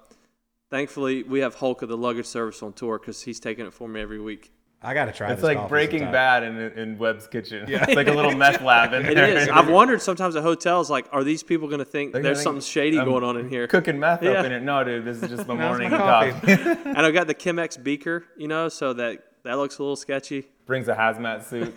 thankfully, 0.69 1.23
we 1.23 1.41
have 1.41 1.55
Hulk 1.55 1.81
of 1.81 1.89
the 1.89 1.97
luggage 1.97 2.27
service 2.27 2.63
on 2.63 2.75
tour 2.75 2.99
because 2.99 3.23
he's 3.23 3.41
taking 3.41 3.65
it 3.67 3.73
for 3.73 3.89
me 3.89 4.01
every 4.01 4.21
week. 4.21 4.53
I 4.83 4.95
got 4.95 5.05
to 5.07 5.13
try. 5.13 5.31
It's 5.33 5.43
this 5.43 5.55
like 5.57 5.69
Breaking 5.69 5.99
sometime. 6.01 6.13
Bad 6.13 6.43
in, 6.43 6.57
in 6.79 6.99
Webb's 6.99 7.27
kitchen. 7.27 7.67
Yeah. 7.69 7.85
It's 7.87 7.95
like 7.97 8.09
a 8.09 8.13
little 8.13 8.35
meth 8.35 8.63
lab 8.63 8.95
in 8.95 9.05
It 9.05 9.15
there. 9.15 9.37
is. 9.37 9.49
I've 9.49 9.69
wondered 9.69 10.01
sometimes 10.01 10.37
at 10.37 10.43
hotels, 10.43 10.89
like, 10.91 11.07
are 11.13 11.23
these 11.23 11.43
people 11.43 11.69
going 11.69 11.81
to 11.81 11.85
think 11.85 12.13
They're 12.15 12.23
there's 12.23 12.39
gonna 12.39 12.45
something 12.45 12.61
think 12.63 12.73
shady 12.73 12.99
I'm 12.99 13.05
going 13.05 13.23
on 13.23 13.37
in 13.37 13.49
here? 13.49 13.67
Cooking 13.67 13.99
meth 14.01 14.23
Yeah. 14.23 14.31
up 14.33 14.47
in 14.47 14.53
it. 14.53 14.63
No, 14.63 14.83
dude, 14.83 15.05
this 15.05 15.23
is 15.23 15.29
just 15.29 15.47
my 15.49 15.55
morning 15.55 15.91
my 15.91 15.99
coffee. 15.99 16.31
coffee. 16.33 16.81
And 16.91 16.99
I've 16.99 17.13
got 17.13 17.27
the 17.27 17.35
Chemex 17.35 17.83
beaker, 17.83 18.25
you 18.39 18.49
know, 18.49 18.69
so 18.71 18.95
that 18.95 19.19
that 19.45 19.55
looks 19.59 19.79
a 19.79 19.83
little 19.83 19.97
sketchy. 19.97 20.47
Brings 20.67 20.89
a 20.89 20.95
hazmat 20.95 21.45
suit. 21.45 21.73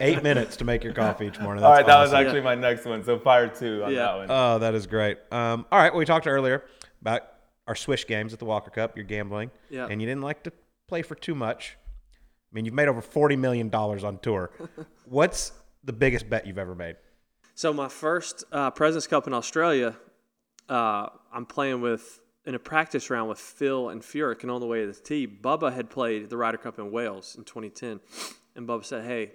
Eight 0.00 0.22
minutes 0.22 0.56
to 0.56 0.64
make 0.64 0.84
your 0.84 0.92
coffee 0.92 1.26
each 1.28 1.38
morning. 1.40 1.62
All 1.64 1.70
That's 1.70 1.80
right, 1.80 1.86
that 1.86 2.00
was 2.00 2.12
awesome. 2.12 2.26
actually 2.26 2.40
my 2.42 2.54
next 2.54 2.84
one. 2.84 3.02
So 3.04 3.18
fire 3.18 3.48
two 3.48 3.84
on 3.84 3.90
Yeah. 3.92 3.98
that 4.00 4.16
one. 4.16 4.26
Oh, 4.30 4.58
that 4.58 4.74
is 4.74 4.86
great. 4.86 5.18
Um, 5.30 5.64
all 5.72 5.78
right, 5.78 5.92
well, 5.92 5.98
we 5.98 6.04
talked 6.04 6.26
earlier 6.26 6.62
about 7.00 7.22
our 7.66 7.74
swish 7.74 8.06
games 8.06 8.32
at 8.32 8.38
the 8.38 8.44
Walker 8.44 8.70
Cup. 8.70 8.96
You're 8.96 9.04
gambling, 9.06 9.50
Yeah. 9.70 9.86
and 9.88 10.00
you 10.02 10.06
didn't 10.08 10.22
like 10.22 10.42
to 10.44 10.52
play 10.88 11.02
for 11.02 11.14
too 11.14 11.34
much. 11.34 11.76
I 12.52 12.54
mean, 12.54 12.64
you've 12.66 12.74
made 12.74 12.88
over 12.88 13.00
forty 13.00 13.36
million 13.36 13.70
dollars 13.70 14.04
on 14.04 14.18
tour. 14.18 14.50
What's 15.06 15.52
the 15.84 15.92
biggest 15.92 16.28
bet 16.28 16.46
you've 16.46 16.58
ever 16.58 16.74
made? 16.74 16.96
So 17.54 17.72
my 17.72 17.88
first 17.88 18.44
uh, 18.52 18.70
Presidents 18.70 19.06
Cup 19.06 19.26
in 19.26 19.32
Australia, 19.34 19.96
uh, 20.68 21.08
I'm 21.32 21.46
playing 21.46 21.80
with 21.80 22.20
in 22.44 22.54
a 22.54 22.58
practice 22.58 23.08
round 23.08 23.28
with 23.28 23.38
Phil 23.38 23.88
and 23.88 24.02
Furyk, 24.02 24.42
and 24.42 24.50
on 24.50 24.60
the 24.60 24.66
way 24.66 24.80
to 24.80 24.86
the 24.88 24.92
tee, 25.00 25.26
Bubba 25.26 25.72
had 25.72 25.88
played 25.90 26.28
the 26.28 26.36
Ryder 26.36 26.58
Cup 26.58 26.78
in 26.78 26.90
Wales 26.90 27.36
in 27.36 27.44
2010, 27.44 28.00
and 28.56 28.68
Bubba 28.68 28.84
said, 28.84 29.04
"Hey, 29.04 29.32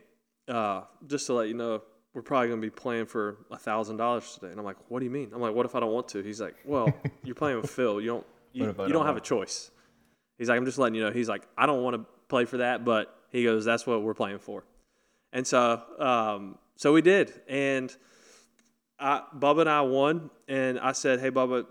uh, 0.47 0.83
just 1.07 1.25
to 1.27 1.33
let 1.33 1.47
you 1.47 1.53
know, 1.53 1.81
we're 2.13 2.21
probably 2.21 2.49
going 2.49 2.61
to 2.61 2.65
be 2.65 2.71
playing 2.71 3.05
for 3.05 3.45
a 3.49 3.57
thousand 3.57 3.97
dollars 3.97 4.33
today." 4.35 4.51
And 4.51 4.59
I'm 4.59 4.65
like, 4.65 4.77
"What 4.89 4.99
do 4.99 5.05
you 5.05 5.11
mean?" 5.11 5.31
I'm 5.33 5.41
like, 5.41 5.55
"What 5.55 5.65
if 5.65 5.73
I 5.73 5.79
don't 5.79 5.91
want 5.91 6.07
to?" 6.09 6.21
He's 6.21 6.41
like, 6.41 6.55
"Well, 6.65 6.93
you're 7.23 7.35
playing 7.35 7.61
with 7.61 7.69
Phil. 7.71 7.99
You 8.01 8.07
don't 8.07 8.25
you, 8.51 8.61
What 8.63 8.69
if 8.69 8.79
I 8.79 8.83
you 8.83 8.89
don't 8.89 8.99
don't 8.99 9.07
have 9.07 9.17
a 9.17 9.21
choice." 9.21 9.71
He's 10.37 10.49
like, 10.49 10.57
"I'm 10.57 10.65
just 10.65 10.77
letting 10.77 10.95
you 10.95 11.03
know." 11.03 11.11
He's 11.11 11.29
like, 11.29 11.47
"I 11.57 11.65
don't 11.65 11.81
want 11.81 11.95
to 11.95 12.05
play 12.27 12.45
for 12.45 12.57
that, 12.57 12.85
but 12.85 13.13
he 13.31 13.43
goes, 13.43 13.65
that's 13.65 13.85
what 13.85 14.03
we're 14.03 14.13
playing 14.13 14.39
for." 14.39 14.63
And 15.33 15.45
so, 15.45 15.81
um, 15.99 16.57
so 16.75 16.93
we 16.93 17.01
did, 17.01 17.33
and 17.47 17.95
I, 18.99 19.21
Bubba 19.37 19.61
and 19.61 19.69
I 19.69 19.81
won, 19.81 20.29
and 20.47 20.79
I 20.79 20.91
said, 20.93 21.19
"Hey, 21.19 21.31
Bubba, 21.31 21.65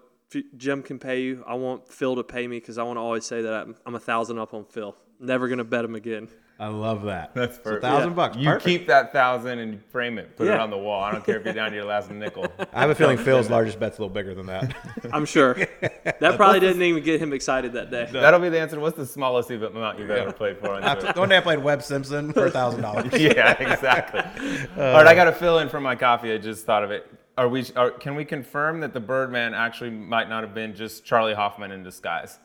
Jim 0.57 0.83
can 0.83 0.99
pay 0.99 1.23
you. 1.23 1.45
I 1.47 1.55
want 1.55 1.89
Phil 1.89 2.17
to 2.17 2.25
pay 2.25 2.47
me 2.47 2.59
because 2.59 2.79
I 2.79 2.83
want 2.83 2.97
to 2.97 3.01
always 3.01 3.25
say 3.25 3.43
that 3.43 3.53
I'm, 3.53 3.77
I'm 3.87 3.95
a 3.95 4.01
thousand 4.01 4.39
up 4.39 4.55
on 4.55 4.65
Phil. 4.65 4.97
Never 5.21 5.49
gonna 5.49 5.65
bet 5.65 5.85
him 5.85 5.95
again." 5.95 6.29
I 6.59 6.69
love 6.69 7.03
that. 7.03 7.35
That's 7.35 7.59
It's 7.59 7.67
a 7.67 7.81
thousand 7.81 8.11
Yeah. 8.11 8.15
bucks. 8.15 8.37
You 8.39 8.47
Perfect. 8.49 8.65
keep 8.65 8.87
that 8.87 9.13
thousand 9.13 9.59
and 9.59 9.75
you 9.75 9.81
frame 9.91 10.17
it, 10.19 10.37
put 10.37 10.47
it 10.49 10.59
on 10.59 10.71
the 10.71 10.79
wall. 10.79 11.03
I 11.03 11.13
don't 11.13 11.23
care 11.23 11.37
if 11.39 11.45
you're 11.45 11.53
down 11.53 11.69
to 11.71 11.77
your 11.77 11.85
last 11.85 12.11
nickel. 12.11 12.47
I 12.73 12.81
have 12.81 12.89
a 12.89 12.95
feeling 12.95 13.19
Phil's 13.19 13.51
largest 13.51 13.79
bet's 13.79 13.99
a 13.99 14.01
little 14.01 14.15
bigger 14.15 14.35
than 14.35 14.47
that. 14.47 14.75
I'm 15.13 15.27
sure 15.27 15.53
that 15.83 16.19
probably 16.37 16.61
didn't 16.61 16.81
even 16.81 17.03
get 17.03 17.21
him 17.21 17.35
excited 17.35 17.75
that 17.75 17.91
day. 17.91 18.09
That'll 18.11 18.41
be 18.41 18.49
the 18.49 18.59
answer. 18.59 18.81
What's 18.81 18.97
the 18.97 19.05
smallest 19.05 19.51
amount 19.51 19.99
you've 19.99 20.11
ever 20.11 20.33
played 20.33 20.59
for? 20.59 20.71
On 20.73 20.99
tour? 20.99 21.13
One 21.15 21.29
day 21.29 21.37
I 21.37 21.41
played 21.41 21.59
Webb 21.63 21.83
Simpson 21.83 22.33
for 22.33 22.47
a 22.47 22.51
thousand 22.51 22.81
dollars. 22.89 23.13
yeah, 23.13 23.53
exactly. 23.63 24.21
Uh, 24.21 24.83
All 24.83 24.95
right, 24.95 25.07
I 25.07 25.15
got 25.15 25.25
to 25.25 25.33
fill 25.33 25.59
in 25.59 25.69
for 25.69 25.81
my 25.81 25.95
coffee. 25.95 26.33
I 26.33 26.39
just 26.39 26.65
thought 26.65 26.83
of 26.85 26.91
it. 26.91 27.07
Are 27.37 27.49
we? 27.51 27.67
Are, 27.77 27.91
can 27.91 28.15
we 28.15 28.25
confirm 28.25 28.81
that 28.81 28.95
the 28.95 29.01
Birdman 29.01 29.53
actually 29.53 29.91
might 29.91 30.31
not 30.31 30.43
have 30.43 30.55
been 30.55 30.75
just 30.75 31.05
Charley 31.05 31.35
Hoffman 31.35 31.71
in 31.71 31.83
disguise? 31.83 32.39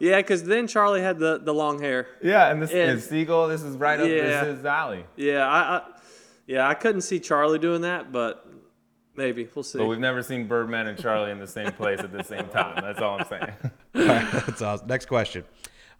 Yeah, 0.00 0.16
because 0.18 0.44
then 0.44 0.66
Charley 0.66 1.00
had 1.00 1.18
the, 1.18 1.38
the 1.38 1.52
long 1.52 1.80
hair. 1.80 2.06
Yeah, 2.22 2.50
and 2.50 2.62
this 2.62 2.70
Yeah. 2.72 2.92
is 2.92 3.08
Siegel. 3.08 3.48
This 3.48 3.62
is 3.62 3.76
right 3.76 3.98
up 3.98 4.06
Yeah. 4.08 4.44
this 4.44 4.58
is 4.58 4.64
alley. 4.64 5.04
Yeah, 5.16 5.46
I, 5.48 5.58
I 5.76 5.82
yeah 6.46 6.68
I 6.68 6.74
couldn't 6.74 7.00
see 7.02 7.18
Charley 7.20 7.58
doing 7.58 7.82
that, 7.82 8.12
but 8.12 8.46
maybe 9.16 9.48
we'll 9.54 9.62
see. 9.62 9.78
But 9.78 9.86
we've 9.86 9.98
never 9.98 10.22
seen 10.22 10.46
Birdman 10.46 10.86
and 10.86 10.98
Charley 10.98 11.30
in 11.30 11.38
the 11.38 11.46
same 11.46 11.72
place 11.72 12.00
at 12.00 12.12
the 12.12 12.22
same 12.24 12.48
time. 12.52 12.80
That's 12.82 13.00
all 13.00 13.18
I'm 13.20 13.26
saying. 13.26 13.52
All 13.94 14.04
right, 14.06 14.30
that's 14.32 14.62
awesome. 14.62 14.86
Next 14.86 15.06
question. 15.06 15.44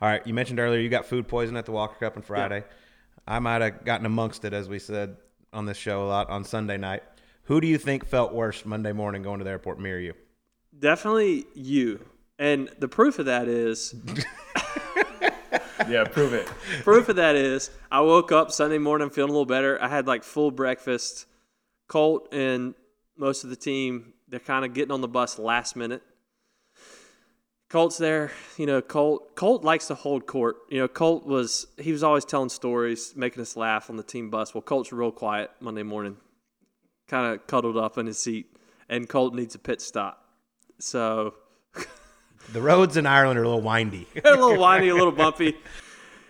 All 0.01 0.09
right, 0.09 0.25
you 0.27 0.33
mentioned 0.33 0.61
earlier 0.61 0.79
you 0.81 0.89
got 0.89 1.05
food 1.07 1.27
poison 1.27 1.57
at 1.57 1.65
the 1.67 1.73
Walker 1.73 1.97
Cup 1.99 2.17
on 2.17 2.23
Friday. 2.23 2.63
I 3.27 3.41
might 3.41 3.61
have 3.63 3.85
gotten 3.85 4.07
amongst 4.07 4.45
it, 4.45 4.53
as 4.53 4.69
we 4.69 4.79
said 4.79 5.17
on 5.53 5.67
this 5.67 5.77
show 5.77 6.05
a 6.05 6.09
lot 6.09 6.31
on 6.31 6.45
Sunday 6.45 6.77
night. 6.77 7.03
Who 7.45 7.61
do 7.61 7.67
you 7.67 7.79
think 7.79 8.05
felt 8.07 8.33
worse 8.33 8.65
Monday 8.65 8.93
morning 8.93 9.23
going 9.23 9.39
to 9.39 9.45
the 9.45 9.51
airport? 9.51 9.81
Me 9.81 9.91
or 9.91 9.99
you? 9.99 10.15
Definitely 10.79 11.47
you. 11.55 12.01
And 12.39 12.71
the 12.79 12.89
proof 12.89 13.19
of 13.19 13.27
that 13.27 13.49
is 13.49 13.95
Yeah, 15.89 16.05
prove 16.05 16.35
it. 16.35 16.47
proof 16.83 17.09
of 17.09 17.17
that 17.17 17.35
is 17.35 17.71
I 17.91 18.01
woke 18.01 18.31
up 18.31 18.51
Sunday 18.51 18.79
morning 18.79 19.11
feeling 19.11 19.31
a 19.31 19.33
little 19.33 19.47
better. 19.47 19.83
I 19.83 19.89
had 19.89 20.07
like 20.07 20.23
full 20.23 20.51
breakfast. 20.51 21.27
Colt 21.89 22.29
and 22.33 22.75
most 23.17 23.45
of 23.45 23.51
the 23.51 23.57
team, 23.57 24.13
they're 24.29 24.39
kind 24.41 24.65
of 24.65 24.75
getting 24.75 24.93
on 24.93 25.01
the 25.01 25.09
bus 25.09 25.39
last 25.39 25.75
minute. 25.75 26.03
Colt's 27.71 27.97
there, 27.99 28.31
you 28.57 28.67
know. 28.67 28.81
Colt 28.83 29.35
Colt 29.35 29.65
likes 29.65 29.87
to 29.89 29.95
hold 29.95 30.27
court. 30.27 30.57
You 30.71 30.81
know, 30.81 30.89
Colt 30.89 31.27
was 31.27 31.67
he 31.79 31.93
was 31.93 32.03
always 32.03 32.25
telling 32.25 32.49
stories, 32.51 33.15
making 33.17 33.41
us 33.43 33.57
laugh 33.57 33.89
on 33.91 33.97
the 33.97 34.03
team 34.03 34.31
bus. 34.31 34.55
Well, 34.55 34.63
Colt's 34.63 34.93
real 34.93 35.13
quiet 35.13 35.51
Monday 35.61 35.83
morning, 35.83 36.17
kind 37.09 37.33
of 37.35 37.47
cuddled 37.47 37.77
up 37.77 37.97
in 37.99 38.07
his 38.07 38.19
seat, 38.19 38.55
and 38.89 39.09
Colt 39.09 39.35
needs 39.35 39.55
a 39.55 39.59
pit 39.59 39.81
stop. 39.83 40.25
So 40.79 41.35
The 42.53 42.61
roads 42.61 42.97
in 42.97 43.07
Ireland 43.07 43.39
are 43.39 43.43
a 43.43 43.49
little 43.49 43.63
windy. 43.63 44.07
a 44.25 44.31
little 44.31 44.59
windy, 44.59 44.89
a 44.89 44.95
little 44.95 45.13
bumpy. 45.13 45.57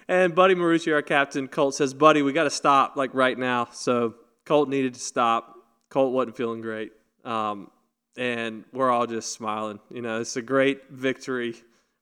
And 0.08 0.34
Buddy 0.34 0.54
Marucci, 0.54 0.92
our 0.92 1.02
captain, 1.02 1.48
Colt 1.48 1.74
says, 1.74 1.94
Buddy, 1.94 2.22
we 2.22 2.32
got 2.32 2.44
to 2.44 2.50
stop 2.50 2.96
like 2.96 3.14
right 3.14 3.38
now. 3.38 3.68
So 3.72 4.14
Colt 4.44 4.68
needed 4.68 4.94
to 4.94 5.00
stop. 5.00 5.54
Colt 5.90 6.12
wasn't 6.12 6.36
feeling 6.36 6.60
great. 6.60 6.92
Um, 7.24 7.70
and 8.16 8.64
we're 8.72 8.90
all 8.90 9.06
just 9.06 9.32
smiling. 9.32 9.78
You 9.90 10.02
know, 10.02 10.20
it's 10.20 10.36
a 10.36 10.42
great 10.42 10.90
victory 10.90 11.54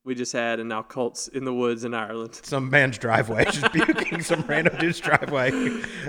we 0.06 0.14
just 0.14 0.32
had. 0.32 0.60
And 0.60 0.70
now 0.70 0.82
Colt's 0.82 1.28
in 1.28 1.44
the 1.44 1.52
woods 1.52 1.84
in 1.84 1.92
Ireland. 1.92 2.34
Some 2.42 2.70
man's 2.70 2.96
driveway, 2.96 3.44
just 3.44 3.70
puking 3.72 4.22
some 4.22 4.40
random 4.42 4.76
dude's 4.78 5.00
driveway. 5.00 5.50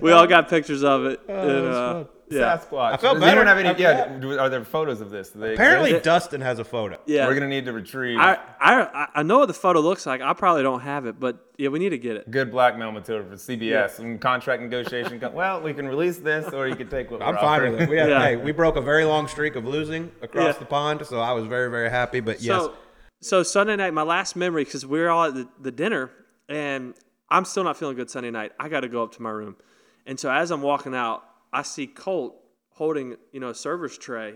We 0.01 0.13
all 0.13 0.27
got 0.27 0.47
pictures 0.49 0.83
of 0.83 1.05
it. 1.05 1.19
and, 1.27 1.37
uh, 1.67 2.03
yeah. 2.29 2.57
Sasquatch. 2.57 2.91
I 2.93 2.97
felt 2.97 3.13
Does 3.15 3.21
better 3.23 3.39
anyone 3.41 3.47
have 3.47 3.57
any? 3.57 3.69
after 3.69 3.81
Yeah. 3.81 4.19
do- 4.19 4.37
Are 4.37 4.49
there 4.49 4.63
photos 4.65 4.99
of 4.99 5.09
this? 5.09 5.29
They 5.29 5.53
Apparently, 5.53 5.91
exist? 5.91 6.03
Dustin 6.03 6.41
has 6.41 6.59
a 6.59 6.65
photo. 6.65 6.99
Yeah. 7.05 7.25
we're 7.25 7.33
gonna 7.35 7.47
need 7.47 7.63
to 7.65 7.71
retrieve 7.73 8.19
I, 8.19 8.37
I, 8.59 9.07
I 9.15 9.23
know 9.23 9.39
what 9.39 9.45
the 9.45 9.53
photo 9.53 9.79
looks 9.79 10.05
like. 10.05 10.19
I 10.21 10.33
probably 10.33 10.61
don't 10.61 10.81
have 10.81 11.05
it, 11.05 11.21
but 11.21 11.37
yeah, 11.57 11.69
we 11.69 11.79
need 11.79 11.89
to 11.91 11.97
get 11.97 12.17
it. 12.17 12.29
good 12.29 12.51
blackmail 12.51 12.91
material 12.91 13.25
for 13.29 13.35
CBS 13.35 13.99
and 13.99 14.19
contract 14.19 14.61
negotiation. 14.61 15.21
co- 15.21 15.29
Well, 15.29 15.61
we 15.61 15.73
can 15.73 15.87
release 15.87 16.17
this, 16.17 16.53
or 16.53 16.67
you 16.67 16.75
can 16.75 16.89
take 16.89 17.09
what 17.09 17.21
I'm 17.21 17.33
we're 17.35 17.39
fine 17.41 17.59
offering. 17.61 17.71
with 17.73 17.81
it. 17.83 17.89
We 17.89 17.95
had, 17.97 18.09
Yeah. 18.09 18.21
hey, 18.21 18.35
we 18.35 18.51
broke 18.51 18.75
a 18.75 18.81
very 18.81 19.05
long 19.05 19.29
streak 19.29 19.55
of 19.55 19.65
losing 19.65 20.11
across 20.21 20.55
Yeah. 20.55 20.59
the 20.59 20.65
pond, 20.65 21.05
so 21.05 21.21
I 21.21 21.31
was 21.31 21.45
very, 21.45 21.71
very 21.71 21.89
happy. 21.89 22.19
But 22.19 22.41
yes, 22.41 22.61
So, 22.61 22.73
so 23.21 23.43
Sunday 23.43 23.75
night, 23.75 23.93
my 23.93 24.03
last 24.03 24.35
memory, 24.35 24.63
because 24.63 24.85
we 24.85 24.99
were 24.99 25.09
all 25.09 25.25
at 25.25 25.33
the, 25.33 25.47
the 25.61 25.71
dinner, 25.71 26.11
and 26.47 26.93
I'm 27.29 27.45
still 27.45 27.63
not 27.63 27.77
feeling 27.77 27.95
good 27.95 28.09
Sunday 28.09 28.31
night. 28.31 28.51
I 28.59 28.69
got 28.69 28.81
to 28.81 28.89
go 28.89 29.03
up 29.03 29.13
to 29.13 29.21
my 29.21 29.29
room, 29.29 29.55
and 30.05 30.19
so 30.19 30.31
as 30.31 30.51
I'm 30.51 30.61
walking 30.61 30.95
out, 30.95 31.23
I 31.51 31.61
see 31.63 31.87
Colt 31.87 32.35
holding, 32.69 33.15
you 33.31 33.39
know, 33.39 33.49
a 33.49 33.55
server's 33.55 33.97
tray 33.97 34.35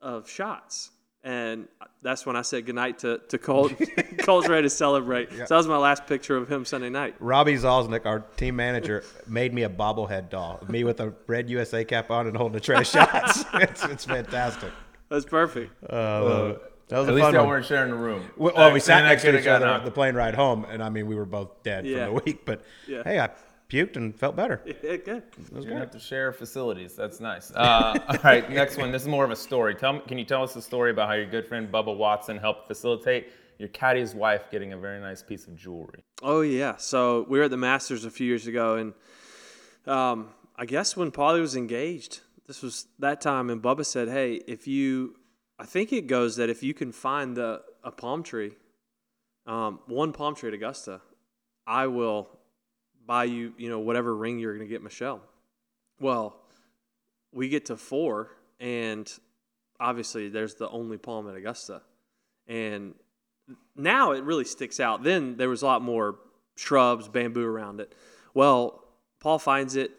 of 0.00 0.28
shots, 0.28 0.90
and 1.22 1.68
that's 2.02 2.24
when 2.24 2.36
I 2.36 2.42
said 2.42 2.66
goodnight 2.66 3.00
to 3.00 3.20
to 3.28 3.38
Colt. 3.38 3.72
Colt's 4.20 4.48
ready 4.48 4.62
to 4.62 4.70
celebrate. 4.70 5.30
So 5.30 5.36
that 5.36 5.50
was 5.50 5.66
my 5.66 5.76
last 5.76 6.06
picture 6.06 6.36
of 6.36 6.50
him 6.50 6.64
Sunday 6.64 6.88
night. 6.88 7.16
Robbie 7.20 7.54
Zalzneck, 7.54 8.06
our 8.06 8.20
team 8.20 8.56
manager, 8.56 9.04
made 9.26 9.52
me 9.52 9.64
a 9.64 9.68
bobblehead 9.68 10.30
doll 10.30 10.62
me 10.68 10.84
with 10.84 11.00
a 11.00 11.12
red 11.26 11.50
USA 11.50 11.84
cap 11.84 12.10
on 12.10 12.26
and 12.26 12.36
holding 12.36 12.56
a 12.56 12.60
tray 12.60 12.78
of 12.78 12.86
shots. 12.86 13.44
it's, 13.54 13.84
it's 13.84 14.04
fantastic. 14.04 14.70
That's 15.08 15.24
perfect. 15.24 15.72
Uh, 15.90 15.96
I 15.96 16.18
love 16.20 16.50
it. 16.50 16.69
That 16.90 16.98
was 16.98 17.08
At 17.08 17.12
a 17.12 17.14
least 17.14 17.24
fun 17.24 17.34
y'all 17.34 17.42
one. 17.42 17.48
weren't 17.50 17.66
sharing 17.66 17.90
a 17.92 17.96
room. 17.96 18.30
Well, 18.36 18.72
we 18.72 18.80
sat 18.80 18.98
then 19.00 19.04
next 19.06 19.22
to 19.22 19.38
each 19.38 19.46
other 19.46 19.66
on 19.66 19.84
the 19.84 19.90
plane 19.90 20.14
ride 20.14 20.34
home, 20.34 20.64
and 20.68 20.82
I 20.82 20.90
mean, 20.90 21.06
we 21.06 21.14
were 21.14 21.24
both 21.24 21.62
dead 21.62 21.86
Yeah. 21.86 22.06
from 22.06 22.14
the 22.16 22.22
week. 22.24 22.44
But 22.44 22.62
Yeah. 22.86 23.02
hey, 23.04 23.18
I 23.20 23.30
puked 23.68 23.96
and 23.96 24.14
felt 24.14 24.36
better. 24.36 24.60
Yeah, 24.82 24.96
good. 24.96 25.22
You're 25.52 25.62
gonna 25.62 25.78
have 25.80 25.90
to 25.92 25.98
share 26.00 26.32
facilities. 26.32 26.94
That's 26.94 27.20
nice. 27.20 27.52
Uh, 27.54 27.98
all 28.08 28.16
right, 28.24 28.48
next 28.50 28.76
one. 28.76 28.90
This 28.92 29.02
is 29.02 29.08
more 29.08 29.24
of 29.24 29.30
a 29.30 29.36
story. 29.36 29.74
Tell 29.74 29.92
me, 29.94 30.02
can 30.06 30.18
you 30.18 30.24
tell 30.24 30.42
us 30.42 30.54
a 30.56 30.62
story 30.62 30.90
about 30.90 31.08
how 31.08 31.14
your 31.14 31.26
good 31.26 31.46
friend 31.46 31.70
Bubba 31.72 31.96
Watson 31.96 32.36
helped 32.38 32.66
facilitate 32.68 33.30
your 33.58 33.68
caddy's 33.68 34.14
wife 34.14 34.50
getting 34.50 34.72
a 34.72 34.76
very 34.78 35.00
nice 35.00 35.22
piece 35.22 35.46
of 35.46 35.54
jewelry? 35.54 36.02
Oh 36.22 36.40
yeah. 36.40 36.76
So 36.76 37.24
we 37.28 37.38
were 37.38 37.44
at 37.44 37.50
the 37.50 37.56
Masters 37.56 38.04
a 38.04 38.10
few 38.10 38.26
years 38.26 38.46
ago, 38.46 38.76
and 38.76 38.92
um, 39.86 40.28
I 40.56 40.66
guess 40.66 40.96
when 40.96 41.10
Paulie 41.10 41.40
was 41.40 41.56
engaged, 41.56 42.20
this 42.46 42.62
was 42.62 42.86
that 42.98 43.20
time, 43.20 43.48
and 43.50 43.62
Bubba 43.62 43.86
said, 43.86 44.08
"Hey, 44.08 44.40
if 44.48 44.66
you, 44.66 45.14
I 45.60 45.66
think 45.66 45.92
it 45.92 46.06
goes 46.06 46.36
that 46.36 46.48
if 46.48 46.62
you 46.62 46.72
can 46.72 46.90
find 46.90 47.36
the 47.36 47.60
a 47.84 47.90
palm 47.90 48.22
tree, 48.22 48.52
um, 49.46 49.80
one 49.86 50.12
palm 50.14 50.34
tree 50.34 50.48
at 50.48 50.54
Augusta, 50.54 51.02
I 51.66 51.86
will 51.86 52.30
buy 53.06 53.24
you, 53.24 53.52
you 53.58 53.68
know, 53.68 53.78
whatever 53.78 54.16
ring 54.16 54.38
you're 54.38 54.54
going 54.54 54.66
to 54.66 54.72
get 54.72 54.82
Michelle." 54.82 55.20
Well, 56.00 56.34
we 57.30 57.50
get 57.50 57.66
to 57.66 57.76
four, 57.76 58.30
and 58.58 59.12
obviously 59.78 60.30
there's 60.30 60.54
the 60.54 60.68
only 60.70 60.96
palm 60.96 61.28
at 61.28 61.36
Augusta, 61.36 61.82
and 62.46 62.94
now 63.76 64.12
it 64.12 64.24
really 64.24 64.46
sticks 64.46 64.80
out. 64.80 65.02
Then 65.02 65.36
there 65.36 65.50
was 65.50 65.60
a 65.60 65.66
lot 65.66 65.82
more 65.82 66.20
shrubs, 66.56 67.06
bamboo 67.06 67.44
around 67.44 67.80
it. 67.80 67.94
Well, 68.32 68.82
Paul 69.20 69.38
finds 69.38 69.76
it. 69.76 69.90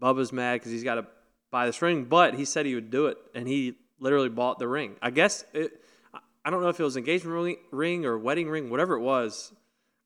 Bubba's 0.00 0.32
mad 0.32 0.54
because 0.54 0.72
he's 0.72 0.82
got 0.82 0.94
to 0.94 1.06
buy 1.50 1.66
this 1.66 1.82
ring, 1.82 2.04
but 2.04 2.34
he 2.34 2.46
said 2.46 2.64
he 2.64 2.74
would 2.74 2.90
do 2.90 3.06
it, 3.06 3.18
and 3.34 3.46
he 3.46 3.76
literally 3.98 4.28
bought 4.28 4.58
the 4.58 4.68
ring. 4.68 4.96
I 5.02 5.10
guess 5.10 5.44
it, 5.52 5.80
I 6.44 6.50
don't 6.50 6.62
know 6.62 6.68
if 6.68 6.78
it 6.80 6.84
was 6.84 6.96
engagement 6.96 7.34
ring- 7.36 7.56
ring 7.70 8.04
or 8.06 8.18
wedding 8.18 8.48
ring, 8.48 8.70
whatever 8.70 8.94
it 8.94 9.00
was. 9.00 9.52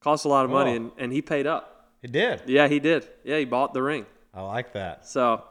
Cost 0.01 0.25
a 0.25 0.29
lot 0.29 0.45
of 0.45 0.51
money, 0.51 0.73
Oh. 0.73 0.77
and, 0.77 0.91
and 0.99 1.13
he 1.13 1.23
paid 1.23 1.47
up. 1.47 1.91
He 2.03 2.07
did. 2.09 2.43
Yeah, 2.47 2.69
he 2.69 2.79
did. 2.79 3.09
Yeah, 3.25 3.39
he 3.39 3.45
bought 3.45 3.75
the 3.75 3.83
ring. 3.83 4.07
I 4.33 4.43
like 4.43 4.75
that. 4.75 5.07
So 5.09 5.43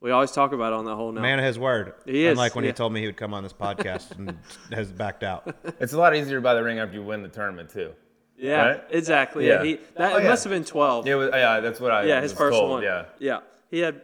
we 0.00 0.10
always 0.10 0.32
talk 0.32 0.52
about 0.52 0.72
it 0.72 0.76
on 0.76 0.84
that 0.86 0.96
whole 0.96 1.12
note. 1.12 1.20
Man 1.20 1.38
of 1.38 1.44
his 1.44 1.58
word. 1.58 1.92
He 2.04 2.24
is, 2.26 2.32
Unlike 2.32 2.56
when 2.56 2.64
yeah. 2.64 2.70
he 2.70 2.74
told 2.74 2.92
me 2.92 3.00
he 3.00 3.06
would 3.06 3.16
come 3.16 3.32
on 3.32 3.44
this 3.44 3.52
podcast 3.52 4.18
and 4.18 4.36
has 4.72 4.90
backed 4.90 5.22
out. 5.22 5.54
It's 5.80 5.92
a 5.92 5.98
lot 5.98 6.16
easier 6.16 6.38
to 6.38 6.40
buy 6.40 6.54
the 6.54 6.64
ring 6.64 6.80
after 6.80 6.94
you 6.96 7.04
win 7.04 7.22
the 7.22 7.28
tournament 7.28 7.70
too. 7.70 7.92
yeah, 8.36 8.66
right? 8.66 8.80
exactly. 8.90 9.46
Yeah, 9.46 9.62
Yeah. 9.62 9.64
he 9.64 9.74
that 9.96 10.12
Oh, 10.14 10.16
it 10.16 10.24
yeah. 10.24 10.28
must 10.30 10.42
have 10.42 10.50
been 10.50 10.64
twelve. 10.64 11.06
Yeah, 11.06 11.12
it 11.12 11.16
was- 11.16 11.30
yeah, 11.32 11.60
that's 11.60 11.78
what 11.78 11.92
I 11.92 12.02
yeah, 12.04 12.20
his 12.20 12.32
was 12.32 12.38
first 12.38 12.56
told. 12.58 12.70
one. 12.70 12.82
Yeah, 12.82 13.04
yeah. 13.20 13.40
He 13.70 13.78
had 13.78 14.00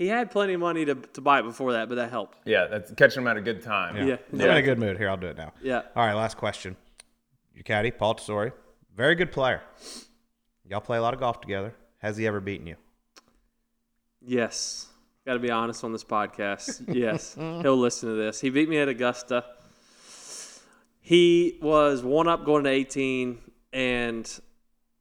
he 0.00 0.06
had 0.06 0.30
plenty 0.30 0.54
of 0.54 0.60
money 0.60 0.86
to, 0.86 0.94
to 0.94 1.20
buy 1.20 1.40
it 1.40 1.42
before 1.42 1.74
that, 1.74 1.90
but 1.90 1.96
that 1.96 2.08
helped. 2.08 2.38
yeah, 2.46 2.66
that's 2.68 2.90
catching 2.94 3.20
him 3.20 3.28
at 3.28 3.36
a 3.36 3.42
good 3.42 3.60
time. 3.60 4.08
Yeah. 4.08 4.16
I'm 4.32 4.40
in 4.40 4.50
a 4.56 4.62
good 4.62 4.78
mood. 4.78 4.96
Here, 4.96 5.10
I'll 5.10 5.18
do 5.18 5.26
it 5.26 5.36
now. 5.36 5.52
Yeah. 5.62 5.82
All 5.94 6.06
right, 6.06 6.14
last 6.14 6.38
question. 6.38 6.74
Your 7.54 7.64
caddy, 7.64 7.90
Paul 7.90 8.14
Tesori, 8.14 8.50
very 8.96 9.14
good 9.14 9.30
player. 9.30 9.60
Y'all 10.66 10.80
play 10.80 10.96
a 10.96 11.02
lot 11.02 11.12
of 11.12 11.20
golf 11.20 11.42
together. 11.42 11.74
Has 11.98 12.16
he 12.16 12.26
ever 12.26 12.40
beaten 12.40 12.66
you? 12.66 12.76
Yes. 14.22 14.86
Got 15.26 15.34
to 15.34 15.38
be 15.38 15.50
honest 15.50 15.84
on 15.84 15.92
this 15.92 16.02
podcast. 16.02 16.82
Yes. 16.88 17.34
He'll 17.38 17.76
listen 17.76 18.08
to 18.08 18.14
this. 18.14 18.40
He 18.40 18.48
beat 18.48 18.70
me 18.70 18.78
at 18.78 18.88
Augusta. 18.88 19.44
He 21.02 21.58
was 21.60 22.02
one 22.02 22.26
up 22.26 22.46
going 22.46 22.64
to 22.64 22.70
18, 22.70 23.38
and 23.74 24.40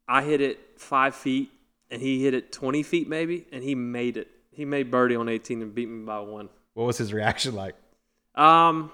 I 0.09 0.23
hit 0.23 0.41
it 0.41 0.59
five 0.75 1.15
feet, 1.15 1.51
and 1.89 2.01
he 2.01 2.21
hit 2.21 2.33
it 2.33 2.51
20 2.51 2.83
feet 2.83 3.07
maybe, 3.07 3.47
and 3.53 3.63
he 3.63 3.75
made 3.75 4.17
it. 4.17 4.27
He 4.59 4.65
made 4.65 4.91
birdie 4.91 5.15
on 5.15 5.29
18 5.29 5.61
and 5.61 5.73
beat 5.73 5.87
me 5.87 6.03
by 6.05 6.19
one. 6.19 6.49
What 6.73 6.83
was 6.85 6.97
his 6.97 7.13
reaction 7.13 7.55
like? 7.55 7.75
Um, 8.35 8.91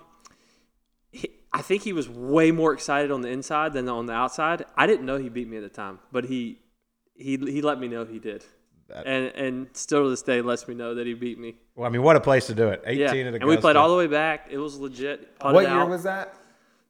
he, 1.11 1.27
I 1.51 1.63
think 1.63 1.81
he 1.81 1.91
was 1.91 2.07
way 2.07 2.51
more 2.51 2.71
excited 2.71 3.09
on 3.09 3.21
the 3.21 3.29
inside 3.29 3.73
than 3.73 3.89
on 3.89 4.05
the 4.05 4.13
outside. 4.13 4.63
I 4.77 4.85
didn't 4.85 5.07
know 5.07 5.17
he 5.17 5.27
beat 5.29 5.47
me 5.47 5.57
at 5.57 5.63
the 5.63 5.69
time, 5.69 5.97
but 6.11 6.25
he 6.25 6.59
he 7.15 7.37
he 7.37 7.63
let 7.63 7.79
me 7.79 7.87
know 7.87 8.05
he 8.05 8.19
did, 8.19 8.45
That- 8.89 9.07
and 9.07 9.25
and 9.35 9.67
still 9.73 10.03
to 10.03 10.09
this 10.11 10.21
day 10.21 10.41
lets 10.41 10.67
me 10.67 10.75
know 10.75 10.93
that 10.93 11.07
he 11.07 11.15
beat 11.15 11.39
me. 11.39 11.55
Well, 11.75 11.87
I 11.87 11.89
mean, 11.89 12.03
what 12.03 12.15
a 12.15 12.21
place 12.21 12.45
to 12.45 12.53
do 12.53 12.67
it. 12.69 12.83
18 12.85 12.99
Yeah, 12.99 13.07
at 13.09 13.15
and 13.17 13.27
Augusta. 13.37 13.47
we 13.47 13.57
played 13.57 13.75
all 13.75 13.89
the 13.89 13.97
way 13.97 14.05
back. 14.05 14.49
It 14.51 14.59
was 14.59 14.77
legit. 14.77 15.29
What 15.41 15.61
year 15.61 15.71
out. 15.71 15.89
was 15.89 16.03
that? 16.03 16.35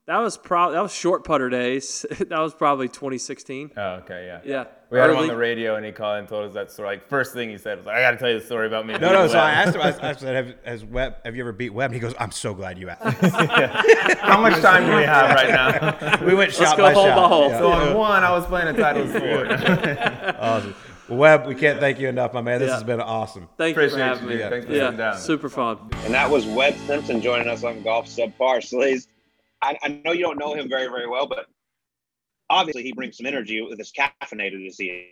That? 0.07 0.17
Was 0.19 0.37
probably 0.37 0.75
that 0.75 0.81
was 0.81 0.93
short 0.93 1.23
putter 1.23 1.49
days. 1.49 2.05
that 2.17 2.29
was 2.39 2.53
probably 2.53 2.87
2016. 2.87 3.71
Oh, 3.75 3.81
okay, 3.95 4.25
yeah. 4.25 4.41
Yeah, 4.45 4.65
We 4.89 4.99
had 4.99 5.09
him 5.09 5.17
on 5.17 5.27
the 5.27 5.35
radio, 5.35 5.75
and 5.75 5.85
he 5.85 5.91
called 5.91 6.19
and 6.19 6.27
told 6.27 6.45
us 6.47 6.53
that 6.53 6.71
story. 6.71 6.89
Like 6.89 7.09
first 7.09 7.33
thing 7.33 7.49
he 7.49 7.57
said 7.57 7.77
was, 7.77 7.85
like, 7.87 7.95
"I 7.97 8.01
got 8.01 8.11
to 8.11 8.17
tell 8.17 8.29
you 8.29 8.39
the 8.39 8.45
story 8.45 8.67
about 8.67 8.85
me." 8.85 8.93
No, 8.93 8.99
beating 8.99 9.13
no. 9.13 9.27
So 9.27 9.37
I 9.39 9.51
asked 9.51 9.75
him. 9.75 9.81
I, 9.81 9.87
I 10.09 10.13
said, 10.13 10.45
have, 10.45 10.55
has 10.63 10.85
Webb, 10.85 11.15
"Have 11.25 11.35
you 11.35 11.41
ever 11.43 11.51
beat 11.51 11.71
Webb?" 11.71 11.91
And 11.91 11.95
he 11.95 11.99
goes, 11.99 12.13
"I'm 12.19 12.31
so 12.31 12.53
glad 12.53 12.77
you 12.77 12.89
asked." 12.89 13.01
How 14.21 14.39
much 14.41 14.61
time 14.61 14.85
do 14.85 14.95
we 14.95 15.03
have 15.03 15.29
right 15.35 15.49
now? 15.49 16.25
we 16.25 16.33
went 16.35 16.53
shot 16.53 16.77
go 16.77 16.83
by 16.83 16.93
hole 16.93 17.05
shot. 17.05 17.15
by 17.15 17.27
hole. 17.27 17.49
Yeah. 17.49 17.57
So 17.59 17.71
on 17.71 17.93
one, 17.95 18.23
I 18.23 18.31
was 18.31 18.45
playing 18.45 18.67
a 18.67 18.73
title 18.77 19.07
sport. 19.09 19.51
Awesome. 20.39 20.75
Well, 21.07 21.17
Webb, 21.19 21.45
we 21.47 21.53
can't 21.53 21.79
thank 21.79 21.99
you 21.99 22.07
enough, 22.09 22.33
my 22.33 22.41
man. 22.41 22.59
This 22.59 22.69
Yeah. 22.69 22.73
has 22.75 22.83
been 22.83 22.99
awesome. 22.99 23.47
Thank 23.57 23.75
you 23.77 23.81
for 23.81 23.85
Appreciate 23.87 24.05
having 24.07 24.23
you, 24.23 24.29
me. 24.29 24.37
dude. 24.37 24.49
Thanks 24.49 24.65
for 24.65 24.71
yeah, 24.71 24.79
sitting 24.85 24.97
down. 24.97 25.17
super 25.19 25.49
fun. 25.49 25.77
And 26.03 26.13
that 26.15 26.29
was 26.29 26.45
Webb 26.47 26.75
Simpson 26.87 27.21
joining 27.21 27.47
us 27.47 27.63
on 27.63 27.83
Golf 27.83 28.07
Subpar. 28.07 28.57
Sleaze, 28.57 29.05
I, 29.65 29.77
I 29.83 30.01
know 30.03 30.11
you 30.11 30.21
don't 30.21 30.37
know 30.37 30.53
him 30.53 30.69
very, 30.69 30.87
very 30.87 31.07
well, 31.07 31.27
but 31.27 31.47
obviously 32.49 32.83
he 32.83 32.93
brings 32.93 33.17
some 33.17 33.25
energy 33.25 33.61
with 33.61 33.79
his 33.79 33.91
caffeinated 33.91 34.65
as 34.67 34.77
he 34.77 34.85
is. 34.85 35.05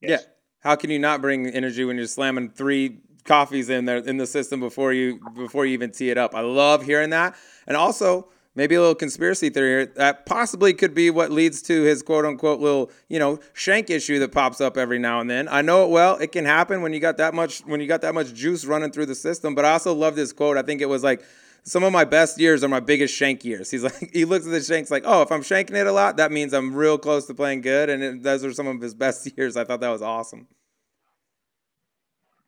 Yeah. 0.00 0.18
How 0.60 0.76
can 0.76 0.90
you 0.90 0.98
not 0.98 1.22
bring 1.22 1.46
energy 1.46 1.84
when 1.84 1.96
you're 1.96 2.06
slamming 2.06 2.50
three 2.50 2.98
coffees 3.24 3.70
in 3.70 3.84
there 3.86 3.98
in 3.98 4.18
the 4.18 4.26
system 4.26 4.60
before 4.60 4.92
you 4.92 5.20
before 5.34 5.64
you 5.64 5.72
even 5.72 5.92
tee 5.92 6.10
it 6.10 6.18
up? 6.18 6.34
I 6.34 6.40
love 6.40 6.84
hearing 6.84 7.10
that. 7.10 7.36
And 7.66 7.76
also 7.76 8.28
maybe 8.54 8.74
a 8.74 8.80
little 8.80 8.94
conspiracy 8.94 9.48
theory 9.48 9.84
here 9.84 9.86
that 9.96 10.26
possibly 10.26 10.74
could 10.74 10.94
be 10.94 11.10
what 11.10 11.30
leads 11.30 11.62
to 11.62 11.82
his 11.82 12.02
quote 12.02 12.24
unquote 12.24 12.58
little, 12.58 12.90
you 13.08 13.18
know, 13.18 13.38
shank 13.52 13.90
issue 13.90 14.18
that 14.18 14.32
pops 14.32 14.60
up 14.60 14.76
every 14.76 14.98
now 14.98 15.20
and 15.20 15.30
then. 15.30 15.46
I 15.48 15.62
know 15.62 15.84
it 15.84 15.90
well. 15.90 16.16
It 16.16 16.32
can 16.32 16.44
happen 16.44 16.82
when 16.82 16.92
you 16.92 17.00
got 17.00 17.16
that 17.18 17.32
much 17.32 17.60
when 17.60 17.80
you 17.80 17.86
got 17.86 18.00
that 18.00 18.14
much 18.14 18.34
juice 18.34 18.64
running 18.64 18.90
through 18.90 19.06
the 19.06 19.14
system. 19.14 19.54
But 19.54 19.64
I 19.64 19.72
also 19.72 19.94
love 19.94 20.16
this 20.16 20.32
quote. 20.32 20.56
I 20.56 20.62
think 20.62 20.80
it 20.80 20.88
was 20.88 21.04
like 21.04 21.22
some 21.66 21.82
of 21.82 21.92
my 21.92 22.04
best 22.04 22.38
years 22.38 22.62
are 22.62 22.68
my 22.68 22.78
biggest 22.78 23.14
shank 23.14 23.44
years. 23.44 23.70
He's 23.70 23.82
like, 23.82 24.10
he 24.12 24.24
looks 24.24 24.46
at 24.46 24.52
the 24.52 24.62
shanks 24.62 24.90
like, 24.90 25.02
oh, 25.04 25.22
if 25.22 25.32
I'm 25.32 25.42
shanking 25.42 25.74
it 25.74 25.86
a 25.86 25.92
lot, 25.92 26.16
that 26.16 26.32
means 26.32 26.54
I'm 26.54 26.74
real 26.74 26.96
close 26.96 27.26
to 27.26 27.34
playing 27.34 27.60
good. 27.60 27.90
And 27.90 28.02
it, 28.02 28.22
those 28.22 28.44
are 28.44 28.52
some 28.52 28.68
of 28.68 28.80
his 28.80 28.94
best 28.94 29.28
years. 29.36 29.56
I 29.56 29.64
thought 29.64 29.80
that 29.80 29.90
was 29.90 30.02
awesome. 30.02 30.46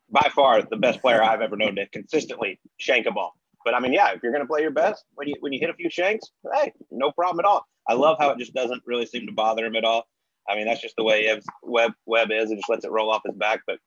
By 0.09 0.27
far 0.33 0.63
the 0.63 0.77
best 0.77 1.01
player 1.01 1.21
I've 1.21 1.41
ever 1.41 1.55
known 1.55 1.75
to 1.75 1.87
consistently 1.89 2.59
shank 2.77 3.05
a 3.05 3.11
ball. 3.11 3.35
But 3.63 3.75
I 3.75 3.79
mean, 3.79 3.93
yeah, 3.93 4.11
if 4.13 4.23
you're 4.23 4.31
going 4.31 4.43
to 4.43 4.47
play 4.47 4.61
your 4.61 4.71
best, 4.71 5.03
when 5.15 5.27
you 5.27 5.35
when 5.41 5.53
you 5.53 5.59
hit 5.59 5.69
a 5.69 5.73
few 5.73 5.89
shanks, 5.89 6.25
hey, 6.55 6.71
no 6.89 7.11
problem 7.11 7.45
at 7.45 7.47
all. 7.47 7.67
I 7.87 7.93
love 7.93 8.17
how 8.19 8.31
it 8.31 8.39
just 8.39 8.53
doesn't 8.53 8.81
really 8.85 9.05
seem 9.05 9.27
to 9.27 9.33
bother 9.33 9.65
him 9.65 9.75
at 9.75 9.83
all. 9.83 10.07
I 10.47 10.55
mean, 10.55 10.65
that's 10.65 10.81
just 10.81 10.95
the 10.95 11.03
way 11.03 11.29
Webb 11.61 11.91
Webb 12.05 12.29
is. 12.31 12.49
It 12.49 12.55
just 12.55 12.69
lets 12.69 12.85
it 12.85 12.91
roll 12.91 13.11
off 13.11 13.21
his 13.25 13.35
back. 13.35 13.61
But 13.67 13.79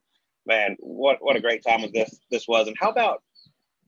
man, 0.46 0.76
what 0.78 1.16
what 1.20 1.36
a 1.36 1.40
great 1.40 1.64
time 1.64 1.82
was 1.82 1.90
this 1.90 2.20
this 2.30 2.46
was. 2.46 2.68
And 2.68 2.76
how 2.78 2.90
about 2.90 3.22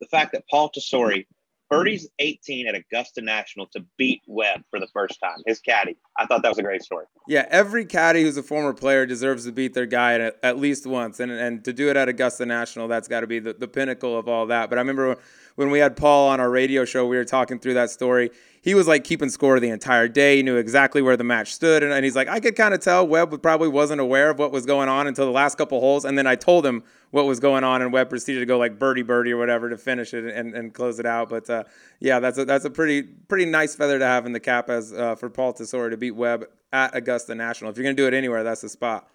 the 0.01 0.07
fact 0.07 0.33
that 0.33 0.49
Paul 0.51 0.73
Tesori 0.77 1.27
birdies 1.71 2.09
18 2.19 2.67
at 2.67 2.75
Augusta 2.75 3.21
National 3.21 3.67
to 3.69 3.85
beat 3.97 4.23
Webb 4.27 4.63
for 4.71 4.81
the 4.81 4.87
first 4.93 5.19
time, 5.21 5.39
his 5.47 5.61
caddy. 5.61 5.97
I 6.19 6.27
thought 6.27 6.43
that 6.43 6.49
was 6.49 6.59
a 6.59 6.63
great 6.63 6.83
story. 6.83 7.07
Yeah, 7.27 7.47
every 7.51 7.85
caddy 7.85 8.23
who's 8.23 8.37
a 8.37 8.43
former 8.43 8.73
player 8.73 9.07
deserves 9.07 9.45
to 9.47 9.53
beat 9.53 9.75
their 9.75 9.87
guy 9.87 10.15
at, 10.15 10.39
at 10.43 10.59
least 10.59 10.87
once, 10.87 11.21
and 11.21 11.33
and 11.33 11.65
to 11.65 11.73
do 11.73 11.91
it 11.91 11.97
at 11.97 12.09
Augusta 12.09 12.47
National, 12.47 12.89
that's 12.89 13.09
got 13.09 13.21
to 13.21 13.27
be 13.27 13.39
the, 13.39 13.55
the 13.55 13.69
pinnacle 13.69 14.19
of 14.19 14.29
all 14.29 14.47
that. 14.47 14.69
But 14.71 14.79
I 14.79 14.83
remember 14.83 15.17
when 15.57 15.71
we 15.71 15.79
had 15.79 15.97
Paul 15.97 16.29
on 16.29 16.41
our 16.41 16.51
radio 16.51 16.85
show, 16.85 17.07
we 17.07 17.17
were 17.17 17.25
talking 17.25 17.59
through 17.59 17.75
that 17.75 17.91
story. 17.91 18.31
He 18.61 18.75
was 18.75 18.89
like 18.89 19.05
keeping 19.05 19.29
score 19.29 19.61
the 19.61 19.69
entire 19.69 20.09
day. 20.09 20.37
He 20.37 20.43
knew 20.43 20.57
exactly 20.57 21.03
where 21.03 21.17
the 21.17 21.25
match 21.25 21.53
stood, 21.55 21.83
and, 21.83 21.93
and 21.93 22.05
he's 22.05 22.17
like, 22.17 22.29
I 22.29 22.41
could 22.41 22.57
kind 22.57 22.73
of 22.75 22.81
tell 22.81 23.07
Webb 23.07 23.41
probably 23.43 23.69
wasn't 23.69 24.01
aware 24.01 24.31
of 24.31 24.39
what 24.39 24.53
was 24.53 24.65
going 24.67 24.89
on 24.89 25.07
until 25.07 25.27
the 25.27 25.33
last 25.33 25.59
couple 25.59 25.81
holes, 25.81 26.05
and 26.05 26.17
then 26.17 26.27
I 26.27 26.35
told 26.35 26.65
him 26.65 26.83
what 27.11 27.27
was 27.27 27.41
going 27.41 27.63
on, 27.63 27.83
and 27.83 27.93
Webb 27.93 28.09
proceeded 28.09 28.41
to 28.41 28.47
go 28.47 28.59
like 28.59 28.79
birdie 28.79 29.03
birdie 29.03 29.33
or 29.33 29.37
whatever 29.37 29.69
to 29.69 29.77
finish 29.77 30.15
it 30.15 30.25
and, 30.25 30.55
and 30.55 30.73
close 30.73 30.99
it 30.99 31.07
out. 31.07 31.29
But 31.29 31.49
uh, 31.51 31.65
yeah, 32.01 32.21
that's 32.21 32.39
a 32.39 32.45
that's 32.45 32.65
a 32.65 32.71
pretty 32.71 33.03
pretty 33.03 33.45
nice 33.45 33.77
feather 33.77 33.99
to 33.99 34.07
have 34.07 34.27
in 34.27 34.33
the 34.33 34.41
cap 34.41 34.71
as 34.71 34.93
uh, 34.93 35.15
for 35.15 35.29
Paul 35.29 35.53
Tesori 35.53 35.91
to 35.91 35.97
beat 35.97 36.13
Webb 36.13 36.47
at 36.73 36.97
Augusta 36.97 37.35
National. 37.35 37.71
If 37.71 37.77
you're 37.77 37.85
gonna 37.85 37.95
do 37.95 38.07
it 38.07 38.15
anywhere, 38.15 38.43
that's 38.43 38.63
the 38.63 38.69
spot. 38.69 39.09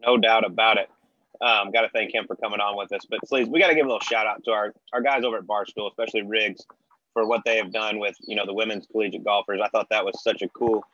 No 0.00 0.16
doubt 0.16 0.46
about 0.46 0.78
it. 0.78 0.88
Um, 1.40 1.70
got 1.70 1.82
to 1.82 1.88
thank 1.90 2.12
him 2.12 2.26
for 2.26 2.36
coming 2.36 2.60
on 2.60 2.76
with 2.76 2.92
us. 2.92 3.06
But 3.08 3.20
please, 3.26 3.48
we 3.48 3.60
got 3.60 3.68
to 3.68 3.74
give 3.74 3.86
a 3.86 3.88
little 3.88 4.00
shout 4.00 4.26
out 4.26 4.42
to 4.44 4.50
our, 4.50 4.72
our 4.92 5.00
guys 5.00 5.24
over 5.24 5.38
at 5.38 5.44
Barstool, 5.44 5.88
especially 5.88 6.22
Riggs, 6.22 6.64
for 7.12 7.26
what 7.26 7.42
they 7.44 7.56
have 7.56 7.72
done 7.72 7.98
with 7.98 8.16
you 8.20 8.36
know 8.36 8.46
the 8.46 8.54
women's 8.54 8.86
collegiate 8.86 9.24
golfers. 9.24 9.60
I 9.62 9.68
thought 9.68 9.88
that 9.90 10.04
was 10.04 10.22
such 10.22 10.42
a 10.42 10.48
cool 10.48 10.84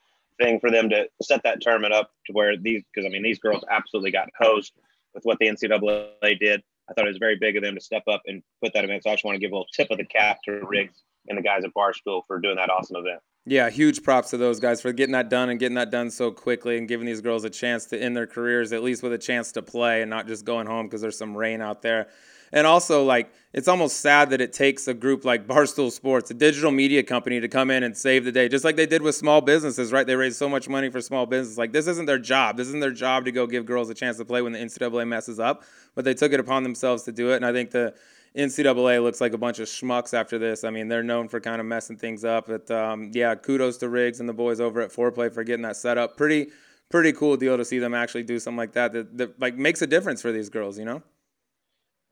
thing 0.41 0.59
for 0.61 0.71
them 0.71 0.89
to 0.91 1.09
set 1.23 1.43
that 1.45 1.61
tournament 1.61 1.93
up 1.93 2.11
to 2.27 2.33
where 2.33 2.57
these 2.57 2.83
because 2.93 3.07
I 3.07 3.11
mean 3.11 3.23
these 3.23 3.39
girls 3.39 3.65
absolutely 3.71 4.11
got 4.11 4.29
hosed 4.39 4.73
with 5.15 5.25
what 5.25 5.39
the 5.39 5.47
NCAA 5.47 6.39
did. 6.39 6.63
I 6.89 6.93
thought 6.93 7.07
it 7.07 7.11
was 7.11 7.19
very 7.19 7.37
big 7.37 7.57
of 7.57 7.63
them 7.63 7.75
to 7.75 7.81
step 7.81 8.03
up 8.09 8.23
and 8.27 8.43
put 8.63 8.75
that 8.75 8.85
event. 8.85 9.03
So 9.05 9.11
I 9.11 9.15
just 9.15 9.25
want 9.25 9.37
to 9.37 9.41
give 9.41 9.53
a 9.53 9.55
little 9.55 9.69
tip 9.73 9.91
of 9.91 9.99
the 9.99 10.05
cap 10.05 10.39
to 10.45 10.61
Riggs 10.67 11.03
and 11.29 11.39
the 11.39 11.43
guys 11.43 11.65
at 11.65 11.73
Barstool 11.73 12.23
for 12.27 12.41
doing 12.41 12.57
that 12.57 12.71
awesome 12.71 12.97
event. 12.97 13.21
Yeah, 13.47 13.69
huge 13.69 14.03
props 14.03 14.31
to 14.31 14.39
those 14.39 14.59
guys 14.59 14.81
for 14.81 14.91
getting 14.93 15.13
that 15.13 15.29
done 15.29 15.51
and 15.51 15.61
getting 15.61 15.75
that 15.75 15.91
done 15.91 16.11
so 16.11 16.31
quickly 16.31 16.79
and 16.79 16.89
giving 16.89 17.05
these 17.07 17.21
girls 17.21 17.45
a 17.45 17.51
chance 17.51 17.85
to 17.87 18.01
end 18.01 18.17
their 18.17 18.27
careers 18.27 18.73
at 18.73 18.83
least 18.83 19.03
with 19.03 19.13
a 19.13 19.19
chance 19.19 19.53
to 19.53 19.63
play 19.63 20.01
and 20.01 20.09
not 20.09 20.27
just 20.27 20.47
going 20.47 20.67
home 20.67 20.87
because 20.87 21.03
there's 21.03 21.19
some 21.19 21.37
rain 21.37 21.61
out 21.61 21.83
there. 21.83 22.09
And 22.53 22.67
also, 22.67 23.05
like, 23.05 23.31
it's 23.53 23.69
almost 23.69 24.01
sad 24.01 24.31
that 24.31 24.41
it 24.41 24.53
takes 24.53 24.89
a 24.89 24.95
group 24.95 25.25
like 25.25 25.47
Barstool 25.49 25.91
Sports, 25.91 26.31
a 26.31 26.35
digital 26.35 26.71
media 26.71 27.03
company, 27.03 27.41
to 27.41 27.49
come 27.49 27.71
in 27.71 27.83
and 27.83 27.95
save 27.97 28.25
the 28.25 28.33
day, 28.33 28.49
just 28.49 28.65
like 28.65 28.77
they 28.77 28.87
did 28.87 29.03
with 29.03 29.15
small 29.15 29.41
businesses, 29.41 29.93
right? 29.93 30.07
They 30.07 30.17
raised 30.17 30.37
so 30.37 30.49
much 30.49 30.69
money 30.69 30.89
for 30.89 31.01
small 31.01 31.27
business. 31.27 31.59
Like, 31.59 31.73
this 31.73 31.87
isn't 31.87 32.07
their 32.07 32.19
job. 32.19 32.57
This 32.57 32.69
isn't 32.69 32.81
their 32.81 32.93
job 32.93 33.25
to 33.25 33.33
go 33.33 33.47
give 33.47 33.67
girls 33.67 33.91
a 33.91 33.95
chance 33.95 34.17
to 34.19 34.25
play 34.25 34.41
when 34.41 34.53
the 34.53 34.61
NCAA 34.61 35.07
messes 35.07 35.41
up, 35.41 35.65
but 35.95 36.05
they 36.05 36.15
took 36.15 36.33
it 36.33 36.41
upon 36.41 36.63
themselves 36.63 37.03
to 37.03 37.13
do 37.13 37.33
it. 37.33 37.37
And 37.37 37.45
I 37.45 37.53
think 37.53 37.73
the 37.73 37.95
NCAA 38.37 39.03
looks 39.03 39.21
like 39.21 39.33
a 39.33 39.39
bunch 39.39 39.61
of 39.61 39.69
schmucks 39.69 40.13
after 40.13 40.39
this. 40.39 40.65
I 40.65 40.71
mean, 40.71 40.89
they're 40.89 41.05
known 41.05 41.29
for 41.29 41.41
kind 41.41 41.61
of 41.61 41.67
messing 41.67 41.97
things 41.97 42.25
up. 42.25 42.47
But 42.47 42.71
um, 42.71 43.11
yeah, 43.15 43.35
kudos 43.35 43.77
to 43.79 43.89
Riggs 43.89 44.21
and 44.21 44.29
the 44.29 44.33
boys 44.33 44.61
over 44.61 44.81
at 44.81 44.91
Foreplay 44.91 45.33
for 45.33 45.45
getting 45.45 45.63
that 45.63 45.77
set 45.77 45.99
up. 45.99 46.17
Pretty, 46.17 46.49
pretty 46.91 47.13
cool 47.13 47.37
deal 47.37 47.57
to 47.57 47.65
see 47.65 47.79
them 47.79 47.95
actually 47.95 48.25
do 48.25 48.39
something 48.39 48.59
like 48.59 48.73
that 48.73 48.93
that, 48.93 49.17
that 49.19 49.41
like 49.41 49.57
makes 49.57 49.83
a 49.83 49.87
difference 49.87 50.21
for 50.21 50.33
these 50.33 50.49
girls. 50.49 50.79
You 50.79 50.85
know. 50.85 51.03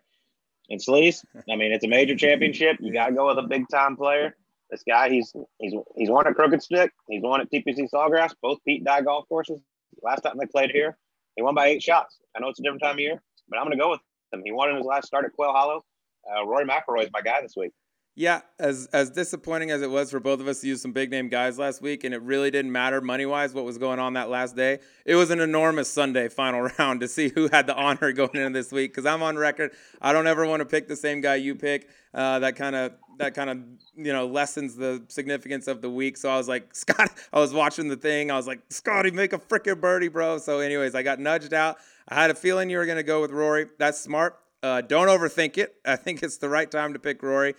And 0.69 0.81
Sleaze, 0.81 1.23
I 1.49 1.55
mean, 1.55 1.71
it's 1.71 1.85
a 1.85 1.87
major 1.87 2.15
championship. 2.15 2.77
You 2.79 2.91
got 2.91 3.07
to 3.07 3.13
go 3.13 3.27
with 3.27 3.37
a 3.37 3.47
big 3.47 3.69
time 3.69 3.95
player. 3.95 4.35
This 4.71 4.81
guy, 4.87 5.09
he's 5.09 5.31
he's 5.59 5.75
he's 5.95 6.09
won 6.09 6.25
at 6.25 6.33
Crooked 6.33 6.63
Stick. 6.63 6.91
He's 7.07 7.21
won 7.21 7.39
at 7.39 7.51
TPC 7.51 7.87
Sawgrass, 7.93 8.33
both 8.41 8.57
Pete 8.65 8.83
Dye 8.83 9.01
golf 9.01 9.29
courses. 9.29 9.61
Last 10.01 10.21
time 10.21 10.37
they 10.39 10.47
played 10.47 10.71
here, 10.71 10.97
he 11.35 11.43
won 11.43 11.53
by 11.53 11.67
eight 11.67 11.83
shots. 11.83 12.17
I 12.35 12.39
know 12.39 12.49
it's 12.49 12.59
a 12.59 12.63
different 12.63 12.81
time 12.81 12.95
of 12.95 12.99
year, 12.99 13.21
but 13.47 13.59
I'm 13.59 13.65
going 13.65 13.77
to 13.77 13.81
go 13.81 13.91
with 13.91 13.99
him. 14.33 14.41
He 14.43 14.51
won 14.51 14.71
in 14.71 14.77
his 14.77 14.85
last 14.87 15.05
start 15.05 15.25
at 15.25 15.33
Quail 15.33 15.51
Hollow. 15.51 15.85
Uh, 16.25 16.43
Rory 16.47 16.65
McIlroy 16.65 17.03
is 17.03 17.09
my 17.13 17.21
guy 17.21 17.41
this 17.41 17.53
week. 17.55 17.73
Yeah, 18.17 18.41
as 18.59 18.87
as 18.93 19.09
disappointing 19.09 19.71
as 19.71 19.81
it 19.81 19.91
was 19.91 20.09
for 20.09 20.21
both 20.21 20.39
of 20.39 20.47
us 20.47 20.61
to 20.61 20.67
use 20.67 20.81
some 20.81 20.93
big 20.93 21.11
name 21.11 21.27
guys 21.27 21.59
last 21.59 21.81
week, 21.81 22.05
and 22.05 22.13
it 22.13 22.21
really 22.21 22.49
didn't 22.49 22.71
matter 22.71 23.01
money 23.01 23.25
wise 23.25 23.53
what 23.53 23.65
was 23.65 23.77
going 23.77 23.99
on 23.99 24.13
that 24.13 24.29
last 24.29 24.55
day. 24.55 24.79
It 25.05 25.15
was 25.15 25.31
an 25.31 25.41
enormous 25.41 25.89
Sunday 25.89 26.29
final 26.29 26.61
round 26.79 27.01
to 27.01 27.09
see 27.09 27.27
who 27.27 27.49
had 27.49 27.67
the 27.67 27.75
honor 27.75 28.11
going 28.13 28.29
into 28.35 28.51
this 28.51 28.71
week. 28.71 28.91
Because 28.91 29.05
I'm 29.05 29.21
on 29.21 29.35
record, 29.35 29.71
I 30.01 30.13
don't 30.13 30.27
ever 30.27 30.45
want 30.45 30.61
to 30.61 30.65
pick 30.65 30.87
the 30.87 30.95
same 30.95 31.19
guy 31.19 31.35
you 31.35 31.55
pick. 31.55 31.89
Uh, 32.13 32.39
that 32.39 32.55
kind 32.55 32.73
of 32.77 32.93
that 33.17 33.33
kind 33.33 33.49
of 33.49 33.57
you 33.97 34.13
know 34.13 34.27
lessens 34.27 34.77
the 34.77 35.03
significance 35.09 35.67
of 35.67 35.81
the 35.81 35.89
week. 35.89 36.15
So 36.15 36.29
I 36.29 36.37
was 36.37 36.47
like, 36.47 36.73
Scott, 36.75 37.11
I 37.33 37.39
was 37.41 37.53
watching 37.53 37.89
the 37.89 37.97
thing. 37.97 38.31
I 38.31 38.37
was 38.37 38.47
like, 38.47 38.61
Scotty, 38.69 39.11
make 39.11 39.33
a 39.33 39.39
freaking 39.39 39.81
birdie, 39.81 40.07
bro. 40.07 40.37
So, 40.37 40.59
anyways, 40.59 40.95
I 40.95 41.03
got 41.03 41.19
nudged 41.19 41.53
out. 41.53 41.79
I 42.07 42.15
had 42.15 42.31
a 42.31 42.35
feeling 42.35 42.69
you 42.69 42.77
were 42.77 42.85
gonna 42.85 43.03
go 43.03 43.19
with 43.19 43.31
Rory. 43.31 43.65
That's 43.77 43.99
smart. 43.99 44.39
Uh, 44.63 44.79
don't 44.79 45.09
overthink 45.09 45.57
it. 45.57 45.75
I 45.85 45.97
think 45.97 46.23
it's 46.23 46.37
the 46.37 46.47
right 46.47 46.71
time 46.71 46.93
to 46.93 46.99
pick 46.99 47.21
Rory. 47.21 47.55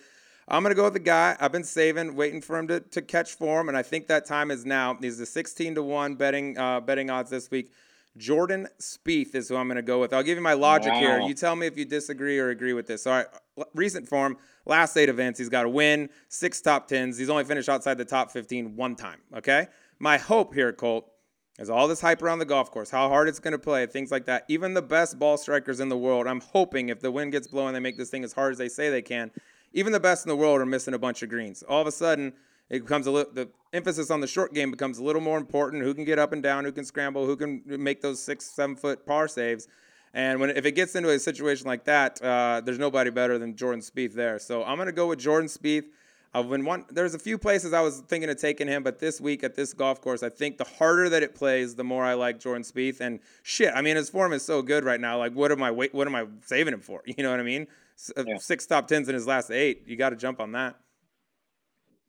I'm 0.49 0.63
going 0.63 0.71
to 0.71 0.75
go 0.75 0.85
with 0.85 0.93
the 0.93 0.99
guy 0.99 1.35
I've 1.41 1.51
been 1.51 1.65
saving, 1.65 2.15
waiting 2.15 2.39
for 2.39 2.57
him 2.57 2.69
to, 2.69 2.79
to 2.79 3.01
catch 3.01 3.33
form, 3.33 3.67
and 3.67 3.77
I 3.77 3.83
think 3.83 4.07
that 4.07 4.25
time 4.25 4.49
is 4.49 4.65
now. 4.65 4.97
He's 4.99 5.17
the 5.17 5.25
16 5.25 5.75
to 5.75 5.83
1 5.83 6.15
betting 6.15 6.57
uh, 6.57 6.79
betting 6.79 7.09
odds 7.09 7.29
this 7.29 7.51
week. 7.51 7.71
Jordan 8.15 8.67
Spieth 8.79 9.35
is 9.35 9.49
who 9.49 9.57
I'm 9.57 9.67
going 9.67 9.75
to 9.75 9.81
go 9.81 9.99
with. 9.99 10.13
I'll 10.13 10.23
give 10.23 10.37
you 10.37 10.43
my 10.43 10.53
logic 10.53 10.93
wow. 10.93 10.99
here. 10.99 11.19
You 11.19 11.33
tell 11.33 11.55
me 11.55 11.67
if 11.67 11.77
you 11.77 11.85
disagree 11.85 12.39
or 12.39 12.49
agree 12.49 12.73
with 12.73 12.87
this. 12.87 13.05
All 13.05 13.13
right, 13.13 13.27
recent 13.75 14.07
form, 14.07 14.37
last 14.65 14.95
eight 14.95 15.09
events, 15.09 15.37
he's 15.37 15.49
got 15.49 15.65
a 15.65 15.69
win, 15.69 16.09
six 16.29 16.61
top 16.61 16.87
tens. 16.87 17.17
He's 17.17 17.29
only 17.29 17.43
finished 17.43 17.69
outside 17.69 17.97
the 17.97 18.05
top 18.05 18.31
15 18.31 18.75
one 18.75 18.95
time. 18.95 19.19
Okay, 19.35 19.67
my 19.99 20.17
hope 20.17 20.53
here, 20.53 20.71
Colt, 20.71 21.11
is 21.59 21.69
all 21.69 21.89
this 21.89 21.99
hype 21.99 22.21
around 22.21 22.39
the 22.39 22.45
golf 22.45 22.71
course, 22.71 22.89
how 22.89 23.09
hard 23.09 23.27
it's 23.27 23.39
going 23.39 23.51
to 23.51 23.59
play, 23.59 23.85
things 23.85 24.11
like 24.11 24.25
that. 24.25 24.45
Even 24.47 24.73
the 24.73 24.81
best 24.81 25.19
ball 25.19 25.37
strikers 25.37 25.81
in 25.81 25.89
the 25.89 25.97
world, 25.97 26.25
I'm 26.25 26.41
hoping 26.41 26.87
if 26.89 27.01
the 27.01 27.11
wind 27.11 27.33
gets 27.33 27.47
blowing, 27.47 27.73
they 27.73 27.79
make 27.81 27.97
this 27.97 28.09
thing 28.09 28.23
as 28.23 28.31
hard 28.31 28.53
as 28.53 28.57
they 28.57 28.69
say 28.69 28.89
they 28.89 29.01
can 29.01 29.29
even 29.77 29.93
the 29.93 29.99
best 29.99 30.25
in 30.25 30.29
the 30.29 30.35
world 30.35 30.59
are 30.59 30.65
missing 30.65 30.95
a 30.95 30.99
bunch 30.99 31.21
of 31.21 31.29
greens. 31.29 31.61
All 31.61 31.79
of 31.79 31.85
a 31.85 31.91
sudden, 31.91 32.33
it 32.67 32.81
becomes 32.81 33.05
a 33.05 33.11
little, 33.11 33.31
the 33.31 33.47
emphasis 33.73 34.09
on 34.09 34.21
the 34.21 34.27
short 34.27 34.51
game 34.51 34.71
becomes 34.71 34.97
a 34.97 35.03
little 35.03 35.21
more 35.21 35.37
important. 35.37 35.83
Who 35.83 35.93
can 35.93 36.03
get 36.03 36.17
up 36.17 36.33
and 36.33 36.41
down? 36.41 36.65
Who 36.65 36.71
can 36.71 36.83
scramble? 36.83 37.27
Who 37.27 37.35
can 37.35 37.61
make 37.63 38.01
those 38.01 38.19
six, 38.19 38.45
seven 38.45 38.75
foot 38.75 39.05
par 39.05 39.27
saves? 39.27 39.67
And 40.15 40.39
when 40.39 40.49
if 40.49 40.65
it 40.65 40.71
gets 40.71 40.95
into 40.95 41.11
a 41.11 41.19
situation 41.19 41.67
like 41.67 41.83
that, 41.83 42.19
uh, 42.23 42.61
there's 42.65 42.79
nobody 42.79 43.11
better 43.11 43.37
than 43.37 43.55
Jordan 43.55 43.81
Spieth 43.81 44.15
there. 44.15 44.39
So 44.39 44.63
I'm 44.63 44.79
gonna 44.79 44.91
go 44.91 45.05
with 45.05 45.19
Jordan 45.19 45.47
Spieth. 45.47 45.85
I've 46.33 46.49
been 46.49 46.65
one. 46.65 46.85
There's 46.89 47.13
a 47.13 47.19
few 47.19 47.37
places 47.37 47.71
I 47.71 47.81
was 47.81 47.99
thinking 47.99 48.31
of 48.31 48.37
taking 48.41 48.67
him, 48.67 48.81
but 48.81 48.97
this 48.97 49.21
week 49.21 49.43
at 49.43 49.53
this 49.53 49.75
golf 49.75 50.01
course, 50.01 50.23
I 50.23 50.29
think 50.29 50.57
the 50.57 50.63
harder 50.63 51.07
that 51.09 51.21
it 51.21 51.35
plays, 51.35 51.75
the 51.75 51.83
more 51.83 52.03
I 52.03 52.15
like 52.15 52.39
Jordan 52.39 52.63
Spieth. 52.63 52.99
And 52.99 53.19
shit, 53.43 53.71
I 53.75 53.83
mean, 53.83 53.95
his 53.95 54.09
form 54.09 54.33
is 54.33 54.43
so 54.43 54.63
good 54.63 54.83
right 54.83 54.99
now. 54.99 55.19
Like, 55.19 55.33
what 55.33 55.51
am 55.51 55.61
I 55.61 55.69
wait? 55.69 55.93
What 55.93 56.07
am 56.07 56.15
I 56.15 56.25
saving 56.45 56.73
him 56.73 56.81
for? 56.81 57.03
You 57.17 57.23
know 57.23 57.29
what 57.29 57.39
I 57.39 57.43
mean? 57.43 57.67
Uh, 58.15 58.23
yeah. 58.25 58.37
Six 58.37 58.65
top 58.65 58.87
tens 58.87 59.09
in 59.09 59.15
his 59.15 59.27
last 59.27 59.51
eight. 59.51 59.83
You 59.87 59.95
got 59.95 60.09
to 60.09 60.15
jump 60.15 60.39
on 60.39 60.51
that. 60.53 60.75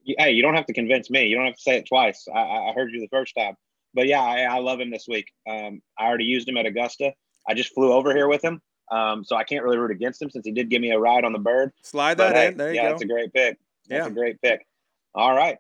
Hey, 0.05 0.33
you 0.33 0.43
don't 0.43 0.55
have 0.55 0.67
to 0.67 0.73
convince 0.73 1.11
me. 1.11 1.27
You 1.27 1.37
don't 1.37 1.47
have 1.47 1.57
to 1.57 1.61
say 1.61 1.77
it 1.77 1.87
twice. 1.87 2.27
I, 2.35 2.41
I 2.41 2.73
heard 2.75 2.93
you 2.93 3.01
the 3.01 3.09
first 3.09 3.35
time. 3.37 3.55
But 3.95 4.07
yeah, 4.07 4.23
I, 4.23 4.43
I 4.43 4.59
love 4.59 4.81
him 4.81 4.91
this 4.91 5.07
week. 5.09 5.27
Um, 5.49 5.83
I 5.99 6.07
already 6.07 6.25
used 6.25 6.49
him 6.49 6.57
at 6.57 6.67
Augusta. 6.67 7.13
I 7.47 7.55
just 7.55 7.75
flew 7.75 7.93
over 7.93 8.15
here 8.15 8.29
with 8.29 8.43
him. 8.43 8.61
Um, 8.91 9.25
so 9.25 9.37
I 9.37 9.45
can't 9.45 9.65
really 9.65 9.77
root 9.77 9.91
against 9.91 10.23
him 10.23 10.31
since 10.31 10.47
he 10.47 10.53
did 10.53 10.71
give 10.71 10.81
me 10.81 10.93
a 10.93 10.99
ride 10.99 11.25
on 11.25 11.33
the 11.33 11.39
bird. 11.39 11.73
Slide 11.83 12.17
that 12.19 12.33
but, 12.33 12.37
in. 12.37 12.53
Hey, 12.53 12.57
there 12.57 12.69
you 12.69 12.75
yeah, 12.77 12.83
go. 12.85 12.89
that's 12.91 13.03
a 13.03 13.07
great 13.07 13.33
pick. 13.33 13.59
That's 13.89 14.07
yeah. 14.07 14.11
a 14.11 14.15
great 14.15 14.41
pick. 14.41 14.67
All 15.15 15.35
right. 15.35 15.59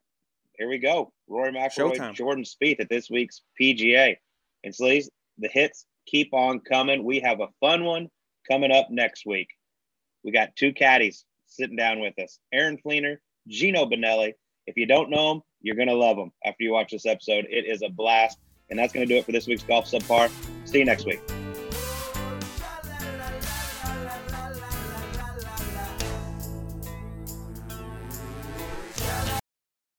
Here 0.58 0.68
we 0.68 0.78
go. 0.78 1.12
Rory 1.28 1.52
McIlroy, 1.52 1.96
Showtime. 1.96 2.14
Jordan 2.14 2.44
Spieth 2.44 2.80
at 2.80 2.88
this 2.88 3.10
week's 3.10 3.42
PGA. 3.60 4.16
And 4.64 4.74
Sleaze, 4.74 5.08
the 5.38 5.48
hits 5.48 5.86
keep 6.06 6.32
on 6.32 6.60
coming. 6.60 7.04
We 7.04 7.20
have 7.20 7.40
a 7.40 7.48
fun 7.60 7.84
one 7.84 8.08
coming 8.50 8.72
up 8.72 8.88
next 8.90 9.24
week. 9.26 9.48
We 10.24 10.32
got 10.32 10.56
two 10.56 10.72
caddies 10.72 11.24
sitting 11.46 11.76
down 11.76 12.00
with 12.00 12.18
us 12.18 12.38
Aaron 12.52 12.78
Flener, 12.78 13.20
Gino 13.48 13.86
Bonezzi. 13.86 14.34
If 14.66 14.76
you 14.76 14.86
don't 14.86 15.10
know 15.10 15.34
them, 15.34 15.42
you're 15.62 15.76
going 15.76 15.88
to 15.88 15.94
love 15.94 16.16
them 16.16 16.32
after 16.44 16.62
you 16.62 16.72
watch 16.72 16.92
this 16.92 17.06
episode. 17.06 17.46
It 17.48 17.66
is 17.66 17.82
a 17.82 17.88
blast. 17.88 18.38
And 18.70 18.78
that's 18.78 18.92
going 18.92 19.06
to 19.06 19.12
do 19.12 19.18
it 19.18 19.24
for 19.24 19.32
this 19.32 19.46
week's 19.46 19.62
Golf 19.62 19.86
Subpar. 19.86 20.30
See 20.66 20.78
you 20.78 20.84
next 20.84 21.06
week. 21.06 21.20